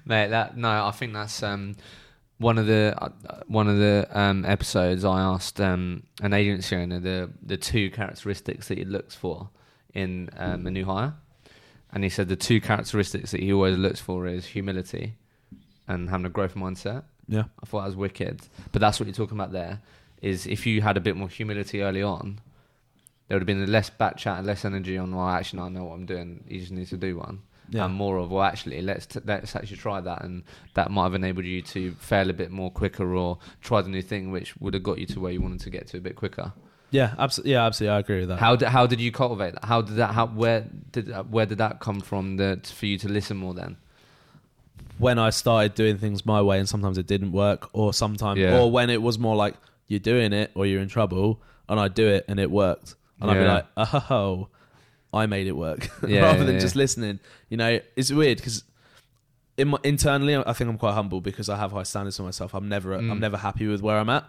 mate. 0.06 0.28
That 0.30 0.58
no, 0.58 0.86
I 0.86 0.92
think 0.92 1.14
that's 1.14 1.42
um, 1.44 1.76
one 2.38 2.58
of 2.58 2.68
the 2.68 2.94
uh, 2.98 3.10
one 3.48 3.68
of 3.68 3.78
the 3.78 4.08
um, 4.12 4.46
episodes. 4.46 5.04
I 5.06 5.22
asked 5.22 5.60
um, 5.62 6.04
an 6.22 6.34
agency 6.34 6.76
owner 6.76 7.00
the 7.00 7.30
the 7.42 7.58
two 7.58 7.90
characteristics 7.92 8.68
that 8.68 8.78
he 8.78 8.86
looks 8.86 9.16
for 9.16 9.50
in 9.94 10.30
um, 10.38 10.68
a 10.68 10.72
new 10.72 10.86
hire, 10.86 11.14
and 11.94 12.04
he 12.04 12.10
said 12.10 12.28
the 12.28 12.36
two 12.36 12.60
characteristics 12.62 13.32
that 13.32 13.40
he 13.42 13.52
always 13.54 13.78
looks 13.78 14.00
for 14.02 14.28
is 14.28 14.46
humility 14.46 15.16
and 15.88 16.10
having 16.10 16.26
a 16.26 16.30
growth 16.30 16.56
mindset. 16.56 17.04
Yeah, 17.28 17.46
I 17.62 17.66
thought 17.66 17.82
that 17.82 17.88
was 17.88 17.96
wicked, 17.96 18.42
but 18.72 18.80
that's 18.82 19.00
what 19.00 19.08
you're 19.08 19.14
talking 19.16 19.38
about 19.38 19.52
there. 19.52 19.82
Is 20.22 20.48
if 20.48 20.66
you 20.66 20.82
had 20.82 20.98
a 20.98 21.02
bit 21.02 21.16
more 21.16 21.30
humility 21.30 21.82
early 21.82 22.02
on, 22.02 22.40
there 23.28 23.36
would 23.36 23.42
have 23.42 23.48
been 23.48 23.72
less 23.72 23.90
back 23.90 24.18
chat 24.18 24.38
and 24.40 24.48
less 24.48 24.66
energy 24.66 24.98
on. 24.98 25.16
Well, 25.16 25.28
actually, 25.28 25.62
I 25.62 25.70
know 25.70 25.86
what 25.86 25.94
I'm 25.96 26.06
doing. 26.06 26.44
You 26.48 26.60
just 26.60 26.72
need 26.72 26.88
to 26.88 26.98
do 26.98 27.18
one 27.18 27.42
yeah. 27.70 27.86
and 27.86 27.94
more 27.94 28.18
of 28.18 28.32
well 28.32 28.44
actually 28.44 28.82
let's 28.82 29.06
t- 29.06 29.20
let's 29.26 29.56
actually 29.56 29.78
try 29.78 30.00
that 30.02 30.24
and 30.24 30.44
that 30.74 30.92
might 30.92 31.04
have 31.04 31.14
enabled 31.16 31.46
you 31.46 31.62
to 31.62 31.92
fail 31.94 32.30
a 32.30 32.34
bit 32.34 32.52
more 32.52 32.70
quicker 32.72 33.16
or 33.16 33.38
try 33.62 33.82
the 33.82 33.90
new 33.90 34.02
thing 34.02 34.32
which 34.32 34.56
would 34.58 34.74
have 34.74 34.84
got 34.84 34.98
you 34.98 35.06
to 35.06 35.20
where 35.20 35.32
you 35.32 35.42
wanted 35.42 35.60
to 35.62 35.70
get 35.70 35.88
to 35.88 35.98
a 35.98 36.02
bit 36.02 36.16
quicker 36.16 36.54
Yeah, 36.92 37.14
absolutely. 37.18 37.54
Yeah, 37.54 37.66
absolutely. 37.66 37.96
I 37.96 38.00
agree 38.00 38.20
with 38.22 38.30
that. 38.30 38.40
how 38.40 38.56
did 38.56 38.68
how 38.70 38.86
did 38.88 39.02
you 39.02 39.12
cultivate 39.12 39.54
that 39.54 39.66
how 39.66 39.82
did 39.82 39.96
that 39.98 40.14
how 40.14 40.28
where 40.28 40.66
did 40.92 41.12
uh, 41.12 41.24
where 41.24 41.46
did 41.46 41.58
that 41.58 41.80
come 41.80 42.00
from 42.02 42.38
that 42.38 42.68
for 42.68 42.86
you 42.86 42.98
to 43.00 43.10
listen 43.10 43.38
more 43.38 43.54
then 43.54 43.78
when 44.98 45.20
I 45.20 45.30
started 45.30 45.76
doing 45.76 45.98
things 45.98 46.26
my 46.26 46.42
way, 46.42 46.58
and 46.58 46.70
sometimes 46.70 46.98
it 46.98 47.06
didn't 47.06 47.34
work, 47.34 47.70
or 47.74 47.94
sometimes, 47.94 48.40
Yeah. 48.40 48.58
or 48.58 48.72
when 48.72 48.90
it 48.90 49.02
was 49.02 49.20
more 49.20 49.36
like 49.36 49.56
you're 49.88 50.00
doing 50.00 50.34
it 50.34 50.52
or 50.56 50.66
you're 50.66 50.82
in 50.82 50.90
trouble, 50.90 51.42
and 51.70 51.80
I'd 51.80 51.94
do 51.94 52.08
it 52.08 52.26
and 52.28 52.40
it 52.40 52.50
worked, 52.52 52.96
and 53.22 53.30
I'd 53.32 53.40
be 53.40 53.46
like, 53.46 53.66
oh, 54.12 54.50
I 55.14 55.26
made 55.28 55.48
it 55.48 55.54
work, 55.56 55.88
Yeah, 56.08 56.22
rather 56.22 56.40
yeah, 56.40 56.44
than 56.46 56.56
yeah. 56.56 56.60
just 56.62 56.76
listening. 56.76 57.20
You 57.50 57.58
know, 57.58 57.80
it's 57.96 58.12
weird 58.12 58.38
because. 58.38 58.64
In 59.58 59.70
my, 59.70 59.78
internally, 59.86 60.36
I 60.36 60.52
think 60.52 60.70
I'm 60.70 60.78
quite 60.78 60.96
humble 60.96 61.22
because 61.22 61.48
I 61.48 61.56
have 61.56 61.72
high 61.72 61.84
standards 61.84 62.18
for 62.18 62.24
myself. 62.24 62.54
I'm 62.54 62.68
never, 62.68 62.90
Mm. 62.98 63.10
I'm 63.10 63.20
never 63.22 63.38
happy 63.38 63.68
with 63.68 63.82
where 63.82 63.98
I'm 63.98 64.10
at. 64.10 64.26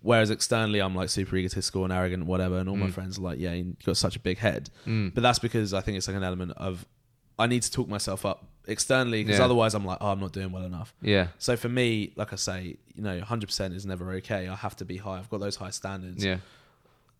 Whereas 0.00 0.30
externally, 0.30 0.78
I'm 0.80 0.94
like 0.94 1.08
super 1.08 1.34
egotistical 1.36 1.82
and 1.82 1.92
arrogant, 1.92 2.24
whatever. 2.26 2.58
And 2.58 2.68
all 2.68 2.76
my 2.76 2.86
Mm. 2.86 2.92
friends 2.92 3.18
are 3.18 3.22
like, 3.22 3.40
"Yeah, 3.40 3.52
you've 3.54 3.82
got 3.84 3.96
such 3.96 4.14
a 4.14 4.20
big 4.20 4.38
head." 4.38 4.70
mm. 4.86 5.12
But 5.12 5.24
that's 5.24 5.40
because 5.40 5.74
I 5.74 5.80
think 5.80 5.96
it's 5.98 6.06
like 6.06 6.16
an 6.16 6.22
element 6.22 6.52
of 6.56 6.86
I 7.36 7.48
need 7.48 7.62
to 7.64 7.70
talk 7.72 7.88
myself 7.88 8.24
up 8.24 8.46
externally 8.70 9.22
because 9.24 9.38
Yeah. 9.38 9.44
otherwise 9.44 9.74
I'm 9.74 9.84
like, 9.84 9.98
oh, 10.00 10.08
I'm 10.12 10.20
not 10.20 10.32
doing 10.32 10.52
well 10.52 10.64
enough. 10.64 10.94
yeah 11.02 11.28
So 11.38 11.56
for 11.56 11.68
me, 11.68 12.12
like 12.16 12.32
I 12.32 12.36
say, 12.36 12.76
you 12.94 13.02
know, 13.02 13.20
100% 13.20 13.74
is 13.74 13.84
never 13.84 14.12
okay. 14.14 14.48
I 14.48 14.54
have 14.56 14.76
to 14.76 14.84
be 14.84 14.96
high. 14.98 15.18
I've 15.18 15.28
got 15.30 15.40
those 15.40 15.56
high 15.56 15.70
standards, 15.70 16.24
yeah 16.24 16.38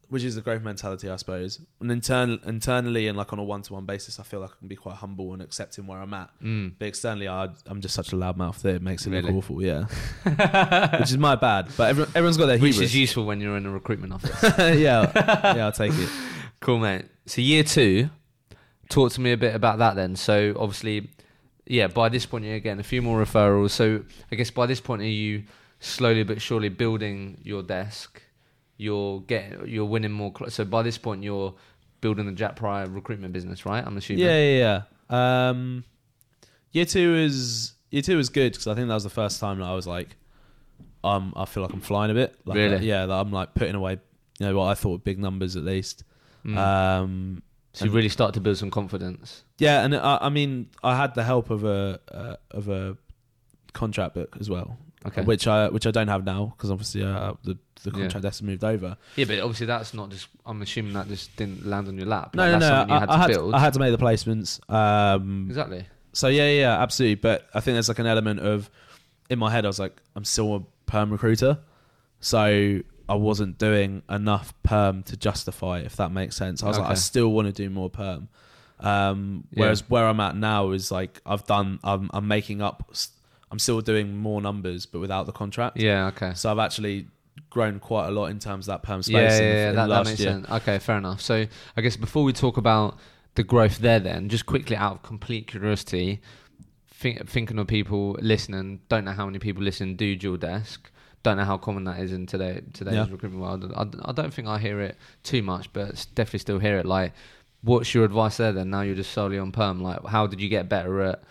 which 0.08 0.24
is 0.24 0.34
the 0.34 0.40
growth 0.40 0.62
mentality, 0.64 1.08
I 1.08 1.14
suppose. 1.14 1.60
And 1.80 1.88
internal, 1.92 2.36
internally 2.44 3.06
and 3.06 3.16
like 3.16 3.32
on 3.32 3.38
a 3.38 3.44
one-to-one 3.44 3.84
basis, 3.86 4.18
I 4.18 4.24
feel 4.24 4.40
like 4.40 4.50
I 4.50 4.58
can 4.58 4.66
be 4.66 4.74
quite 4.74 4.96
humble 4.96 5.32
and 5.32 5.40
accepting 5.40 5.86
where 5.86 6.00
I'm 6.00 6.12
at. 6.14 6.30
mm. 6.42 6.72
But 6.80 6.88
externally, 6.88 7.28
I, 7.28 7.46
I'm 7.66 7.80
just 7.80 7.94
such 7.94 8.12
a 8.12 8.16
loudmouth 8.16 8.60
that 8.62 8.74
it 8.74 8.82
makes 8.82 9.06
it 9.06 9.10
Really? 9.10 9.28
look 9.30 9.36
awful. 9.36 9.62
Yeah, 9.62 9.84
which 10.98 11.10
is 11.12 11.16
my 11.16 11.36
bad. 11.36 11.68
But 11.76 11.90
everyone, 11.90 12.10
everyone's 12.16 12.36
got 12.38 12.46
their 12.46 12.58
which 12.58 12.74
hubris. 12.74 12.90
is 12.90 12.96
useful 12.96 13.24
when 13.24 13.40
you're 13.40 13.56
in 13.56 13.66
a 13.66 13.70
recruitment 13.70 14.12
office 14.12 14.42
yeah, 14.58 15.12
yeah, 15.54 15.64
I'll 15.66 15.70
take 15.70 15.92
it. 15.94 16.08
Cool, 16.60 16.78
mate. 16.80 17.04
So 17.26 17.40
year 17.40 17.62
two, 17.62 18.10
talk 18.88 19.12
to 19.12 19.20
me 19.20 19.30
a 19.30 19.36
bit 19.36 19.54
about 19.54 19.78
that 19.78 19.94
then. 19.94 20.16
So 20.16 20.54
obviously, 20.58 21.08
yeah, 21.70 21.86
by 21.86 22.08
this 22.08 22.26
point 22.26 22.44
you're 22.44 22.58
getting 22.58 22.80
a 22.80 22.84
few 22.84 23.00
more 23.00 23.22
referrals. 23.22 23.70
So 23.70 24.02
I 24.30 24.34
guess 24.34 24.50
by 24.50 24.66
this 24.66 24.80
point 24.80 25.02
are 25.02 25.06
you 25.06 25.44
slowly 25.78 26.24
but 26.24 26.42
surely 26.42 26.68
building 26.68 27.38
your 27.44 27.62
desk? 27.62 28.20
You're 28.76 29.20
getting, 29.20 29.68
you're 29.68 29.84
winning 29.84 30.10
more. 30.10 30.32
Cl- 30.36 30.50
so 30.50 30.64
by 30.64 30.82
this 30.82 30.98
point 30.98 31.22
you're 31.22 31.54
building 32.00 32.26
the 32.26 32.32
Jack 32.32 32.56
Prior 32.56 32.86
recruitment 32.88 33.32
business, 33.32 33.64
right? 33.64 33.86
I'm 33.86 33.96
assuming. 33.96 34.24
Yeah, 34.24 34.38
yeah, 34.42 34.82
yeah. 35.10 35.48
Um, 35.48 35.84
year 36.72 36.86
two 36.86 37.14
is 37.14 37.74
year 37.90 38.02
two 38.02 38.16
was 38.16 38.30
good 38.30 38.52
because 38.52 38.66
I 38.66 38.74
think 38.74 38.88
that 38.88 38.94
was 38.94 39.04
the 39.04 39.10
first 39.10 39.38
time 39.38 39.60
that 39.60 39.66
I 39.66 39.74
was 39.74 39.86
like, 39.86 40.16
um, 41.04 41.32
I 41.36 41.44
feel 41.44 41.62
like 41.62 41.72
I'm 41.72 41.80
flying 41.80 42.10
a 42.10 42.14
bit. 42.14 42.34
Like, 42.44 42.56
Really? 42.56 42.84
yeah, 42.84 43.06
that 43.06 43.14
I'm 43.14 43.30
like 43.30 43.54
putting 43.54 43.76
away, 43.76 44.00
you 44.40 44.46
know, 44.46 44.56
what 44.56 44.66
I 44.66 44.74
thought 44.74 44.90
were 44.90 44.98
big 44.98 45.20
numbers 45.20 45.54
at 45.54 45.62
least. 45.62 46.02
Mm. 46.44 46.56
Um, 46.56 47.42
so 47.72 47.84
you 47.84 47.90
really 47.90 48.08
start 48.08 48.34
to 48.34 48.40
build 48.40 48.56
some 48.58 48.70
confidence. 48.70 49.44
yeah, 49.58 49.84
and 49.84 49.94
I, 49.96 50.18
I 50.22 50.28
mean, 50.28 50.68
I 50.82 50.96
had 50.96 51.14
the 51.14 51.22
help 51.24 51.50
of 51.50 51.64
a 51.64 52.00
uh, 52.12 52.36
of 52.50 52.68
a 52.68 52.96
contract 53.72 54.14
book 54.14 54.36
as 54.40 54.50
well, 54.50 54.76
Okay. 55.06 55.22
which 55.22 55.46
I 55.46 55.68
which 55.68 55.86
I 55.86 55.90
don't 55.90 56.08
have 56.08 56.24
now 56.24 56.52
because 56.56 56.70
obviously 56.70 57.02
uh, 57.04 57.34
the 57.44 57.56
the 57.82 57.90
Yeah. 57.92 58.00
contract 58.02 58.22
desk 58.24 58.42
moved 58.42 58.62
over. 58.64 58.96
Yeah, 59.16 59.24
but 59.24 59.38
obviously 59.40 59.66
that's 59.66 59.94
not 59.94 60.10
just. 60.10 60.28
I'm 60.44 60.60
assuming 60.62 60.92
that 60.94 61.08
just 61.08 61.34
didn't 61.36 61.64
land 61.66 61.88
on 61.88 61.96
your 61.96 62.06
lap. 62.06 62.34
No, 62.34 62.42
Like, 62.42 62.52
no, 62.52 62.58
that's 62.58 62.70
no. 62.70 62.76
something 62.76 62.92
I, 62.92 62.94
you 62.94 63.00
had 63.00 63.08
I 63.08 63.12
to 63.14 63.18
had 63.20 63.28
build. 63.30 63.54
I 63.54 63.58
had 63.60 63.72
to 63.74 63.78
make 63.80 63.92
the 63.98 64.04
placements. 64.04 64.70
Um, 64.70 65.46
exactly. 65.48 65.86
so 66.12 66.28
yeah, 66.28 66.44
yeah, 66.50 66.60
yeah, 66.60 66.82
absolutely. 66.82 67.14
But 67.14 67.48
I 67.54 67.60
think 67.60 67.76
there's 67.76 67.88
like 67.88 67.98
an 68.00 68.06
element 68.06 68.40
of 68.40 68.68
in 69.30 69.38
my 69.38 69.50
head. 69.50 69.64
I 69.64 69.68
was 69.68 69.78
like, 69.78 69.96
I'm 70.16 70.24
still 70.24 70.56
a 70.56 70.60
perm 70.90 71.10
recruiter, 71.10 71.58
so 72.20 72.80
I 73.10 73.14
wasn't 73.14 73.58
doing 73.58 74.02
enough 74.08 74.54
perm 74.62 75.02
to 75.04 75.16
justify. 75.16 75.80
If 75.80 75.96
that 75.96 76.12
makes 76.12 76.36
sense, 76.36 76.62
I 76.62 76.68
was 76.68 76.78
like, 76.78 76.90
I 76.90 76.94
still 76.94 77.30
want 77.32 77.46
to 77.48 77.52
do 77.52 77.68
more 77.68 77.90
perm. 77.90 78.28
Um, 78.78 79.44
Yeah. 79.50 79.62
whereas 79.62 79.80
where 79.90 80.06
I'm 80.06 80.20
at 80.20 80.36
now 80.36 80.70
is 80.70 80.90
like 80.90 81.20
I've 81.26 81.44
done. 81.46 81.80
I'm, 81.84 82.08
I'm 82.14 82.28
making 82.28 82.62
up. 82.62 82.90
I'm 83.50 83.58
still 83.58 83.80
doing 83.80 84.16
more 84.16 84.40
numbers, 84.40 84.86
but 84.86 85.00
without 85.00 85.26
the 85.26 85.32
contract. 85.32 85.76
Yeah. 85.76 86.06
Okay. 86.08 86.32
So 86.34 86.50
I've 86.50 86.60
actually 86.60 87.08
grown 87.50 87.80
quite 87.80 88.06
a 88.06 88.10
lot 88.12 88.26
in 88.26 88.38
terms 88.38 88.68
of 88.68 88.74
that 88.74 88.82
perm 88.84 89.02
space. 89.02 89.14
Yeah, 89.14 89.22
yeah, 89.22 89.38
in 89.50 89.56
yeah, 89.56 89.68
in 89.70 89.76
that, 89.76 89.86
that 89.88 90.04
makes 90.06 90.20
year. 90.20 90.30
sense. 90.30 90.48
Okay, 90.48 90.78
fair 90.78 90.98
enough. 90.98 91.20
So 91.20 91.46
I 91.76 91.80
guess 91.80 91.96
before 91.96 92.22
we 92.22 92.32
talk 92.32 92.56
about 92.56 92.96
the 93.34 93.42
growth 93.42 93.78
there, 93.78 93.98
then 93.98 94.28
just 94.28 94.46
quickly 94.46 94.76
out 94.76 94.92
of 94.92 95.02
complete 95.02 95.48
curiosity, 95.48 96.20
think, 96.90 97.28
thinking 97.28 97.58
of 97.58 97.66
people 97.66 98.16
listening, 98.20 98.80
don't 98.88 99.04
know 99.04 99.12
how 99.12 99.26
many 99.26 99.38
people 99.40 99.62
listen 99.62 99.96
do 99.96 100.14
dual 100.14 100.36
desk. 100.36 100.90
Don't 101.22 101.36
know 101.36 101.44
how 101.44 101.58
common 101.58 101.84
that 101.84 101.98
is 102.00 102.12
in 102.12 102.26
today 102.26 102.62
today's 102.72 102.94
Yeah. 102.94 103.06
recruitment 103.10 103.42
world. 103.42 103.72
I, 103.76 104.08
I 104.08 104.12
don't 104.12 104.32
think 104.32 104.48
I 104.48 104.58
hear 104.58 104.80
it 104.80 104.96
too 105.22 105.42
much, 105.42 105.72
but 105.72 106.06
definitely 106.14 106.38
still 106.38 106.58
hear 106.58 106.78
it. 106.78 106.86
Like, 106.86 107.12
what's 107.62 107.92
your 107.94 108.04
advice 108.04 108.38
there? 108.38 108.52
Then 108.52 108.70
now 108.70 108.80
you're 108.80 108.94
just 108.94 109.12
solely 109.12 109.38
on 109.38 109.52
perm. 109.52 109.82
Like, 109.82 110.04
how 110.06 110.26
did 110.26 110.40
you 110.40 110.48
get 110.48 110.68
better 110.68 111.02
at 111.02 111.22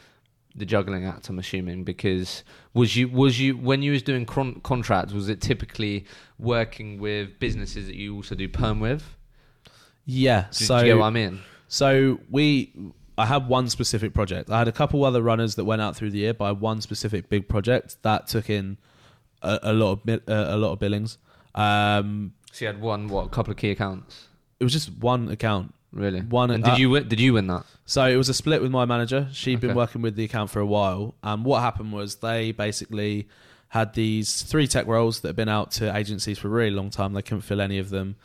the 0.56 0.66
juggling 0.66 1.06
act? 1.06 1.28
I'm 1.30 1.40
assuming 1.40 1.84
because 1.86 2.44
was 2.74 2.96
you 2.96 3.10
was 3.10 3.40
you 3.40 3.58
when 3.58 3.82
you 3.82 3.92
was 3.94 4.04
doing 4.04 4.26
con- 4.28 4.62
contracts 4.62 5.12
was 5.14 5.28
it 5.28 5.42
typically 5.42 6.06
working 6.38 7.00
with 7.00 7.40
businesses 7.40 7.88
that 7.88 7.96
you 7.96 8.16
also 8.16 8.36
do 8.36 8.48
perm 8.48 8.80
with? 8.80 9.04
Yeah. 10.06 10.46
Do, 10.52 10.66
so 10.66 10.80
you 10.80 10.86
get 10.86 10.98
what 10.98 11.06
I 11.06 11.10
mean? 11.12 11.40
So 11.68 12.20
we, 12.30 12.74
I 13.18 13.26
had 13.26 13.48
one 13.48 13.70
specific 13.70 14.14
project. 14.14 14.50
I 14.50 14.58
had 14.60 14.68
a 14.68 14.72
couple 14.72 15.04
other 15.06 15.22
runners 15.22 15.56
that 15.56 15.66
went 15.66 15.82
out 15.82 15.96
through 15.96 16.12
the 16.12 16.20
year, 16.20 16.34
but 16.34 16.46
I 16.46 16.48
had 16.50 16.60
one 16.62 16.82
specific 16.82 17.30
big 17.30 17.48
project 17.48 17.98
that 18.04 18.28
took 18.28 18.50
in 18.50 18.78
a, 19.42 19.60
a 19.64 19.74
lot 19.74 19.92
of 19.94 20.10
uh, 20.10 20.20
a 20.28 20.58
lot 20.58 20.72
of 20.74 20.80
billings. 20.80 21.18
Um, 21.56 22.34
So 22.52 22.66
you 22.66 22.68
had 22.68 22.82
one 22.82 23.08
what 23.08 23.26
a 23.26 23.30
couple 23.30 23.52
of 23.52 23.58
key 23.58 23.72
accounts, 23.72 24.28
it 24.60 24.64
was 24.64 24.74
just 24.74 24.92
one 25.00 25.30
account, 25.30 25.74
really. 25.92 26.22
one. 26.22 26.52
And 26.52 26.64
uh, 26.66 26.72
did 26.72 26.80
you 26.80 26.90
win, 26.90 27.08
did 27.08 27.20
you 27.20 27.34
win 27.34 27.48
that? 27.48 27.64
So 27.86 28.06
it 28.06 28.16
was 28.18 28.30
a 28.30 28.34
split 28.34 28.62
with 28.62 28.72
my 28.72 28.86
manager. 28.86 29.28
She'd 29.34 29.60
been 29.62 29.76
working 29.76 30.02
with 30.02 30.16
the 30.16 30.24
account 30.26 30.50
for 30.52 30.60
a 30.60 30.66
while, 30.66 31.16
and 31.24 31.44
what 31.46 31.62
happened 31.62 31.92
was 31.94 32.16
they 32.18 32.52
basically 32.52 33.28
had 33.70 33.94
these 33.94 34.42
three 34.42 34.66
tech 34.68 34.88
roles 34.88 35.20
that 35.22 35.30
had 35.30 35.36
been 35.36 35.50
out 35.50 35.72
to 35.72 35.96
agencies 35.96 36.40
for 36.40 36.48
a 36.48 36.52
really 36.52 36.72
long 36.72 36.90
time. 36.90 37.14
They 37.14 37.22
couldn't 37.22 37.42
fill 37.42 37.62
any 37.62 37.78
of 37.80 37.90
them. 37.92 38.16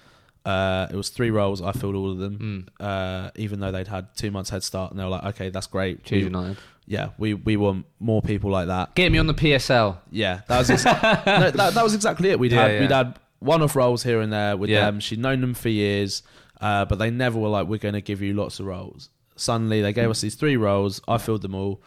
Uh, 0.45 0.87
it 0.91 0.97
was 0.97 1.09
three 1.11 1.31
roles. 1.31 1.63
I 1.63 1.73
filled 1.73 1.95
all 1.95 2.11
of 2.11 2.19
them, 2.19 2.69
Mm. 2.81 2.85
uh, 2.85 3.31
even 3.37 3.61
though 3.61 3.71
they'd 3.73 3.89
had 3.89 4.15
two 4.17 4.31
months 4.31 4.51
head 4.51 4.63
start. 4.63 4.91
And 4.91 4.99
they 5.01 5.05
were 5.05 5.11
like, 5.11 5.25
"Okay, 5.25 5.49
that's 5.51 5.67
great. 5.67 6.05
Cheers 6.05 6.25
United. 6.25 6.57
Yeah, 6.87 7.11
we 7.19 7.35
we 7.35 7.57
want 7.57 7.87
more 8.01 8.23
people 8.23 8.51
like 8.51 8.67
that." 8.69 8.95
Get 8.95 9.11
me 9.13 9.19
on 9.19 9.27
the 9.27 9.35
PSL. 9.35 9.99
Yeah, 10.11 10.41
that 10.49 10.59
was 10.59 10.71
ex- 10.71 10.85
no, 11.27 11.51
that, 11.51 11.75
that 11.75 11.83
was 11.85 11.95
exactly 11.95 12.31
it. 12.31 12.39
We'd 12.39 12.53
Yeah, 12.53 12.63
had 12.63 12.73
yeah. 12.73 12.81
we'd 12.81 12.91
had 12.91 13.19
one 13.41 13.63
off 13.63 13.77
roles 13.77 14.03
here 14.03 14.21
and 14.21 14.33
there 14.33 14.57
with 14.57 14.71
Yeah. 14.71 14.87
them. 14.87 15.01
She'd 15.01 15.19
known 15.19 15.41
them 15.41 15.55
for 15.55 15.69
years, 15.69 16.23
uh, 16.61 16.85
but 16.87 16.99
they 16.99 17.11
never 17.11 17.39
were 17.39 17.49
like, 17.49 17.67
"We're 17.67 17.79
going 17.79 17.95
to 17.95 18.01
give 18.01 18.23
you 18.23 18.35
lots 18.35 18.61
of 18.61 18.67
roles." 18.67 19.11
Suddenly, 19.37 19.83
they 19.83 19.93
gave 19.93 20.09
us 20.11 20.21
these 20.21 20.35
three 20.37 20.57
roles. 20.57 21.01
I 21.09 21.19
filled 21.19 21.43
them 21.43 21.55
all. 21.55 21.83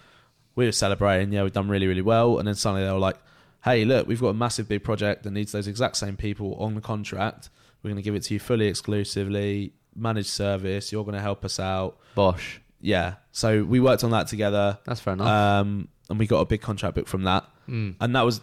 We 0.56 0.66
were 0.66 0.72
celebrating. 0.72 1.32
Yeah, 1.32 1.44
we've 1.44 1.54
done 1.54 1.70
really 1.70 1.88
really 1.88 2.02
well. 2.02 2.40
And 2.40 2.48
then 2.48 2.56
suddenly 2.56 2.86
they 2.86 2.92
were 2.92 3.00
like, 3.00 3.18
"Hey, 3.64 3.86
look, 3.86 4.08
we've 4.08 4.20
got 4.22 4.30
a 4.30 4.34
massive 4.34 4.68
big 4.68 4.84
project 4.84 5.24
that 5.24 5.32
needs 5.32 5.52
those 5.52 5.68
exact 5.68 5.96
same 5.98 6.18
people 6.18 6.56
on 6.56 6.76
the 6.76 6.82
contract. 6.82 7.50
We're 7.84 7.90
going 7.92 8.02
to 8.02 8.02
give 8.04 8.16
it 8.16 8.24
to 8.24 8.34
you 8.34 8.40
fully 8.40 8.68
exclusively, 8.68 9.74
managed 9.96 10.30
service. 10.30 10.92
You're 10.92 11.04
going 11.06 11.16
to 11.16 11.22
help 11.22 11.46
us 11.46 11.60
out." 11.60 11.98
Bosh. 12.16 12.60
Yeah. 12.88 13.16
So 13.32 13.64
we 13.64 13.80
worked 13.80 14.04
on 14.04 14.12
that 14.12 14.28
together, 14.28 14.80
That's 14.86 15.00
fair 15.00 15.14
enough. 15.14 15.28
um, 15.28 15.90
and 16.10 16.18
we 16.18 16.26
got 16.26 16.40
a 16.40 16.46
big 16.46 16.62
contract 16.62 16.96
book 16.96 17.08
from 17.08 17.24
that 17.24 17.46
mm. 17.68 17.96
and 18.00 18.16
that 18.16 18.22
was 18.22 18.40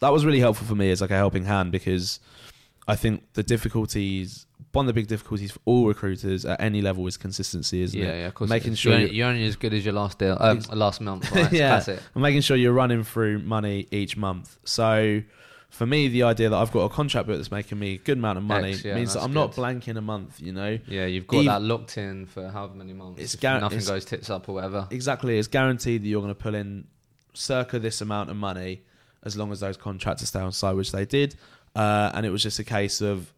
that 0.00 0.10
was 0.12 0.24
really 0.24 0.40
helpful 0.40 0.66
for 0.66 0.74
me 0.74 0.90
as 0.90 1.00
like 1.00 1.10
a 1.10 1.16
helping 1.16 1.44
hand 1.44 1.72
because 1.72 2.20
I 2.86 2.96
think 2.96 3.22
the 3.34 3.42
difficulties 3.42 4.46
one 4.72 4.84
of 4.84 4.86
the 4.88 4.92
big 4.92 5.08
difficulties 5.08 5.50
for 5.52 5.60
all 5.64 5.86
recruiters 5.86 6.44
at 6.44 6.60
any 6.60 6.80
level 6.80 7.06
is 7.06 7.16
consistency, 7.16 7.82
isn't 7.82 7.98
Yeah, 7.98 8.06
it? 8.06 8.20
yeah, 8.20 8.26
of 8.26 8.34
course. 8.34 8.48
Making 8.50 8.74
sure 8.74 8.96
you're, 8.96 9.08
you're 9.08 9.28
only 9.28 9.44
as 9.44 9.56
good 9.56 9.74
as 9.74 9.84
your 9.84 9.94
last 9.94 10.18
deal, 10.18 10.36
um, 10.38 10.60
last 10.72 11.00
month. 11.00 11.30
Right? 11.34 11.52
Yeah. 11.52 11.70
That's 11.70 11.88
it. 11.88 12.02
And 12.14 12.22
making 12.22 12.42
sure 12.42 12.56
you're 12.56 12.72
running 12.72 13.02
through 13.02 13.40
money 13.40 13.88
each 13.90 14.16
month. 14.16 14.58
So 14.64 15.22
for 15.70 15.86
me, 15.86 16.08
the 16.08 16.24
idea 16.24 16.48
that 16.50 16.56
I've 16.56 16.72
got 16.72 16.80
a 16.80 16.88
contract 16.88 17.26
book 17.26 17.36
that's 17.36 17.50
making 17.50 17.78
me 17.78 17.94
a 17.94 17.98
good 17.98 18.18
amount 18.18 18.38
of 18.38 18.44
money 18.44 18.72
X, 18.72 18.84
yeah, 18.84 18.94
means 18.96 19.14
that 19.14 19.22
I'm 19.22 19.32
not 19.32 19.54
good. 19.54 19.62
blanking 19.62 19.96
a 19.96 20.00
month. 20.00 20.40
You 20.40 20.52
know, 20.52 20.78
Yeah, 20.86 21.06
you've 21.06 21.26
got 21.26 21.44
that 21.44 21.62
locked 21.62 21.96
in 21.96 22.26
for 22.26 22.48
however 22.48 22.74
many 22.74 22.92
months. 22.92 23.20
It's 23.22 23.36
gar- 23.36 23.60
nothing 23.60 23.78
it's- 23.78 23.88
goes 23.88 24.04
tits 24.04 24.28
up 24.30 24.48
or 24.48 24.54
whatever. 24.56 24.86
exactly. 24.90 25.38
It's 25.38 25.48
guaranteed 25.48 26.02
that 26.02 26.08
you're 26.08 26.20
going 26.22 26.34
to 26.34 26.40
pull 26.40 26.54
in 26.54 26.86
circa 27.32 27.78
this 27.78 28.00
amount 28.00 28.28
of 28.30 28.36
money 28.36 28.82
as 29.22 29.36
long 29.36 29.52
as 29.52 29.60
those 29.60 29.76
contractors 29.76 30.28
stay 30.28 30.40
on 30.40 30.50
site, 30.52 30.74
which 30.76 30.92
they 30.92 31.04
did. 31.06 31.36
Uh, 31.76 32.10
and 32.14 32.26
it 32.26 32.30
was 32.30 32.42
just 32.42 32.58
a 32.58 32.64
case 32.64 33.00
of 33.00 33.32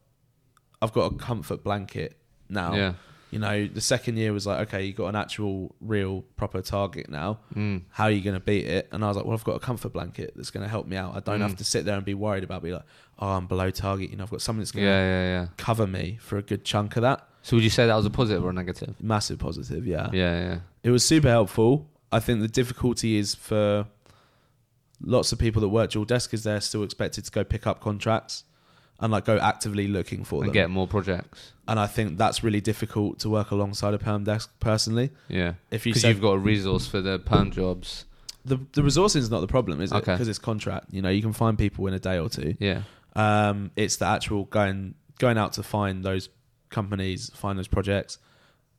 I've 0.81 0.93
got 0.93 1.13
a 1.13 1.17
comfort 1.17 1.63
blanket 1.63 2.17
now. 2.49 2.75
Yeah. 2.75 2.93
You 3.33 3.39
know, 3.39 3.67
the 3.67 3.81
second 3.81 4.19
year 4.19 4.33
was 4.33 4.47
like, 4.47 4.69
okay, 4.69 4.85
you 4.85 4.93
got 4.93 5.07
an 5.07 5.17
actual, 5.17 5.75
real, 5.81 6.21
proper 6.37 6.61
target 6.63 7.09
now. 7.11 7.39
Mm. 7.55 7.83
How 7.91 8.05
are 8.05 8.11
you 8.11 8.21
going 8.21 8.35
to 8.35 8.41
beat 8.41 8.67
it? 8.67 8.89
And 8.93 9.03
I 9.03 9.09
was 9.09 9.17
like, 9.17 9.25
well, 9.27 9.35
I've 9.35 9.43
got 9.43 9.55
a 9.57 9.59
comfort 9.59 9.95
blanket 9.95 10.35
that's 10.37 10.51
going 10.51 10.63
to 10.63 10.69
help 10.69 10.87
me 10.87 10.97
out. 10.97 11.17
I 11.17 11.21
don't 11.21 11.41
have 11.41 11.53
Mm. 11.55 11.57
to 11.59 11.65
sit 11.65 11.85
there 11.87 11.97
and 11.97 12.05
be 12.05 12.13
worried 12.15 12.45
about 12.45 12.63
be 12.63 12.73
like, 12.73 12.85
oh, 13.19 13.29
I'm 13.31 13.47
below 13.47 13.71
target. 13.71 14.11
You 14.11 14.17
know, 14.19 14.25
I've 14.25 14.31
got 14.31 14.43
something 14.43 14.61
that's 14.61 14.71
going 14.71 14.85
Yeah, 14.87 15.01
to 15.01 15.07
yeah, 15.07 15.25
yeah. 15.41 15.47
cover 15.57 15.87
me 15.87 16.19
for 16.21 16.37
a 16.37 16.43
good 16.43 16.63
chunk 16.65 16.97
of 16.97 17.03
that. 17.03 17.27
So 17.41 17.57
would 17.57 17.65
you 17.65 17.71
say 17.71 17.87
that 17.87 17.97
was 17.97 18.07
a 18.07 18.11
positive 18.11 18.45
or 18.45 18.51
a 18.51 18.53
negative? 18.53 18.95
Massive 19.03 19.39
positive, 19.39 19.87
yeah. 19.87 20.11
Yeah, 20.13 20.39
yeah. 20.39 20.59
It 20.85 20.91
was 20.91 21.03
super 21.05 21.29
helpful. 21.29 21.89
I 22.13 22.21
think 22.21 22.41
the 22.43 22.49
difficulty 22.49 23.17
is 23.17 23.35
for 23.35 23.87
lots 25.01 25.33
of 25.33 25.39
people 25.39 25.61
that 25.63 25.69
work 25.71 25.91
dual 25.91 26.05
desk 26.05 26.33
is 26.35 26.45
they're 26.45 26.61
still 26.61 26.83
expected 26.83 27.25
to 27.25 27.31
go 27.31 27.43
pick 27.45 27.67
up 27.67 27.81
contracts 27.81 28.45
and 29.03 29.13
like 29.13 29.27
go 29.27 29.37
actively 29.39 29.87
looking 29.89 30.25
for 30.25 30.37
And 30.43 30.49
them. 30.49 30.55
get 30.55 30.71
more 30.71 30.87
projects. 30.89 31.53
and 31.69 31.79
I 31.79 31.87
think 31.87 32.17
that's 32.17 32.43
really 32.43 32.61
difficult 32.63 33.19
to 33.21 33.29
work 33.29 33.51
alongside 33.51 33.93
a 33.93 33.99
perm 33.99 34.25
desk 34.25 34.51
personally. 34.61 35.11
Yeah. 35.29 35.55
If 35.71 35.85
you 35.85 35.93
because 35.93 36.09
you've 36.09 36.23
got 36.23 36.33
a 36.33 36.39
resource 36.39 36.87
for 36.87 37.01
the 37.03 37.19
perm 37.19 37.51
jobs. 37.51 38.07
the 38.47 38.57
the 38.73 38.81
resourcing 38.83 39.17
is 39.17 39.31
not 39.31 39.41
the 39.41 39.47
problem, 39.49 39.81
is 39.83 39.93
it? 39.93 39.97
Okay. 39.97 40.13
Because 40.15 40.29
it's 40.29 40.39
contract. 40.39 40.87
You 40.91 41.03
know, 41.03 41.11
you 41.11 41.21
can 41.21 41.35
find 41.35 41.59
people 41.59 41.87
in 41.89 41.95
a 41.95 41.99
day 41.99 42.19
or 42.19 42.29
two. 42.31 42.55
Yeah. 42.59 42.83
Um, 43.15 43.73
it's 43.77 43.97
the 43.97 44.07
actual 44.07 44.45
going 44.45 44.95
going 45.19 45.37
out 45.37 45.53
to 45.55 45.63
find 45.63 46.03
those 46.05 46.29
companies, 46.71 47.31
find 47.35 47.59
those 47.59 47.69
projects, 47.69 48.19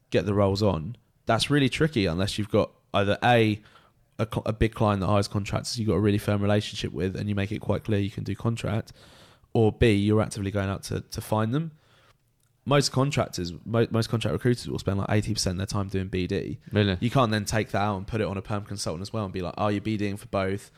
get 0.09 0.25
the 0.25 0.33
roles 0.33 0.63
on. 0.63 0.95
That's 1.25 1.49
really 1.49 1.69
tricky 1.69 2.05
unless 2.07 2.37
you've 2.37 2.49
got 2.49 2.71
either 2.93 3.17
a 3.23 3.61
a, 4.19 4.27
a 4.45 4.53
big 4.53 4.73
client 4.73 5.01
that 5.01 5.07
hires 5.07 5.27
contractors 5.27 5.77
you've 5.79 5.87
got 5.87 5.95
a 5.95 5.99
really 5.99 6.17
firm 6.17 6.41
relationship 6.41 6.91
with, 6.93 7.15
and 7.15 7.27
you 7.29 7.35
make 7.35 7.51
it 7.51 7.59
quite 7.59 7.83
clear 7.83 7.99
you 7.99 8.11
can 8.11 8.23
do 8.23 8.35
contract, 8.35 8.93
or 9.53 9.71
b 9.71 9.93
you're 9.93 10.21
actively 10.21 10.51
going 10.51 10.69
out 10.69 10.83
to 10.83 11.01
to 11.01 11.21
find 11.21 11.53
them. 11.53 11.71
Most 12.65 12.93
contractors, 12.93 13.51
mo- 13.65 13.87
most 13.91 14.07
contract 14.07 14.31
recruiters 14.33 14.69
will 14.69 14.79
spend 14.79 14.97
like 14.97 15.09
eighty 15.09 15.33
percent 15.33 15.53
of 15.53 15.57
their 15.57 15.65
time 15.67 15.89
doing 15.89 16.09
BD. 16.09 16.57
Really? 16.71 16.97
You 17.01 17.09
can't 17.09 17.31
then 17.31 17.45
take 17.45 17.71
that 17.71 17.81
out 17.81 17.97
and 17.97 18.07
put 18.07 18.21
it 18.21 18.27
on 18.27 18.37
a 18.37 18.41
perm 18.41 18.63
consultant 18.63 19.01
as 19.01 19.11
well 19.11 19.25
and 19.25 19.33
be 19.33 19.41
like, 19.41 19.53
are 19.57 19.71
you 19.71 19.81
BDing 19.81 20.17
for 20.17 20.27
both? 20.27 20.71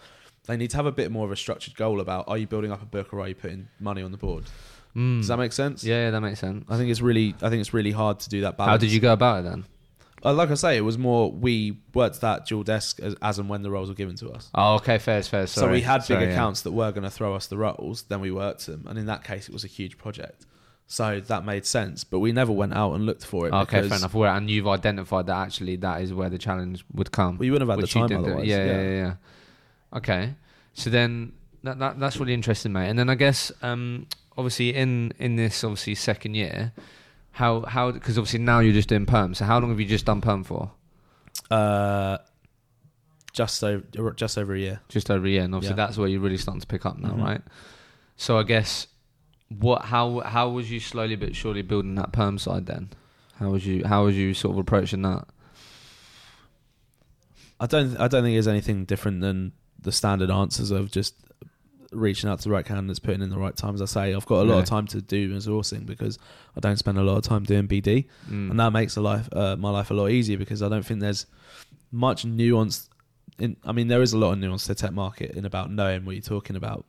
They 0.47 0.57
need 0.57 0.69
to 0.71 0.77
have 0.77 0.85
a 0.85 0.91
bit 0.91 1.11
more 1.11 1.25
of 1.25 1.31
a 1.31 1.35
structured 1.35 1.75
goal 1.75 1.99
about 1.99 2.27
are 2.27 2.37
you 2.37 2.47
building 2.47 2.71
up 2.71 2.81
a 2.81 2.85
book 2.85 3.13
or 3.13 3.19
are 3.21 3.27
you 3.27 3.35
putting 3.35 3.67
money 3.79 4.01
on 4.01 4.11
the 4.11 4.17
board? 4.17 4.45
Mm. 4.95 5.19
Does 5.19 5.27
that 5.27 5.37
make 5.37 5.51
sense? 5.51 5.83
Yeah, 5.83 6.05
yeah, 6.05 6.11
that 6.11 6.21
makes 6.21 6.39
sense. 6.39 6.65
I 6.69 6.77
think 6.77 6.89
it's 6.89 7.01
really, 7.01 7.35
I 7.41 7.49
think 7.49 7.59
it's 7.61 7.73
really 7.73 7.91
hard 7.91 8.19
to 8.21 8.29
do 8.29 8.41
that 8.41 8.57
balance. 8.57 8.71
How 8.71 8.77
did 8.77 8.91
you 8.91 8.99
go 8.99 9.13
about 9.13 9.39
it 9.39 9.49
then? 9.49 9.65
Uh, 10.23 10.33
like 10.33 10.49
I 10.49 10.55
say, 10.55 10.77
it 10.77 10.81
was 10.81 10.97
more 10.97 11.31
we 11.31 11.77
worked 11.93 12.21
that 12.21 12.47
dual 12.47 12.63
desk 12.63 12.99
as, 12.99 13.15
as 13.21 13.37
and 13.37 13.47
when 13.47 13.61
the 13.61 13.69
roles 13.69 13.89
were 13.89 13.95
given 13.95 14.15
to 14.17 14.31
us. 14.31 14.49
Oh, 14.55 14.75
okay, 14.75 14.97
fair, 14.97 15.21
fair. 15.21 15.45
so 15.45 15.69
we 15.69 15.81
had 15.81 15.99
big 15.99 16.07
Sorry, 16.07 16.25
yeah. 16.25 16.31
accounts 16.31 16.61
that 16.61 16.71
were 16.71 16.91
going 16.91 17.03
to 17.03 17.11
throw 17.11 17.35
us 17.35 17.47
the 17.47 17.57
roles, 17.57 18.03
then 18.03 18.21
we 18.21 18.31
worked 18.31 18.65
them, 18.65 18.85
and 18.87 18.97
in 18.97 19.05
that 19.05 19.23
case, 19.23 19.47
it 19.47 19.53
was 19.53 19.63
a 19.63 19.67
huge 19.67 19.97
project. 19.97 20.45
So 20.87 21.19
that 21.19 21.45
made 21.45 21.65
sense, 21.65 22.03
but 22.03 22.19
we 22.19 22.31
never 22.31 22.51
went 22.51 22.73
out 22.73 22.93
and 22.93 23.05
looked 23.05 23.25
for 23.25 23.47
it. 23.47 23.53
Okay, 23.53 23.87
fair 23.87 23.97
enough. 23.97 24.13
Well, 24.13 24.35
and 24.35 24.49
you've 24.49 24.67
identified 24.67 25.25
that 25.27 25.37
actually 25.37 25.77
that 25.77 26.01
is 26.01 26.13
where 26.13 26.29
the 26.29 26.37
challenge 26.37 26.85
would 26.93 27.11
come. 27.11 27.37
We 27.39 27.49
wouldn't 27.49 27.69
have 27.69 27.79
had 27.79 27.83
the 27.83 27.91
time 27.91 28.23
otherwise. 28.23 28.45
Yeah, 28.45 28.65
yeah, 28.65 28.81
yeah, 28.81 28.89
yeah. 28.89 29.13
Okay, 29.97 30.35
so 30.73 30.91
then 30.91 31.33
that, 31.63 31.79
that 31.79 31.99
that's 31.99 32.17
really 32.17 32.33
interesting, 32.35 32.71
mate. 32.71 32.89
And 32.89 32.99
then 32.99 33.09
I 33.09 33.15
guess 33.15 33.51
um, 33.63 34.07
obviously 34.37 34.75
in 34.75 35.11
in 35.17 35.35
this 35.35 35.63
obviously 35.63 35.95
second 35.95 36.35
year, 36.35 36.71
how 37.35 37.61
how 37.65 37.91
because 37.91 38.17
obviously 38.17 38.39
now 38.39 38.59
you're 38.59 38.73
just 38.73 38.87
doing 38.87 39.05
perm. 39.05 39.33
So 39.35 39.43
how 39.45 39.59
long 39.59 39.69
have 39.69 39.79
you 39.79 39.85
just 39.85 40.05
done 40.05 40.21
perm 40.21 40.43
for? 40.45 40.71
Uh, 41.51 42.17
just 43.33 43.61
over, 43.61 44.11
just 44.15 44.37
over 44.37 44.53
a 44.55 44.59
year. 44.59 44.79
Just 44.87 45.11
over 45.11 45.25
a 45.25 45.29
year, 45.29 45.43
and 45.43 45.53
obviously 45.53 45.73
Yeah. 45.77 45.85
that's 45.85 45.97
where 45.97 46.07
you're 46.07 46.21
really 46.21 46.37
starting 46.37 46.61
to 46.61 46.67
pick 46.67 46.85
up 46.85 46.97
now, 46.97 47.09
Mhm. 47.11 47.23
right? 47.23 47.41
So 48.15 48.37
I 48.39 48.43
guess 48.43 48.87
what 49.49 49.83
how 49.85 50.21
how 50.21 50.49
was 50.49 50.71
you 50.71 50.79
slowly 50.79 51.17
but 51.17 51.35
surely 51.35 51.61
building 51.61 51.95
that 51.95 52.13
perm 52.13 52.37
side 52.37 52.65
then? 52.67 52.89
How 53.35 53.49
was 53.49 53.65
you 53.65 53.83
how 53.85 54.05
was 54.05 54.15
you 54.15 54.33
sort 54.33 54.53
of 54.53 54.59
approaching 54.59 55.01
that? 55.01 55.27
I 57.59 57.67
don't, 57.67 57.95
I 57.97 58.07
don't 58.07 58.23
think 58.23 58.35
there's 58.35 58.47
anything 58.47 58.85
different 58.85 59.21
than 59.21 59.53
the 59.81 59.91
standard 59.91 60.29
answers 60.29 60.71
of 60.71 60.91
just 60.91 61.15
reaching 61.95 62.29
out 62.29 62.39
to 62.39 62.43
the 62.45 62.51
right 62.51 62.65
candidates, 62.65 62.99
putting 62.99 63.21
in 63.21 63.29
the 63.29 63.37
right 63.37 63.55
time. 63.55 63.73
As 63.75 63.81
I 63.81 63.85
say, 63.85 64.13
I've 64.13 64.25
got 64.25 64.41
a 64.41 64.43
lot 64.43 64.55
Yeah. 64.55 64.61
of 64.61 64.65
time 64.65 64.87
to 64.87 65.01
do 65.01 65.33
resourcing 65.35 65.85
because 65.85 66.17
I 66.55 66.59
don't 66.59 66.77
spend 66.77 66.97
a 66.97 67.03
lot 67.03 67.17
of 67.17 67.23
time 67.23 67.43
doing 67.43 67.67
BD, 67.67 68.07
Mm. 68.29 68.51
and 68.51 68.59
that 68.59 68.71
makes 68.73 68.95
a 68.97 69.01
life 69.01 69.29
uh, 69.33 69.55
my 69.55 69.69
life 69.69 69.91
a 69.91 69.93
lot 69.93 70.07
easier 70.11 70.37
because 70.37 70.61
I 70.61 70.69
don't 70.69 70.85
think 70.85 70.99
there's 70.99 71.25
much 71.91 72.25
nuance. 72.25 72.89
In 73.39 73.57
I 73.65 73.71
mean, 73.71 73.87
there 73.87 74.01
is 74.01 74.13
a 74.13 74.17
lot 74.17 74.31
of 74.33 74.39
nuance 74.39 74.65
to 74.67 74.75
tech 74.75 74.93
market 74.93 75.31
in 75.31 75.45
about 75.45 75.71
knowing 75.71 76.05
what 76.05 76.15
you're 76.15 76.21
talking 76.21 76.55
about, 76.55 76.85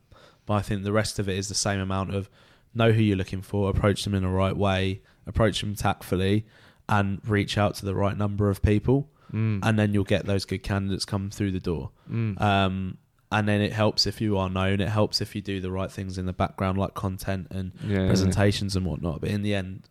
but 0.47 0.55
I 0.55 0.63
think 0.63 0.85
the 0.85 0.93
rest 0.93 1.19
of 1.19 1.29
it 1.29 1.37
is 1.39 1.49
the 1.49 1.55
same 1.55 1.81
amount 1.81 2.15
of 2.15 2.29
know 2.75 2.93
who 2.93 3.03
you're 3.03 3.17
looking 3.17 3.43
for, 3.43 3.71
approach 3.71 4.05
them 4.05 4.15
in 4.15 4.23
the 4.23 4.29
right 4.29 4.57
way, 4.57 5.01
approach 5.27 5.61
them 5.61 5.75
tactfully, 5.75 6.45
and 6.89 7.21
reach 7.27 7.57
out 7.59 7.75
to 7.77 7.85
the 7.87 7.95
right 7.95 8.17
number 8.17 8.49
of 8.51 8.63
people, 8.63 9.11
Mm. 9.33 9.59
and 9.65 9.77
then 9.77 9.93
you'll 9.93 10.05
get 10.05 10.25
those 10.27 10.45
good 10.45 10.63
candidates 10.63 11.05
come 11.05 11.31
through 11.31 11.51
the 11.51 11.59
door. 11.59 11.91
Mm. 12.09 12.41
Um, 12.41 12.99
and 13.33 13.49
then 13.49 13.61
it 13.61 13.73
helps 13.73 14.07
if 14.07 14.21
you 14.21 14.39
are 14.39 14.49
known. 14.49 14.81
It 14.81 14.89
helps 14.89 15.21
if 15.21 15.35
you 15.35 15.43
do 15.43 15.61
the 15.61 15.71
right 15.71 15.91
things 15.91 16.17
in 16.19 16.27
the 16.27 16.33
background, 16.33 16.79
like 16.79 16.95
content 16.95 17.49
and 17.51 17.73
yeah, 17.85 18.01
yeah, 18.01 18.07
presentations 18.07 18.77
and 18.77 18.87
whatnot. 18.87 19.21
But 19.21 19.31
in 19.31 19.43
the 19.43 19.55
end, 19.55 19.89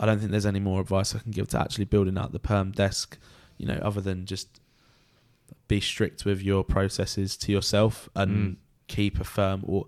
I 0.00 0.06
don't 0.06 0.18
think 0.18 0.30
there's 0.30 0.46
any 0.46 0.60
more 0.60 0.80
advice 0.80 1.14
I 1.14 1.18
can 1.20 1.30
give 1.32 1.48
to 1.48 1.60
actually 1.60 1.84
building 1.86 2.18
out 2.18 2.32
the 2.32 2.38
perm 2.38 2.72
desk. 2.72 3.18
You 3.58 3.66
know, 3.66 3.78
other 3.82 4.00
than 4.00 4.26
just 4.26 4.60
be 5.68 5.80
strict 5.80 6.24
with 6.24 6.42
your 6.42 6.64
processes 6.64 7.36
to 7.38 7.52
yourself 7.52 8.08
and 8.14 8.30
Mm. 8.30 8.56
keep 8.88 9.18
a 9.20 9.24
firm 9.24 9.62
or 9.64 9.86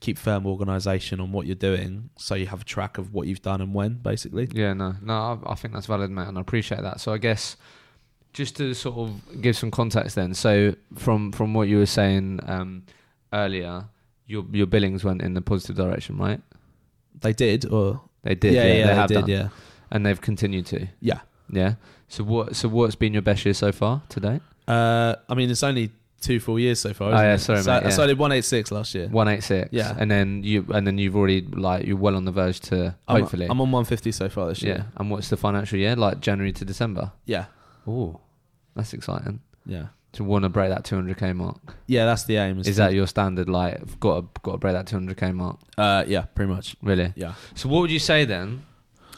keep 0.00 0.18
firm 0.18 0.46
organization 0.46 1.20
on 1.20 1.30
what 1.32 1.46
you're 1.46 1.54
doing, 1.54 2.10
so 2.16 2.34
you 2.34 2.46
have 2.46 2.62
a 2.62 2.64
track 2.64 2.98
of 2.98 3.14
what 3.14 3.26
you've 3.28 3.42
done 3.42 3.60
and 3.60 3.72
when, 3.72 3.94
basically. 3.94 4.48
Yeah, 4.52 4.72
no, 4.72 4.96
no, 5.00 5.40
I, 5.46 5.52
I 5.52 5.54
think 5.54 5.74
that's 5.74 5.86
valid, 5.86 6.10
mate, 6.10 6.26
and 6.28 6.36
I 6.38 6.40
appreciate 6.40 6.82
that. 6.82 7.00
So 7.00 7.12
I 7.12 7.18
guess 7.18 7.56
just 8.36 8.54
to 8.56 8.74
sort 8.74 8.96
of 8.98 9.40
give 9.40 9.56
some 9.56 9.70
context, 9.70 10.14
then. 10.14 10.34
So 10.34 10.74
from 10.94 11.32
from 11.32 11.54
what 11.54 11.68
you 11.68 11.78
were 11.78 11.86
saying 11.86 12.40
um, 12.46 12.82
earlier, 13.32 13.86
your 14.26 14.44
your 14.52 14.66
billings 14.66 15.02
went 15.04 15.22
in 15.22 15.32
the 15.34 15.40
positive 15.40 15.74
direction, 15.76 16.18
right? 16.18 16.40
They 17.18 17.32
did, 17.32 17.64
or 17.64 18.02
They 18.22 18.34
did, 18.34 18.52
yeah, 18.52 18.64
yeah, 18.64 18.74
yeah, 18.74 18.86
they 18.88 18.94
have 18.94 19.08
did, 19.08 19.14
done, 19.22 19.28
yeah, 19.30 19.48
and 19.90 20.04
they've 20.04 20.20
continued 20.20 20.66
to, 20.66 20.86
yeah. 21.00 21.20
yeah. 21.50 21.74
So 22.08 22.24
what 22.24 22.54
so 22.54 22.68
what's 22.68 22.94
been 22.94 23.14
your 23.14 23.22
best 23.22 23.44
year 23.46 23.54
so 23.54 23.72
far 23.72 24.02
today? 24.10 24.40
Uh, 24.68 25.14
I 25.30 25.34
mean, 25.34 25.48
it's 25.50 25.62
only 25.62 25.92
two 26.20 26.40
full 26.40 26.58
years 26.58 26.78
so 26.80 26.92
far. 26.92 27.12
Oh, 27.14 27.20
yeah, 27.22 27.36
sorry, 27.38 27.62
so, 27.62 27.72
mate, 27.72 27.84
yeah. 27.84 27.88
so 27.90 28.02
I 28.02 28.06
did 28.06 28.18
one 28.18 28.32
eight 28.32 28.44
six 28.44 28.70
last 28.70 28.94
year. 28.94 29.08
One 29.08 29.28
eight 29.28 29.42
six, 29.44 29.70
Yeah. 29.72 29.96
and 29.98 30.10
then 30.10 30.42
you 30.44 30.66
and 30.74 30.86
then 30.86 30.98
you've 30.98 31.16
already 31.16 31.40
like 31.40 31.86
you're 31.86 31.96
well 31.96 32.16
on 32.16 32.26
the 32.26 32.32
verge 32.32 32.60
to 32.68 32.94
I'm, 33.08 33.20
hopefully, 33.22 33.46
I'm 33.48 33.60
on 33.62 33.70
one 33.72 33.86
fifty 33.86 34.12
so 34.12 34.28
far 34.28 34.48
this 34.48 34.60
year. 34.62 34.76
yeah. 34.84 35.00
And 35.00 35.10
what's 35.10 35.30
the 35.30 35.38
financial 35.38 35.78
year 35.78 35.96
like? 35.96 36.20
January 36.20 36.52
to 36.52 36.64
December. 36.66 37.12
Yeah, 37.24 37.46
Oh, 37.88 38.20
that's 38.76 38.92
exciting. 38.92 39.40
yeah, 39.64 39.86
To 40.12 40.22
want 40.24 40.44
to 40.44 40.48
break 40.48 40.68
that 40.70 40.84
200k 40.84 41.34
mark. 41.34 41.58
yeah. 41.86 42.04
That's 42.04 42.24
the 42.24 42.36
aim. 42.36 42.60
Is 42.60 42.66
to- 42.66 42.72
that 42.74 42.94
your 42.94 43.06
standard? 43.08 43.48
Like, 43.48 43.98
got 43.98 44.20
to 44.34 44.40
got 44.42 44.52
to 44.52 44.58
break 44.58 44.74
that 44.74 44.86
200k 44.86 45.34
mark. 45.34 45.58
Uh, 45.76 46.04
yeah, 46.06 46.22
pretty 46.34 46.52
much. 46.52 46.76
Really? 46.82 47.12
Yeah. 47.16 47.34
So 47.56 47.68
what 47.68 47.80
would 47.80 47.90
you 47.90 47.98
say 47.98 48.24
then? 48.24 48.64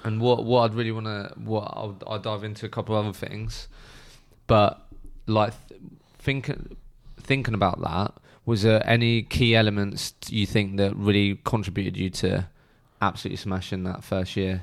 And 0.04 0.20
what 0.20 0.44
what 0.44 0.62
I'd 0.62 0.74
really 0.74 0.92
want 0.92 1.06
to 1.06 1.32
what 1.38 1.64
I'll, 1.74 1.98
I'll 2.06 2.18
dive 2.20 2.44
into 2.44 2.64
a 2.64 2.68
couple 2.68 2.96
of 2.96 3.04
other 3.04 3.12
things, 3.12 3.68
but 4.46 4.80
like 5.26 5.52
th- 5.68 5.80
thinking 6.18 6.76
thinking 7.20 7.52
about 7.54 7.80
that, 7.82 8.14
was 8.46 8.62
there 8.62 8.80
any 8.88 9.22
key 9.22 9.54
elements 9.56 10.14
you 10.30 10.46
think 10.46 10.76
that 10.78 10.94
really 10.96 11.40
contributed 11.44 11.96
you 11.96 12.10
to 12.10 12.48
absolutely 13.02 13.36
smashing 13.36 13.82
that 13.84 14.04
first 14.04 14.36
year? 14.36 14.62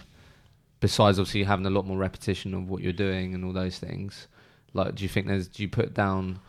Besides, 0.80 1.20
obviously 1.20 1.44
having 1.44 1.66
a 1.66 1.70
lot 1.70 1.86
more 1.86 1.98
repetition 1.98 2.54
of 2.54 2.70
what 2.70 2.82
you're 2.82 2.94
doing 2.94 3.34
and 3.36 3.44
all 3.44 3.54
those 3.54 3.78
things. 3.78 4.28
Like, 4.76 4.96
do 4.96 5.04
you 5.04 5.10
think 5.10 5.28
there's? 5.28 5.48
Do 5.48 5.64
you 5.64 5.70
put 5.70 5.94
down? 5.94 6.40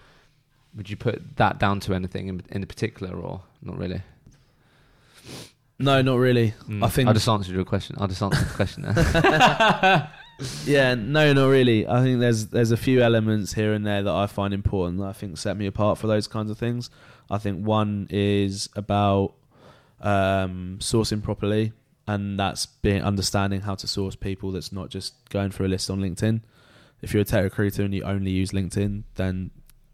Would 0.74 0.90
you 0.90 0.96
put 0.96 1.36
that 1.36 1.58
down 1.58 1.80
to 1.80 1.94
anything 1.94 2.28
in, 2.28 2.42
in 2.50 2.66
particular, 2.66 3.16
or 3.16 3.42
not 3.62 3.78
really? 3.78 4.02
No, 5.78 6.02
not 6.02 6.16
really. 6.16 6.52
Mm. 6.68 6.84
I 6.84 6.88
think 6.88 7.08
I 7.08 7.12
just 7.12 7.28
answered 7.28 7.54
your 7.54 7.64
question. 7.64 7.96
I 7.98 8.06
just 8.06 8.22
answered 8.22 8.48
the 8.48 8.54
question 8.54 8.82
there. 8.82 10.10
Yeah, 10.66 10.94
no, 10.94 11.32
not 11.32 11.46
really. 11.46 11.86
I 11.88 12.02
think 12.02 12.20
there's 12.20 12.48
there's 12.48 12.70
a 12.70 12.76
few 12.76 13.00
elements 13.00 13.54
here 13.54 13.72
and 13.72 13.86
there 13.86 14.02
that 14.02 14.12
I 14.12 14.26
find 14.26 14.52
important 14.52 14.98
that 15.00 15.06
I 15.06 15.12
think 15.12 15.38
set 15.38 15.56
me 15.56 15.66
apart 15.66 15.96
for 15.96 16.08
those 16.08 16.28
kinds 16.28 16.50
of 16.50 16.58
things. 16.58 16.90
I 17.30 17.38
think 17.38 17.64
one 17.64 18.06
is 18.10 18.68
about 18.76 19.34
um, 20.00 20.76
sourcing 20.80 21.22
properly, 21.22 21.72
and 22.06 22.38
that's 22.38 22.66
being 22.66 23.02
understanding 23.02 23.62
how 23.62 23.76
to 23.76 23.86
source 23.86 24.14
people. 24.14 24.52
That's 24.52 24.72
not 24.72 24.90
just 24.90 25.14
going 25.30 25.52
for 25.52 25.64
a 25.64 25.68
list 25.68 25.88
on 25.88 26.00
LinkedIn. 26.00 26.42
If 27.02 27.12
you're 27.12 27.22
a 27.22 27.24
tech 27.26 27.44
recruiter 27.44 27.82
and 27.82 27.94
you 27.94 28.02
only 28.02 28.30
use 28.30 28.50
LinkedIn, 28.52 29.04
then 29.16 29.50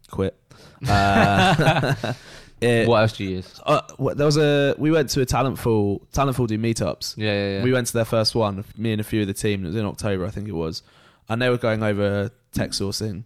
quit. 0.09 0.35
Uh, 0.87 2.13
it- 2.61 2.87
what 2.87 3.01
else 3.01 3.13
do 3.17 3.23
you 3.23 3.29
use? 3.37 3.59
uh, 3.65 3.81
there 4.15 4.25
was 4.25 4.37
a 4.37 4.75
we 4.77 4.91
went 4.91 5.09
to 5.09 5.21
a 5.21 5.25
talentful 5.25 6.05
talentful 6.13 6.47
do 6.47 6.57
meetups 6.57 7.15
Yeah, 7.17 7.31
yeah, 7.33 7.57
yeah. 7.57 7.63
we 7.63 7.71
went 7.71 7.87
to 7.87 7.93
their 7.93 8.05
first 8.05 8.35
one, 8.35 8.63
me 8.77 8.91
and 8.91 9.01
a 9.01 9.03
few 9.03 9.21
of 9.21 9.27
the 9.27 9.33
team. 9.33 9.63
It 9.63 9.67
was 9.69 9.75
in 9.75 9.85
October, 9.85 10.25
I 10.25 10.29
think 10.29 10.47
it 10.47 10.53
was, 10.53 10.83
and 11.29 11.41
they 11.41 11.49
were 11.49 11.57
going 11.57 11.83
over 11.83 12.31
tech 12.51 12.71
sourcing, 12.71 13.23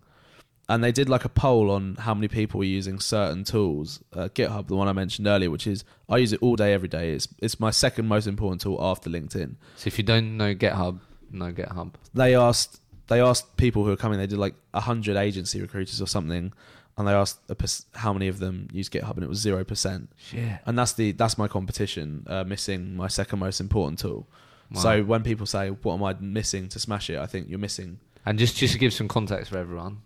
and 0.70 0.84
they 0.84 0.92
did 0.92 1.10
like 1.10 1.26
a 1.26 1.30
poll 1.30 1.70
on 1.72 1.96
how 1.96 2.14
many 2.14 2.28
people 2.28 2.60
were 2.60 2.64
using 2.66 3.00
certain 3.00 3.44
tools. 3.44 4.02
Uh, 4.14 4.30
GitHub, 4.34 4.68
the 4.68 4.76
one 4.76 4.88
I 4.88 4.94
mentioned 4.94 5.28
earlier, 5.28 5.50
which 5.52 5.68
is 5.68 5.84
I 6.10 6.18
use 6.18 6.34
it 6.34 6.42
all 6.42 6.56
day, 6.56 6.74
every 6.74 6.90
day. 6.90 7.12
It's 7.12 7.28
it's 7.40 7.60
my 7.60 7.72
second 7.72 8.08
most 8.08 8.28
important 8.28 8.62
tool 8.62 8.78
after 8.82 9.10
LinkedIn. 9.10 9.56
so 9.76 9.88
if 9.88 9.98
you 9.98 10.04
don't 10.04 10.38
know 10.38 10.54
GitHub, 10.56 11.00
no 11.32 11.52
GitHub. 11.52 11.94
They 12.14 12.36
asked 12.36 12.82
they 13.08 13.22
asked 13.22 13.58
people 13.58 13.84
who 13.84 13.90
were 13.90 13.98
coming. 13.98 14.20
They 14.20 14.28
did 14.28 14.40
like 14.40 14.56
hundred 14.74 15.18
agency 15.18 15.62
recruiters 15.62 16.02
or 16.02 16.08
something, 16.08 16.54
and 16.98 17.08
they 17.08 17.14
asked 17.14 17.40
a 17.50 17.56
perc- 17.56 17.86
how 17.96 18.14
many 18.14 18.28
of 18.28 18.40
them 18.40 18.68
use 18.72 18.90
GitHub, 18.90 19.16
and 19.16 19.24
it 19.24 19.30
was 19.30 19.40
zero 19.40 19.64
percent. 19.64 20.10
Shit. 20.18 20.60
And 20.66 20.78
that's 20.78 20.94
the 20.94 21.12
that's 21.14 21.38
my 21.38 21.48
competition, 21.48 22.26
uh, 22.28 22.44
missing 22.44 22.96
my 22.96 23.08
second 23.08 23.40
most 23.40 23.60
important 23.60 24.00
tool. 24.00 24.28
Wow. 24.72 24.82
So 24.82 25.04
when 25.04 25.24
people 25.24 25.46
say, 25.46 25.70
"What 25.70 25.94
am 25.96 26.04
I 26.04 26.16
missing 26.20 26.68
to 26.70 26.80
smash 26.80 27.10
it?" 27.10 27.18
I 27.18 27.26
think 27.26 27.50
you're 27.50 27.60
missing. 27.60 28.00
and 28.26 28.38
just 28.38 28.58
just 28.58 28.74
to 28.74 28.80
give 28.80 28.94
some 28.94 29.08
context 29.08 29.52
for 29.52 29.58
everyone, 29.58 30.02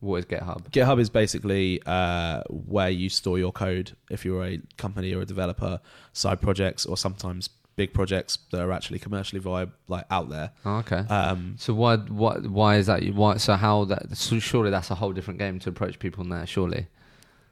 what 0.00 0.16
is 0.16 0.24
GitHub? 0.24 0.70
GitHub 0.70 0.98
is 0.98 1.10
basically 1.10 1.80
uh, 1.86 2.42
where 2.50 2.90
you 2.90 3.08
store 3.08 3.38
your 3.38 3.52
code 3.52 3.92
if 4.10 4.24
you're 4.24 4.44
a 4.44 4.60
company 4.76 5.14
or 5.14 5.20
a 5.22 5.24
developer, 5.24 5.80
side 6.12 6.40
projects 6.40 6.84
or 6.84 6.96
sometimes 6.96 7.48
big 7.76 7.92
projects 7.92 8.38
that 8.50 8.60
are 8.60 8.72
actually 8.72 8.98
commercially 8.98 9.40
viable, 9.40 9.72
like 9.88 10.04
out 10.10 10.28
there. 10.30 10.52
Oh, 10.64 10.76
okay. 10.76 10.98
Um, 11.08 11.56
so 11.58 11.74
why 11.74 11.96
what 11.96 12.46
why 12.46 12.76
is 12.76 12.86
that? 12.86 13.04
Why 13.14 13.36
so 13.36 13.54
how 13.54 13.84
that? 13.86 14.16
So 14.16 14.38
surely 14.38 14.70
that's 14.70 14.90
a 14.90 14.94
whole 14.94 15.12
different 15.12 15.38
game 15.38 15.58
to 15.60 15.70
approach 15.70 15.98
people 15.98 16.22
on 16.22 16.30
there. 16.30 16.46
Surely. 16.46 16.86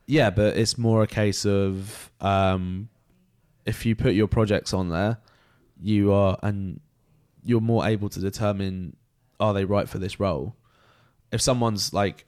yeah, 0.06 0.30
but 0.30 0.56
it's 0.56 0.78
more 0.78 1.02
a 1.02 1.06
case 1.06 1.44
of 1.46 2.10
um, 2.20 2.88
if 3.66 3.84
you 3.86 3.94
put 3.94 4.14
your 4.14 4.28
projects 4.28 4.72
on 4.72 4.88
there, 4.90 5.18
you 5.80 6.12
are 6.12 6.38
and 6.42 6.80
you're 7.44 7.60
more 7.60 7.86
able 7.86 8.08
to 8.08 8.20
determine 8.20 8.96
are 9.40 9.52
they 9.52 9.64
right 9.64 9.88
for 9.88 9.98
this 9.98 10.20
role. 10.20 10.54
If 11.32 11.40
someone's 11.40 11.92
like, 11.92 12.26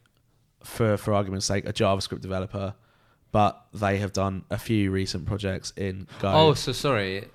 for 0.64 0.96
for 0.96 1.12
argument's 1.14 1.46
sake, 1.46 1.68
a 1.68 1.72
JavaScript 1.72 2.20
developer, 2.20 2.74
but 3.32 3.66
they 3.72 3.98
have 3.98 4.12
done 4.12 4.44
a 4.50 4.58
few 4.58 4.90
recent 4.90 5.26
projects 5.26 5.72
in 5.76 6.08
Go. 6.20 6.32
Oh, 6.32 6.54
so 6.54 6.72
sorry. 6.72 7.26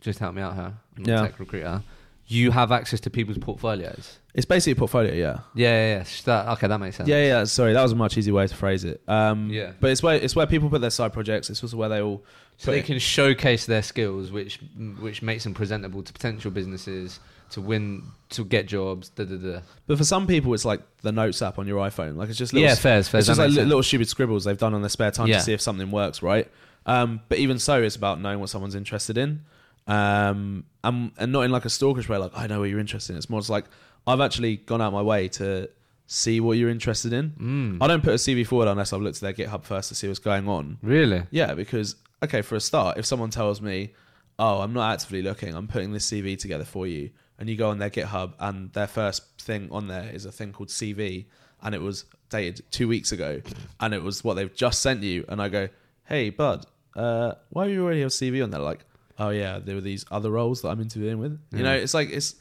Just 0.00 0.18
help 0.18 0.34
me 0.34 0.42
out 0.42 0.54
here. 0.54 0.74
I'm 0.96 1.02
not 1.02 1.08
Yeah. 1.08 1.24
a 1.24 1.26
tech 1.28 1.40
recruiter. 1.40 1.82
You 2.30 2.50
have 2.50 2.72
access 2.72 3.00
to 3.00 3.10
people's 3.10 3.38
portfolios. 3.38 4.18
it's 4.34 4.44
basically 4.44 4.72
a 4.72 4.76
portfolio, 4.76 5.14
yeah. 5.14 5.38
Yeah, 5.54 5.70
yeah, 5.70 5.96
yeah. 5.96 6.02
Sh- 6.04 6.22
That, 6.22 6.46
okay, 6.50 6.68
that 6.68 6.78
makes 6.78 6.96
sense. 6.96 7.08
Yeah, 7.08 7.24
yeah. 7.24 7.44
Sorry, 7.44 7.72
that 7.72 7.82
was 7.82 7.92
a 7.92 7.96
much 7.96 8.16
easier 8.18 8.34
way 8.34 8.46
to 8.46 8.54
phrase 8.54 8.84
it. 8.84 9.00
Um, 9.08 9.48
Yeah. 9.50 9.72
but 9.80 9.90
it's 9.90 10.02
where 10.02 10.14
it's 10.16 10.36
where 10.36 10.46
people 10.46 10.68
put 10.70 10.80
their 10.82 10.90
side 10.90 11.12
projects. 11.12 11.48
It's 11.50 11.62
also 11.62 11.76
where 11.76 11.88
they 11.88 12.00
all 12.02 12.22
So 12.58 12.66
put 12.66 12.72
they 12.72 12.78
it- 12.80 12.84
can 12.86 12.98
showcase 12.98 13.64
their 13.66 13.82
skills, 13.82 14.30
which 14.30 14.60
which 15.00 15.22
makes 15.22 15.44
them 15.44 15.54
presentable 15.54 16.02
to 16.02 16.12
potential 16.12 16.50
businesses 16.50 17.18
to 17.50 17.62
win, 17.62 18.02
to 18.28 18.44
get 18.44 18.68
jobs. 18.68 19.08
Da, 19.08 19.24
da, 19.24 19.36
da. 19.36 19.60
But 19.86 19.96
for 19.96 20.04
some 20.04 20.26
people, 20.26 20.52
it's 20.52 20.66
like 20.66 20.82
the 21.00 21.10
notes 21.12 21.40
app 21.40 21.58
on 21.58 21.66
your 21.66 21.82
iPhone. 21.84 22.16
Like 22.16 22.28
it's 22.28 22.36
just 22.38 22.52
little 22.52 22.68
Yeah, 22.68 22.74
fairs, 22.74 23.08
fairs. 23.08 23.22
it's 23.22 23.28
just 23.28 23.38
like 23.38 23.46
makes 23.46 23.56
li- 23.56 23.60
sense. 23.62 23.68
little 23.68 23.82
stupid 23.82 24.08
scribbles 24.08 24.44
they've 24.44 24.58
done 24.58 24.74
on 24.74 24.82
their 24.82 24.90
spare 24.90 25.10
time 25.10 25.28
Yeah. 25.28 25.38
to 25.38 25.42
see 25.42 25.54
if 25.54 25.62
something 25.62 25.90
works, 25.90 26.22
right? 26.22 26.46
Um, 26.84 27.20
but 27.30 27.38
even 27.38 27.58
so, 27.58 27.82
it's 27.82 27.96
about 27.96 28.20
knowing 28.20 28.38
what 28.38 28.50
someone's 28.50 28.74
interested 28.74 29.16
in, 29.18 29.40
um, 29.88 30.64
and, 30.84 31.10
and 31.18 31.32
not 31.32 31.40
in 31.42 31.50
like 31.50 31.64
a 31.64 31.68
stalkerish 31.68 32.08
way, 32.08 32.18
like 32.18 32.32
I 32.34 32.46
know 32.46 32.60
what 32.60 32.70
you're 32.70 32.78
interested 32.78 33.12
in. 33.12 33.18
It's 33.18 33.30
more 33.30 33.40
just 33.40 33.50
like 33.50 33.64
I've 34.06 34.20
actually 34.20 34.56
gone 34.56 34.80
out 34.80 34.92
my 34.92 35.02
way 35.02 35.28
to 35.28 35.68
see 36.06 36.40
what 36.40 36.56
you're 36.56 36.70
interested 36.70 37.12
in. 37.12 37.30
Mm. 37.30 37.82
I 37.82 37.86
don't 37.86 38.02
put 38.02 38.12
a 38.12 38.16
CV 38.16 38.46
forward 38.46 38.68
unless 38.68 38.92
I've 38.92 39.00
looked 39.00 39.22
at 39.22 39.36
their 39.36 39.46
GitHub 39.46 39.64
first 39.64 39.88
to 39.88 39.94
see 39.94 40.06
what's 40.06 40.18
going 40.18 40.48
on. 40.48 40.78
Really? 40.82 41.24
Yeah, 41.30 41.54
because 41.54 41.96
okay, 42.22 42.42
for 42.42 42.56
a 42.56 42.60
start, 42.60 42.98
if 42.98 43.06
someone 43.06 43.30
tells 43.30 43.60
me, 43.60 43.94
"Oh, 44.38 44.60
I'm 44.60 44.72
not 44.72 44.92
actively 44.92 45.22
looking. 45.22 45.54
I'm 45.54 45.68
putting 45.68 45.92
this 45.92 46.10
CV 46.10 46.38
together 46.38 46.64
for 46.64 46.86
you," 46.86 47.10
and 47.38 47.48
you 47.48 47.56
go 47.56 47.70
on 47.70 47.78
their 47.78 47.90
GitHub 47.90 48.34
and 48.38 48.72
their 48.72 48.86
first 48.86 49.22
thing 49.40 49.68
on 49.70 49.88
there 49.88 50.10
is 50.10 50.26
a 50.26 50.32
thing 50.32 50.52
called 50.52 50.68
CV, 50.68 51.26
and 51.62 51.74
it 51.74 51.80
was 51.80 52.04
dated 52.28 52.62
two 52.70 52.88
weeks 52.88 53.12
ago, 53.12 53.40
and 53.80 53.94
it 53.94 54.02
was 54.02 54.22
what 54.22 54.34
they've 54.34 54.54
just 54.54 54.82
sent 54.82 55.02
you, 55.02 55.24
and 55.28 55.40
I 55.40 55.48
go, 55.48 55.68
"Hey, 56.04 56.30
bud, 56.30 56.66
uh, 56.96 57.32
why 57.50 57.66
do 57.66 57.72
you 57.72 57.84
already 57.84 58.00
have 58.00 58.10
CV 58.10 58.42
on 58.42 58.50
there?" 58.50 58.60
Like, 58.60 58.84
"Oh 59.18 59.30
yeah, 59.30 59.58
there 59.58 59.74
were 59.74 59.80
these 59.80 60.04
other 60.10 60.30
roles 60.30 60.62
that 60.62 60.68
I'm 60.68 60.80
interviewing 60.80 61.18
with." 61.18 61.38
You 61.52 61.62
know, 61.62 61.74
it's 61.74 61.94
like 61.94 62.10
it's 62.10 62.34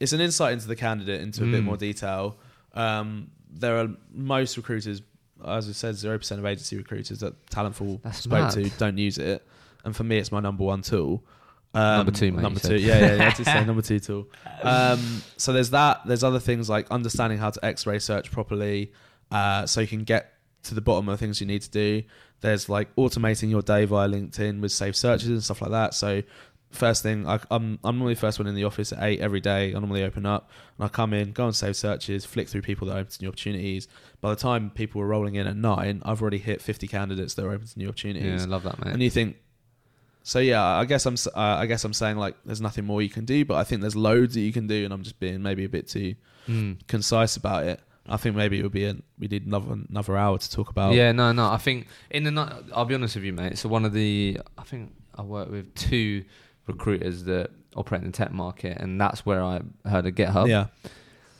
it's 0.00 0.12
an 0.12 0.20
insight 0.20 0.52
into 0.52 0.68
the 0.68 0.76
candidate 0.76 1.20
into 1.20 1.42
a 1.42 1.46
bit 1.46 1.62
Mm. 1.62 1.64
more 1.64 1.76
detail. 1.76 2.36
Um, 2.74 3.30
there 3.50 3.78
are 3.78 3.88
most 4.12 4.56
recruiters 4.56 5.02
as 5.44 5.68
I 5.68 5.72
said, 5.72 5.94
zero 5.94 6.18
percent 6.18 6.40
of 6.40 6.46
agency 6.46 6.76
recruiters 6.76 7.20
that 7.20 7.46
Talentful 7.46 8.02
That's 8.02 8.18
spoke 8.18 8.32
mad. 8.40 8.50
to 8.54 8.68
don't 8.70 8.98
use 8.98 9.18
it, 9.18 9.46
and 9.84 9.94
for 9.94 10.02
me, 10.04 10.18
it's 10.18 10.32
my 10.32 10.40
number 10.40 10.64
one 10.64 10.82
tool. 10.82 11.22
Um, 11.74 11.98
Number 11.98 12.12
two, 12.12 12.32
mate, 12.32 12.42
Number 12.42 12.58
you 12.64 12.68
two, 12.70 12.78
said. 12.78 12.80
yeah, 12.80 12.98
yeah, 12.98 13.14
yeah. 13.16 13.26
I 13.28 13.30
did 13.34 13.44
say 13.46 13.64
number 13.66 13.82
two 13.82 14.00
tool. 14.00 14.26
Um, 14.62 15.22
so 15.36 15.52
there's 15.52 15.70
that. 15.70 16.00
There's 16.06 16.24
other 16.24 16.40
things 16.40 16.68
like 16.68 16.90
understanding 16.90 17.38
how 17.38 17.50
to 17.50 17.64
X-ray 17.64 17.98
search 18.00 18.32
properly, 18.32 18.92
uh, 19.30 19.66
so 19.66 19.80
you 19.82 19.86
can 19.86 20.02
get 20.04 20.32
to 20.64 20.74
the 20.74 20.80
bottom 20.80 21.08
of 21.08 21.18
things 21.18 21.40
you 21.40 21.46
need 21.46 21.62
to 21.62 21.70
do. 21.70 22.02
There's 22.40 22.68
like 22.68 22.94
automating 22.96 23.50
your 23.50 23.62
day 23.62 23.84
via 23.84 24.08
LinkedIn 24.08 24.60
with 24.60 24.72
safe 24.72 24.96
searches 24.96 25.28
and 25.28 25.42
stuff 25.42 25.60
like 25.62 25.70
that. 25.72 25.94
So 25.94 26.22
first 26.70 27.02
thing, 27.02 27.26
I, 27.26 27.40
I'm 27.50 27.78
I'm 27.82 27.96
normally 27.98 28.14
the 28.14 28.20
first 28.20 28.38
one 28.38 28.46
in 28.46 28.54
the 28.54 28.64
office 28.64 28.92
at 28.92 29.02
eight 29.02 29.20
every 29.20 29.40
day. 29.40 29.68
I 29.70 29.78
normally 29.78 30.02
open 30.04 30.26
up 30.26 30.50
and 30.76 30.84
I 30.84 30.88
come 30.88 31.12
in, 31.14 31.32
go 31.32 31.46
on 31.46 31.52
save 31.52 31.76
searches, 31.76 32.24
flick 32.24 32.48
through 32.48 32.62
people 32.62 32.86
that 32.88 32.94
are 32.96 33.00
open 33.00 33.12
to 33.12 33.22
new 33.22 33.28
opportunities. 33.28 33.88
By 34.20 34.30
the 34.30 34.36
time 34.36 34.70
people 34.70 35.00
are 35.00 35.06
rolling 35.06 35.34
in 35.36 35.46
at 35.46 35.56
nine, 35.56 36.02
I've 36.04 36.20
already 36.20 36.38
hit 36.38 36.60
50 36.62 36.86
candidates 36.88 37.34
that 37.34 37.44
are 37.44 37.52
open 37.52 37.66
to 37.66 37.78
new 37.78 37.88
opportunities. 37.88 38.40
Yeah, 38.42 38.46
I 38.46 38.50
love 38.50 38.62
that, 38.64 38.84
mate. 38.84 38.92
And 38.92 39.02
you 39.02 39.10
think, 39.10 39.36
so 40.22 40.38
yeah, 40.40 40.62
I 40.62 40.84
guess 40.84 41.06
I'm 41.06 41.14
uh, 41.34 41.38
I 41.40 41.66
guess 41.66 41.84
I'm 41.84 41.94
saying 41.94 42.18
like 42.18 42.36
there's 42.44 42.60
nothing 42.60 42.84
more 42.84 43.00
you 43.00 43.08
can 43.08 43.24
do, 43.24 43.44
but 43.44 43.54
I 43.56 43.64
think 43.64 43.80
there's 43.80 43.96
loads 43.96 44.34
that 44.34 44.40
you 44.42 44.52
can 44.52 44.66
do, 44.66 44.84
and 44.84 44.92
I'm 44.92 45.02
just 45.02 45.18
being 45.18 45.42
maybe 45.42 45.64
a 45.64 45.68
bit 45.68 45.88
too 45.88 46.14
Mm. 46.48 46.78
concise 46.86 47.36
about 47.36 47.64
it. 47.66 47.78
I 48.08 48.16
think 48.16 48.34
maybe 48.36 48.58
it 48.58 48.62
would 48.62 48.72
be 48.72 48.84
a, 48.86 48.96
we 49.18 49.28
need 49.28 49.46
another 49.46 49.76
another 49.88 50.16
hour 50.16 50.38
to 50.38 50.50
talk 50.50 50.70
about. 50.70 50.94
Yeah, 50.94 51.12
no, 51.12 51.32
no. 51.32 51.50
I 51.50 51.58
think 51.58 51.86
in 52.10 52.24
the 52.24 52.30
night, 52.30 52.52
I'll 52.74 52.84
be 52.84 52.94
honest 52.94 53.14
with 53.16 53.24
you, 53.24 53.32
mate. 53.32 53.58
So 53.58 53.68
one 53.68 53.84
of 53.84 53.92
the, 53.92 54.38
I 54.56 54.62
think 54.62 54.92
I 55.16 55.22
work 55.22 55.50
with 55.50 55.74
two 55.74 56.24
recruiters 56.66 57.24
that 57.24 57.50
operate 57.76 58.02
in 58.02 58.10
the 58.10 58.16
tech 58.16 58.32
market, 58.32 58.78
and 58.78 59.00
that's 59.00 59.24
where 59.26 59.42
I 59.42 59.60
heard 59.88 60.06
of 60.06 60.14
GitHub. 60.14 60.48
yeah, 60.48 60.66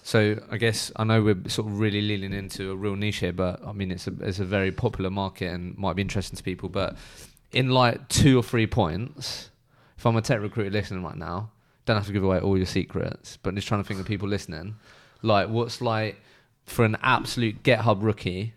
So 0.03 0.41
I 0.51 0.57
guess 0.57 0.93
I 0.97 1.05
know 1.05 1.23
we're 1.23 1.49
sort 1.49 1.69
of 1.69 1.79
really 1.81 2.03
leaning 2.03 2.33
into 2.33 2.71
a 2.73 2.77
real 2.77 2.97
niche 2.97 3.17
here, 3.19 3.33
but 3.33 3.65
I 3.67 3.73
mean 3.73 3.91
it's 3.91 4.07
a 4.07 4.13
it's 4.21 4.39
a 4.41 4.45
very 4.45 4.73
popular 4.73 5.11
market 5.11 5.53
and 5.53 5.77
might 5.77 5.97
be 5.97 6.03
interesting 6.03 6.37
to 6.37 6.43
people. 6.43 6.69
But 6.69 6.97
in 7.53 7.71
like 7.71 8.09
two 8.09 8.39
or 8.39 8.43
three 8.43 8.67
points, 8.67 9.51
if 9.97 10.05
I'm 10.07 10.17
a 10.17 10.23
tech 10.23 10.41
recruiter 10.41 10.71
listening 10.71 11.03
right 11.03 11.17
now, 11.17 11.51
don't 11.87 11.97
have 11.97 12.07
to 12.07 12.13
give 12.13 12.25
away 12.25 12.41
all 12.41 12.57
your 12.57 12.67
secrets, 12.67 13.39
but 13.43 13.55
just 13.55 13.67
trying 13.69 13.83
to 13.83 13.89
think 13.89 14.01
of 14.01 14.07
people 14.07 14.29
listening, 14.29 14.77
like 15.23 15.49
what's 15.49 15.81
like 15.81 16.21
for 16.69 16.85
an 16.85 16.97
absolute 17.03 17.63
GitHub 17.63 18.03
rookie, 18.03 18.55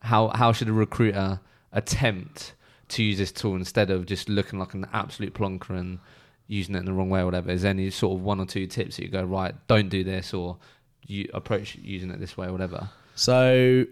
how 0.00 0.28
how 0.28 0.52
should 0.52 0.68
a 0.68 0.72
recruiter 0.72 1.40
attempt 1.72 2.54
to 2.88 3.02
use 3.02 3.18
this 3.18 3.32
tool 3.32 3.56
instead 3.56 3.90
of 3.90 4.06
just 4.06 4.28
looking 4.28 4.58
like 4.58 4.74
an 4.74 4.86
absolute 4.92 5.34
plonker 5.34 5.70
and 5.70 5.98
using 6.46 6.74
it 6.74 6.80
in 6.80 6.84
the 6.84 6.92
wrong 6.92 7.10
way 7.10 7.20
or 7.20 7.24
whatever? 7.24 7.50
Is 7.50 7.62
there 7.62 7.70
any 7.70 7.90
sort 7.90 8.18
of 8.18 8.24
one 8.24 8.40
or 8.40 8.46
two 8.46 8.66
tips 8.66 8.96
that 8.96 9.02
you 9.04 9.08
go 9.08 9.24
right? 9.24 9.54
Don't 9.68 9.88
do 9.88 10.04
this, 10.04 10.34
or 10.34 10.58
you 11.06 11.28
approach 11.34 11.76
using 11.76 12.10
it 12.10 12.20
this 12.20 12.36
way 12.36 12.46
or 12.46 12.52
whatever. 12.52 12.90
So 13.14 13.84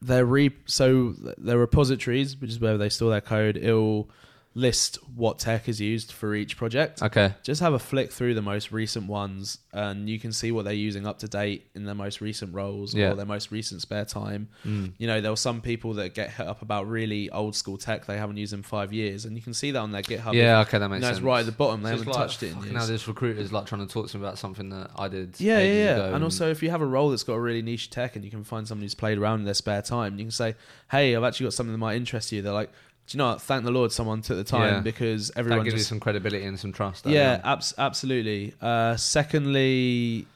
their 0.00 0.24
re 0.24 0.50
so 0.66 1.14
their 1.38 1.58
repositories, 1.58 2.40
which 2.40 2.50
is 2.50 2.60
where 2.60 2.76
they 2.78 2.88
store 2.88 3.10
their 3.10 3.20
code, 3.20 3.56
it'll 3.56 4.10
list 4.54 4.98
what 5.16 5.38
tech 5.38 5.66
is 5.66 5.80
used 5.80 6.12
for 6.12 6.34
each 6.34 6.58
project. 6.58 7.00
Okay. 7.02 7.32
Just 7.42 7.62
have 7.62 7.72
a 7.72 7.78
flick 7.78 8.12
through 8.12 8.34
the 8.34 8.42
most 8.42 8.70
recent 8.70 9.06
ones, 9.06 9.58
and 9.72 10.10
you 10.10 10.18
can 10.18 10.30
see 10.30 10.52
what 10.52 10.64
they're 10.66 10.74
using 10.74 11.06
up 11.06 11.18
to 11.20 11.28
date 11.28 11.70
in 11.74 11.86
their 11.86 11.94
most 11.94 12.20
recent 12.20 12.52
roles 12.54 12.94
Yeah. 12.94 13.12
or 13.12 13.14
their 13.14 13.24
most 13.24 13.50
recent 13.50 13.80
spare 13.80 14.04
time. 14.04 14.48
Mm. 14.66 14.92
You 14.98 15.06
know, 15.06 15.22
there 15.22 15.30
were 15.30 15.36
some 15.38 15.62
people 15.62 15.94
that 15.94 16.14
get 16.14 16.30
hit 16.32 16.46
up 16.46 16.60
about 16.60 16.86
really 16.86 17.30
old 17.30 17.56
school 17.56 17.78
tech 17.78 18.04
they 18.04 18.18
haven't 18.18 18.36
used 18.36 18.52
in 18.52 18.62
five 18.62 18.92
years, 18.92 19.24
and 19.24 19.36
you 19.36 19.42
can 19.42 19.54
see 19.54 19.70
that 19.70 19.78
on 19.78 19.90
their 19.92 20.02
GitHub. 20.02 20.34
Yeah. 20.34 20.60
Okay, 20.60 20.78
that 20.78 20.84
you 20.84 20.88
makes 20.90 21.00
know, 21.00 21.06
sense. 21.08 21.18
it's 21.18 21.24
right 21.24 21.40
at 21.40 21.46
the 21.46 21.52
bottom. 21.52 21.82
They 21.82 21.88
So 21.90 21.94
it's 21.94 22.00
haven't 22.02 22.12
like, 22.14 22.26
touched 22.28 22.42
it 22.42 22.52
in 22.52 22.62
years. 22.62 22.72
Now 22.74 22.84
this 22.84 23.08
recruiter's 23.08 23.52
like 23.52 23.64
trying 23.66 23.86
to 23.86 23.92
talk 23.92 24.08
to 24.08 24.18
me 24.18 24.24
about 24.24 24.38
something 24.38 24.68
that 24.68 24.90
I 24.96 25.08
did. 25.08 25.40
Yeah, 25.40 25.60
yeah, 25.60 25.72
yeah. 25.72 26.14
And 26.14 26.22
also, 26.22 26.50
if 26.50 26.62
you 26.62 26.68
have 26.70 26.82
a 26.82 26.86
role 26.86 27.08
that's 27.08 27.22
got 27.24 27.34
a 27.34 27.40
really 27.40 27.62
niche 27.62 27.88
tech 27.88 28.16
and 28.16 28.24
you 28.24 28.30
can 28.30 28.44
find 28.44 28.68
someone 28.68 28.82
who's 28.82 28.94
played 28.94 29.16
around 29.16 29.40
in 29.40 29.44
their 29.46 29.54
spare 29.54 29.80
time, 29.80 30.18
you 30.18 30.24
can 30.26 30.30
say, 30.30 30.56
"Hey, 30.90 31.16
I've 31.16 31.24
actually 31.24 31.44
got 31.46 31.54
something 31.54 31.72
that 31.72 31.78
might 31.78 31.96
interest 31.96 32.32
you." 32.32 32.42
They're 32.42 32.52
like, 32.52 32.70
"Do 33.06 33.16
you 33.16 33.18
know 33.18 33.28
what? 33.30 33.42
Thank 33.42 33.64
the 33.64 33.70
Lord, 33.70 33.92
someone 33.92 34.22
took 34.22 34.36
the 34.36 34.44
time 34.44 34.74
Yeah. 34.74 34.80
because 34.80 35.28
that 35.28 35.38
everyone 35.38 35.64
gives 35.64 35.74
you 35.74 35.78
just." 35.78 35.88
some 35.88 36.00
credibility 36.00 36.44
and 36.44 36.58
some 36.58 36.72
trust. 36.72 37.06
yeah, 37.06 37.40
abs- 37.44 37.74
absolutely. 37.78 38.54
Uh, 38.60 38.96
secondly, 38.96 40.26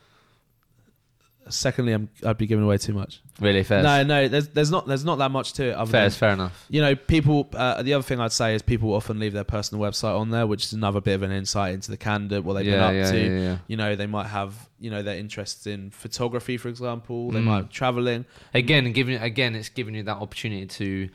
secondly, 1.49 1.93
I'm, 1.93 2.09
I'd 2.25 2.39
be 2.39 2.47
giving 2.47 2.65
away 2.65 2.77
too 2.79 2.93
much. 2.93 3.21
really 3.41 3.63
fair. 3.63 3.83
No, 3.83 4.03
no, 4.03 4.29
there's 4.29 4.49
there's 4.49 4.71
not 4.71 4.87
there's 4.89 5.05
not 5.05 5.19
that 5.19 5.31
much 5.31 5.53
to 5.55 5.67
it. 5.67 5.75
Other 5.75 5.91
fair, 5.91 6.03
than, 6.09 6.11
fair 6.11 6.31
enough. 6.33 6.67
you 6.69 6.81
know, 6.81 6.95
people. 6.97 7.49
Uh, 7.55 7.83
the 7.83 7.95
other 7.95 8.03
thing 8.03 8.21
I'd 8.21 8.33
say 8.33 8.55
is 8.55 8.63
people 8.63 8.93
often 8.95 9.19
leave 9.21 9.33
their 9.33 9.45
personal 9.45 9.85
website 9.85 10.19
on 10.19 10.31
there, 10.31 10.47
which 10.47 10.65
is 10.65 10.73
another 10.73 11.01
bit 11.01 11.15
of 11.15 11.23
an 11.23 11.31
insight 11.33 11.75
into 11.75 11.91
the 11.91 11.97
candidate, 11.97 12.45
what 12.45 12.55
they've 12.55 12.65
been 12.65 12.75
Yeah, 12.75 12.87
up 12.87 12.95
yeah, 12.95 13.11
to 13.13 13.19
yeah, 13.19 13.39
yeah. 13.41 13.59
you 13.69 13.77
know 13.77 13.95
they 13.95 14.07
might 14.07 14.27
have 14.27 14.69
you 14.81 14.91
know 14.91 15.03
their 15.03 15.17
interests 15.17 15.67
in 15.67 15.91
photography 15.91 16.57
for 16.59 16.69
example 16.69 17.31
they 17.31 17.41
Mm. 17.41 17.45
might 17.45 17.71
traveling 17.71 18.25
Again, 18.53 18.93
giving 18.93 19.17
again, 19.17 19.55
it's 19.55 19.69
giving 19.71 19.95
you 19.95 20.03
that 20.03 20.17
opportunity 20.17 20.67
to 20.67 21.09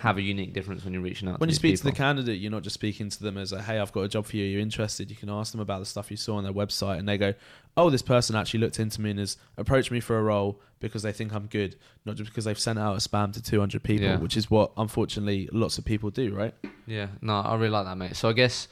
have 0.00 0.16
a 0.16 0.22
unique 0.22 0.52
difference 0.52 0.84
when 0.84 0.92
you're 0.92 1.02
reaching 1.02 1.28
out. 1.28 1.40
when 1.40 1.48
you 1.48 1.54
speak 1.54 1.76
to 1.76 1.82
the 1.82 1.90
candidate 1.92 2.38
you're 2.40 2.52
not 2.52 2.62
just 2.62 2.74
speaking 2.74 3.08
to 3.08 3.20
them 3.22 3.36
as 3.36 3.52
a 3.52 3.60
hey 3.60 3.78
i've 3.80 3.90
got 3.92 4.02
a 4.02 4.08
job 4.08 4.24
for 4.24 4.36
you 4.36 4.44
you're 4.44 4.60
interested 4.60 5.10
you 5.10 5.16
can 5.16 5.28
ask 5.28 5.50
them 5.50 5.60
about 5.60 5.80
the 5.80 5.84
stuff 5.84 6.08
you 6.10 6.16
saw 6.16 6.36
on 6.36 6.44
their 6.44 6.52
website 6.52 6.98
and 7.00 7.08
they 7.08 7.18
go 7.18 7.34
oh 7.76 7.90
this 7.90 8.00
person 8.02 8.36
actually 8.36 8.60
looked 8.60 8.78
into 8.78 9.00
me 9.00 9.10
and 9.10 9.18
has 9.18 9.36
approached 9.56 9.90
me 9.90 9.98
for 9.98 10.16
a 10.18 10.22
role 10.22 10.60
because 10.78 11.02
they 11.02 11.12
think 11.12 11.34
i'm 11.34 11.46
good 11.46 11.74
not 12.04 12.14
just 12.14 12.30
because 12.30 12.44
they've 12.44 12.60
sent 12.60 12.78
out 12.78 12.94
a 12.94 12.98
spam 12.98 13.32
to 13.32 13.42
200 13.42 13.82
people 13.82 14.06
Yeah. 14.06 14.18
which 14.18 14.36
is 14.36 14.48
what 14.48 14.70
unfortunately 14.76 15.48
lots 15.52 15.78
of 15.78 15.84
people 15.84 16.10
do 16.10 16.32
right 16.34 16.54
Yeah, 16.86 17.08
no, 17.20 17.40
I 17.40 17.54
really 17.56 17.70
like 17.70 17.84
that, 17.86 17.96
mate. 17.98 18.14
So 18.16 18.28
I 18.28 18.32
guess 18.32 18.68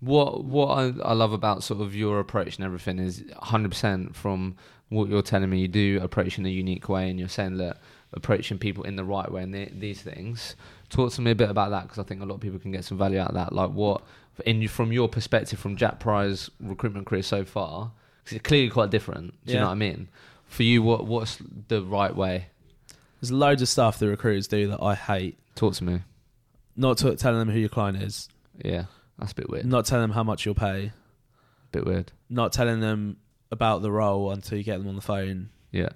what 0.00 0.44
what 0.44 0.68
I, 0.78 0.92
I 1.02 1.12
love 1.14 1.32
about 1.32 1.62
sort 1.62 1.80
of 1.80 1.94
your 1.94 2.20
approach 2.20 2.56
and 2.56 2.64
everything 2.64 2.98
is 2.98 3.20
100% 3.20 4.14
from 4.14 4.56
what 4.90 5.08
you're 5.08 5.22
telling 5.22 5.48
me. 5.50 5.60
You 5.60 5.68
do 5.68 5.98
approach 6.02 6.38
in 6.38 6.44
a 6.44 6.50
unique 6.50 6.88
way, 6.90 7.08
and 7.08 7.18
you're 7.18 7.28
saying 7.28 7.56
that 7.58 7.78
approaching 8.14 8.58
people 8.58 8.84
in 8.84 8.96
the 8.96 9.04
right 9.04 9.30
way 9.30 9.42
and 9.42 9.52
the, 9.54 9.68
these 9.72 10.00
things. 10.02 10.56
Talk 10.88 11.12
to 11.12 11.20
me 11.20 11.32
a 11.32 11.34
bit 11.34 11.50
about 11.50 11.70
that 11.70 11.82
because 11.82 11.98
I 11.98 12.02
think 12.04 12.22
a 12.22 12.24
lot 12.24 12.36
of 12.36 12.40
people 12.40 12.58
can 12.58 12.72
get 12.72 12.84
some 12.84 12.96
value 12.98 13.18
out 13.18 13.28
of 13.28 13.34
that. 13.34 13.52
Like 13.52 13.70
what, 13.70 14.02
in 14.46 14.66
from 14.68 14.92
your 14.92 15.08
perspective, 15.08 15.58
from 15.58 15.76
Jack 15.76 16.00
Prior's 16.00 16.50
recruitment 16.60 17.06
career 17.06 17.22
so 17.22 17.44
far, 17.44 17.92
because 18.22 18.36
it's 18.36 18.46
clearly 18.46 18.70
quite 18.70 18.90
different. 18.90 19.34
Do 19.44 19.52
you 19.52 19.58
know 19.58 19.66
what 19.66 19.72
I 19.72 19.74
mean? 19.74 20.08
For 20.46 20.62
you, 20.62 20.82
what 20.82 21.06
what's 21.06 21.38
the 21.68 21.82
right 21.82 22.14
way? 22.14 22.46
there's 23.20 23.32
loads 23.32 23.62
of 23.62 23.68
stuff 23.68 23.98
that 23.98 24.06
recruiters 24.08 24.46
do 24.46 24.68
that 24.68 24.82
i 24.82 24.94
hate 24.94 25.38
Talk 25.54 25.72
to 25.74 25.84
me. 25.84 26.00
not 26.76 26.98
to, 26.98 27.16
telling 27.16 27.38
them 27.38 27.48
who 27.48 27.58
your 27.58 27.70
client 27.70 28.02
is 28.02 28.28
Yeah, 28.62 28.84
that's 29.18 29.32
a 29.32 29.34
bit 29.34 29.48
weird. 29.48 29.64
not 29.64 29.86
telling 29.86 30.02
them 30.02 30.10
how 30.10 30.22
much 30.24 30.44
you'll 30.44 30.54
pay 30.54 30.92
bit 31.72 31.86
weird. 31.86 32.12
not 32.28 32.52
telling 32.52 32.80
them 32.80 33.16
about 33.50 33.80
the 33.80 33.90
role 33.90 34.30
until 34.30 34.58
you 34.58 34.64
get 34.64 34.76
them 34.78 34.88
on 34.88 34.94
the 34.96 35.00
phone. 35.00 35.48
Yeah, 35.72 35.88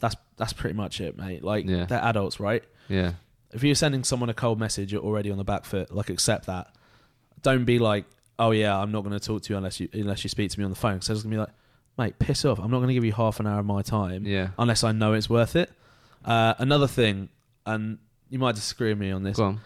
That's 0.00 0.16
that's 0.36 0.52
pretty 0.52 0.74
much 0.76 1.00
it, 1.00 1.16
mate. 1.16 1.42
Like 1.42 1.66
Yeah. 1.66 1.86
they're 1.86 2.02
adults, 2.02 2.38
right? 2.40 2.62
yeah, 2.88 3.12
If 3.52 3.62
you're 3.64 3.74
sending 3.74 4.04
someone 4.04 4.28
a 4.30 4.34
cold 4.34 4.58
message, 4.60 4.92
you're 4.92 5.02
already 5.02 5.30
on 5.30 5.38
the 5.38 5.44
back 5.44 5.64
foot. 5.64 5.94
Like 5.94 6.08
accept 6.10 6.46
that. 6.46 6.74
Don't 7.42 7.64
be 7.64 7.78
like, 7.78 8.04
oh 8.38 8.50
yeah, 8.52 8.78
I'm 8.78 8.92
not 8.92 9.02
going 9.04 9.18
to 9.18 9.24
talk 9.24 9.42
to 9.42 9.52
you 9.52 9.56
unless 9.56 9.80
you 9.80 9.88
unless 9.92 10.24
you 10.24 10.30
speak 10.30 10.50
to 10.50 10.58
me 10.58 10.64
on 10.64 10.70
the 10.70 10.76
phone. 10.76 10.94
Because 10.94 11.10
it's 11.10 11.22
going 11.22 11.32
to 11.32 11.36
be 11.36 11.40
like, 11.40 11.50
mate, 11.98 12.18
piss 12.18 12.44
off. 12.44 12.58
I'm 12.58 12.70
not 12.70 12.78
going 12.78 12.88
to 12.88 12.94
give 12.94 13.04
you 13.04 13.12
half 13.12 13.40
an 13.40 13.46
hour 13.46 13.60
of 13.60 13.66
my 13.66 13.82
time 13.82 14.24
yeah. 14.26 14.48
unless 14.58 14.84
I 14.84 14.92
know 14.92 15.12
it's 15.14 15.28
worth 15.28 15.56
it. 15.56 15.70
Uh, 16.24 16.54
another 16.58 16.86
thing, 16.86 17.28
and 17.66 17.98
you 18.30 18.38
might 18.38 18.54
disagree 18.54 18.90
with 18.90 18.98
me 18.98 19.10
on 19.10 19.22
this. 19.22 19.36
Go 19.36 19.44
on. 19.44 19.60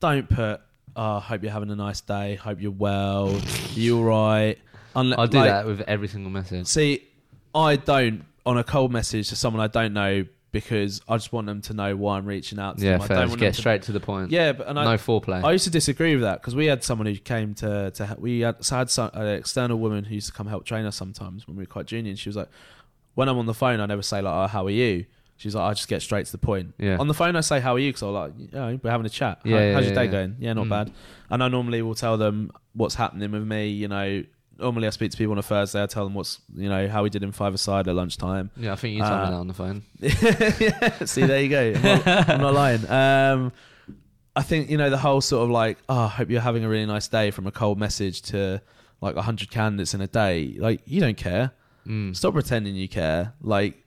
Don't 0.00 0.28
put. 0.28 0.60
Oh, 0.96 1.18
hope 1.20 1.42
you're 1.42 1.52
having 1.52 1.70
a 1.70 1.76
nice 1.76 2.00
day. 2.00 2.34
Hope 2.36 2.60
you're 2.60 2.70
well. 2.72 3.40
you 3.74 3.98
all 3.98 4.04
right? 4.04 4.58
Unle- 4.96 5.14
I'll 5.18 5.26
do 5.28 5.38
like- 5.38 5.48
that 5.50 5.66
with 5.66 5.80
every 5.82 6.08
single 6.08 6.30
message. 6.30 6.66
See, 6.66 7.04
I 7.54 7.76
don't 7.76 8.24
on 8.48 8.56
a 8.58 8.64
cold 8.64 8.90
message 8.92 9.28
to 9.28 9.36
someone 9.36 9.62
I 9.62 9.66
don't 9.68 9.92
know 9.92 10.24
because 10.50 11.02
I 11.06 11.16
just 11.16 11.30
want 11.32 11.46
them 11.46 11.60
to 11.62 11.74
know 11.74 11.94
why 11.94 12.16
I'm 12.16 12.24
reaching 12.24 12.58
out 12.58 12.78
to 12.78 12.84
Yeah, 12.84 12.92
them. 12.92 13.02
I 13.02 13.06
fair. 13.06 13.16
don't 13.16 13.24
Just 13.26 13.30
want 13.32 13.40
get 13.40 13.54
to- 13.54 13.60
straight 13.60 13.82
to 13.82 13.92
the 13.92 14.00
point. 14.00 14.30
Yeah, 14.30 14.52
but 14.52 14.66
and 14.68 14.78
I, 14.80 14.84
no 14.84 14.90
foreplay. 14.96 15.44
I 15.44 15.52
used 15.52 15.64
to 15.64 15.70
disagree 15.70 16.14
with 16.14 16.22
that 16.22 16.40
because 16.40 16.56
we 16.56 16.66
had 16.66 16.82
someone 16.82 17.06
who 17.06 17.14
came 17.16 17.54
to 17.56 17.90
to 17.90 18.16
we 18.18 18.40
had, 18.40 18.64
so 18.64 18.76
I 18.76 18.78
had 18.80 18.90
some, 18.90 19.10
an 19.12 19.26
external 19.28 19.78
woman 19.78 20.04
who 20.04 20.14
used 20.14 20.28
to 20.28 20.32
come 20.32 20.46
help 20.46 20.64
train 20.64 20.86
us 20.86 20.96
sometimes 20.96 21.46
when 21.46 21.56
we 21.56 21.62
were 21.64 21.66
quite 21.66 21.86
junior. 21.86 22.08
And 22.10 22.18
she 22.18 22.28
was 22.30 22.36
like, 22.36 22.48
when 23.14 23.28
I'm 23.28 23.36
on 23.38 23.44
the 23.46 23.52
phone, 23.54 23.78
I 23.80 23.86
never 23.86 24.00
say 24.02 24.22
like, 24.22 24.32
"Oh, 24.32 24.46
how 24.46 24.66
are 24.66 24.70
you?" 24.70 25.04
She's 25.36 25.54
like, 25.54 25.70
I 25.70 25.74
just 25.74 25.86
get 25.86 26.00
straight 26.02 26.24
to 26.26 26.32
the 26.32 26.38
point. 26.38 26.74
Yeah. 26.78 26.96
On 26.98 27.06
the 27.08 27.14
phone, 27.14 27.36
I 27.36 27.42
say, 27.42 27.60
"How 27.60 27.74
are 27.74 27.78
you?" 27.78 27.90
Because 27.90 28.02
I'm 28.02 28.12
like, 28.14 28.32
yeah, 28.52 28.76
we're 28.82 28.90
having 28.90 29.06
a 29.06 29.10
chat. 29.10 29.40
How- 29.44 29.50
Yeah, 29.50 29.56
yeah, 29.68 29.74
how's 29.74 29.84
your 29.84 29.92
yeah, 29.94 30.00
day 30.00 30.04
yeah. 30.06 30.10
going? 30.10 30.36
Yeah, 30.40 30.52
not 30.54 30.66
Mm. 30.66 30.70
bad. 30.70 30.92
And 31.30 31.44
I 31.44 31.48
normally 31.48 31.82
will 31.82 31.94
tell 31.94 32.16
them 32.16 32.52
what's 32.72 32.94
happening 32.94 33.30
with 33.32 33.44
me. 33.46 33.68
You 33.68 33.88
know, 33.88 34.24
normally 34.58 34.86
I 34.86 34.90
speak 34.90 35.10
to 35.12 35.16
people 35.16 35.32
on 35.32 35.38
a 35.38 35.42
Thursday. 35.42 35.82
I 35.82 35.86
tell 35.86 36.04
them 36.04 36.14
what's 36.14 36.40
you 36.54 36.68
know 36.68 36.88
how 36.88 37.02
we 37.02 37.10
did 37.10 37.22
in 37.22 37.32
five 37.32 37.54
aside 37.54 37.88
at 37.88 37.94
lunchtime. 37.94 38.50
yeah, 38.56 38.72
I 38.72 38.76
think 38.76 38.94
you 38.96 39.02
told 39.02 39.12
Uh, 39.12 39.24
me 39.24 39.30
that 39.30 39.36
on 39.36 39.46
the 39.48 39.54
phone. 39.54 39.82
yeah, 40.00 41.04
see, 41.04 41.24
there 41.24 41.40
you 41.42 41.48
go. 41.48 41.72
I'm 41.76 41.82
not, 41.82 42.28
I'm 42.30 42.40
not 42.40 42.54
lying. 42.54 42.90
Um, 42.90 43.52
I 44.36 44.42
think 44.42 44.70
you 44.70 44.76
know 44.78 44.90
the 44.90 44.98
whole 44.98 45.20
sort 45.20 45.44
of 45.44 45.50
like, 45.50 45.78
oh, 45.88 46.00
I 46.02 46.08
hope 46.08 46.30
you're 46.30 46.40
having 46.40 46.64
a 46.64 46.68
really 46.68 46.86
nice 46.86 47.08
day 47.08 47.30
from 47.30 47.46
a 47.46 47.50
cold 47.52 47.78
message 47.78 48.22
to 48.22 48.60
like 49.00 49.16
hundred 49.16 49.50
candidates 49.50 49.94
in 49.94 50.00
a 50.00 50.06
day. 50.06 50.56
Like 50.58 50.80
you 50.84 51.00
don't 51.00 51.16
care. 51.16 51.52
Mm. 51.86 52.14
Stop 52.14 52.34
pretending 52.34 52.74
you 52.74 52.88
care. 52.88 53.32
Like, 53.40 53.82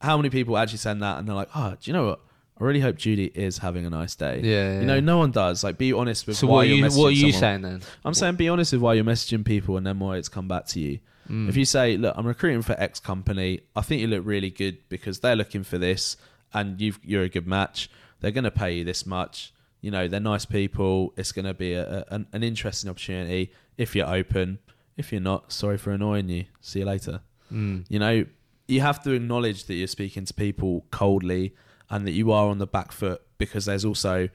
how 0.00 0.16
many 0.16 0.30
people 0.30 0.56
actually 0.56 0.78
send 0.78 1.02
that 1.02 1.18
and 1.18 1.26
they're 1.28 1.34
like, 1.34 1.48
oh, 1.54 1.70
do 1.80 1.90
you 1.90 1.92
know 1.92 2.06
what? 2.06 2.20
I 2.62 2.64
really 2.64 2.78
hope 2.78 2.96
Judy 2.96 3.24
is 3.34 3.58
having 3.58 3.86
a 3.86 3.90
nice 3.90 4.14
day. 4.14 4.40
Yeah, 4.40 4.78
You 4.78 4.86
know, 4.86 5.00
no 5.00 5.18
one 5.18 5.32
does. 5.32 5.64
Like, 5.64 5.78
be 5.78 5.92
honest 5.92 6.28
with 6.28 6.36
So 6.36 6.46
why 6.46 6.58
what 6.58 6.60
are 6.60 6.66
you 6.66 6.82
what 6.84 7.06
are 7.06 7.10
you 7.10 7.32
someone. 7.32 7.40
saying 7.40 7.62
then? 7.62 7.82
I'm 8.04 8.14
saying 8.14 8.36
be 8.36 8.48
honest 8.48 8.72
with 8.72 8.80
why 8.80 8.94
you're 8.94 9.04
messaging 9.04 9.44
people 9.44 9.76
and 9.76 9.84
then 9.84 9.98
why 9.98 10.16
it's 10.16 10.28
come 10.28 10.46
back 10.46 10.66
to 10.66 10.78
you. 10.78 11.00
Mm. 11.28 11.48
If 11.48 11.56
you 11.56 11.64
say, 11.64 11.96
"Look, 11.96 12.14
I'm 12.16 12.24
recruiting 12.24 12.62
for 12.62 12.74
X 12.78 13.00
company. 13.00 13.62
I 13.74 13.80
think 13.80 14.00
you 14.00 14.06
look 14.06 14.24
really 14.24 14.50
good 14.50 14.78
because 14.88 15.18
they're 15.18 15.34
looking 15.34 15.64
for 15.64 15.76
this, 15.76 16.16
and 16.54 16.80
you've, 16.80 17.00
you're 17.02 17.24
a 17.24 17.28
good 17.28 17.48
match. 17.48 17.90
They're 18.20 18.30
going 18.30 18.44
to 18.44 18.52
pay 18.52 18.74
you 18.76 18.84
this 18.84 19.06
much. 19.06 19.52
You 19.80 19.90
know, 19.90 20.06
they're 20.06 20.20
nice 20.20 20.44
people. 20.44 21.14
It's 21.16 21.32
going 21.32 21.46
to 21.46 21.54
be 21.54 21.72
a, 21.72 21.98
a, 21.98 22.14
an, 22.14 22.26
an 22.32 22.44
interesting 22.44 22.88
opportunity 22.88 23.50
if 23.76 23.96
you're 23.96 24.08
open. 24.08 24.60
If 24.96 25.10
you're 25.10 25.20
not, 25.20 25.50
sorry 25.50 25.78
for 25.78 25.90
annoying 25.90 26.28
you. 26.28 26.44
See 26.60 26.78
you 26.78 26.84
later." 26.84 27.22
Mm. 27.52 27.86
You 27.88 27.98
know, 27.98 28.24
you 28.68 28.82
have 28.82 29.02
to 29.02 29.10
acknowledge 29.10 29.64
that 29.64 29.74
you're 29.74 29.88
speaking 29.88 30.26
to 30.26 30.34
people 30.34 30.86
coldly 30.92 31.54
and 31.92 32.06
that 32.06 32.12
you 32.12 32.32
are 32.32 32.48
on 32.48 32.58
the 32.58 32.66
back 32.66 32.90
foot 32.90 33.22
because 33.38 33.66
there's 33.66 33.84
also 33.84 34.28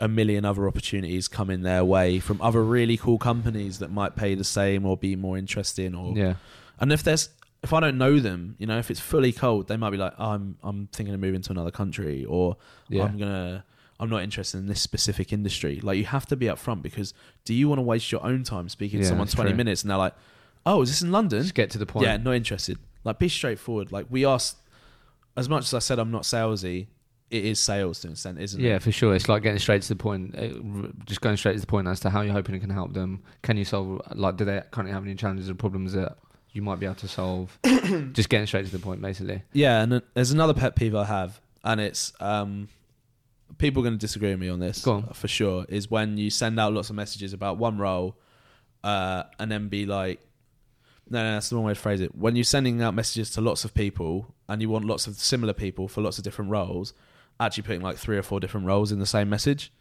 a 0.00 0.08
million 0.08 0.44
other 0.44 0.66
opportunities 0.66 1.28
coming 1.28 1.62
their 1.62 1.84
way 1.84 2.18
from 2.18 2.40
other 2.42 2.62
really 2.64 2.96
cool 2.96 3.18
companies 3.18 3.78
that 3.78 3.90
might 3.90 4.14
pay 4.16 4.34
the 4.34 4.44
same 4.44 4.84
or 4.84 4.96
be 4.96 5.14
more 5.16 5.38
interesting 5.38 5.94
or 5.94 6.16
Yeah. 6.16 6.34
and 6.80 6.92
if 6.92 7.02
there's 7.04 7.28
if 7.62 7.72
I 7.72 7.80
don't 7.80 7.96
know 7.98 8.20
them, 8.20 8.54
you 8.58 8.66
know, 8.66 8.78
if 8.78 8.90
it's 8.92 9.00
fully 9.00 9.32
cold, 9.32 9.66
they 9.66 9.76
might 9.76 9.90
be 9.90 9.96
like, 9.96 10.12
oh, 10.18 10.30
I'm 10.32 10.56
I'm 10.62 10.88
thinking 10.92 11.14
of 11.14 11.20
moving 11.20 11.40
to 11.42 11.50
another 11.52 11.70
country 11.70 12.24
or 12.24 12.56
Yeah. 12.88 13.04
I'm 13.04 13.16
gonna 13.18 13.64
I'm 13.98 14.10
not 14.10 14.22
interested 14.22 14.58
in 14.58 14.66
this 14.66 14.80
specific 14.82 15.32
industry. 15.32 15.80
Like 15.82 15.96
you 15.98 16.04
have 16.04 16.26
to 16.26 16.36
be 16.36 16.46
upfront 16.46 16.82
because 16.82 17.14
do 17.46 17.54
you 17.54 17.68
want 17.68 17.78
to 17.78 17.82
waste 17.82 18.12
your 18.12 18.22
own 18.24 18.42
time 18.44 18.68
speaking 18.68 18.98
Yeah, 18.98 19.04
to 19.04 19.08
someone 19.08 19.26
twenty 19.28 19.50
true. 19.50 19.56
minutes 19.56 19.82
and 19.82 19.90
they're 19.90 19.96
like, 19.98 20.14
Oh, 20.66 20.82
is 20.82 20.90
this 20.90 21.00
in 21.02 21.10
London? 21.12 21.40
Just 21.42 21.54
get 21.54 21.70
to 21.70 21.78
the 21.78 21.86
point. 21.86 22.04
Yeah, 22.06 22.16
not 22.18 22.32
interested. 22.32 22.76
Like, 23.04 23.18
be 23.20 23.28
straightforward. 23.28 23.92
Like, 23.92 24.06
we 24.10 24.24
are, 24.24 24.34
s- 24.34 24.56
as 25.36 25.48
much 25.48 25.64
as 25.64 25.74
I 25.74 25.78
said 25.80 25.98
I'm 25.98 26.10
not 26.10 26.22
salesy, 26.22 26.86
it 27.30 27.44
is 27.44 27.58
sales 27.58 28.00
to 28.00 28.08
an 28.08 28.12
extent, 28.12 28.38
isn't 28.40 28.60
it? 28.60 28.66
Yeah, 28.66 28.78
for 28.78 28.92
sure. 28.92 29.14
It's 29.14 29.28
like 29.28 29.42
getting 29.42 29.58
straight 29.58 29.82
to 29.82 29.88
the 29.88 29.96
point. 29.96 30.34
uh, 30.38 30.88
Just 31.06 31.20
going 31.20 31.36
straight 31.36 31.54
to 31.54 31.60
the 31.60 31.66
point 31.66 31.88
as 31.88 31.98
to 32.00 32.10
how 32.10 32.20
you're 32.20 32.32
hoping 32.32 32.54
it 32.54 32.60
can 32.60 32.70
help 32.70 32.92
them. 32.92 33.22
Can 33.42 33.56
you 33.56 33.64
solve? 33.64 34.00
Like, 34.14 34.36
do 34.36 34.44
they 34.44 34.62
currently 34.70 34.92
have 34.94 35.04
any 35.04 35.14
challenges 35.16 35.50
or 35.50 35.54
problems 35.54 35.92
that 35.94 36.16
you 36.52 36.62
might 36.62 36.78
be 36.78 36.86
able 36.86 36.94
to 36.96 37.08
solve? 37.08 37.58
just 38.12 38.28
getting 38.28 38.46
straight 38.46 38.66
to 38.66 38.72
the 38.72 38.78
point, 38.78 39.02
basically. 39.02 39.42
Yeah, 39.52 39.82
and 39.82 40.02
there's 40.14 40.30
another 40.30 40.54
pet 40.54 40.76
peeve 40.76 40.94
I 40.94 41.04
have, 41.04 41.40
and 41.64 41.80
it's 41.80 42.12
um, 42.20 42.68
people 43.58 43.82
are 43.82 43.84
going 43.86 43.98
to 43.98 44.00
disagree 44.00 44.30
with 44.30 44.40
me 44.40 44.48
on 44.48 44.60
this 44.60 44.86
on. 44.86 45.08
for 45.12 45.26
sure. 45.28 45.66
Is 45.68 45.90
when 45.90 46.16
you 46.18 46.30
send 46.30 46.60
out 46.60 46.72
lots 46.72 46.90
of 46.90 46.96
messages 46.96 47.32
about 47.32 47.58
one 47.58 47.76
role, 47.76 48.16
uh, 48.84 49.24
and 49.40 49.50
then 49.50 49.66
be 49.68 49.84
like, 49.84 50.20
no, 51.08 51.22
no, 51.22 51.32
that's 51.34 51.48
the 51.50 51.56
wrong 51.56 51.64
way 51.64 51.74
to 51.74 51.80
phrase 51.80 52.00
it. 52.00 52.14
When 52.16 52.36
you're 52.36 52.44
sending 52.44 52.82
out 52.82 52.94
messages 52.94 53.30
to 53.32 53.40
lots 53.40 53.64
of 53.64 53.74
people, 53.74 54.34
and 54.48 54.60
you 54.62 54.68
want 54.68 54.84
lots 54.84 55.06
of 55.06 55.14
similar 55.16 55.52
people 55.52 55.88
for 55.88 56.00
lots 56.00 56.18
of 56.18 56.24
different 56.24 56.50
roles, 56.50 56.92
actually 57.38 57.62
putting 57.64 57.82
like 57.82 57.96
three 57.96 58.16
or 58.16 58.22
four 58.22 58.40
different 58.40 58.66
roles 58.66 58.92
in 58.92 58.98
the 58.98 59.06
same 59.06 59.28
message. 59.28 59.72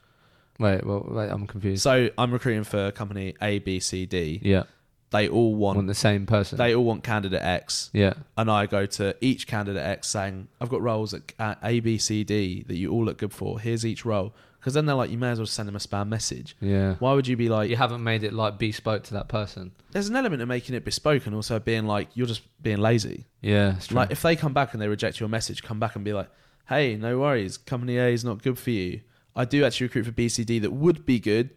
Wait, 0.59 0.85
well, 0.85 1.05
wait, 1.09 1.29
I'm 1.29 1.47
confused. 1.47 1.83
So 1.83 2.09
I'm 2.17 2.31
recruiting 2.31 2.63
for 2.63 2.91
company 2.91 3.35
A, 3.41 3.59
B, 3.59 3.79
C, 3.79 4.05
D. 4.05 4.39
yeah, 4.41 4.63
They 5.11 5.27
all 5.27 5.53
want 5.55 5.75
want 5.77 5.87
the 5.87 5.93
same 5.93 6.25
person. 6.25 6.57
they 6.57 6.73
all 6.73 6.83
want 6.85 7.03
candidate 7.03 7.41
X, 7.41 7.89
yeah, 7.93 8.13
and 8.37 8.49
I 8.49 8.65
go 8.65 8.85
to 8.85 9.15
each 9.21 9.47
candidate 9.47 9.83
X 9.83 10.07
saying, 10.07 10.47
"I've 10.61 10.69
got 10.69 10.81
roles 10.81 11.13
at 11.13 11.33
at 11.39 11.57
A, 11.63 11.79
B, 11.81 11.97
C, 11.97 12.23
D 12.23 12.63
that 12.67 12.75
you 12.75 12.91
all 12.91 13.03
look 13.03 13.17
good 13.17 13.33
for. 13.33 13.59
Here's 13.59 13.85
each 13.85 14.05
role." 14.05 14.33
Because 14.65 14.73
then 14.73 14.87
they're 14.87 14.95
like, 14.95 15.11
you 15.11 15.19
may 15.19 15.29
as 15.29 15.37
well 15.37 15.45
send 15.45 15.67
them 15.67 15.75
a 15.75 15.79
spam 15.79 16.07
message. 16.07 16.57
yeah. 16.59 16.95
Why 16.95 17.13
would 17.13 17.27
you 17.27 17.37
be 17.37 17.49
like? 17.49 17.69
You 17.69 17.75
haven't 17.75 18.03
made 18.03 18.23
it 18.23 18.33
like 18.33 18.57
bespoke 18.57 19.03
to 19.03 19.13
that 19.13 19.27
person. 19.27 19.71
There's 19.91 20.09
an 20.09 20.15
element 20.15 20.41
of 20.41 20.47
making 20.47 20.73
it 20.73 20.83
bespoke, 20.83 21.27
and 21.27 21.35
also 21.35 21.59
being 21.59 21.85
like, 21.85 22.07
you're 22.15 22.25
just 22.25 22.41
being 22.63 22.79
lazy. 22.79 23.25
Yeah, 23.41 23.75
it's 23.75 23.85
true. 23.87 23.97
Like 23.97 24.09
if 24.09 24.23
they 24.23 24.35
come 24.35 24.53
back 24.53 24.73
and 24.73 24.81
they 24.81 24.87
reject 24.87 25.19
your 25.19 25.29
message, 25.29 25.61
come 25.61 25.79
back 25.79 25.95
and 25.95 26.03
be 26.03 26.13
like, 26.13 26.29
"Hey, 26.67 26.95
no 26.95 27.19
worries. 27.19 27.57
Company 27.57 27.97
A 27.99 28.07
is 28.07 28.25
not 28.25 28.41
good 28.41 28.57
for 28.57 28.71
you. 28.71 29.01
I 29.35 29.45
do 29.45 29.63
actually 29.63 29.85
recruit 29.85 30.05
for 30.07 30.11
BCD 30.13 30.59
that 30.63 30.73
would 30.73 31.05
be 31.05 31.19
good. 31.19 31.51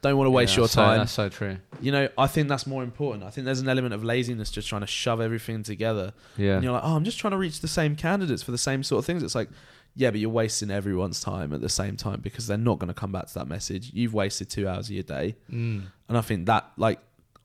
Don't 0.00 0.16
want 0.16 0.26
to 0.28 0.30
waste 0.30 0.52
Yeah, 0.54 0.60
your 0.60 0.68
so- 0.68 0.82
time." 0.82 0.98
that's 0.98 1.10
so 1.10 1.28
true. 1.28 1.56
you 1.80 1.90
know, 1.90 2.08
I 2.16 2.28
think 2.28 2.46
that's 2.48 2.66
more 2.68 2.84
important. 2.84 3.24
I 3.24 3.30
think 3.30 3.44
there's 3.44 3.58
an 3.60 3.68
element 3.68 3.92
of 3.92 4.04
laziness 4.04 4.52
just 4.52 4.68
trying 4.68 4.82
to 4.82 4.86
shove 4.86 5.20
everything 5.20 5.64
together. 5.64 6.12
Yeah, 6.36 6.54
And 6.54 6.62
you're 6.62 6.72
like, 6.74 6.84
oh, 6.84 6.94
I'm 6.94 7.02
just 7.04 7.18
trying 7.18 7.32
to 7.32 7.38
reach 7.38 7.60
the 7.60 7.66
same 7.66 7.96
candidates 7.96 8.40
for 8.44 8.52
the 8.52 8.58
same 8.58 8.84
sort 8.84 9.00
of 9.00 9.04
things. 9.04 9.24
It's 9.24 9.34
like, 9.34 9.48
yeah, 9.94 10.10
but 10.10 10.20
you're 10.20 10.30
wasting 10.30 10.70
everyone's 10.70 11.20
time 11.20 11.52
at 11.52 11.60
the 11.60 11.68
same 11.68 11.96
time 11.96 12.20
because 12.20 12.46
they're 12.46 12.56
not 12.56 12.78
going 12.78 12.88
to 12.88 12.94
come 12.94 13.12
back 13.12 13.26
to 13.28 13.34
that 13.34 13.48
message. 13.48 13.90
You've 13.92 14.14
wasted 14.14 14.48
two 14.50 14.66
hours 14.68 14.86
of 14.88 14.92
your 14.94 15.02
day. 15.02 15.36
mm. 15.50 15.82
And 16.08 16.18
I 16.18 16.20
think 16.20 16.46
that, 16.46 16.70
like, 16.76 16.98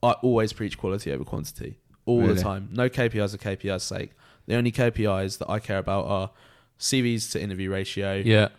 I 0.04 0.12
always 0.22 0.54
preach 0.54 0.78
quality 0.78 1.12
over 1.12 1.24
quantity 1.24 1.80
all 2.06 2.22
Really? 2.22 2.36
the 2.36 2.41
time. 2.41 2.70
No 2.72 2.88
KPIs 2.89 3.34
are 3.34 3.38
KPIs' 3.38 3.82
sake. 3.82 4.12
The 4.45 4.56
only 4.56 4.72
KPIs 4.72 5.39
that 5.39 5.50
I 5.50 5.60
care 5.60 5.78
about 5.80 6.06
are 6.06 6.32
CVs 6.80 7.32
to 7.32 7.41
interview 7.41 7.70
ratio, 7.72 8.16
yeah. 8.24 8.50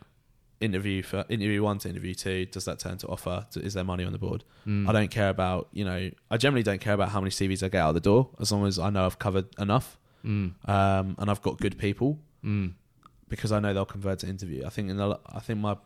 interview 0.61 1.03
for 1.03 1.24
interview 1.28 1.62
one 1.62 1.78
to 1.78 1.89
interview 1.89 2.14
two. 2.14 2.45
Does 2.47 2.64
that 2.66 2.78
turn 2.80 2.99
to 2.99 3.07
offer? 3.07 3.47
Is 3.57 3.74
there 3.74 3.84
money 3.84 4.05
on 4.05 4.12
the 4.12 4.18
board? 4.18 4.45
Mm. 4.66 4.89
I 4.89 4.93
don't 4.93 5.11
care 5.11 5.28
about, 5.30 5.68
you 5.72 5.84
know, 5.84 6.11
I 6.30 6.36
generally 6.36 6.62
don't 6.64 6.80
care 6.80 6.95
about 6.95 7.11
how 7.11 7.20
many 7.20 7.30
CVs 7.30 7.62
I 7.62 7.68
get 7.68 7.80
out 7.80 7.93
the 7.93 8.01
door 8.01 8.30
as 8.41 8.51
long 8.53 8.66
as 8.66 8.78
I 8.78 8.91
know 8.91 9.07
I've 9.07 9.18
covered 9.18 9.47
enough 9.59 9.97
Mm. 10.24 10.55
um, 10.68 11.14
and 11.16 11.30
I've 11.30 11.41
got 11.43 11.59
good 11.61 11.78
people 11.78 12.18
Mm. 12.45 12.72
Because 13.28 13.52
I 13.52 13.60
know 13.60 13.72
they'll 13.74 13.84
convert 13.84 14.20
to 14.20 14.26
interview. 14.28 14.64
I 14.66 14.70
think 14.70 14.90
in 14.90 14.96
the, 14.96 15.18
I 15.26 15.40
think 15.40 15.60
my 15.60 15.76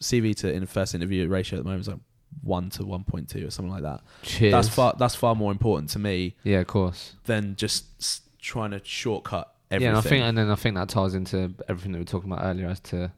CV 0.00 0.34
to 0.36 0.52
in 0.52 0.66
first 0.66 0.94
interview 0.94 1.26
ratio 1.28 1.58
at 1.58 1.64
the 1.64 1.68
moment 1.68 1.82
is 1.82 1.88
like 1.88 1.98
one 2.42 2.68
to 2.70 2.84
one 2.84 3.04
point 3.04 3.28
two 3.30 3.46
or 3.46 3.50
something 3.50 3.72
like 3.72 3.82
that. 3.82 4.00
Cheers. 4.22 4.52
That's 4.52 4.68
far 4.68 4.94
that's 4.98 5.14
far 5.14 5.34
more 5.34 5.50
important 5.52 5.90
to 5.90 5.98
me 5.98 6.34
Yeah, 6.44 6.58
of 6.60 6.66
course. 6.66 7.14
than 7.24 7.56
just 7.56 8.22
trying 8.40 8.72
to 8.72 8.80
shortcut 8.84 9.52
Yeah, 9.70 9.76
everything. 9.76 9.88
and 9.88 9.96
I 9.96 10.00
think, 10.02 10.24
and 10.24 10.38
then 10.38 10.50
I 10.50 10.54
think 10.54 10.74
that 10.76 10.88
ties 10.88 11.14
into 11.14 11.54
everything 11.68 11.92
that 11.92 11.98
we 11.98 12.02
were 12.02 12.04
talking 12.04 12.30
about 12.30 12.44
earlier 12.44 12.68
as 12.68 12.80
to 12.80 13.10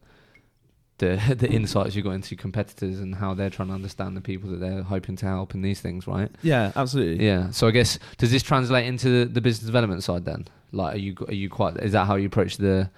the 0.99 1.21
the 1.37 1.49
insights 1.51 1.95
you 1.97 2.03
got 2.03 2.13
into 2.13 2.37
competitors 2.37 3.01
and 3.01 3.15
how 3.17 3.35
they're 3.35 3.51
trying 3.51 3.69
to 3.69 3.75
understand 3.75 4.17
the 4.17 4.21
people 4.21 4.51
that 4.51 4.59
they're 4.59 4.83
hoping 4.83 5.17
to 5.17 5.27
help 5.27 5.55
in 5.55 5.63
these 5.63 5.81
things, 5.81 6.07
right? 6.07 6.31
yeah, 6.43 6.73
absolutely. 6.77 7.25
Yeah. 7.25 7.51
So 7.51 7.67
I 7.67 7.71
guess 7.73 7.99
does 8.19 8.31
this 8.31 8.43
translate 8.43 8.87
into 8.87 9.09
the, 9.25 9.25
the 9.33 9.41
business 9.41 9.67
development 9.67 10.03
side 10.05 10.25
then? 10.25 10.47
Like, 10.71 10.95
are 10.95 10.99
you 10.99 11.17
are 11.27 11.35
you 11.35 11.49
quite? 11.51 11.77
Is 11.79 11.93
that 11.93 12.07
how 12.07 12.17
you 12.17 12.27
approach 12.27 12.57
the 12.59 12.91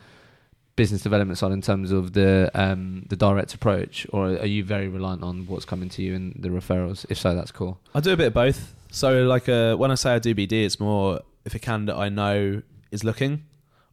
business 0.81 1.03
development 1.03 1.37
side 1.37 1.53
in 1.53 1.61
terms 1.61 1.93
of 1.93 2.14
the 2.14 2.51
um 2.55 3.05
the 3.11 3.16
direct 3.26 3.53
approach, 3.53 4.07
or 4.14 4.28
are 4.28 4.47
you 4.47 4.64
very 4.64 4.89
reliant 4.89 5.22
on 5.22 5.47
what's 5.47 5.66
coming 5.66 5.91
to 5.91 6.01
you 6.01 6.14
and 6.14 6.35
the 6.39 6.49
referrals? 6.49 7.05
If 7.11 7.18
so, 7.18 7.35
that's 7.35 7.53
cool. 7.53 7.78
I 7.95 8.01
do 8.01 8.12
a 8.12 8.16
bit 8.16 8.28
of 8.28 8.33
both. 8.33 8.74
So, 8.91 9.24
like, 9.24 9.47
uh, 9.47 9.76
when 9.76 9.91
I 9.91 9.95
say 9.97 10.12
I 10.14 10.18
do 10.18 10.35
BD, 10.35 10.64
it's 10.64 10.81
more 10.81 11.20
if 11.45 11.55
a 11.55 11.59
candidate 11.59 11.97
I 11.97 12.09
know 12.09 12.62
is 12.91 13.05
looking, 13.05 13.45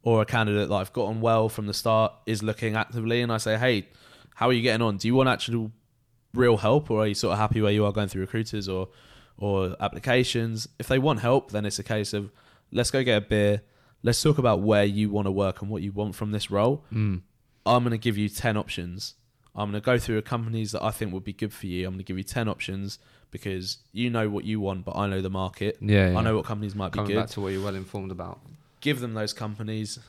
or 0.01 0.21
a 0.21 0.25
candidate 0.25 0.69
that 0.69 0.75
I've 0.75 0.93
gotten 0.93 1.19
well 1.19 1.49
from 1.49 1.65
the 1.67 1.73
start 1.73 2.13
is 2.25 2.41
looking 2.41 2.77
actively, 2.77 3.21
and 3.21 3.33
I 3.33 3.37
say, 3.37 3.57
"Hey, 3.57 3.89
how 4.35 4.47
are 4.47 4.53
you 4.53 4.61
getting 4.61 4.81
on? 4.81 4.95
Do 4.95 5.09
you 5.09 5.15
want 5.19 5.27
actual 5.27 5.73
real 6.33 6.55
help, 6.55 6.89
or 6.89 7.01
are 7.01 7.07
you 7.07 7.15
sort 7.15 7.33
of 7.33 7.39
happy 7.39 7.59
where 7.59 7.73
you 7.73 7.83
are 7.85 7.91
going 7.91 8.07
through 8.07 8.21
recruiters 8.21 8.69
or 8.69 8.87
or 9.37 9.75
applications?" 9.81 10.69
If 10.79 10.87
they 10.87 10.99
want 10.99 11.19
help, 11.19 11.51
then 11.51 11.65
it's 11.65 11.79
a 11.79 11.83
case 11.83 12.13
of 12.13 12.31
let's 12.71 12.91
go 12.91 13.03
get 13.03 13.17
a 13.23 13.25
beer. 13.35 13.61
Let's 14.03 14.21
talk 14.21 14.37
about 14.37 14.61
where 14.61 14.85
you 14.85 15.09
want 15.09 15.27
to 15.27 15.31
work 15.31 15.61
and 15.61 15.69
what 15.69 15.81
you 15.81 15.91
want 15.91 16.15
from 16.15 16.31
this 16.31 16.49
role. 16.51 16.83
Mm. 16.93 17.21
I'm 17.65 17.83
going 17.83 17.91
to 17.91 17.97
give 17.97 18.17
you 18.17 18.29
10 18.29 18.55
options. 18.57 19.15
I'm 19.55 19.71
going 19.71 19.81
to 19.81 19.85
go 19.85 19.97
through 19.97 20.15
the 20.15 20.21
companies 20.21 20.71
that 20.71 20.83
I 20.83 20.91
think 20.91 21.11
would 21.13 21.23
be 21.23 21.33
good 21.33 21.51
for 21.51 21.65
you. 21.65 21.85
I'm 21.87 21.93
going 21.93 21.99
to 21.99 22.03
give 22.05 22.17
you 22.17 22.23
10 22.23 22.47
options 22.47 22.99
because 23.31 23.79
you 23.91 24.09
know 24.09 24.29
what 24.29 24.45
you 24.45 24.59
want, 24.59 24.85
but 24.85 24.95
I 24.95 25.07
know 25.07 25.21
the 25.21 25.29
market. 25.29 25.77
Yeah, 25.81 26.11
yeah. 26.11 26.17
I 26.17 26.21
know 26.21 26.35
what 26.35 26.45
companies 26.45 26.75
might 26.75 26.91
be 26.91 26.97
Coming 26.97 27.11
good. 27.11 27.19
back 27.21 27.29
to 27.31 27.41
what 27.41 27.51
you're 27.51 27.63
well 27.63 27.75
informed 27.75 28.11
about. 28.11 28.39
Give 28.81 28.99
them 28.99 29.15
those 29.15 29.33
companies 29.33 29.99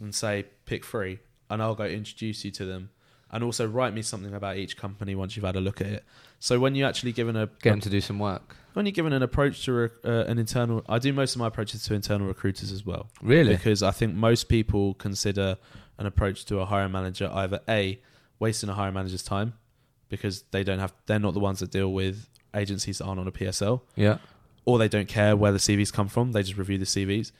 and 0.00 0.14
say, 0.14 0.46
pick 0.66 0.84
three, 0.84 1.20
and 1.48 1.62
I'll 1.62 1.74
go 1.74 1.84
introduce 1.84 2.44
you 2.44 2.50
to 2.52 2.64
them. 2.64 2.90
And 3.30 3.44
also 3.44 3.66
write 3.66 3.94
me 3.94 4.02
something 4.02 4.34
about 4.34 4.56
each 4.56 4.76
company 4.76 5.14
once 5.14 5.36
you've 5.36 5.44
had 5.44 5.56
a 5.56 5.60
look 5.60 5.80
at 5.80 5.86
it. 5.86 6.04
So 6.40 6.58
when 6.58 6.74
you 6.74 6.84
actually 6.86 7.12
given 7.12 7.36
a 7.36 7.46
Get 7.46 7.70
them 7.70 7.80
to 7.82 7.90
do 7.90 8.00
some 8.00 8.18
work. 8.18 8.56
When 8.78 8.86
you're 8.86 8.92
given 8.92 9.12
an 9.12 9.24
approach 9.24 9.64
to 9.64 9.72
re- 9.72 9.88
uh, 10.04 10.24
an 10.30 10.38
internal, 10.38 10.84
I 10.88 11.00
do 11.00 11.12
most 11.12 11.34
of 11.34 11.40
my 11.40 11.48
approaches 11.48 11.82
to 11.82 11.94
internal 11.94 12.28
recruiters 12.28 12.70
as 12.70 12.86
well 12.86 13.08
Really? 13.20 13.56
because 13.56 13.82
I 13.82 13.90
think 13.90 14.14
most 14.14 14.44
people 14.48 14.94
consider 14.94 15.56
an 15.98 16.06
approach 16.06 16.44
to 16.46 16.60
a 16.60 16.64
hiring 16.64 16.92
manager 16.92 17.28
either 17.34 17.60
a 17.68 18.00
wasting 18.38 18.68
a 18.70 18.74
hiring 18.74 18.94
manager's 18.94 19.24
time 19.24 19.54
because 20.08 20.42
they 20.52 20.62
don't 20.62 20.78
have 20.78 20.92
they're 21.06 21.18
not 21.18 21.34
the 21.34 21.40
ones 21.40 21.58
that 21.58 21.72
deal 21.72 21.92
with 21.92 22.28
agencies 22.54 22.98
that 22.98 23.04
aren't 23.06 23.18
on 23.18 23.26
a 23.26 23.32
PSL 23.32 23.80
Yeah. 23.96 24.18
or 24.64 24.78
they 24.78 24.88
don't 24.88 25.08
care 25.08 25.36
where 25.36 25.50
the 25.50 25.58
CVs 25.58 25.92
come 25.92 26.06
from 26.06 26.30
they 26.30 26.42
just 26.44 26.56
review 26.56 26.78
the 26.78 26.84
CVs 26.86 27.32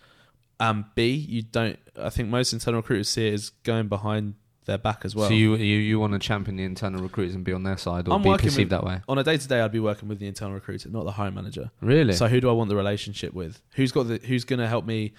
and 0.58 0.84
B 0.96 1.12
you 1.14 1.42
don't 1.42 1.78
I 1.96 2.10
think 2.10 2.28
most 2.30 2.52
internal 2.52 2.80
recruiters 2.80 3.08
see 3.08 3.28
it 3.28 3.34
as 3.34 3.50
going 3.62 3.86
behind 3.86 4.34
their 4.68 4.78
back 4.78 5.00
as 5.04 5.16
well 5.16 5.26
so 5.28 5.34
you 5.34 5.56
you 5.56 5.78
you 5.78 5.98
want 5.98 6.12
to 6.12 6.18
champion 6.20 6.54
the 6.56 6.62
internal 6.62 7.02
recruiters 7.02 7.34
and 7.34 7.42
be 7.44 7.52
on 7.52 7.64
their 7.64 7.76
side, 7.76 8.06
or 8.06 8.14
I'm 8.14 8.22
be 8.22 8.28
working 8.28 8.46
perceived 8.50 8.70
with- 8.70 8.80
that 8.80 8.84
way? 8.84 9.00
on 9.08 9.18
a 9.18 9.24
day 9.24 9.36
to 9.36 9.48
day 9.48 9.60
I'd 9.60 9.72
be 9.72 9.80
working 9.80 10.08
with 10.08 10.20
the 10.20 10.28
internal 10.28 10.54
recruiter 10.54 10.88
not 10.90 11.04
the 11.04 11.12
hiring 11.12 11.34
manager 11.34 11.70
Really? 11.80 12.12
So 12.12 12.28
who 12.28 12.40
do 12.40 12.48
I 12.48 12.52
want 12.52 12.68
the 12.70 12.76
relationship 12.76 13.32
with? 13.34 13.60
Who's 13.74 13.90
got 13.92 14.04
the 14.06 14.18
who's 14.28 14.44
going 14.44 14.60
to 14.60 14.68
help 14.68 14.84
me 14.86 15.12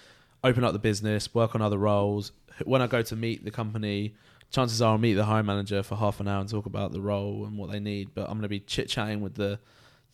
open 0.44 0.64
up 0.64 0.72
the 0.74 0.80
business, 0.80 1.34
work 1.36 1.54
on 1.56 1.62
other 1.62 1.78
roles? 1.78 2.32
When 2.66 2.82
I 2.82 2.88
go 2.88 3.02
to 3.02 3.16
meet 3.16 3.44
the 3.44 3.52
company, 3.52 4.16
chances 4.52 4.82
are 4.82 4.92
I'll 4.94 4.98
meet 4.98 5.14
the 5.16 5.26
hiring 5.26 5.46
manager 5.46 5.84
for 5.84 5.96
half 5.96 6.20
an 6.20 6.28
hour 6.28 6.40
and 6.42 6.50
talk 6.50 6.66
about 6.66 6.92
the 6.92 7.02
role 7.02 7.46
and 7.46 7.58
what 7.58 7.72
they 7.72 7.80
need. 7.80 8.14
But 8.14 8.24
I'm 8.24 8.34
going 8.34 8.44
to 8.44 8.50
be 8.50 8.60
chit 8.62 8.88
chatting 8.90 9.22
with 9.22 9.36
the, 9.36 9.60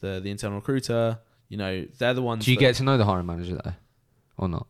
the 0.02 0.20
the 0.24 0.30
internal 0.32 0.58
recruiter. 0.58 1.20
You 1.50 1.58
know, 1.58 1.86
they're 2.00 2.14
the 2.14 2.22
ones. 2.22 2.46
do 2.46 2.52
you 2.52 2.58
get 2.58 2.76
to 2.76 2.84
know 2.84 2.98
the 2.98 3.06
hiring 3.06 3.26
manager 3.28 3.60
though, 3.64 3.74
or 4.38 4.48
not? 4.50 4.68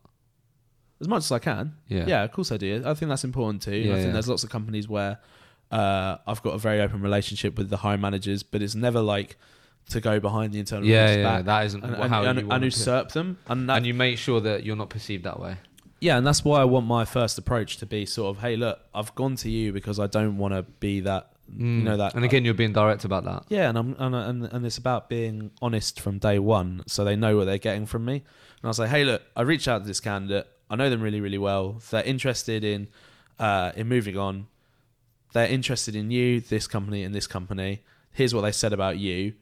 As 1.00 1.08
much 1.08 1.24
as 1.24 1.32
I 1.32 1.38
can? 1.38 1.74
Yeah. 1.88 2.04
Yeah, 2.06 2.22
of 2.24 2.32
course 2.32 2.50
I 2.52 2.56
do. 2.56 2.82
I 2.84 2.94
think 2.94 3.08
that's 3.08 3.24
important 3.24 3.62
too. 3.62 3.76
Yeah, 3.76 3.92
I 3.92 3.96
think 3.96 4.06
yeah. 4.06 4.12
there's 4.12 4.28
lots 4.28 4.44
of 4.44 4.50
companies 4.50 4.88
where 4.88 5.18
uh, 5.70 6.16
I've 6.26 6.42
got 6.42 6.54
a 6.54 6.58
very 6.58 6.80
open 6.80 7.00
relationship 7.02 7.58
with 7.58 7.70
the 7.70 7.78
hiring 7.78 8.00
managers, 8.00 8.42
but 8.42 8.62
it's 8.62 8.74
never 8.74 9.00
like 9.00 9.36
to 9.90 10.00
go 10.00 10.18
behind 10.20 10.52
the 10.52 10.58
internal 10.58 10.86
Yeah, 10.86 11.16
yeah, 11.16 11.22
back 11.22 11.44
that 11.44 11.66
isn't 11.66 11.84
and, 11.84 11.94
how 11.96 12.02
and, 12.02 12.10
you 12.24 12.40
and, 12.40 12.48
want 12.48 12.52
and 12.64 12.72
to- 12.72 12.78
usurp 12.78 13.12
them. 13.12 13.38
And, 13.48 13.68
that, 13.68 13.78
and 13.78 13.86
you 13.86 13.94
make 13.94 14.18
sure 14.18 14.40
that 14.40 14.64
you're 14.64 14.76
not 14.76 14.90
perceived 14.90 15.24
that 15.24 15.38
way. 15.38 15.56
yeah, 16.00 16.16
and 16.18 16.26
that's 16.26 16.44
why 16.44 16.60
I 16.60 16.64
want 16.64 16.86
my 16.86 17.04
first 17.04 17.38
approach 17.38 17.76
to 17.78 17.86
be 17.86 18.04
sort 18.06 18.36
of, 18.36 18.42
hey, 18.42 18.56
look, 18.56 18.80
I've 18.94 19.14
gone 19.14 19.36
to 19.36 19.50
you 19.50 19.72
because 19.72 19.98
I 20.00 20.06
don't 20.08 20.38
want 20.38 20.54
to 20.54 20.62
be 20.80 21.00
that, 21.00 21.30
you 21.56 21.64
know, 21.64 21.96
that. 21.96 22.12
Mm. 22.12 22.16
And 22.16 22.24
again, 22.24 22.44
you're 22.44 22.54
being 22.54 22.72
direct 22.72 23.04
about 23.04 23.24
that. 23.24 23.44
yeah, 23.48 23.68
and 23.68 23.78
I'm 23.78 23.96
and, 24.00 24.14
and 24.14 24.44
and 24.52 24.66
it's 24.66 24.78
about 24.78 25.08
being 25.08 25.52
honest 25.62 26.00
from 26.00 26.18
day 26.18 26.40
one, 26.40 26.82
so 26.88 27.04
they 27.04 27.14
know 27.14 27.36
what 27.36 27.44
they're 27.44 27.58
getting 27.58 27.86
from 27.86 28.04
me. 28.04 28.14
And 28.14 28.64
I'll 28.64 28.74
say, 28.74 28.88
hey, 28.88 29.04
look, 29.04 29.22
I 29.36 29.42
reached 29.42 29.68
out 29.68 29.82
to 29.82 29.86
this 29.86 30.00
candidate. 30.00 30.48
I 30.68 30.76
know 30.76 30.90
them 30.90 31.00
really, 31.00 31.20
really 31.20 31.38
well. 31.38 31.80
They're 31.90 32.02
interested 32.02 32.64
in 32.64 32.88
uh, 33.38 33.72
in 33.76 33.88
moving 33.88 34.16
on. 34.16 34.46
They're 35.32 35.48
interested 35.48 35.94
in 35.94 36.10
you, 36.10 36.40
this 36.40 36.66
company, 36.66 37.02
and 37.02 37.14
this 37.14 37.26
company. 37.26 37.82
Here's 38.12 38.34
what 38.34 38.42
they 38.42 38.52
said 38.52 38.72
about 38.72 38.98
you. 38.98 39.34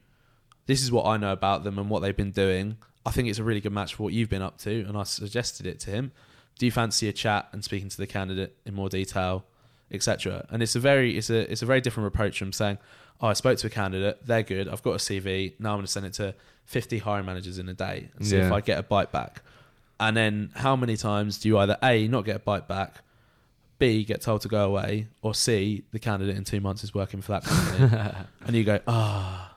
This 0.65 0.81
is 0.83 0.91
what 0.91 1.05
I 1.05 1.17
know 1.17 1.31
about 1.31 1.63
them 1.63 1.79
and 1.79 1.89
what 1.89 2.01
they've 2.01 2.15
been 2.15 2.31
doing. 2.31 2.77
I 3.05 3.11
think 3.11 3.29
it's 3.29 3.39
a 3.39 3.43
really 3.43 3.61
good 3.61 3.71
match 3.71 3.95
for 3.95 4.03
what 4.03 4.13
you've 4.13 4.29
been 4.29 4.41
up 4.41 4.57
to, 4.59 4.81
and 4.87 4.97
I 4.97 5.03
suggested 5.03 5.67
it 5.67 5.79
to 5.81 5.91
him. 5.91 6.11
Do 6.57 6.65
you 6.65 6.71
fancy 6.71 7.07
a 7.07 7.13
chat 7.13 7.47
and 7.51 7.63
speaking 7.63 7.89
to 7.89 7.97
the 7.97 8.07
candidate 8.07 8.57
in 8.65 8.73
more 8.73 8.89
detail, 8.89 9.45
etc.? 9.91 10.45
And 10.49 10.63
it's 10.63 10.75
a 10.75 10.79
very 10.79 11.17
it's 11.17 11.29
a 11.29 11.49
it's 11.51 11.61
a 11.61 11.65
very 11.65 11.81
different 11.81 12.07
approach 12.07 12.39
from 12.39 12.51
saying, 12.51 12.77
"Oh, 13.21 13.27
I 13.27 13.33
spoke 13.33 13.57
to 13.59 13.67
a 13.67 13.69
candidate. 13.69 14.25
They're 14.25 14.43
good. 14.43 14.67
I've 14.67 14.81
got 14.83 14.93
a 14.93 14.97
CV. 14.97 15.53
Now 15.59 15.71
I'm 15.71 15.77
going 15.77 15.85
to 15.85 15.91
send 15.91 16.05
it 16.05 16.13
to 16.13 16.33
50 16.65 16.97
hiring 16.99 17.25
managers 17.25 17.59
in 17.59 17.69
a 17.69 17.73
day 17.73 18.09
and 18.15 18.25
see 18.25 18.37
if 18.37 18.51
I 18.51 18.61
get 18.61 18.79
a 18.79 18.83
bite 18.83 19.11
back." 19.11 19.43
And 19.99 20.15
then 20.15 20.51
how 20.55 20.75
many 20.75 20.97
times 20.97 21.39
do 21.39 21.47
you 21.47 21.57
either 21.57 21.77
a 21.81 22.07
not 22.07 22.25
get 22.25 22.35
a 22.37 22.39
bite 22.39 22.67
back, 22.67 22.95
b 23.79 24.03
get 24.03 24.21
told 24.21 24.41
to 24.41 24.47
go 24.47 24.65
away, 24.65 25.07
or 25.21 25.33
c 25.33 25.83
the 25.91 25.99
candidate 25.99 26.35
in 26.35 26.43
two 26.43 26.59
months 26.59 26.83
is 26.83 26.93
working 26.93 27.21
for 27.21 27.33
that 27.33 27.43
company, 27.43 28.13
and 28.45 28.55
you 28.55 28.63
go, 28.63 28.79
"Ah." 28.87 29.51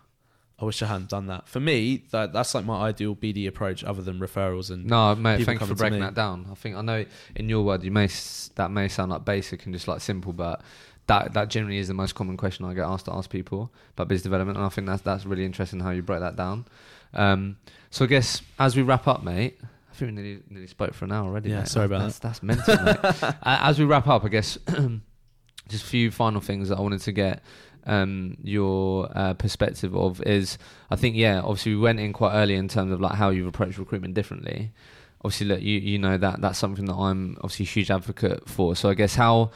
I 0.60 0.64
wish 0.64 0.82
I 0.82 0.86
hadn't 0.86 1.08
done 1.08 1.26
that. 1.28 1.46
For 1.46 1.60
me, 1.60 2.02
that 2.10 2.32
that's 2.32 2.52
like 2.52 2.64
my 2.64 2.88
ideal 2.88 3.14
BD 3.14 3.46
approach, 3.46 3.84
other 3.84 4.02
than 4.02 4.18
referrals 4.18 4.72
and 4.72 4.86
No, 4.86 5.14
mate, 5.14 5.44
thank 5.44 5.60
you 5.60 5.66
for 5.66 5.74
breaking 5.76 6.00
that 6.00 6.14
down. 6.14 6.48
I 6.50 6.54
think 6.56 6.74
I 6.74 6.82
know 6.82 7.04
in 7.36 7.48
your 7.48 7.62
word, 7.62 7.84
you 7.84 7.92
may 7.92 8.08
that 8.56 8.72
may 8.72 8.88
sound 8.88 9.12
like 9.12 9.24
basic 9.24 9.64
and 9.66 9.72
just 9.72 9.86
like 9.86 10.00
simple, 10.00 10.32
but 10.32 10.60
that 11.06 11.32
that 11.34 11.48
generally 11.48 11.78
is 11.78 11.86
the 11.86 11.94
most 11.94 12.16
common 12.16 12.36
question 12.36 12.64
I 12.64 12.74
get 12.74 12.84
asked 12.84 13.04
to 13.04 13.12
ask 13.12 13.30
people 13.30 13.72
about 13.92 14.08
business 14.08 14.24
development, 14.24 14.58
and 14.58 14.66
I 14.66 14.68
think 14.68 14.88
that's 14.88 15.02
that's 15.02 15.24
really 15.24 15.44
interesting 15.44 15.78
how 15.78 15.90
you 15.90 16.02
break 16.02 16.20
that 16.20 16.34
down. 16.34 16.66
Um, 17.14 17.58
so 17.90 18.04
I 18.04 18.08
guess 18.08 18.42
as 18.58 18.74
we 18.74 18.82
wrap 18.82 19.06
up, 19.06 19.22
mate. 19.22 19.60
I 19.98 20.00
think 20.00 20.16
we 20.16 20.22
nearly, 20.22 20.42
nearly 20.48 20.66
spoke 20.68 20.94
for 20.94 21.06
an 21.06 21.12
hour 21.12 21.26
already. 21.26 21.50
Yeah, 21.50 21.58
mate. 21.60 21.68
sorry 21.68 21.86
about 21.86 22.02
that's, 22.02 22.20
That's 22.20 22.42
mental, 22.42 22.76
mate. 22.84 22.96
Uh, 23.22 23.34
As 23.42 23.78
we 23.80 23.84
wrap 23.84 24.06
up, 24.06 24.24
I 24.24 24.28
guess 24.28 24.56
just 25.68 25.84
a 25.84 25.86
few 25.86 26.12
final 26.12 26.40
things 26.40 26.68
that 26.68 26.78
I 26.78 26.80
wanted 26.80 27.00
to 27.00 27.12
get 27.12 27.42
um, 27.84 28.36
your 28.42 29.10
uh, 29.14 29.34
perspective 29.34 29.96
of 29.96 30.22
is 30.22 30.58
I 30.90 30.96
think 30.96 31.16
yeah 31.16 31.40
obviously 31.40 31.74
we 31.74 31.80
went 31.80 31.98
in 32.00 32.12
quite 32.12 32.34
early 32.34 32.54
in 32.54 32.68
terms 32.68 32.92
of 32.92 33.00
like 33.00 33.14
how 33.14 33.30
you've 33.30 33.46
approached 33.46 33.78
recruitment 33.78 34.14
differently. 34.14 34.72
Obviously, 35.24 35.46
look, 35.48 35.62
you 35.62 35.80
you 35.80 35.98
know 35.98 36.16
that 36.16 36.40
that's 36.40 36.58
something 36.58 36.84
that 36.84 36.94
I'm 36.94 37.36
obviously 37.40 37.64
a 37.64 37.68
huge 37.68 37.90
advocate 37.90 38.48
for. 38.48 38.76
So 38.76 38.88
I 38.88 38.94
guess 38.94 39.16
how 39.16 39.50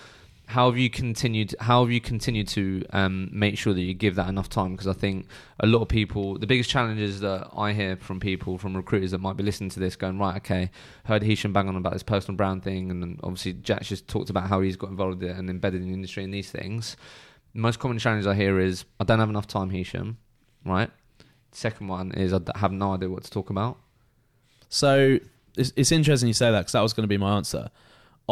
how 0.46 0.68
have 0.68 0.78
you 0.78 0.90
continued 0.90 1.54
how 1.60 1.82
have 1.82 1.90
you 1.90 2.00
continued 2.00 2.48
to 2.48 2.84
um, 2.90 3.30
make 3.32 3.56
sure 3.56 3.72
that 3.72 3.80
you 3.80 3.94
give 3.94 4.16
that 4.16 4.28
enough 4.28 4.48
time? 4.48 4.72
Because 4.72 4.86
i 4.86 4.92
think 4.92 5.26
a 5.60 5.66
lot 5.66 5.82
of 5.82 5.88
people 5.88 6.38
the 6.38 6.46
biggest 6.46 6.68
challenges 6.68 7.20
that 7.20 7.48
i 7.56 7.72
hear 7.72 7.96
from 7.96 8.20
people 8.20 8.58
from 8.58 8.76
recruiters 8.76 9.12
that 9.12 9.18
might 9.18 9.36
be 9.36 9.42
listening 9.42 9.70
to 9.70 9.80
this 9.80 9.96
going 9.96 10.18
right 10.18 10.36
okay 10.36 10.70
heard 11.04 11.22
Hishem 11.22 11.52
bang 11.52 11.68
on 11.68 11.76
about 11.76 11.92
this 11.92 12.02
personal 12.02 12.36
brand 12.36 12.62
thing 12.62 12.90
and 12.90 13.18
obviously 13.22 13.54
jack 13.54 13.82
just 13.82 14.08
talked 14.08 14.30
about 14.30 14.48
how 14.48 14.60
he's 14.60 14.76
got 14.76 14.90
involved 14.90 15.22
in 15.22 15.30
and 15.30 15.48
embedded 15.48 15.80
in 15.80 15.88
the 15.88 15.94
industry 15.94 16.24
and 16.24 16.34
these 16.34 16.50
things. 16.50 16.96
Most 17.54 17.78
common 17.78 17.98
challenge 17.98 18.26
i 18.26 18.34
hear 18.34 18.58
is 18.60 18.84
i 19.00 19.04
don't 19.04 19.20
have 19.20 19.30
enough 19.30 19.46
time 19.46 19.70
Hishem 19.70 20.16
right? 20.64 20.90
Second 21.52 21.88
one 21.88 22.12
is 22.12 22.32
i 22.32 22.40
have 22.56 22.72
no 22.72 22.94
idea 22.94 23.08
what 23.08 23.24
to 23.24 23.30
talk 23.30 23.50
about. 23.50 23.78
So 24.68 25.18
it's, 25.56 25.72
it's 25.76 25.92
interesting 25.92 26.28
you 26.28 26.34
say 26.34 26.50
that 26.50 26.60
because 26.60 26.72
that 26.72 26.80
was 26.80 26.92
going 26.92 27.04
to 27.04 27.08
be 27.08 27.18
my 27.18 27.36
answer. 27.36 27.70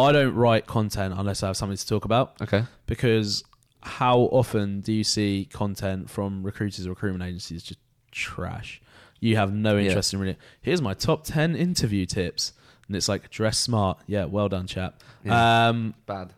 I 0.01 0.13
don't 0.13 0.35
write 0.35 0.67
content 0.67 1.15
unless 1.17 1.43
I 1.43 1.47
have 1.49 1.57
something 1.57 1.77
to 1.77 1.87
talk 1.87 2.05
about 2.05 2.35
okay 2.43 2.65
because 2.87 3.45
how 3.83 4.19
often 4.33 4.81
do 4.81 4.93
you 4.93 5.05
see 5.05 5.49
content 5.53 6.11
from 6.11 6.43
recruiters 6.43 6.87
or 6.87 6.91
recruitment 6.91 7.23
agencies 7.25 7.63
just 7.63 7.81
trash? 8.11 8.81
You 9.21 9.37
have 9.37 9.53
no 9.53 9.77
Yeah. 9.77 9.89
interest 9.89 10.13
in 10.15 10.21
really. 10.21 10.37
Here's 10.61 10.83
my 10.83 10.95
top 10.95 11.25
10 11.25 11.55
interview 11.57 12.05
tips. 12.07 12.53
And 12.87 12.97
it's 12.97 13.09
like 13.09 13.31
dress 13.31 13.57
smart. 13.59 13.99
Yeah, 14.07 14.25
well 14.25 14.49
done, 14.49 14.67
chap. 14.67 15.01
Yeah. 15.25 15.69
Um, 15.69 15.95
bad 16.07 16.33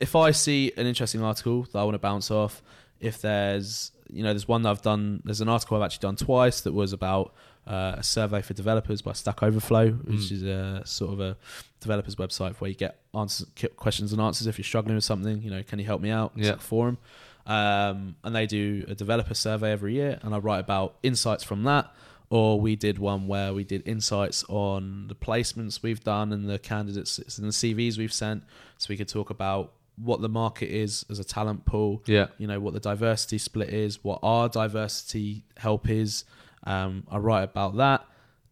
if 0.00 0.16
I 0.16 0.32
see 0.32 0.72
an 0.76 0.86
interesting 0.86 1.22
article 1.22 1.62
that 1.72 1.78
I 1.78 1.84
want 1.84 1.94
to 1.94 1.98
bounce 2.00 2.30
off, 2.30 2.62
if 3.00 3.20
there's 3.22 3.92
you 4.10 4.22
know 4.22 4.30
there's 4.30 4.46
one 4.48 4.62
that 4.62 4.70
I've 4.70 4.82
done 4.82 5.22
there's 5.24 5.40
an 5.40 5.48
article 5.48 5.76
I've 5.76 5.84
actually 5.84 6.02
done 6.02 6.16
twice 6.16 6.60
that 6.62 6.72
was 6.72 6.92
about 6.92 7.32
uh, 7.66 7.94
a 7.98 8.02
survey 8.02 8.42
for 8.42 8.52
developers 8.54 9.00
by 9.02 9.12
Stack 9.12 9.42
Overflow, 9.42 9.92
which 9.92 10.20
Mm. 10.28 10.32
is 10.32 10.42
a 10.42 10.82
sort 10.84 11.12
of 11.14 11.20
a 11.20 11.36
developers 11.80 12.16
website 12.16 12.54
where 12.56 12.68
you 12.70 12.76
get 12.76 13.00
answers, 13.14 13.46
questions 13.76 14.12
and 14.12 14.20
answers 14.20 14.46
if 14.46 14.58
you're 14.58 14.64
struggling 14.64 14.94
with 14.96 15.04
something. 15.04 15.42
You 15.42 15.50
know, 15.50 15.62
can 15.62 15.78
you 15.78 15.84
help 15.86 16.00
me 16.02 16.10
out? 16.10 16.32
It's 16.36 16.44
Yeah. 16.44 16.50
like 16.52 16.60
a 16.60 16.62
forum, 16.62 16.98
um, 17.46 18.16
and 18.24 18.34
they 18.34 18.46
do 18.46 18.84
a 18.88 18.94
developer 18.94 19.34
survey 19.34 19.72
every 19.72 19.94
year, 19.94 20.18
and 20.22 20.34
I 20.34 20.38
write 20.38 20.60
about 20.60 20.96
insights 21.02 21.44
from 21.44 21.62
that. 21.64 21.92
Or 22.30 22.58
we 22.60 22.74
did 22.74 22.98
one 22.98 23.26
where 23.28 23.52
we 23.54 23.64
did 23.64 23.86
insights 23.86 24.44
on 24.48 25.06
the 25.08 25.14
placements 25.14 25.82
we've 25.82 26.02
done 26.02 26.32
and 26.32 26.48
the 26.48 26.58
candidates 26.58 27.18
and 27.38 27.46
the 27.46 27.52
CVs 27.52 27.96
we've 27.98 28.12
sent, 28.12 28.42
so 28.78 28.86
we 28.88 28.96
could 28.96 29.08
talk 29.08 29.30
about 29.30 29.72
what 29.96 30.20
the 30.22 30.28
market 30.28 30.68
is 30.70 31.04
as 31.08 31.20
a 31.20 31.24
talent 31.24 31.64
pool, 31.64 32.02
yeah 32.06 32.26
you 32.36 32.48
know 32.48 32.58
what 32.58 32.74
the 32.74 32.80
diversity 32.80 33.38
split 33.38 33.68
is, 33.68 34.02
what 34.02 34.18
our 34.24 34.48
diversity 34.48 35.44
help 35.58 35.88
is. 35.88 36.24
Um, 36.64 37.06
I 37.10 37.18
write 37.18 37.42
about 37.44 37.76
that. 37.76 38.04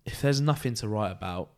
If 0.04 0.20
there's 0.20 0.40
nothing 0.40 0.74
to 0.74 0.88
write 0.88 1.12
about, 1.12 1.50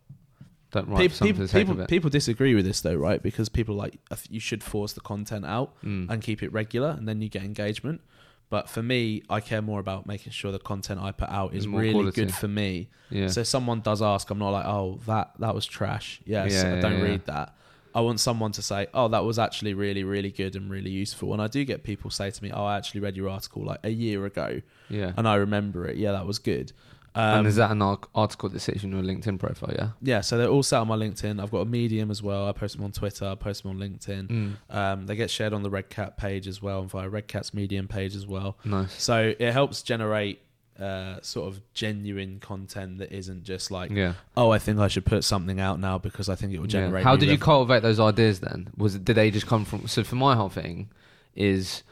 don't 0.71 0.87
write 0.89 0.99
people 0.99 1.15
something 1.15 1.35
people 1.47 1.75
people, 1.75 1.85
people 1.87 2.09
disagree 2.09 2.53
with 2.55 2.65
this 2.65 2.81
though, 2.81 2.95
right? 2.95 3.21
Because 3.21 3.49
people 3.49 3.75
like 3.75 3.97
you 4.29 4.39
should 4.39 4.63
force 4.63 4.93
the 4.93 5.01
content 5.01 5.45
out 5.45 5.73
Mm. 5.83 6.09
and 6.09 6.21
keep 6.21 6.43
it 6.43 6.51
regular, 6.53 6.89
and 6.89 7.07
then 7.07 7.21
you 7.21 7.29
get 7.29 7.43
engagement. 7.43 8.01
But 8.49 8.69
for 8.69 8.83
me, 8.83 9.23
I 9.29 9.39
care 9.39 9.61
more 9.61 9.79
about 9.79 10.05
making 10.05 10.31
sure 10.31 10.51
the 10.51 10.59
content 10.59 11.01
I 11.01 11.11
put 11.11 11.29
out 11.29 11.55
is 11.55 11.65
More 11.65 11.81
really 11.81 11.93
quality. 11.93 12.21
good 12.21 12.33
for 12.33 12.47
me. 12.47 12.89
yeah 13.09 13.27
So 13.27 13.41
if 13.41 13.47
someone 13.47 13.81
does 13.81 14.01
ask, 14.03 14.29
I'm 14.29 14.37
not 14.37 14.51
like, 14.51 14.65
oh, 14.65 14.99
that 15.07 15.31
that 15.39 15.55
was 15.55 15.65
trash. 15.65 16.21
Yes, 16.25 16.53
Yeah, 16.53 16.71
I 16.71 16.75
yeah, 16.75 16.81
don't 16.81 16.99
yeah. 16.99 17.03
read 17.03 17.25
that. 17.25 17.55
I 17.95 18.01
want 18.01 18.19
someone 18.19 18.51
to 18.51 18.61
say, 18.61 18.87
oh, 18.93 19.07
that 19.07 19.23
was 19.23 19.39
actually 19.39 19.73
really, 19.73 20.03
really 20.03 20.29
good 20.29 20.57
and 20.57 20.69
really 20.69 20.91
useful. 20.91 21.31
And 21.31 21.41
I 21.41 21.47
do 21.47 21.63
get 21.63 21.83
people 21.83 22.11
say 22.11 22.29
to 22.29 22.43
me, 22.43 22.51
oh, 22.53 22.65
I 22.65 22.75
actually 22.75 22.99
read 22.99 23.15
your 23.15 23.29
article 23.29 23.63
like 23.63 23.79
a 23.83 23.89
year 23.89 24.25
ago, 24.25 24.61
yeah 24.89 25.13
and 25.17 25.27
I 25.27 25.35
remember 25.35 25.87
it. 25.87 25.95
Yeah, 25.95 26.11
that 26.11 26.27
was 26.27 26.37
good. 26.37 26.73
Um, 27.15 27.39
and 27.39 27.47
is 27.47 27.55
that 27.55 27.71
an 27.71 27.81
article 27.81 28.49
that 28.49 28.59
sits 28.59 28.83
in 28.83 28.91
your 28.91 29.01
linkedin 29.01 29.39
profile 29.39 29.73
yeah 29.73 29.91
yeah, 30.01 30.19
so 30.19 30.37
they're 30.37 30.49
all 30.49 30.63
set 30.63 30.81
on 30.81 30.89
my 30.89 30.97
LinkedIn. 30.97 31.41
I've 31.41 31.49
got 31.49 31.59
a 31.59 31.65
Medium 31.65 32.11
as 32.11 32.21
well. 32.21 32.45
I 32.45 32.51
post 32.51 32.75
them 32.75 32.83
on 32.83 32.91
Twitter. 32.91 33.25
I 33.25 33.35
post 33.35 33.63
them 33.63 33.71
on 33.71 33.77
LinkedIn. 33.77 34.27
Mm. 34.27 34.75
Um, 34.75 35.05
they 35.05 35.15
get 35.15 35.29
shared 35.29 35.53
on 35.53 35.63
the 35.63 35.69
Redcat 35.69 36.17
page 36.17 36.45
as 36.45 36.61
well, 36.61 36.81
and 36.81 36.89
via 36.89 37.07
Redcat's 37.07 37.53
Medium 37.53 37.87
page 37.87 38.17
as 38.17 38.27
well. 38.27 38.57
nice 38.65 39.01
So 39.01 39.33
it 39.39 39.51
helps 39.53 39.81
generate 39.81 40.41
uh, 40.79 41.21
sort 41.21 41.47
of 41.47 41.61
genuine 41.73 42.39
content 42.39 42.97
that 42.97 43.11
isn't 43.11 43.43
just 43.43 43.71
like, 43.71 43.91
yeah 43.91 44.13
oh, 44.35 44.49
I 44.51 44.59
think 44.59 44.79
I 44.79 44.87
should 44.89 45.05
put 45.05 45.23
something 45.23 45.59
out 45.59 45.79
now 45.79 45.97
because 45.97 46.27
I 46.29 46.35
think 46.35 46.53
it 46.53 46.59
will 46.59 46.65
Yeah. 46.67 46.81
generate. 46.81 47.03
How 47.03 47.13
new 47.13 47.19
did 47.21 47.25
you 47.27 47.31
rev- 47.33 47.39
cultivate 47.41 47.81
those 47.81 47.99
ideas 47.99 48.39
then? 48.41 48.69
Was 48.77 48.95
it, 48.95 49.05
did 49.05 49.15
they 49.15 49.31
just 49.31 49.47
come 49.47 49.63
from? 49.65 49.87
So 49.87 50.03
for 50.03 50.15
my 50.15 50.35
whole 50.35 50.49
thing 50.49 50.89
is 51.35 51.83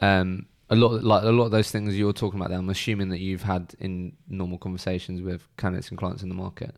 um, 0.00 0.46
a 0.70 0.76
lot 0.76 1.04
like 1.04 1.22
a 1.24 1.30
lot 1.30 1.44
of 1.44 1.50
those 1.50 1.70
things 1.70 1.96
you're 1.98 2.12
talking 2.14 2.38
about. 2.40 2.48
There, 2.48 2.58
I'm 2.58 2.70
assuming 2.70 3.10
that 3.10 3.18
you've 3.20 3.42
had 3.42 3.74
in 3.78 4.12
normal 4.28 4.56
conversations 4.58 5.20
with 5.20 5.46
candidates 5.58 5.90
and 5.90 5.98
clients 5.98 6.22
in 6.22 6.28
the 6.30 6.34
market. 6.34 6.74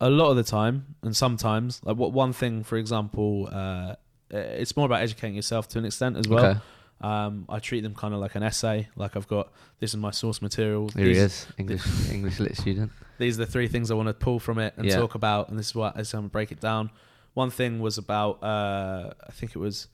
a 0.00 0.10
lot 0.10 0.30
of 0.30 0.36
the 0.36 0.42
time, 0.42 0.96
and 1.02 1.16
sometimes, 1.16 1.80
like 1.84 1.96
what 1.96 2.12
one 2.12 2.32
thing, 2.32 2.64
for 2.64 2.76
example, 2.78 3.48
uh, 3.52 3.94
it's 4.30 4.76
more 4.76 4.86
about 4.86 5.02
educating 5.02 5.36
yourself 5.36 5.68
to 5.68 5.78
an 5.78 5.84
extent 5.84 6.16
as 6.16 6.26
well. 6.28 6.44
okay, 6.44 6.60
Um, 7.00 7.46
I 7.48 7.58
treat 7.60 7.80
them 7.80 7.94
kind 7.94 8.12
of 8.14 8.20
like 8.20 8.34
an 8.34 8.42
essay. 8.42 8.88
Like 8.96 9.16
I've 9.16 9.26
got 9.28 9.52
this 9.78 9.90
is 9.90 9.96
my 9.96 10.10
source 10.10 10.42
material. 10.42 10.88
here 10.90 11.06
these, 11.06 11.16
he 11.16 11.22
is, 11.22 11.46
English 11.58 12.10
English 12.10 12.40
lit 12.40 12.56
student. 12.56 12.92
These 13.18 13.38
are 13.40 13.44
the 13.46 13.50
three 13.50 13.68
things 13.68 13.90
I 13.90 13.94
want 13.94 14.08
to 14.08 14.14
pull 14.14 14.38
from 14.38 14.58
it 14.58 14.74
and 14.76 14.86
Yeah. 14.86 14.96
talk 14.96 15.14
about, 15.14 15.48
and 15.48 15.58
this 15.58 15.68
is 15.68 15.74
what 15.74 15.96
I'm 15.96 16.04
gonna 16.04 16.28
break 16.28 16.52
it 16.52 16.60
down. 16.60 16.90
One 17.34 17.50
thing 17.50 17.80
was 17.80 17.96
about 17.98 18.42
uh, 18.42 19.12
I 19.26 19.32
think 19.32 19.54
it 19.54 19.58
was 19.58 19.88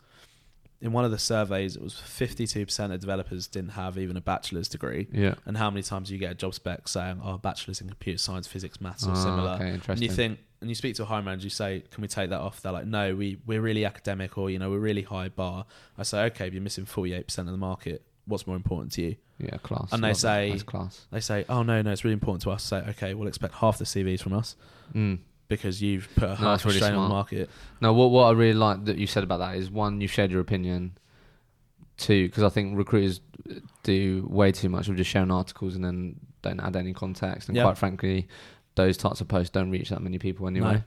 in 0.80 0.92
one 0.92 1.04
of 1.04 1.10
the 1.10 1.18
surveys. 1.18 1.74
It 1.76 1.82
was 1.82 1.94
52% 1.94 2.92
of 2.92 3.00
developers 3.00 3.46
didn't 3.46 3.70
have 3.70 3.96
even 3.98 4.16
a 4.16 4.20
bachelor's 4.20 4.68
degree. 4.68 5.08
Yeah, 5.10 5.34
And 5.46 5.56
how 5.56 5.70
many 5.70 5.82
times 5.82 6.08
do 6.08 6.14
you 6.14 6.20
get 6.20 6.32
a 6.32 6.34
job 6.34 6.54
spec 6.54 6.86
saying, 6.88 7.20
"Oh, 7.24 7.38
bachelor's 7.38 7.80
in 7.80 7.88
computer 7.88 8.18
science, 8.18 8.46
physics, 8.46 8.80
maths, 8.80 9.06
or 9.06 9.12
Ah, 9.12 9.14
similar"? 9.14 9.52
Okay, 9.54 9.80
and 9.88 10.02
you 10.02 10.10
think 10.10 10.38
and 10.60 10.70
you 10.70 10.74
speak 10.74 10.94
to 10.96 11.02
a 11.02 11.06
hiring 11.06 11.24
manager 11.24 11.44
you 11.44 11.50
say 11.50 11.82
can 11.90 12.02
we 12.02 12.08
take 12.08 12.30
that 12.30 12.40
off 12.40 12.60
they're 12.62 12.72
like 12.72 12.86
no 12.86 13.14
we 13.14 13.38
we're 13.46 13.60
really 13.60 13.84
academic 13.84 14.36
or 14.38 14.48
you 14.50 14.58
know 14.58 14.70
we're 14.70 14.78
really 14.78 15.02
high 15.02 15.28
bar 15.28 15.66
i 15.98 16.02
say 16.02 16.24
okay 16.24 16.48
you're 16.50 16.62
missing 16.62 16.84
48% 16.86 17.38
of 17.38 17.46
the 17.46 17.56
market 17.56 18.02
what's 18.26 18.46
more 18.46 18.56
important 18.56 18.92
to 18.92 19.02
you 19.02 19.16
yeah, 19.38 19.58
class. 19.58 19.92
and 19.92 20.02
they 20.02 20.08
Love 20.08 20.16
that. 20.16 20.20
say- 20.20 20.50
That's 20.50 20.62
class. 20.62 21.06
they 21.10 21.20
say 21.20 21.44
oh 21.48 21.62
no 21.62 21.82
no 21.82 21.90
it's 21.92 22.04
really 22.04 22.14
important 22.14 22.42
to 22.42 22.50
us 22.50 22.62
say 22.64 22.78
okay 22.88 23.12
we'll 23.14 23.28
expect 23.28 23.54
half 23.56 23.78
the 23.78 23.84
cvs 23.84 24.20
from 24.22 24.32
us 24.32 24.56
Mm. 24.94 25.18
because 25.48 25.82
you've 25.82 26.08
put 26.14 26.24
a 26.30 26.34
half 26.36 26.38
that's 26.40 26.64
really 26.64 26.78
strain 26.78 26.94
on 26.94 27.02
the 27.02 27.08
smart. 27.08 27.32
market 27.32 27.50
No, 27.80 27.92
what 27.92 28.10
what 28.10 28.24
I 28.24 28.30
really 28.32 28.54
like 28.54 28.84
that 28.86 28.96
you 28.98 29.06
said 29.06 29.24
about 29.24 29.38
that 29.38 29.56
is 29.56 29.70
one, 29.70 30.00
you've 30.00 30.10
shared 30.12 30.30
your 30.30 30.40
opinion. 30.40 30.96
Two, 31.98 32.28
because 32.28 32.42
I 32.42 32.50
think 32.50 32.76
recruiters 32.76 33.20
do 33.82 34.26
way 34.30 34.52
too 34.52 34.68
much 34.68 34.88
of 34.88 34.96
just 34.96 35.08
sharing 35.10 35.30
articles 35.30 35.74
and 35.76 35.82
then 35.84 36.16
don't 36.42 36.60
add 36.60 36.76
any 36.76 36.92
context. 36.92 37.48
And 37.48 37.56
Yeah. 37.56 37.62
quite 37.64 37.78
frankly, 37.78 38.28
those 38.76 38.96
types 38.96 39.20
of 39.20 39.28
posts 39.28 39.50
don't 39.50 39.70
reach 39.70 39.88
that 39.88 40.00
many 40.00 40.18
people 40.18 40.46
anyway. 40.46 40.84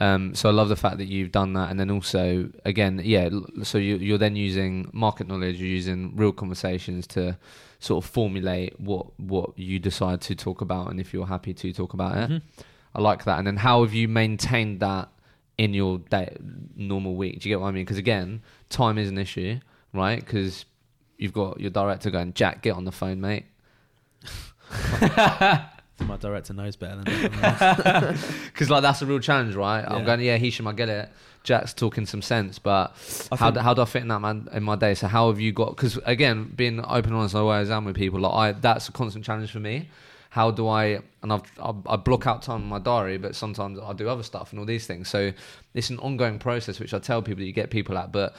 Um, 0.00 0.34
so 0.34 0.48
I 0.48 0.52
love 0.52 0.68
the 0.68 0.76
fact 0.76 0.98
that 0.98 1.06
you've 1.06 1.32
done 1.32 1.54
that, 1.54 1.70
and 1.70 1.80
then 1.80 1.90
also 1.90 2.48
again, 2.64 3.00
yeah. 3.04 3.28
So 3.64 3.78
you, 3.78 3.96
you're 3.96 4.18
then 4.18 4.36
using 4.36 4.88
market 4.92 5.26
knowledge, 5.26 5.56
you're 5.56 5.68
using 5.68 6.14
real 6.16 6.32
conversations 6.32 7.06
to 7.08 7.36
sort 7.80 8.04
of 8.04 8.10
formulate 8.10 8.78
what 8.78 9.18
what 9.18 9.58
you 9.58 9.78
decide 9.78 10.20
to 10.22 10.34
talk 10.34 10.60
about, 10.60 10.90
and 10.90 11.00
if 11.00 11.12
you're 11.12 11.26
happy 11.26 11.52
to 11.54 11.72
talk 11.72 11.92
about 11.94 12.16
it. 12.16 12.30
Mhm. 12.30 12.42
I 12.94 13.00
like 13.00 13.24
that. 13.24 13.38
And 13.38 13.46
then 13.46 13.56
how 13.56 13.84
have 13.84 13.94
you 13.94 14.08
maintained 14.08 14.80
that 14.80 15.08
in 15.56 15.74
your 15.74 15.98
day, 15.98 16.36
normal 16.74 17.14
week? 17.14 17.40
Do 17.40 17.48
you 17.48 17.54
get 17.54 17.60
what 17.60 17.68
I 17.68 17.70
mean? 17.70 17.84
Because 17.84 17.98
again, 17.98 18.42
time 18.68 18.98
is 18.98 19.08
an 19.08 19.16
issue, 19.16 19.60
right? 19.92 20.18
Because 20.18 20.64
you've 21.16 21.32
got 21.32 21.60
your 21.60 21.70
director 21.70 22.10
going, 22.10 22.32
Jack, 22.34 22.62
get 22.62 22.74
on 22.74 22.84
the 22.84 22.90
phone, 22.92 23.20
mate. 23.20 23.46
My 26.06 26.16
director 26.16 26.52
knows 26.54 26.76
better 26.76 27.02
than. 27.02 27.30
Because 28.46 28.70
like 28.70 28.82
that's 28.82 29.02
a 29.02 29.06
real 29.06 29.20
challenge, 29.20 29.54
right? 29.54 29.82
I'm 29.86 30.00
Yeah. 30.00 30.04
going, 30.04 30.20
yeah, 30.20 30.38
Hishem, 30.38 30.66
I 30.68 30.72
get 30.72 30.88
it. 30.88 31.08
Jack's 31.42 31.72
talking 31.72 32.04
some 32.04 32.20
sense, 32.20 32.58
but 32.58 32.94
I 33.32 33.36
how 33.36 33.50
do, 33.50 33.60
how 33.60 33.72
do 33.72 33.80
I 33.82 33.86
fit 33.86 34.02
in 34.02 34.08
that 34.08 34.20
man 34.20 34.48
in 34.52 34.62
my 34.62 34.76
day? 34.76 34.94
So 34.94 35.06
how 35.06 35.28
have 35.28 35.40
you 35.40 35.52
got? 35.52 35.74
Because 35.76 35.96
again, 36.04 36.52
being 36.54 36.80
open 36.80 37.12
and 37.12 37.14
honest, 37.14 37.34
I 37.34 37.38
always 37.38 37.70
am 37.70 37.84
with 37.86 37.96
people. 37.96 38.20
Like 38.20 38.34
I, 38.34 38.52
that's 38.58 38.88
a 38.88 38.92
constant 38.92 39.24
challenge 39.24 39.50
for 39.50 39.60
me. 39.60 39.88
How 40.28 40.50
do 40.50 40.68
I? 40.68 41.00
And 41.22 41.32
I've, 41.32 41.42
I, 41.60 41.72
I 41.86 41.96
block 41.96 42.26
out 42.26 42.42
time 42.42 42.60
in 42.62 42.68
my 42.68 42.78
diary, 42.78 43.16
but 43.16 43.34
sometimes 43.34 43.78
I 43.78 43.92
do 43.94 44.08
other 44.08 44.22
stuff 44.22 44.50
and 44.52 44.60
all 44.60 44.66
these 44.66 44.86
things. 44.86 45.08
So 45.08 45.32
it's 45.74 45.88
an 45.90 45.98
ongoing 45.98 46.38
process, 46.38 46.78
which 46.78 46.92
I 46.94 46.98
tell 46.98 47.22
people 47.22 47.40
that 47.40 47.46
you 47.46 47.52
get 47.52 47.70
people 47.70 47.96
at. 47.98 48.12
But 48.12 48.36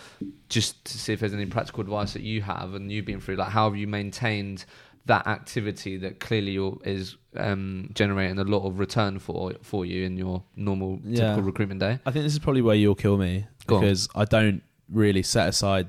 just 0.47 0.83
to 0.85 0.97
see 0.97 1.11
if 1.11 1.19
there's 1.21 1.33
any 1.33 1.47
practical 1.47 1.81
advice 1.81 2.13
that 2.13 2.21
you 2.21 2.43
have 2.43 2.75
and 2.75 2.91
you've 2.91 3.05
been 3.05 3.19
through, 3.19 3.35
like 3.37 3.49
how 3.49 3.67
have 3.69 3.75
you 3.77 3.87
maintained 3.87 4.63
that 5.05 5.25
activity 5.27 5.97
that 5.97 6.19
clearly 6.19 6.57
is 6.83 7.17
um, 7.35 7.89
generating 7.93 8.37
a 8.39 8.43
lot 8.43 8.65
of 8.67 8.79
return 8.79 9.19
for 9.19 9.53
for 9.61 9.85
you 9.85 10.03
in 10.05 10.17
your 10.17 10.43
normal 10.55 10.99
Yeah. 11.03 11.21
typical 11.29 11.43
recruitment 11.43 11.79
day? 11.79 11.99
I 12.05 12.11
think 12.11 12.23
this 12.23 12.33
is 12.33 12.39
probably 12.39 12.61
where 12.61 12.75
you'll 12.75 12.95
kill 12.95 13.17
me 13.17 13.45
Go 13.67 13.75
on. 13.75 13.81
because 13.81 14.07
I 14.15 14.25
don't 14.25 14.61
really 14.89 15.23
set 15.23 15.47
aside 15.49 15.87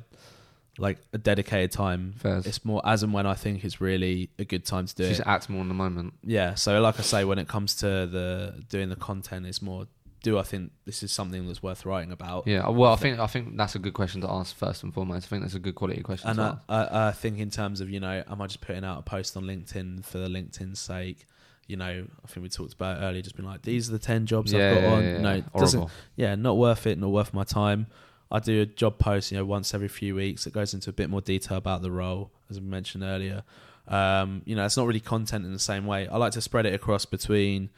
like 0.78 0.98
a 1.12 1.18
dedicated 1.18 1.70
time. 1.72 2.14
Fairs. 2.16 2.46
It's 2.46 2.64
more 2.64 2.80
as 2.86 3.02
and 3.02 3.12
when 3.12 3.26
I 3.26 3.34
think 3.34 3.62
it's 3.64 3.80
really 3.80 4.30
a 4.38 4.44
good 4.44 4.64
time 4.64 4.86
to 4.86 4.94
do 4.94 5.02
Just 5.04 5.20
it. 5.20 5.24
Just 5.24 5.28
act 5.28 5.50
more 5.50 5.60
in 5.60 5.68
the 5.68 5.74
moment. 5.74 6.14
Yeah. 6.24 6.54
So 6.54 6.80
like 6.80 6.98
I 6.98 7.02
say, 7.02 7.24
when 7.24 7.38
it 7.38 7.46
comes 7.48 7.74
to 7.76 7.86
the 8.06 8.64
doing 8.70 8.88
the 8.88 8.96
content, 8.96 9.44
it's 9.46 9.60
more. 9.60 9.86
Do 10.22 10.38
I 10.38 10.42
think 10.42 10.70
this 10.84 11.02
is 11.02 11.10
something 11.10 11.46
that's 11.48 11.62
worth 11.62 11.84
writing 11.84 12.12
about? 12.12 12.46
Yeah, 12.46 12.68
well, 12.68 12.92
I 12.92 12.96
think 12.96 13.18
I 13.18 13.26
think 13.26 13.56
that's 13.56 13.74
a 13.74 13.78
good 13.80 13.92
question 13.94 14.20
to 14.20 14.30
ask 14.30 14.54
first 14.54 14.82
and 14.84 14.94
foremost. 14.94 15.26
I 15.26 15.28
think 15.28 15.42
that's 15.42 15.54
a 15.54 15.58
good 15.58 15.74
quality 15.74 16.00
question 16.02 16.30
And 16.30 16.36
to 16.38 16.60
I, 16.68 16.82
ask. 16.82 16.92
I, 16.92 17.08
I 17.08 17.12
think 17.12 17.38
in 17.38 17.50
terms 17.50 17.80
of 17.80 17.90
you 17.90 17.98
know, 18.00 18.22
am 18.30 18.40
I 18.40 18.46
just 18.46 18.60
putting 18.60 18.84
out 18.84 18.98
a 18.98 19.02
post 19.02 19.36
on 19.36 19.44
LinkedIn 19.44 20.04
for 20.04 20.18
the 20.18 20.28
LinkedIn's 20.28 20.78
sake? 20.78 21.26
You 21.66 21.76
know, 21.76 22.06
I 22.24 22.26
think 22.28 22.42
we 22.44 22.48
talked 22.48 22.72
about 22.74 23.02
earlier. 23.02 23.22
Just 23.22 23.36
been 23.36 23.44
like, 23.44 23.62
these 23.62 23.88
are 23.88 23.92
the 23.92 23.98
ten 23.98 24.26
jobs 24.26 24.52
yeah, 24.52 24.68
I've 24.70 24.74
got 24.76 24.82
yeah, 24.82 24.92
on. 24.94 25.02
yeah, 25.04 25.18
No, 25.18 25.40
doesn't 25.58 25.78
horrible. 25.80 25.90
yeah, 26.16 26.34
not 26.36 26.56
worth 26.56 26.86
it, 26.86 26.98
not 26.98 27.10
worth 27.10 27.32
my 27.34 27.44
time. 27.44 27.86
I 28.30 28.38
do 28.38 28.62
a 28.62 28.66
job 28.66 28.98
post, 28.98 29.30
you 29.32 29.38
know, 29.38 29.44
once 29.44 29.74
every 29.74 29.88
few 29.88 30.14
weeks. 30.14 30.46
It 30.46 30.52
goes 30.52 30.72
into 30.74 30.88
a 30.90 30.92
bit 30.92 31.10
more 31.10 31.20
detail 31.20 31.58
about 31.58 31.82
the 31.82 31.90
role, 31.90 32.30
as 32.48 32.56
I 32.58 32.60
mentioned 32.60 33.04
earlier. 33.04 33.42
Um, 33.88 34.42
you 34.44 34.54
know, 34.56 34.64
it's 34.64 34.76
not 34.76 34.86
really 34.86 35.00
content 35.00 35.44
in 35.44 35.52
the 35.52 35.58
same 35.58 35.84
way. 35.86 36.06
I 36.08 36.16
like 36.16 36.32
to 36.32 36.40
spread 36.40 36.64
it 36.66 36.72
across 36.74 37.04
between 37.04 37.70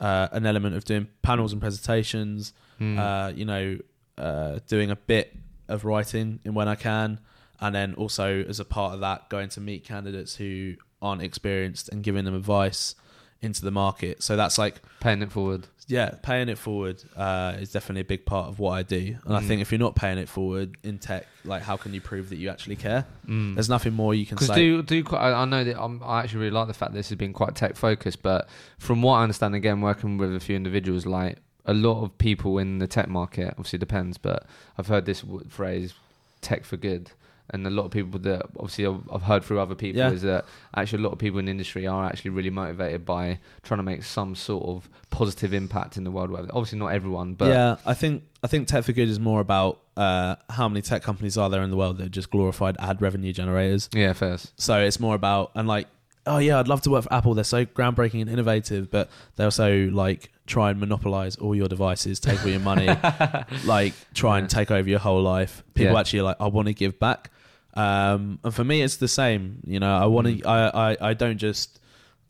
uh, 0.00 0.28
an 0.32 0.46
element 0.46 0.74
of 0.76 0.84
doing 0.84 1.06
panels 1.22 1.52
and 1.52 1.60
presentations, 1.60 2.52
Mm. 2.80 2.98
uh, 2.98 3.30
you 3.36 3.44
know, 3.44 3.78
uh, 4.16 4.58
doing 4.66 4.90
a 4.90 4.96
bit 4.96 5.36
of 5.68 5.84
writing 5.84 6.40
in 6.44 6.54
when 6.54 6.66
I 6.66 6.74
can, 6.76 7.20
and 7.60 7.74
then 7.74 7.92
also 7.94 8.42
as 8.44 8.58
a 8.58 8.64
part 8.64 8.94
of 8.94 9.00
that, 9.00 9.28
going 9.28 9.50
to 9.50 9.60
meet 9.60 9.84
candidates 9.84 10.36
who 10.36 10.76
aren't 11.02 11.22
experienced 11.22 11.90
and 11.90 12.02
giving 12.02 12.24
them 12.24 12.34
advice 12.34 12.94
into 13.42 13.62
the 13.62 13.70
market. 13.70 14.22
So 14.22 14.34
that's 14.36 14.56
like 14.58 14.80
Paying 15.00 15.20
it 15.22 15.30
forward. 15.32 15.66
Yeah, 15.90 16.10
paying 16.22 16.48
it 16.48 16.56
forward 16.56 17.02
uh, 17.16 17.56
is 17.58 17.72
definitely 17.72 18.02
a 18.02 18.04
big 18.04 18.24
part 18.24 18.48
of 18.48 18.58
what 18.58 18.70
I 18.72 18.82
do. 18.82 19.16
And 19.24 19.36
I 19.36 19.40
Mm. 19.40 19.46
think 19.46 19.60
if 19.62 19.72
you're 19.72 19.78
not 19.80 19.96
paying 19.96 20.18
it 20.18 20.28
forward 20.28 20.76
in 20.84 20.98
tech, 20.98 21.26
like 21.44 21.62
how 21.62 21.76
can 21.76 21.92
you 21.92 22.00
prove 22.00 22.28
that 22.30 22.36
you 22.36 22.48
actually 22.48 22.76
care? 22.76 23.04
Mm. 23.26 23.54
There's 23.54 23.68
nothing 23.68 23.94
more 23.94 24.14
you 24.14 24.24
can 24.24 24.38
say. 24.38 24.54
do 24.54 24.82
do 24.82 25.02
quite, 25.04 25.20
I 25.20 25.42
I 25.42 25.44
know 25.46 25.64
that 25.64 25.76
I'm, 25.82 26.00
I 26.02 26.20
actually 26.20 26.40
really 26.40 26.52
like 26.52 26.68
the 26.68 26.74
fact 26.74 26.92
that 26.92 26.98
this 26.98 27.08
has 27.08 27.18
been 27.18 27.32
quite 27.32 27.54
tech 27.56 27.76
focused, 27.76 28.22
but 28.22 28.48
from 28.78 29.02
what 29.02 29.14
I 29.16 29.22
understand, 29.24 29.54
again, 29.54 29.80
working 29.80 30.16
with 30.16 30.34
a 30.34 30.40
few 30.40 30.54
individuals, 30.56 31.06
like 31.06 31.38
a 31.66 31.74
lot 31.74 32.02
of 32.04 32.16
people 32.18 32.58
in 32.58 32.78
the 32.78 32.86
tech 32.86 33.08
market, 33.08 33.48
obviously 33.50 33.76
it 33.78 33.80
depends, 33.80 34.16
but 34.16 34.46
I've 34.78 34.86
heard 34.86 35.04
this 35.06 35.20
w- 35.22 35.44
phrase, 35.48 35.92
"tech 36.40 36.64
for 36.64 36.76
good," 36.76 37.10
and 37.52 37.66
a 37.66 37.70
lot 37.70 37.84
of 37.84 37.90
people 37.90 38.18
that 38.20 38.42
obviously 38.58 38.86
I've, 38.86 39.00
I've 39.12 39.22
heard 39.22 39.44
through 39.44 39.58
other 39.60 39.74
people 39.74 39.98
Yeah. 39.98 40.10
is 40.12 40.22
that 40.22 40.44
actually 40.76 41.02
a 41.02 41.06
lot 41.06 41.12
of 41.12 41.18
people 41.18 41.38
in 41.38 41.46
the 41.46 41.50
industry 41.50 41.86
are 41.86 42.04
actually 42.06 42.30
really 42.30 42.50
motivated 42.50 43.04
by 43.04 43.38
trying 43.62 43.78
to 43.78 43.82
make 43.84 44.02
some 44.04 44.34
sort 44.34 44.64
of 44.64 44.88
positive 45.10 45.52
impact 45.52 45.96
in 45.96 46.04
the 46.04 46.10
world. 46.10 46.30
Obviously, 46.52 46.78
not 46.78 46.88
everyone, 46.88 47.34
but 47.34 47.48
yeah, 47.48 47.76
I 47.84 47.94
think 47.94 48.22
I 48.42 48.46
think 48.46 48.68
tech 48.68 48.84
for 48.84 48.92
good 48.92 49.08
is 49.08 49.20
more 49.20 49.40
about 49.40 49.80
uh, 49.96 50.36
how 50.48 50.68
many 50.68 50.80
tech 50.82 51.02
companies 51.02 51.36
are 51.36 51.50
there 51.50 51.62
in 51.62 51.70
the 51.70 51.76
world 51.76 51.98
that 51.98 52.06
are 52.06 52.08
just 52.10 52.30
glorified 52.30 52.76
ad 52.78 53.02
revenue 53.02 53.32
generators. 53.32 53.88
yeah, 53.92 54.12
first. 54.14 54.58
So 54.60 54.80
it's 54.80 54.98
more 55.00 55.14
about 55.14 55.50
and 55.54 55.68
like, 55.68 55.88
oh 56.26 56.38
yeah, 56.38 56.58
I'd 56.58 56.68
love 56.68 56.80
to 56.82 56.90
work 56.90 57.04
for 57.04 57.12
Apple. 57.12 57.34
They're 57.34 57.44
so 57.44 57.64
groundbreaking 57.66 58.20
and 58.22 58.30
innovative, 58.30 58.90
but 58.90 59.10
they 59.36 59.44
also 59.44 59.88
like 59.90 60.30
try 60.46 60.70
and 60.70 60.80
monopolize 60.80 61.36
all 61.36 61.54
your 61.54 61.68
devices, 61.68 62.18
take 62.20 62.40
all 62.42 62.48
your 62.50 62.60
money, 62.60 62.86
like 63.64 63.94
try 64.14 64.38
and 64.38 64.48
take 64.48 64.70
over 64.70 64.88
your 64.88 64.98
whole 64.98 65.22
life. 65.22 65.62
People 65.74 65.92
Yeah. 65.94 66.00
actually 66.00 66.20
are 66.20 66.24
like, 66.24 66.36
I 66.40 66.46
want 66.46 66.68
to 66.68 66.74
give 66.74 66.98
back. 66.98 67.30
Um, 67.74 68.38
and 68.42 68.54
for 68.54 68.64
me, 68.64 68.82
it's 68.82 68.96
the 68.96 69.08
same. 69.08 69.60
You 69.66 69.80
know, 69.80 69.96
I 69.96 70.06
want 70.06 70.26
to. 70.26 70.34
Mm. 70.34 70.46
I, 70.46 70.92
I 70.92 71.10
I 71.10 71.14
don't 71.14 71.38
just. 71.38 71.78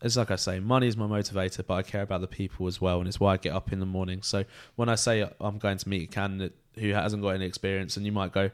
It's 0.03 0.17
like 0.17 0.31
I 0.31 0.35
say, 0.35 0.59
money 0.59 0.87
is 0.87 0.97
my 0.97 1.05
motivator, 1.05 1.65
but 1.65 1.75
I 1.75 1.83
care 1.83 2.01
about 2.01 2.21
the 2.21 2.27
people 2.27 2.65
as 2.67 2.81
well, 2.81 2.99
and 2.99 3.07
it's 3.07 3.19
why 3.19 3.33
I 3.33 3.37
get 3.37 3.53
up 3.53 3.71
in 3.71 3.79
the 3.79 3.85
morning. 3.85 4.23
So 4.23 4.45
when 4.75 4.89
I 4.89 4.95
say 4.95 5.29
I'm 5.39 5.59
going 5.59 5.77
to 5.77 5.89
meet 5.89 6.09
a 6.09 6.11
candidate 6.11 6.55
who 6.75 6.89
hasn't 6.89 7.21
got 7.21 7.29
any 7.29 7.45
experience, 7.45 7.97
and 7.97 8.05
you 8.05 8.11
might 8.11 8.31
go, 8.31 8.49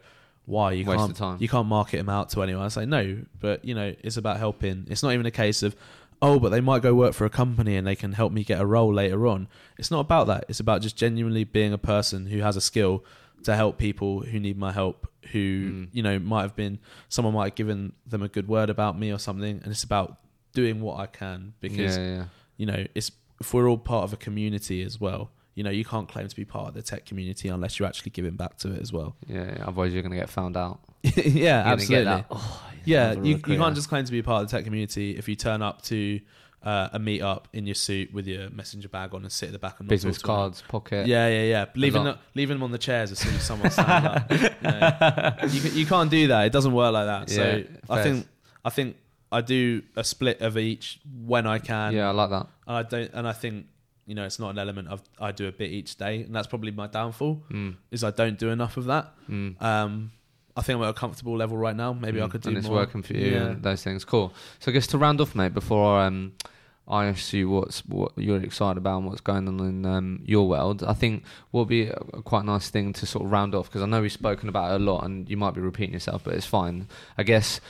"Why 0.46 0.74
you 0.74 0.86
Waste 0.86 1.16
can't 1.16 1.42
you 1.42 1.48
can't 1.48 1.68
market 1.68 1.98
them 1.98 2.10
out 2.10 2.30
to 2.32 2.44
anyone?" 2.44 2.66
I 2.66 2.68
say 2.68 2.86
no, 2.86 3.20
but 3.40 3.64
you 3.64 3.76
know, 3.76 3.96
it's 4.04 4.18
about 4.18 4.38
helping. 4.38 4.88
It's 4.90 5.04
not 5.04 5.14
even 5.14 5.26
a 5.26 5.32
case 5.32 5.64
of, 5.64 5.76
oh, 6.22 6.40
but 6.40 6.50
they 6.50 6.62
might 6.62 6.82
go 6.82 6.94
work 6.94 7.14
for 7.14 7.26
a 7.26 7.30
company 7.30 7.76
and 7.76 7.86
they 7.86 7.96
can 7.96 8.14
help 8.14 8.32
me 8.32 8.44
get 8.44 8.60
a 8.60 8.66
role 8.66 8.94
later 8.94 9.28
on. 9.28 9.48
It's 9.78 9.92
not 9.92 10.02
about 10.02 10.28
that. 10.28 10.46
It's 10.50 10.60
about 10.60 10.82
just 10.82 10.98
genuinely 10.98 11.44
being 11.44 11.74
a 11.74 11.78
person 11.78 12.28
who 12.28 12.40
has 12.40 12.56
a 12.56 12.62
skill 12.62 13.04
to 13.44 13.56
help 13.56 13.78
people 13.78 14.22
who 14.22 14.40
need 14.40 14.58
my 14.58 14.72
help. 14.72 15.08
Who 15.32 15.40
Mm. 15.72 15.88
you 15.92 16.04
know 16.04 16.20
might 16.20 16.42
have 16.44 16.56
been 16.56 16.80
someone 17.10 17.34
might 17.34 17.46
have 17.46 17.56
given 17.56 17.94
them 18.06 18.22
a 18.24 18.28
good 18.28 18.48
word 18.48 18.70
about 18.70 18.98
me 18.98 19.12
or 19.12 19.20
something, 19.20 19.60
and 19.64 19.68
it's 19.72 19.84
about 19.84 20.18
doing 20.54 20.82
what 20.82 21.00
I 21.00 21.06
can 21.08 21.54
because 21.60 21.98
yeah, 21.98 22.16
yeah. 22.16 22.26
you 22.58 22.66
know 22.66 22.86
it's 22.96 23.12
if 23.40 23.54
we're 23.54 23.70
all 23.70 23.78
part 23.78 24.04
of 24.04 24.14
a 24.14 24.18
community 24.18 24.82
as 24.84 25.00
well. 25.00 25.32
You 25.56 25.64
know, 25.64 25.72
you 25.72 25.84
can't 25.84 26.08
claim 26.08 26.28
to 26.28 26.36
be 26.36 26.46
part 26.46 26.68
of 26.68 26.74
the 26.76 26.84
tech 26.84 27.08
community 27.08 27.50
unless 27.50 27.80
you're 27.80 27.88
actually 27.88 28.12
giving 28.12 28.36
back 28.36 28.58
to 28.60 28.72
it 28.74 28.80
as 28.80 28.94
well. 28.94 29.16
Yeah, 29.28 29.44
yeah, 29.56 29.64
otherwise 29.66 29.92
you're 29.92 30.04
going 30.04 30.12
to 30.12 30.18
get 30.20 30.30
found 30.30 30.56
out. 30.56 30.82
yeah, 31.04 31.12
You're 31.16 31.24
gonna 31.24 31.34
get 31.34 31.66
absolutely. 31.66 32.06
that, 32.06 32.26
"Oh, 32.30 32.70
Yeah, 32.86 33.14
you, 33.14 33.38
you 33.48 33.58
can't 33.58 33.74
just 33.74 33.90
claim 33.90 34.06
to 34.06 34.12
be 34.12 34.22
part 34.22 34.44
of 34.44 34.50
the 34.52 34.56
tech 34.56 34.66
community 34.66 35.18
if 35.18 35.28
you 35.28 35.36
turn 35.36 35.64
up 35.64 35.82
to 35.84 36.20
uh, 36.64 36.90
a 36.92 37.00
meet 37.00 37.22
up 37.22 37.48
in 37.54 37.66
your 37.66 37.76
suit 37.76 38.14
with 38.14 38.28
your 38.28 38.50
messenger 38.50 38.90
bag 38.90 39.14
on 39.14 39.22
and 39.24 39.32
sit 39.32 39.48
at 39.48 39.54
the 39.54 39.60
back 39.60 39.80
and 39.80 39.88
business 39.88 40.18
cards, 40.18 40.64
pocket. 40.68 41.08
Yeah, 41.08 41.28
yeah, 41.30 41.44
yeah. 41.44 41.66
Leaving 41.76 42.04
them, 42.04 42.18
leaving 42.36 42.56
them 42.56 42.64
on 42.64 42.72
the 42.72 42.78
chairs 42.78 43.12
as 43.12 43.20
soon 43.20 43.36
as 43.36 43.44
someone 43.44 43.72
stands 43.72 44.08
up. 44.08 44.32
You, 44.32 44.40
know. 44.64 45.38
you, 45.50 45.62
you 45.82 45.86
can't 45.86 46.10
do 46.10 46.28
that. 46.28 46.46
It 46.48 46.52
doesn't 46.52 46.74
work 46.74 46.92
like 46.94 47.06
that. 47.06 47.30
So 47.30 47.58
Yeah, 47.58 47.64
I 47.90 48.04
think 48.04 48.28
I 48.66 48.70
think 48.70 48.98
I 49.32 49.42
do 49.42 49.84
a 49.96 50.04
split 50.04 50.42
of 50.42 50.58
each 50.58 51.00
when 51.26 51.46
I 51.48 51.60
can. 51.60 51.94
yeah, 51.94 52.08
I 52.08 52.12
like 52.12 52.30
that. 52.32 52.48
And 52.68 52.78
I 52.78 52.84
don't. 52.84 53.12
And 53.14 53.28
I 53.28 53.34
think 53.34 53.68
you 54.06 54.16
know 54.16 54.26
it's 54.26 54.40
not 54.40 54.50
an 54.50 54.58
element 54.58 54.88
of 54.88 55.02
I 55.20 55.32
do 55.32 55.48
a 55.48 55.52
bit 55.52 55.70
each 55.72 55.96
day, 55.98 56.22
and 56.24 56.36
that's 56.36 56.48
probably 56.48 56.72
my 56.72 56.88
downfall 56.88 57.44
Mm, 57.52 57.76
is 57.92 58.04
I 58.04 58.12
don't 58.12 58.38
do 58.40 58.50
enough 58.50 58.78
of 58.78 58.86
that. 58.86 59.14
mm. 59.30 59.62
Um, 59.62 60.12
I 60.58 60.62
think 60.62 60.78
I'm 60.78 60.84
at 60.84 60.90
a 60.90 60.94
comfortable 60.94 61.38
level 61.38 61.56
right 61.58 61.76
now. 61.76 61.94
Maybe 61.94 62.20
I 62.22 62.26
Mm, 62.26 62.32
could 62.32 62.42
do 62.42 62.50
and 62.50 62.58
it's 62.58 62.68
more. 62.68 62.78
working 62.78 63.04
for 63.04 63.14
you 63.14 63.32
Yeah. 63.34 63.46
and 63.52 63.64
those 63.64 63.84
things. 63.84 64.04
Cool. 64.04 64.34
So 64.60 64.72
I 64.72 64.74
guess 64.74 64.88
to 64.88 64.98
round 64.98 65.22
off, 65.22 65.36
mate, 65.36 65.54
before 65.54 66.02
um, 66.02 66.34
I 66.88 67.06
ask 67.06 67.32
you 67.34 67.50
what's 67.50 67.86
what 67.86 68.12
you're 68.18 68.42
excited 68.42 68.78
about 68.78 68.98
and 68.98 69.06
what's 69.08 69.22
going 69.22 69.48
on 69.48 69.60
in 69.60 69.86
um, 69.86 70.22
your 70.26 70.48
world, 70.48 70.84
I 70.84 70.94
think 70.94 71.24
would 71.52 71.68
be 71.68 71.88
a, 71.88 71.94
a 72.14 72.22
quite 72.24 72.44
nice 72.46 72.70
thing 72.70 72.92
to 72.94 73.06
sort 73.06 73.24
of 73.26 73.32
round 73.32 73.54
off 73.54 73.68
because 73.68 73.84
I 73.84 73.86
know 73.86 74.02
we've 74.02 74.12
spoken 74.12 74.50
about 74.50 74.72
it 74.74 74.82
a 74.82 74.84
lot 74.84 75.04
and 75.06 75.30
you 75.30 75.38
might 75.38 75.54
be 75.54 75.62
repeating 75.62 75.94
yourself, 75.94 76.24
but 76.24 76.34
it's 76.34 76.46
fine. 76.46 76.88
I 77.18 77.24
guess 77.24 77.62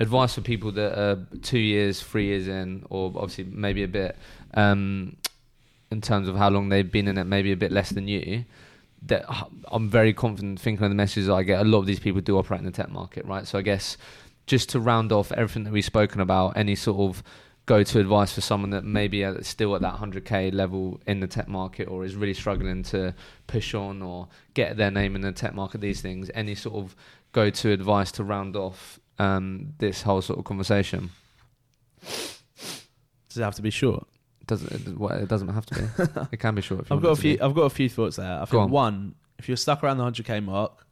advice 0.00 0.34
for 0.34 0.42
people 0.42 0.70
that 0.72 0.98
are 1.00 1.26
two 1.42 1.58
years, 1.58 2.02
three 2.02 2.26
years 2.26 2.46
in, 2.46 2.84
or 2.90 3.06
obviously 3.16 3.44
maybe 3.44 3.82
a 3.84 3.88
bit 3.88 4.16
um, 4.54 5.16
in 5.90 6.00
terms 6.00 6.28
of 6.28 6.36
how 6.36 6.50
long 6.50 6.68
they've 6.68 6.92
been 6.92 7.08
in 7.08 7.16
it, 7.16 7.24
maybe 7.24 7.52
a 7.52 7.56
bit 7.56 7.72
less 7.72 7.90
than 7.90 8.06
you. 8.06 8.44
That 9.02 9.24
I'm 9.70 9.88
very 9.88 10.12
confident 10.12 10.60
thinking 10.60 10.84
of 10.84 10.90
the 10.90 10.96
messages 10.96 11.28
I 11.28 11.42
get. 11.42 11.60
A 11.60 11.64
lot 11.64 11.78
of 11.78 11.86
these 11.86 12.00
people 12.00 12.20
do 12.20 12.36
operate 12.38 12.60
in 12.60 12.66
the 12.66 12.72
tech 12.72 12.90
market, 12.90 13.24
right? 13.24 13.46
So 13.46 13.58
I 13.58 13.62
guess 13.62 13.96
just 14.46 14.70
to 14.70 14.80
round 14.80 15.12
off 15.12 15.30
everything 15.32 15.64
that 15.64 15.72
we've 15.72 15.84
spoken 15.84 16.20
about, 16.20 16.56
any 16.56 16.74
sort 16.74 16.98
of 16.98 17.22
go-to 17.66 18.00
advice 18.00 18.32
for 18.32 18.40
someone 18.40 18.70
that 18.70 18.82
maybe 18.82 19.22
is 19.22 19.46
still 19.46 19.76
at 19.76 19.82
that 19.82 19.94
100k 19.96 20.52
level 20.54 20.98
in 21.06 21.20
the 21.20 21.26
tech 21.26 21.48
market 21.48 21.86
or 21.86 22.02
is 22.02 22.16
really 22.16 22.32
struggling 22.32 22.82
to 22.82 23.14
push 23.46 23.74
on 23.74 24.00
or 24.00 24.26
get 24.54 24.78
their 24.78 24.90
name 24.90 25.14
in 25.14 25.20
the 25.20 25.30
tech 25.32 25.54
market, 25.54 25.82
these 25.82 26.00
things, 26.00 26.30
any 26.34 26.54
sort 26.54 26.76
of 26.76 26.96
go-to 27.32 27.70
advice 27.70 28.10
to 28.10 28.24
round 28.24 28.56
off 28.56 28.98
um, 29.18 29.74
this 29.78 30.00
whole 30.00 30.22
sort 30.22 30.38
of 30.38 30.46
conversation? 30.46 31.10
Does 32.00 33.36
it 33.36 33.42
have 33.42 33.54
to 33.56 33.62
be 33.62 33.70
short? 33.70 34.08
Doesn't 34.48 34.72
it, 34.72 35.28
doesn't 35.28 35.48
have 35.48 35.66
to 35.66 35.74
be. 35.74 36.20
it 36.32 36.40
can 36.40 36.54
be 36.56 36.62
short. 36.62 36.86
I've 36.90 37.00
got 37.00 37.10
a 37.10 37.16
few. 37.16 37.38
I've 37.40 37.54
got 37.54 37.62
a 37.62 37.70
few 37.70 37.88
thoughts 37.88 38.16
there. 38.16 38.26
I 38.32 38.40
Go 38.40 38.46
think 38.46 38.62
on. 38.64 38.70
one, 38.70 39.14
if 39.38 39.46
you're 39.48 39.56
stuck 39.56 39.84
around 39.84 39.98
the 39.98 40.02
hundred 40.04 40.26
k 40.26 40.40
mark, 40.40 40.86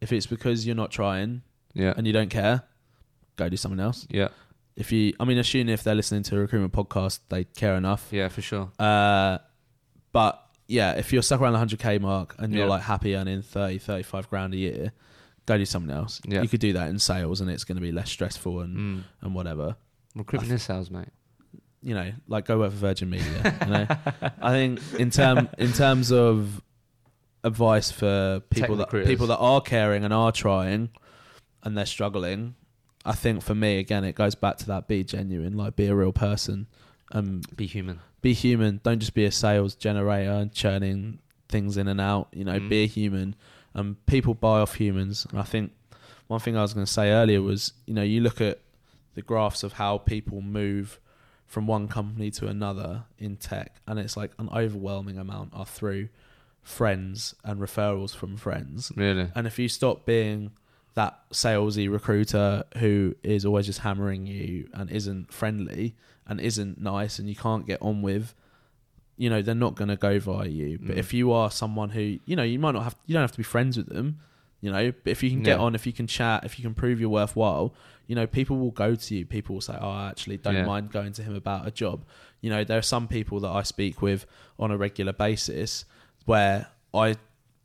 if 0.00 0.12
it's 0.12 0.26
because 0.26 0.64
you're 0.66 0.76
not 0.76 0.90
trying 0.92 1.42
Yeah. 1.74 1.94
and 1.96 2.06
you 2.06 2.12
don't 2.12 2.28
care, 2.30 2.62
go 3.36 3.48
do 3.48 3.56
something 3.56 3.80
else. 3.80 4.06
Yeah. 4.10 4.28
If 4.76 4.92
you, 4.92 5.12
I 5.20 5.24
mean, 5.24 5.36
assuming 5.38 5.68
if 5.72 5.82
they're 5.82 5.94
listening 5.94 6.22
to 6.24 6.36
a 6.36 6.40
recruitment 6.40 6.72
podcast, 6.72 7.20
they 7.28 7.44
care 7.44 7.74
enough. 7.76 8.08
Yeah, 8.10 8.28
for 8.28 8.40
sure. 8.42 8.70
Uh, 8.78 9.38
but 10.12 10.42
yeah, 10.68 10.92
if 10.92 11.12
you're 11.12 11.22
stuck 11.22 11.40
around 11.40 11.52
the 11.54 11.76
100k 11.76 12.00
mark 12.00 12.34
and 12.38 12.52
you're 12.54 12.64
Yeah. 12.64 12.70
like 12.70 12.82
happy 12.82 13.14
earning 13.16 13.42
30, 13.42 13.78
35 13.78 14.28
grand 14.30 14.54
a 14.54 14.56
year, 14.56 14.92
go 15.46 15.58
do 15.58 15.64
something 15.66 15.94
else. 15.94 16.20
Yeah. 16.26 16.42
You 16.42 16.48
could 16.48 16.60
do 16.60 16.72
that 16.74 16.88
in 16.88 16.98
sales 16.98 17.40
and 17.40 17.50
it's 17.50 17.64
going 17.64 17.76
to 17.76 17.82
be 17.82 17.92
less 17.92 18.10
stressful 18.10 18.60
and, 18.60 18.76
Mm. 18.76 19.02
and 19.22 19.34
whatever. 19.34 19.76
Recruitment 20.14 20.52
is 20.52 20.62
sales, 20.62 20.90
mate. 20.90 21.08
You 21.82 21.94
know, 21.94 22.12
like 22.28 22.44
go 22.46 22.58
work 22.58 22.70
for 22.70 22.76
Virgin 22.76 23.10
Media. 23.10 23.56
you 23.66 23.72
know, 23.72 23.86
I 24.40 24.50
think 24.52 24.80
in 25.00 25.10
term 25.10 25.48
in 25.58 25.72
terms 25.72 26.12
of 26.12 26.62
advice 27.44 27.90
for 27.90 28.40
people 28.50 28.76
that 28.76 28.84
recruiters. 28.86 29.08
people 29.08 29.26
that 29.26 29.38
are 29.38 29.60
caring 29.60 30.04
and 30.04 30.14
are 30.14 30.30
trying 30.30 30.90
and 31.64 31.76
they're 31.76 31.86
struggling, 31.86 32.54
I 33.04 33.12
think 33.12 33.42
for 33.42 33.54
me 33.54 33.78
again 33.78 34.04
it 34.04 34.14
goes 34.14 34.34
back 34.36 34.58
to 34.58 34.66
that 34.66 34.86
be 34.86 35.02
genuine, 35.04 35.56
like 35.56 35.74
be 35.76 35.86
a 35.86 35.94
real 35.94 36.12
person, 36.12 36.68
and 37.10 37.44
Be 37.56 37.66
human. 37.66 37.98
be 38.20 38.32
human. 38.32 38.80
Don't 38.84 39.00
just 39.00 39.14
be 39.14 39.24
a 39.24 39.32
sales 39.32 39.74
generator 39.74 40.30
and 40.30 40.52
churning 40.52 41.18
things 41.48 41.76
in 41.76 41.88
and 41.88 42.00
out. 42.00 42.28
You 42.32 42.44
know, 42.44 42.58
Mm. 42.60 42.68
be 42.68 42.84
a 42.84 42.86
human. 42.86 43.34
And 43.74 44.04
people 44.06 44.34
buy 44.34 44.60
off 44.60 44.74
humans. 44.74 45.26
And 45.30 45.38
I 45.40 45.44
think 45.44 45.72
one 46.28 46.38
thing 46.40 46.56
I 46.56 46.62
was 46.62 46.74
going 46.74 46.84
to 46.86 46.92
say 46.92 47.10
earlier 47.10 47.40
was, 47.42 47.72
you 47.86 47.94
know, 47.94 48.02
you 48.02 48.20
look 48.20 48.40
at 48.40 48.60
the 49.14 49.22
graphs 49.22 49.62
of 49.62 49.72
how 49.74 49.98
people 49.98 50.40
move 50.42 51.00
from 51.52 51.66
one 51.66 51.86
company 51.86 52.30
to 52.30 52.46
another 52.46 53.04
in 53.18 53.36
tech, 53.36 53.76
and 53.86 53.98
it's 53.98 54.16
like 54.16 54.30
an 54.38 54.48
overwhelming 54.54 55.18
amount 55.18 55.50
are 55.52 55.66
through 55.66 56.08
friends 56.62 57.34
and 57.44 57.60
referrals 57.60 58.16
from 58.16 58.38
friends. 58.38 58.90
Really. 58.96 59.28
And 59.34 59.46
if 59.46 59.58
you 59.58 59.68
stop 59.68 60.06
being 60.06 60.52
that 60.94 61.18
salesy 61.30 61.90
recruiter 61.92 62.64
who 62.78 63.14
is 63.22 63.44
always 63.44 63.66
just 63.66 63.80
hammering 63.80 64.26
you 64.26 64.68
and 64.72 64.90
isn't 64.90 65.30
friendly 65.32 65.94
and 66.26 66.40
isn't 66.40 66.80
nice 66.80 67.18
and 67.18 67.28
you 67.28 67.36
can't 67.36 67.66
get 67.66 67.82
on 67.82 68.00
with, 68.00 68.34
you 69.18 69.28
know, 69.28 69.42
they're 69.42 69.54
not 69.54 69.74
going 69.74 69.88
to 69.88 69.96
go 69.96 70.18
via 70.18 70.48
you. 70.48 70.78
But 70.80 70.96
Mm. 70.96 71.00
if 71.00 71.12
you 71.12 71.32
are 71.32 71.50
someone 71.50 71.90
who, 71.90 72.18
you 72.24 72.34
know, 72.34 72.42
you 72.44 72.58
might 72.58 72.72
not 72.72 72.84
have, 72.84 72.96
you 73.06 73.12
don't 73.12 73.22
have 73.22 73.32
to 73.32 73.36
be 73.38 73.42
friends 73.42 73.76
with 73.76 73.88
them, 73.88 74.20
you 74.62 74.70
know, 74.72 74.90
but 75.04 75.10
if 75.10 75.22
you 75.22 75.28
can 75.28 75.42
get 75.42 75.58
Yeah. 75.58 75.64
on, 75.64 75.74
if 75.74 75.86
you 75.86 75.92
can 75.92 76.06
chat, 76.06 76.44
if 76.44 76.58
you 76.58 76.62
can 76.62 76.72
prove 76.74 76.98
you're 76.98 77.10
worthwhile, 77.10 77.74
you 78.06 78.14
know, 78.14 78.26
people 78.26 78.58
will 78.58 78.70
go 78.70 78.94
to 78.94 79.14
you. 79.14 79.24
People 79.24 79.54
will 79.54 79.60
say, 79.60 79.76
oh, 79.80 79.90
I 79.90 80.08
actually 80.10 80.36
don't 80.36 80.54
Yeah. 80.54 80.64
mind 80.66 80.90
going 80.92 81.12
to 81.14 81.22
him 81.22 81.34
about 81.34 81.66
a 81.66 81.70
job. 81.70 82.04
You 82.40 82.50
know, 82.50 82.64
there 82.64 82.78
are 82.78 82.82
some 82.82 83.08
people 83.08 83.40
that 83.40 83.50
I 83.50 83.62
speak 83.62 84.02
with 84.02 84.26
on 84.58 84.70
a 84.70 84.76
regular 84.76 85.12
basis 85.12 85.84
where 86.24 86.68
I 86.92 87.16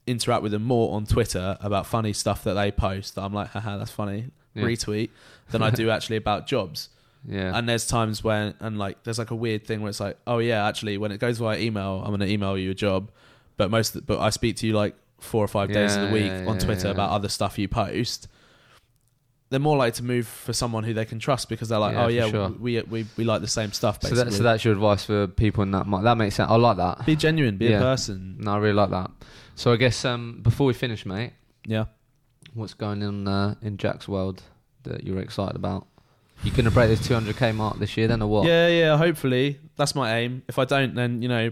interact 0.05 0.41
with 0.43 0.51
them 0.53 0.63
more 0.63 0.95
on 0.95 1.05
Twitter 1.05 1.57
about 1.59 1.85
funny 1.85 2.13
stuff 2.13 2.43
that 2.43 2.53
they 2.53 2.71
post 2.71 3.15
that 3.15 3.21
I'm 3.23 3.33
like, 3.33 3.49
haha, 3.49 3.77
that's 3.77 3.91
funny, 3.91 4.31
Yeah. 4.53 4.63
retweet, 4.63 5.09
than 5.51 5.61
I 5.61 5.69
do 5.69 5.89
actually 5.95 6.15
about 6.17 6.47
jobs. 6.47 6.89
Yeah. 7.27 7.57
And 7.57 7.67
there's 7.67 7.87
times 7.87 8.23
when, 8.23 8.53
and 8.59 8.77
like, 8.77 9.03
there's 9.03 9.19
like 9.19 9.31
a 9.31 9.35
weird 9.35 9.65
thing 9.65 9.81
where 9.81 9.89
it's 9.89 9.99
like, 9.99 10.17
oh 10.25 10.37
yeah, 10.37 10.65
actually, 10.67 10.97
when 10.97 11.11
it 11.11 11.19
goes 11.19 11.39
via 11.39 11.59
email, 11.59 12.01
I'm 12.03 12.09
going 12.09 12.21
to 12.21 12.31
email 12.31 12.57
you 12.57 12.71
a 12.71 12.75
job, 12.75 13.11
but 13.57 13.69
most, 13.69 14.05
but 14.05 14.19
I 14.19 14.29
speak 14.29 14.55
to 14.57 14.67
you 14.67 14.73
like 14.73 14.95
four 15.19 15.43
or 15.43 15.47
five 15.47 15.71
days 15.73 15.95
of 15.95 16.07
the 16.07 16.13
week 16.13 16.27
yeah, 16.27 16.45
on 16.47 16.53
yeah, 16.55 16.59
Twitter 16.65 16.87
yeah. 16.87 16.93
about 16.93 17.09
other 17.09 17.27
stuff 17.27 17.57
you 17.57 17.67
post. 17.67 18.27
They're 19.49 19.59
more 19.61 19.77
likely 19.77 19.93
to 19.97 20.03
move 20.03 20.27
for 20.27 20.51
someone 20.51 20.83
who 20.83 20.93
they 20.93 21.05
can 21.05 21.19
trust 21.19 21.47
because 21.47 21.69
they're 21.69 21.79
like, 21.79 21.93
Yeah, 21.93 22.01
oh 22.03 22.05
for 22.07 22.11
yeah, 22.11 22.29
sure. 22.29 22.49
we, 22.49 22.81
we 22.81 23.05
we 23.15 23.23
like 23.23 23.39
the 23.41 23.47
same 23.47 23.71
stuff. 23.71 23.95
so, 24.01 24.09
Basically, 24.09 24.31
that, 24.31 24.37
so 24.37 24.43
that's 24.43 24.65
your 24.65 24.73
advice 24.73 25.05
for 25.05 25.27
people 25.27 25.63
in 25.63 25.71
that. 25.71 25.87
mi- 25.87 26.01
That 26.03 26.17
makes 26.17 26.35
sense. 26.35 26.49
I 26.51 26.55
like 26.57 26.77
that. 26.77 27.05
be 27.05 27.15
genuine, 27.15 27.55
be 27.57 27.67
Yeah. 27.67 27.77
a 27.77 27.81
person. 27.81 28.35
No, 28.39 28.51
I 28.53 28.57
really 28.57 28.73
like 28.73 28.89
that. 28.89 29.09
So 29.55 29.71
I 29.71 29.77
guess 29.77 30.03
um, 30.03 30.39
before 30.43 30.67
we 30.67 30.73
finish, 30.73 31.05
mate, 31.05 31.31
Yeah. 31.65 31.85
what's 32.55 32.73
going 32.73 33.01
on 33.03 33.27
uh, 33.27 33.55
in 33.61 33.77
Jack's 33.77 34.07
world 34.07 34.43
that 34.83 35.03
you're 35.05 35.19
excited 35.19 35.55
about? 35.55 35.87
You 36.43 36.51
gonna 36.51 36.69
break 36.69 36.89
this 36.89 37.07
200k 37.07 37.55
mark 37.55 37.79
this 37.79 37.95
year, 37.97 38.07
then, 38.07 38.21
or 38.21 38.27
what? 38.29 38.45
Yeah, 38.47 38.67
yeah. 38.67 38.97
Hopefully, 38.97 39.59
that's 39.75 39.95
my 39.95 40.17
aim. 40.19 40.43
If 40.47 40.59
I 40.59 40.65
don't, 40.65 40.93
then 40.93 41.21
you 41.23 41.29
know, 41.29 41.51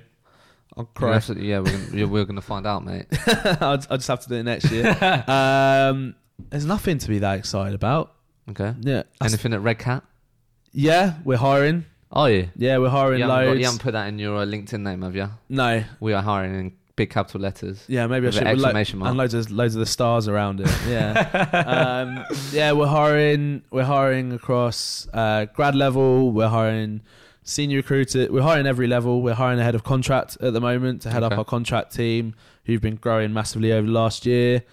I'll 0.78 0.86
cry. 0.86 1.16
absolutely- 1.16 1.50
yeah, 1.50 1.60
we're 1.60 1.72
gonna, 1.72 1.88
yeah, 1.94 2.06
we're 2.06 2.26
gonna 2.26 2.42
find 2.42 2.68
out, 2.68 2.84
mate. 2.86 3.06
I'll, 3.62 3.80
I'll 3.90 3.98
just 3.98 4.08
have 4.10 4.20
to 4.20 4.30
do 4.30 4.36
it 4.36 4.44
next 4.44 4.70
year. 4.70 4.86
um, 5.28 6.14
there's 6.49 6.66
nothing 6.66 6.98
to 6.99 7.07
be 7.07 7.20
that 7.20 7.38
excited 7.40 7.74
about. 7.76 8.14
Okay. 8.49 8.74
Yeah, 8.82 9.03
that's- 9.20 9.34
Anything 9.34 9.53
at 9.53 9.62
Redcat? 9.62 10.03
yeah. 10.72 11.16
We're 11.24 11.38
hiring. 11.38 11.86
Are 12.12 12.30
you? 12.30 12.49
Yeah, 12.56 12.78
we're 12.78 12.90
hiring 12.90 13.20
You 13.20 13.26
haven't, 13.26 13.38
got- 13.44 13.48
loads. 13.49 13.60
you 13.60 13.66
haven't 13.66 13.82
put 13.82 13.91
that 13.94 14.07
in 14.07 14.20
your 14.20 14.38
uh, 14.38 14.45
LinkedIn 14.45 14.82
name, 14.82 15.02
have 15.02 15.16
you? 15.16 15.30
no. 15.49 15.84
We 15.99 16.14
are 16.14 16.22
hiring 16.22 16.53
in 16.60 16.72
big 16.95 17.10
capital 17.10 17.41
letters. 17.41 17.84
Yeah, 17.88 18.07
maybe 18.07 18.26
I 18.26 18.30
With 18.30 18.36
should. 18.36 18.44
an 18.48 18.53
with 18.53 18.60
lo- 18.62 18.66
exclamation 18.70 18.99
mark. 18.99 19.10
and 19.10 19.18
loads 19.18 19.34
of 19.34 19.52
loads 19.52 19.76
of 19.76 19.80
the 19.80 19.86
stars 19.86 20.28
around 20.30 20.62
it. 20.62 20.70
Yeah. 20.88 21.12
um, 21.66 22.26
yeah, 22.53 22.72
we're 22.72 22.86
hiring. 22.88 23.64
We're 23.72 23.84
hiring 23.84 24.32
across 24.32 25.07
uh, 25.14 25.45
grad 25.45 25.76
level. 25.76 26.32
We're 26.32 26.48
hiring 26.48 27.02
senior 27.44 27.78
recruiter. 27.78 28.32
We're 28.32 28.44
hiring 28.44 28.66
every 28.68 28.88
level. 28.88 29.22
We're 29.22 29.34
hiring 29.34 29.60
a 29.60 29.64
head 29.64 29.76
of 29.76 29.84
contract 29.84 30.38
at 30.41 30.53
the 30.53 30.62
moment 30.62 31.02
to 31.02 31.10
head 31.12 31.24
up 31.24 31.32
Okay. 31.34 31.40
our 31.40 31.45
contract 31.45 31.94
team, 31.94 32.34
who've 32.66 32.82
been 32.82 32.95
growing 32.95 33.34
massively 33.34 33.74
over 33.74 33.86
the 33.88 33.94
last 33.94 34.26
year. 34.26 34.64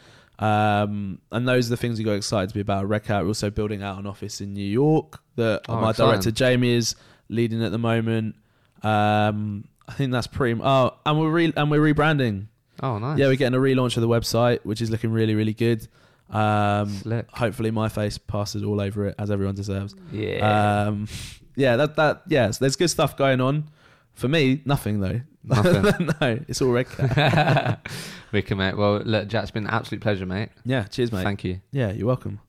Um, 0.43 1.19
and 1.31 1.47
those 1.47 1.69
are 1.69 1.71
the 1.71 1.77
things 1.77 1.99
we 1.99 2.05
got 2.05 2.13
excited 2.15 2.49
to 2.49 2.55
be 2.55 2.61
about. 2.61 2.89
Redcat. 2.89 3.23
We're 3.23 3.29
also 3.29 3.51
building 3.51 3.83
out 3.83 3.99
an 3.99 4.07
office 4.07 4.41
in 4.41 4.53
New 4.55 4.65
York 4.65 5.21
that 5.37 5.63
Oh, 5.69 5.81
my 5.81 5.91
exciting. 5.91 6.11
director 6.13 6.31
Jamie 6.33 6.71
is 6.75 6.97
leading 7.29 7.63
at 7.63 7.71
the 7.71 7.79
moment. 7.79 8.35
Um, 8.83 9.65
I 9.87 9.93
think 9.93 10.11
that's 10.13 10.27
pretty. 10.27 10.61
Oh, 10.63 10.97
and 11.07 11.21
we're 11.21 11.31
re- 11.31 11.53
and 11.57 11.71
we're 11.71 11.81
rebranding. 11.95 12.47
Oh, 12.83 12.99
nice. 12.99 13.19
Yeah, 13.19 13.27
we're 13.29 13.37
getting 13.37 13.57
a 13.57 13.63
relaunch 13.63 13.97
of 13.97 14.01
the 14.01 14.09
website, 14.09 14.61
which 14.65 14.81
is 14.81 14.91
looking 14.91 15.13
really, 15.13 15.35
really 15.35 15.55
good. 15.55 15.87
Um, 16.31 17.01
hopefully, 17.33 17.71
my 17.71 17.89
face 17.89 18.17
passes 18.19 18.63
all 18.65 18.81
over 18.81 19.07
it 19.09 19.15
as 19.19 19.31
everyone 19.31 19.55
deserves. 19.55 19.95
Yeah. 20.11 20.87
Um, 20.89 21.07
yeah, 21.57 21.77
that 21.77 21.97
that 21.97 22.23
yeah. 22.27 22.51
so 22.51 22.65
there's 22.65 22.77
good 22.77 22.89
stuff 22.89 23.17
going 23.17 23.41
on. 23.41 23.69
For 24.15 24.29
me, 24.29 24.63
nothing 24.65 25.01
though. 25.01 25.21
Nothing. 25.45 26.09
no, 26.21 26.39
it's 26.49 26.63
all 26.63 26.71
Redcat. 26.71 27.87
Wicked, 28.33 28.57
mate. 28.59 28.77
Well, 28.77 28.99
look, 29.05 29.29
Jack, 29.29 29.43
it's 29.43 29.51
been 29.51 29.65
an 29.67 29.71
absolute 29.71 30.01
pleasure, 30.01 30.27
mate. 30.27 30.51
yeah, 30.65 30.85
cheers, 30.85 31.13
mate. 31.13 31.23
Thank 31.25 31.45
you. 31.45 31.61
yeah, 31.73 31.93
you're 31.93 32.07
welcome. 32.07 32.41